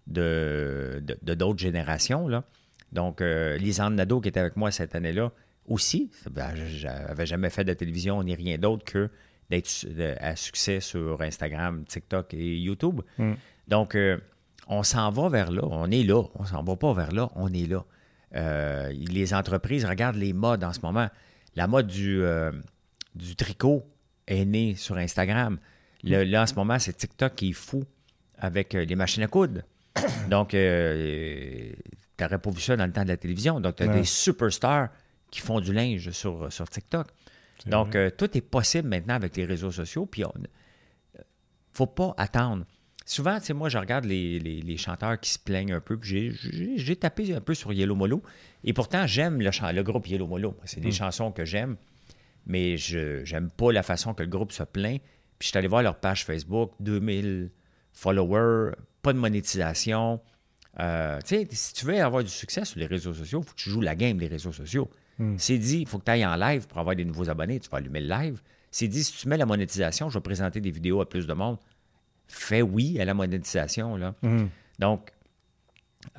de, 0.06 1.02
de- 1.02 1.18
de 1.22 1.34
d'autres 1.34 1.58
générations. 1.60 2.28
Là. 2.28 2.44
Donc, 2.92 3.20
euh, 3.22 3.56
Lisanne 3.56 3.94
Nadeau, 3.94 4.20
qui 4.20 4.28
était 4.28 4.40
avec 4.40 4.56
moi 4.56 4.70
cette 4.70 4.94
année-là, 4.94 5.32
aussi, 5.66 6.10
ben, 6.30 6.54
je 6.54 6.86
n'avais 6.86 7.24
jamais 7.26 7.48
fait 7.50 7.64
de 7.64 7.72
télévision 7.72 8.22
ni 8.22 8.34
rien 8.34 8.58
d'autre 8.58 8.84
que 8.84 9.08
d'être 9.50 9.86
à 10.20 10.36
succès 10.36 10.80
sur 10.80 11.20
Instagram, 11.22 11.84
TikTok 11.86 12.34
et 12.34 12.56
YouTube. 12.58 13.00
Mm. 13.18 13.32
Donc, 13.68 13.94
euh, 13.94 14.18
on 14.68 14.82
s'en 14.82 15.10
va 15.10 15.28
vers 15.28 15.50
là. 15.50 15.62
On 15.64 15.90
est 15.90 16.02
là. 16.04 16.22
On 16.34 16.44
s'en 16.44 16.62
va 16.62 16.76
pas 16.76 16.92
vers 16.92 17.12
là. 17.12 17.30
On 17.36 17.52
est 17.52 17.66
là. 17.68 17.84
Euh, 18.34 18.92
les 18.92 19.34
entreprises 19.34 19.84
regardent 19.84 20.16
les 20.16 20.32
modes 20.32 20.64
en 20.64 20.72
ce 20.72 20.80
moment. 20.80 21.08
La 21.54 21.66
mode 21.66 21.86
du, 21.86 22.22
euh, 22.22 22.50
du 23.14 23.36
tricot 23.36 23.84
est 24.26 24.44
né 24.44 24.74
sur 24.74 24.96
Instagram. 24.96 25.58
Le- 26.02 26.24
là, 26.24 26.42
en 26.42 26.46
ce 26.46 26.54
moment, 26.54 26.78
c'est 26.78 26.94
TikTok 26.94 27.34
qui 27.34 27.50
est 27.50 27.52
fou 27.52 27.84
avec 28.38 28.74
euh, 28.74 28.84
les 28.84 28.94
machines 28.96 29.22
à 29.22 29.26
coudre. 29.28 29.60
Donc, 30.30 30.54
euh, 30.54 31.72
tu 32.16 32.24
n'aurais 32.24 32.38
pas 32.38 32.50
vu 32.50 32.60
ça 32.60 32.76
dans 32.76 32.86
le 32.86 32.92
temps 32.92 33.02
de 33.04 33.08
la 33.08 33.16
télévision. 33.16 33.60
Donc, 33.60 33.76
tu 33.76 33.82
as 33.82 33.86
Ouais. 33.86 33.98
des 34.00 34.04
superstars 34.04 34.88
qui 35.30 35.40
font 35.40 35.60
du 35.60 35.72
linge 35.72 36.10
sur, 36.10 36.50
sur 36.52 36.68
TikTok. 36.68 37.08
Donc, 37.66 37.94
euh, 37.94 38.10
tout 38.10 38.36
est 38.36 38.40
possible 38.40 38.88
maintenant 38.88 39.14
avec 39.14 39.36
les 39.36 39.44
réseaux 39.44 39.70
sociaux. 39.70 40.06
Puis, 40.06 40.24
on 40.24 40.32
faut 41.72 41.86
pas 41.86 42.14
attendre. 42.16 42.64
Souvent, 43.04 43.38
tu 43.40 43.46
sais, 43.46 43.52
moi, 43.54 43.68
je 43.68 43.78
regarde 43.78 44.04
les, 44.04 44.38
les- 44.38 44.60
les 44.62 44.76
chanteurs 44.76 45.18
qui 45.18 45.30
se 45.30 45.38
plaignent 45.38 45.72
un 45.74 45.80
peu. 45.80 45.98
j'ai- 46.02 46.96
tapé 46.96 47.34
un 47.34 47.40
peu 47.40 47.54
sur 47.54 47.72
Yellow 47.72 47.94
Molo. 47.94 48.22
Et 48.64 48.72
pourtant, 48.72 49.06
j'aime 49.06 49.40
le, 49.40 49.50
le 49.72 49.82
groupe 49.82 50.06
Yellow 50.06 50.26
Molo. 50.26 50.56
C'est 50.64 50.80
des 50.80 50.90
chansons 50.92 51.32
que 51.32 51.44
j'aime. 51.44 51.76
Mais 52.46 52.76
je 52.76 53.24
j'aime 53.24 53.50
pas 53.50 53.72
la 53.72 53.82
façon 53.82 54.14
que 54.14 54.22
le 54.22 54.28
groupe 54.28 54.52
se 54.52 54.62
plaint. 54.62 55.00
Puis, 55.38 55.46
je 55.46 55.48
suis 55.48 55.58
allé 55.58 55.68
voir 55.68 55.82
leur 55.82 55.96
page 56.00 56.24
Facebook, 56.24 56.72
2000 56.80 57.50
followers, 57.92 58.72
pas 59.02 59.12
de 59.12 59.18
monétisation. 59.18 60.20
Euh, 60.80 61.18
tu 61.20 61.36
sais, 61.36 61.48
si 61.50 61.74
tu 61.74 61.84
veux 61.84 62.00
avoir 62.02 62.22
du 62.24 62.30
succès 62.30 62.64
sur 62.64 62.78
les 62.78 62.86
réseaux 62.86 63.12
sociaux, 63.12 63.40
il 63.42 63.46
faut 63.46 63.54
que 63.54 63.60
tu 63.60 63.70
joues 63.70 63.80
la 63.80 63.94
game 63.94 64.16
des 64.18 64.28
réseaux 64.28 64.52
sociaux. 64.52 64.88
C'est 65.36 65.58
dit, 65.58 65.80
il 65.80 65.86
faut 65.86 65.98
que 65.98 66.04
tu 66.04 66.10
ailles 66.10 66.24
en 66.26 66.34
live 66.36 66.66
pour 66.66 66.78
avoir 66.78 66.96
des 66.96 67.04
nouveaux 67.04 67.28
abonnés, 67.28 67.60
tu 67.60 67.68
vas 67.68 67.78
allumer 67.78 68.00
le 68.00 68.08
live. 68.08 68.40
C'est 68.70 68.88
dit, 68.88 69.04
si 69.04 69.12
tu 69.12 69.28
mets 69.28 69.36
la 69.36 69.44
monétisation, 69.46 70.08
je 70.08 70.18
vais 70.18 70.22
présenter 70.22 70.60
des 70.60 70.70
vidéos 70.70 71.00
à 71.00 71.08
plus 71.08 71.26
de 71.26 71.32
monde. 71.34 71.58
Fais 72.32 72.62
oui 72.62 72.98
à 72.98 73.04
la 73.04 73.12
monétisation. 73.12 73.96
Là. 73.96 74.14
Mhm. 74.22 74.48
Donc, 74.78 75.12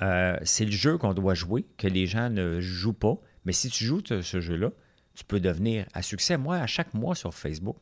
euh, 0.02 0.38
c'est 0.44 0.66
le 0.66 0.72
jeu 0.72 0.98
qu'on 0.98 1.14
doit 1.14 1.34
jouer, 1.34 1.66
que 1.78 1.88
les 1.88 2.06
gens 2.06 2.30
ne 2.30 2.62
jouent 2.62 2.94
pas. 2.94 3.16
Mais 3.46 3.52
si 3.52 3.70
tu 3.70 3.84
joues 3.84 4.02
ce, 4.06 4.22
jeu-là, 4.22 4.72
tu 5.16 5.24
peux 5.24 5.40
devenir 5.40 5.86
à 5.94 6.02
succès. 6.02 6.38
Moi, 6.38 6.58
à 6.58 6.68
chaque 6.68 6.94
mois 6.94 7.16
sur 7.16 7.34
Facebook, 7.34 7.78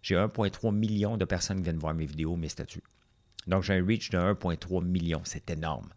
j'ai 0.00 0.14
1,3 0.14 0.74
million 0.74 1.16
de 1.16 1.24
personnes 1.24 1.58
qui 1.58 1.64
viennent 1.64 1.78
voir 1.78 1.92
mes 1.92 2.06
vidéos, 2.06 2.36
mes 2.36 2.48
statuts. 2.48 2.84
Donc, 3.48 3.64
j'ai 3.64 3.74
un 3.74 3.84
reach 3.84 4.10
de 4.10 4.18
1,3 4.18 4.84
million. 4.84 5.20
C'est 5.24 5.50
énorme. 5.50 5.88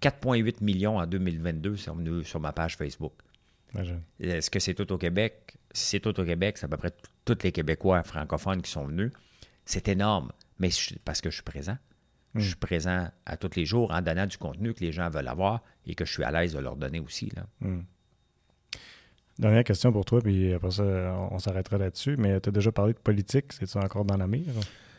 4,8 0.00 0.62
millions 0.62 0.98
en 0.98 1.06
2022 1.06 1.76
sur, 1.76 1.96
sur 2.24 2.40
ma 2.40 2.52
page 2.52 2.76
Facebook. 2.76 3.14
Est-ce 4.20 4.50
que 4.50 4.60
c'est 4.60 4.74
tout 4.74 4.90
au 4.92 4.98
Québec? 4.98 5.56
Si 5.72 5.86
c'est 5.86 6.00
tout 6.00 6.18
au 6.20 6.24
Québec, 6.24 6.58
c'est 6.58 6.66
à 6.66 6.68
peu 6.68 6.76
près 6.76 6.92
tous 7.24 7.38
les 7.42 7.52
Québécois 7.52 8.02
francophones 8.02 8.62
qui 8.62 8.70
sont 8.70 8.84
venus. 8.84 9.10
C'est 9.64 9.88
énorme, 9.88 10.30
mais 10.62 10.70
je- 10.70 10.94
parce 11.04 11.20
que 11.20 11.28
je 11.28 11.34
suis 11.34 11.42
présent. 11.42 11.76
Je 12.34 12.46
suis 12.46 12.56
présent 12.56 13.10
à 13.26 13.36
tous 13.36 13.56
les 13.56 13.66
jours 13.66 13.90
en 13.90 14.00
donnant 14.00 14.24
du 14.26 14.38
contenu 14.38 14.72
que 14.72 14.80
les 14.80 14.90
gens 14.90 15.10
veulent 15.10 15.28
avoir 15.28 15.62
et 15.84 15.94
que 15.94 16.06
je 16.06 16.12
suis 16.14 16.24
à 16.24 16.30
l'aise 16.30 16.54
de 16.54 16.60
leur 16.60 16.76
donner 16.76 16.98
aussi. 16.98 17.30
Là. 17.36 17.44
Dernière 19.38 19.64
question 19.64 19.92
pour 19.92 20.04
toi, 20.06 20.20
puis 20.22 20.54
après 20.54 20.70
ça, 20.70 20.82
on, 21.30 21.38
s'arrêtera 21.38 21.76
là-dessus. 21.78 22.16
Mais 22.16 22.40
tu 22.40 22.48
as 22.48 22.52
déjà 22.52 22.72
parlé 22.72 22.94
de 22.94 22.98
politique. 22.98 23.52
C'est-tu 23.52 23.76
encore 23.76 24.04
dans 24.06 24.16
la 24.16 24.26
mire? 24.26 24.46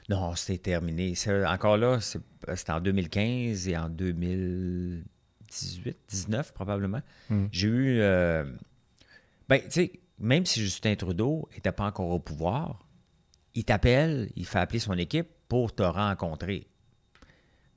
Non, 0.10 0.36
c'est 0.36 0.58
terminé. 0.60 1.16
C'est- 1.16 1.44
encore 1.46 1.78
là, 1.78 2.00
c'est- 2.02 2.20
c'était 2.56 2.72
en 2.72 2.82
2015 2.82 3.68
et 3.68 3.78
en 3.78 3.90
2018, 3.90 5.98
19 6.08 6.54
probablement. 6.54 7.02
Mm. 7.30 7.46
J'ai 7.52 7.68
eu. 7.68 8.00
euh, 8.02 8.44
ben, 9.50 9.60
tu 9.62 9.72
sais, 9.72 9.92
même 10.20 10.46
si 10.46 10.62
Justin 10.62 10.96
Trudeau 10.96 11.48
n'était 11.54 11.72
pas 11.72 11.86
encore 11.86 12.10
au 12.10 12.20
pouvoir, 12.20 12.86
il 13.56 13.64
t'appelle, 13.66 14.30
il 14.36 14.46
fait 14.46 14.60
appeler 14.60 14.80
son 14.80 14.94
équipe 14.98 15.28
pour 15.48 15.74
te 15.74 15.84
rencontrer. 15.84 16.68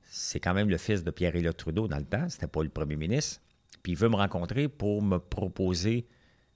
C'est 0.09 0.39
quand 0.39 0.53
même 0.53 0.69
le 0.69 0.77
fils 0.77 1.03
de 1.03 1.11
Pierre-Éliott 1.11 1.55
Trudeau 1.57 1.87
dans 1.87 1.97
le 1.97 2.05
temps, 2.05 2.27
c'était 2.29 2.47
pas 2.47 2.63
le 2.63 2.69
premier 2.69 2.95
ministre. 2.95 3.41
Puis 3.83 3.91
il 3.93 3.97
veut 3.97 4.09
me 4.09 4.15
rencontrer 4.15 4.67
pour 4.67 5.01
me 5.01 5.17
proposer 5.19 6.07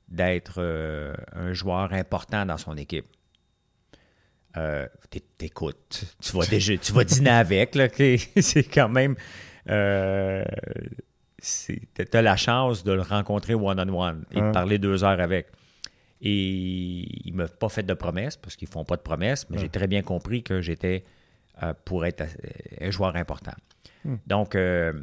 d'être 0.07 0.55
euh, 0.57 1.13
un 1.33 1.53
joueur 1.53 1.93
important 1.93 2.45
dans 2.45 2.57
son 2.57 2.75
équipe. 2.77 3.05
Euh, 4.57 4.87
t'é- 5.09 5.23
T'écoutes, 5.37 6.03
tu 6.21 6.35
vas, 6.37 6.45
déjà, 6.49 6.77
tu 6.77 6.91
vas 6.91 7.03
dîner 7.03 7.29
avec, 7.29 7.75
c'est 8.41 8.63
quand 8.63 8.89
même... 8.89 9.15
Euh, 9.69 10.43
c'est- 11.39 11.81
T'as 12.09 12.21
la 12.21 12.35
chance 12.35 12.83
de 12.83 12.91
le 12.91 13.01
rencontrer 13.01 13.53
one-on-one 13.53 14.25
et 14.31 14.35
de 14.35 14.41
Ouais. 14.41 14.51
parler 14.51 14.77
deux 14.77 15.03
heures 15.03 15.19
avec. 15.19 15.47
Et 16.21 17.27
il 17.27 17.31
ne 17.33 17.37
m'a 17.37 17.47
pas 17.47 17.69
fait 17.69 17.83
de 17.83 17.93
promesses 17.93 18.37
parce 18.37 18.55
qu'ils 18.55 18.67
ne 18.67 18.71
font 18.73 18.85
pas 18.85 18.95
de 18.95 19.01
promesses, 19.01 19.49
mais 19.49 19.57
j'ai 19.57 19.69
très 19.69 19.87
bien 19.87 20.01
compris 20.03 20.43
que 20.43 20.61
j'étais 20.61 21.03
euh, 21.63 21.73
pour 21.85 22.05
être 22.05 22.21
euh, 22.21 22.87
un 22.87 22.91
joueur 22.91 23.15
important. 23.15 23.53
Hmm. 24.05 24.15
Donc, 24.27 24.53
euh, 24.55 24.93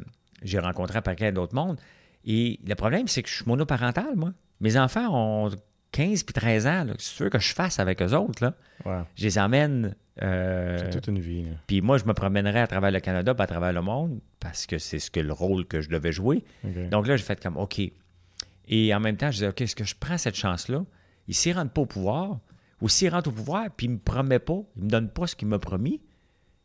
j'ai 0.43 0.59
rencontré 0.59 0.97
un 0.97 1.01
paquet 1.01 1.31
d'autres 1.31 1.55
mondes. 1.55 1.79
Et 2.25 2.59
le 2.65 2.75
problème, 2.75 3.07
c'est 3.07 3.21
que 3.23 3.29
je 3.29 3.35
suis 3.35 3.45
monoparental, 3.45 4.15
moi. 4.15 4.31
Mes 4.61 4.77
enfants 4.77 5.07
ont 5.11 5.49
15 5.91 6.23
puis 6.23 6.33
13 6.33 6.67
ans. 6.67 6.85
C'est 6.97 7.01
sûr 7.15 7.29
que 7.29 7.39
je 7.39 7.53
fasse 7.53 7.79
avec 7.79 8.01
eux 8.01 8.13
autres. 8.13 8.43
Là. 8.43 8.53
Je 9.15 9.23
les 9.25 9.39
emmène. 9.39 9.95
euh, 10.21 10.77
C'est 10.79 10.89
toute 10.91 11.07
une 11.07 11.19
vie. 11.19 11.45
puis 11.67 11.81
moi, 11.81 11.97
je 11.97 12.05
me 12.05 12.13
promènerai 12.13 12.59
à 12.59 12.67
travers 12.67 12.91
le 12.91 12.99
Canada, 13.01 13.33
puis 13.33 13.43
à 13.43 13.47
travers 13.47 13.73
le 13.73 13.81
monde, 13.81 14.19
parce 14.39 14.65
que 14.67 14.77
c'est 14.77 14.99
ce 14.99 15.09
que 15.11 15.19
le 15.19 15.33
rôle 15.33 15.65
que 15.65 15.81
je 15.81 15.89
devais 15.89 16.11
jouer. 16.13 16.43
Donc 16.91 17.07
là, 17.07 17.17
j'ai 17.17 17.23
fait 17.23 17.41
comme 17.41 17.57
OK. 17.57 17.81
Et 18.71 18.93
en 18.93 18.99
même 18.99 19.17
temps, 19.17 19.27
je 19.31 19.37
disais 19.37 19.47
OK, 19.47 19.61
est-ce 19.61 19.75
que 19.75 19.83
je 19.85 19.95
prends 19.99 20.17
cette 20.17 20.35
chance-là? 20.35 20.83
Il 21.29 21.35
s'y 21.35 21.53
rentre 21.53 21.71
pas 21.71 21.81
au 21.81 21.85
pouvoir, 21.85 22.39
ou 22.81 22.89
s'il 22.89 23.09
rentre 23.13 23.29
au 23.29 23.31
pouvoir, 23.31 23.67
puis 23.69 23.85
il 23.87 23.91
me 23.91 23.97
promet 23.99 24.39
pas, 24.39 24.59
il 24.75 24.83
me 24.83 24.89
donne 24.89 25.09
pas 25.09 25.27
ce 25.27 25.35
qu'il 25.37 25.47
m'a 25.47 25.59
promis. 25.59 26.01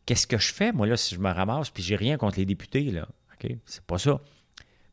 Qu'est-ce 0.05 0.27
que 0.27 0.37
je 0.37 0.51
fais, 0.53 0.71
moi, 0.73 0.85
là, 0.87 0.97
si 0.97 1.15
je 1.15 1.19
me 1.21 1.31
ramasse, 1.31 1.69
puis 1.69 1.81
j'ai 1.83 1.95
rien 1.95 2.17
contre 2.17 2.37
les 2.39 2.45
députés, 2.45 2.83
là? 2.91 3.07
OK? 3.33 3.55
C'est 3.65 3.83
pas 3.83 3.97
ça. 3.97 4.19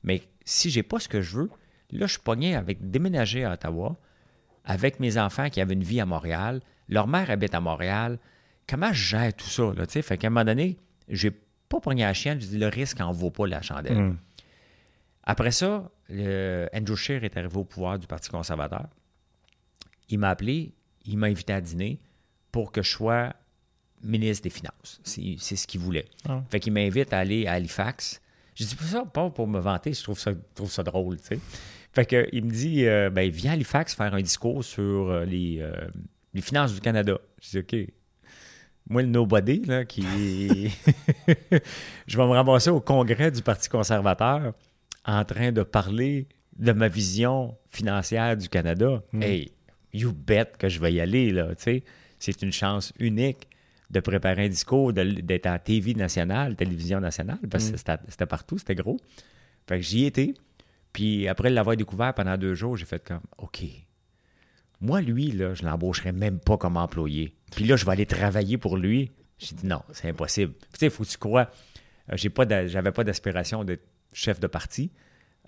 Mais 0.05 0.23
si 0.45 0.71
j'ai 0.71 0.83
pas 0.85 1.01
ce 1.01 1.09
que 1.09 1.21
je 1.23 1.37
veux, 1.37 1.51
là, 1.91 2.07
je 2.07 2.13
suis 2.13 2.21
pogné 2.23 2.55
avec 2.55 2.91
déménager 2.91 3.45
à 3.45 3.53
Ottawa, 3.55 3.97
avec 4.65 5.01
mes 5.01 5.19
enfants 5.19 5.51
qui 5.51 5.61
avaient 5.61 5.75
une 5.75 5.83
vie 5.83 6.01
à 6.01 6.07
Montréal. 6.07 6.61
Leur 6.89 7.09
mère 7.09 7.31
habite 7.31 7.55
à 7.55 7.61
Montréal. 7.61 8.19
Comment 8.69 8.93
je 8.93 9.03
gère 9.17 9.35
tout 9.35 9.49
ça, 9.49 9.73
là, 9.75 9.87
tu 9.87 9.95
sais? 9.95 10.03
Fait 10.03 10.17
qu'à 10.19 10.29
un 10.29 10.31
moment 10.31 10.45
donné, 10.45 10.77
j'ai 11.09 11.31
pas 11.69 11.81
pogné 11.81 12.03
la 12.05 12.15
chienne, 12.15 12.41
je 12.41 12.47
dis 12.47 12.59
le 12.59 12.69
risque 12.69 13.01
en 13.01 13.11
vaut 13.11 13.31
pas 13.31 13.47
la 13.47 13.63
chandelle. 13.63 13.99
Mm. 13.99 14.19
Après 15.25 15.51
ça, 15.53 15.91
le- 16.09 16.69
Andrew 16.75 16.95
Scheer 16.97 17.25
est 17.25 17.37
arrivé 17.37 17.57
au 17.57 17.65
pouvoir 17.65 17.99
du 17.99 18.07
Parti 18.07 18.29
conservateur. 18.29 18.87
Il 20.13 20.19
m'a 20.19 20.31
appelé, 20.31 20.73
il 21.07 21.19
m'a 21.19 21.27
invité 21.27 21.53
à 21.53 21.61
dîner 21.61 21.99
pour 22.53 22.71
que 22.71 22.83
je 22.83 22.91
sois 22.91 23.33
ministre 24.03 24.45
des 24.45 24.51
Finances. 24.51 25.01
C'est 25.03 25.37
c'est 25.39 25.57
ce 25.57 25.67
qu'il 25.67 25.81
voulait. 25.81 26.05
Ah. 26.29 26.43
Fait 26.51 26.61
qu'il 26.61 26.73
m'invite 26.73 27.13
à 27.13 27.19
aller 27.19 27.47
à 27.47 27.53
Halifax. 27.55 28.21
Je 28.55 28.65
dis 28.65 28.75
pas 28.77 28.85
ça 28.85 29.05
pas 29.05 29.31
pour 29.31 29.49
me 29.49 29.59
vanter, 29.59 29.95
je 29.95 30.03
trouve 30.03 30.19
ça, 30.19 30.33
je 30.33 30.39
trouve 30.55 30.71
ça 30.71 30.83
drôle, 30.83 31.17
tu 31.17 31.29
sais. 31.29 31.41
Fait 31.93 32.07
que, 32.07 32.27
il 32.33 32.45
me 32.45 32.51
dit, 32.51 32.87
euh, 32.87 33.11
ben, 33.11 33.31
viens 33.31 33.51
à 33.51 33.55
Halifax 33.55 33.95
faire 33.95 34.15
un 34.15 34.23
discours 34.23 34.65
sur 34.65 34.83
euh, 34.83 35.25
les, 35.25 35.59
euh, 35.61 35.73
les 36.33 36.41
finances 36.41 36.75
du 36.75 36.81
Canada. 36.81 37.19
Je 37.41 37.51
dis, 37.51 37.59
OK. 37.59 37.93
Moi, 38.89 39.03
le 39.03 39.09
nobody, 39.09 39.63
là, 39.65 39.85
qui. 39.85 40.03
je 42.07 42.17
vais 42.17 42.27
me 42.27 42.33
ramasser 42.33 42.71
au 42.71 42.81
congrès 42.81 43.31
du 43.31 43.43
Parti 43.43 43.69
conservateur 43.69 44.55
en 45.05 45.25
train 45.25 45.53
de 45.53 45.63
parler 45.63 46.29
de 46.59 46.73
ma 46.73 46.89
vision 46.89 47.57
financière 47.69 48.37
du 48.37 48.49
Canada. 48.49 49.03
Hey, 49.21 49.53
you 49.93 50.13
bet 50.13 50.53
que 50.59 50.69
je 50.69 50.81
vais 50.81 50.93
y 50.93 51.01
aller, 51.01 51.31
là, 51.31 51.55
tu 51.55 51.63
sais. 51.63 51.85
C'est 52.19 52.43
une 52.43 52.53
chance 52.53 52.93
unique 52.99 53.49
de 53.91 54.01
préparer 54.01 54.45
un 54.47 54.49
discours, 54.49 54.93
d'être 54.93 55.47
à 55.47 55.59
TV 55.59 55.95
nationale, 55.95 56.57
télévision 56.57 57.01
nationale, 57.01 57.41
parce 57.51 57.71
que 57.71 57.77
c'était 57.77 57.97
c'était 58.09 58.27
partout, 58.27 58.59
c'était 58.59 58.75
gros. 58.75 58.99
Fait 59.67 59.77
que 59.77 59.83
j'y 59.83 60.05
étais. 60.05 60.35
Puis 60.93 61.27
après 61.29 61.51
l'avoir 61.51 61.77
découvert 61.77 62.15
pendant 62.15 62.37
deux 62.37 62.55
jours, 62.55 62.77
j'ai 62.77 62.85
fait 62.85 63.03
comme, 63.07 63.21
OK. 63.39 63.65
Moi, 64.81 65.01
lui, 65.01 65.31
là, 65.31 65.55
je 65.55 65.63
l'embaucherais 65.65 66.13
même 66.13 66.39
pas 66.41 66.57
comme 66.57 66.77
employé. 66.77 67.35
Puis 67.55 67.65
là, 67.65 67.77
je 67.77 67.85
vais 67.85 67.93
aller 67.93 68.07
travailler 68.07 68.59
pour 68.59 68.77
lui. 68.77 69.11
J'ai 69.39 69.55
dit 69.55 69.67
non, 69.67 69.83
c'est 69.93 70.09
impossible. 70.09 70.55
Tu 70.73 70.79
sais, 70.79 70.87
il 70.87 70.91
faut 70.91 71.05
que 71.05 71.09
tu 71.09 71.19
crois. 71.19 71.51
Euh, 72.13 72.17
J'avais 72.17 72.93
pas 72.93 73.05
d'aspiration 73.05 73.65
d'être 73.65 73.85
chef 74.13 74.41
de 74.41 74.47
parti. 74.47 74.91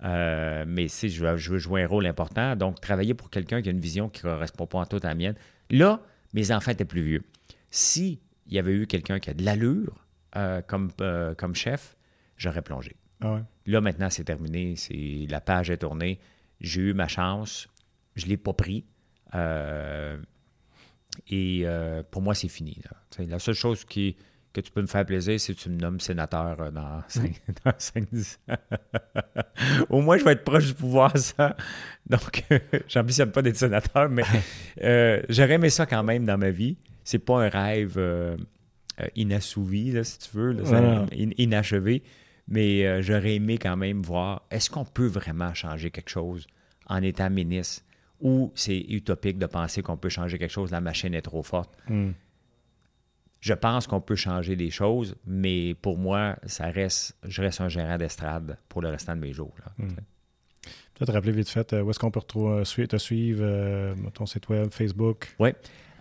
Euh, 0.03 0.65
mais 0.67 0.87
si 0.87 1.09
je 1.09 1.25
veux, 1.25 1.37
je 1.37 1.51
veux 1.51 1.57
jouer 1.57 1.83
un 1.83 1.87
rôle 1.87 2.05
important, 2.05 2.55
donc 2.55 2.81
travailler 2.81 3.13
pour 3.13 3.29
quelqu'un 3.29 3.61
qui 3.61 3.69
a 3.69 3.71
une 3.71 3.79
vision 3.79 4.09
qui 4.09 4.25
ne 4.25 4.31
correspond 4.31 4.67
pas 4.67 4.79
en 4.79 4.85
tout 4.85 4.99
à 5.03 5.07
la 5.07 5.15
mienne. 5.15 5.35
Là, 5.69 6.01
mes 6.33 6.51
enfants 6.51 6.71
étaient 6.71 6.85
plus 6.85 7.01
vieux. 7.01 7.23
Si 7.71 8.19
il 8.47 8.53
y 8.53 8.59
avait 8.59 8.73
eu 8.73 8.87
quelqu'un 8.87 9.19
qui 9.19 9.29
a 9.29 9.33
de 9.33 9.43
l'allure 9.43 10.05
euh, 10.35 10.61
comme, 10.61 10.91
euh, 11.01 11.33
comme 11.33 11.55
chef, 11.55 11.95
j'aurais 12.37 12.61
plongé. 12.61 12.95
Ah 13.21 13.33
ouais. 13.35 13.41
Là, 13.65 13.81
maintenant, 13.81 14.09
c'est 14.09 14.25
terminé. 14.25 14.75
C'est, 14.75 15.25
la 15.29 15.41
page 15.41 15.69
est 15.69 15.77
tournée. 15.77 16.19
J'ai 16.59 16.81
eu 16.81 16.93
ma 16.93 17.07
chance. 17.07 17.67
Je 18.15 18.25
ne 18.25 18.31
l'ai 18.31 18.37
pas 18.37 18.53
pris. 18.53 18.85
Et 21.29 21.65
pour 22.11 22.21
moi, 22.21 22.35
c'est 22.35 22.47
fini. 22.47 22.77
là. 22.83 23.25
La 23.25 23.39
seule 23.39 23.55
chose 23.55 23.85
qui, 23.85 24.15
que 24.55 24.61
tu 24.61 24.71
peux 24.71 24.81
me 24.81 24.87
faire 24.87 25.05
plaisir, 25.05 25.35
que 25.37 25.51
tu 25.51 25.69
me 25.69 25.75
nommes 25.77 25.99
sénateur 25.99 26.59
euh, 26.61 26.71
dans 26.71 27.01
5-10 27.09 28.37
ans. 28.49 28.55
Au 29.89 30.01
moins, 30.01 30.17
je 30.17 30.23
vais 30.23 30.31
être 30.31 30.43
proche 30.43 30.67
du 30.67 30.73
pouvoir, 30.73 31.17
ça. 31.17 31.55
Donc, 32.09 32.43
j'ambitionne 32.87 33.31
pas 33.31 33.41
d'être 33.41 33.57
sénateur, 33.57 34.09
mais 34.09 34.23
euh, 34.83 35.21
j'aurais 35.29 35.53
aimé 35.53 35.69
ça 35.69 35.85
quand 35.85 36.03
même 36.03 36.25
dans 36.25 36.37
ma 36.37 36.49
vie. 36.51 36.77
C'est 37.03 37.19
pas 37.19 37.43
un 37.43 37.49
rêve 37.49 37.95
euh, 37.97 38.35
euh, 39.01 39.07
inassouvi, 39.15 39.91
là, 39.91 40.03
si 40.03 40.17
tu 40.19 40.29
veux, 40.37 40.53
là, 40.53 40.63
in- 41.13 41.31
inachevé. 41.37 42.03
Mais 42.47 42.85
euh, 42.85 43.01
j'aurais 43.01 43.35
aimé 43.35 43.57
quand 43.57 43.75
même 43.75 44.01
voir, 44.01 44.43
est-ce 44.51 44.69
qu'on 44.69 44.85
peut 44.85 45.07
vraiment 45.07 45.53
changer 45.53 45.89
quelque 45.91 46.09
chose 46.09 46.45
en 46.87 47.01
étant 47.01 47.29
ministre? 47.29 47.83
Ou 48.21 48.51
c'est 48.55 48.79
utopique 48.89 49.37
de 49.37 49.45
penser 49.47 49.81
qu'on 49.81 49.97
peut 49.97 50.09
changer 50.09 50.37
quelque 50.37 50.51
chose, 50.51 50.71
la 50.71 50.79
machine 50.81 51.13
est 51.13 51.21
trop 51.23 51.43
forte? 51.43 51.71
Hmm. 51.89 52.11
Je 53.45 53.53
pense 53.53 53.85
qu'on 53.85 54.01
peut 54.01 54.15
changer 54.15 54.55
des 54.55 54.71
choses, 54.71 55.15
mais 55.27 55.75
pour 55.75 55.99
moi, 55.99 56.35
ça 56.47 56.65
reste, 56.65 57.15
je 57.27 57.43
reste 57.43 57.61
un 57.61 57.69
gérant 57.69 57.95
d'estrade 57.95 58.57
pour 58.67 58.81
le 58.81 58.89
restant 58.89 59.15
de 59.15 59.21
mes 59.21 59.33
jours. 59.33 59.53
là. 59.63 59.71
Hmm. 59.85 59.89
Peut-être 60.95 61.13
rappeler 61.13 61.31
vite 61.31 61.49
fait, 61.49 61.71
euh, 61.73 61.83
où 61.83 61.91
est-ce 61.91 61.99
qu'on 61.99 62.09
peut 62.09 62.21
euh, 62.37 62.63
te 62.63 62.97
suivre, 62.97 63.41
euh, 63.43 63.93
ton 64.15 64.25
site 64.25 64.49
web, 64.49 64.71
Facebook? 64.71 65.35
Oui. 65.37 65.51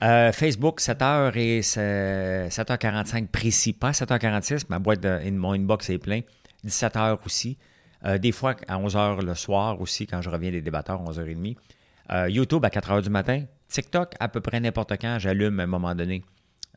Euh, 0.02 0.32
Facebook, 0.32 0.80
7h 0.80 1.36
et 1.36 1.60
c'est- 1.60 2.48
7h45 2.48 3.26
précis, 3.28 3.74
pas 3.74 3.92
7h46, 3.92 4.64
ma 4.70 4.78
boîte 4.78 5.00
de 5.00 5.30
mon 5.30 5.52
inbox 5.52 5.90
est 5.90 5.98
plein. 5.98 6.20
17h 6.64 7.18
aussi. 7.26 7.58
Euh, 8.06 8.16
des 8.16 8.32
fois 8.32 8.54
à 8.68 8.78
11h 8.78 9.20
le 9.22 9.34
soir 9.34 9.78
aussi, 9.82 10.06
quand 10.06 10.22
je 10.22 10.30
reviens 10.30 10.50
des 10.50 10.62
débatteurs, 10.62 11.02
11h30. 11.02 11.56
Euh, 12.10 12.30
YouTube 12.30 12.64
à 12.64 12.70
4h 12.70 13.02
du 13.02 13.10
matin. 13.10 13.44
TikTok, 13.68 14.14
à 14.18 14.28
peu 14.28 14.40
près 14.40 14.60
n'importe 14.60 14.92
quand, 14.98 15.18
j'allume 15.18 15.60
à 15.60 15.64
un 15.64 15.66
moment 15.66 15.94
donné 15.94 16.22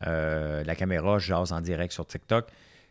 euh, 0.06 0.64
la 0.64 0.74
caméra, 0.74 1.18
je 1.18 1.28
jase 1.28 1.52
en 1.52 1.60
direct 1.60 1.92
sur 1.92 2.06
TikTok. 2.06 2.46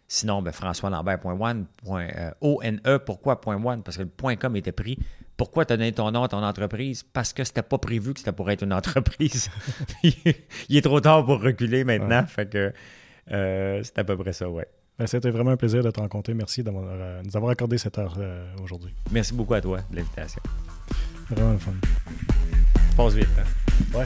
Sinon, 0.08 0.41
ben, 0.41 0.51
françoislambert.one, 0.51 1.66
point, 1.84 2.08
euh, 2.16 2.32
O-N-E, 2.41 2.99
pourquoi 2.99 3.41
point 3.41 3.62
.one? 3.62 3.84
Parce 3.84 3.97
que 3.97 4.03
le 4.03 4.08
point 4.08 4.36
.com 4.38 4.55
était 4.55 4.72
pris. 4.72 4.97
Pourquoi 5.36 5.66
tu 5.66 5.74
as 5.74 5.78
donné 5.78 5.91
ton 5.91 6.10
nom 6.12 6.24
à 6.24 6.28
ton 6.28 6.43
entreprise? 6.43 7.03
Parce 7.03 7.34
que 7.34 7.43
c'était 7.43 7.62
pas 7.62 7.78
prévu 7.78 8.14
que 8.14 8.20
c'était 8.20 8.32
pour 8.32 8.49
être 8.49 8.64
une 8.64 8.74
entreprise. 8.74 9.49
Il 10.03 10.78
est 10.78 10.82
trop 10.82 10.99
tard 11.01 11.26
pour 11.26 11.41
reculer 11.41 11.84
maintenant. 11.84 12.26
Fait 12.26 12.49
que 12.49 12.74
euh, 13.32 13.82
c'est 13.84 13.99
à 13.99 14.03
peu 14.03 14.18
près 14.18 14.34
ça, 14.34 14.49
ouais. 14.49 14.68
Ben, 14.97 15.05
C'était 15.05 15.30
vraiment 15.30 15.51
un 15.51 15.58
plaisir 15.58 15.84
de 15.84 15.91
te 15.91 15.99
rencontrer. 15.99 16.34
Merci 16.34 16.64
de 16.64 16.72
nous 16.72 17.38
avoir 17.38 17.51
accordé 17.51 17.78
cette 17.78 17.97
heure 17.99 18.18
aujourd'hui. 18.64 18.95
Merci 19.12 19.34
beaucoup 19.34 19.53
à 19.53 19.62
toi 19.62 19.82
de 19.91 19.97
l'invitation. 19.97 20.41
Vraiment 21.30 21.51
le 21.51 21.60
fun. 21.60 21.74
Passe 22.95 23.14
vite, 23.14 23.28
hein? 23.38 23.97
Ouais, 23.97 24.05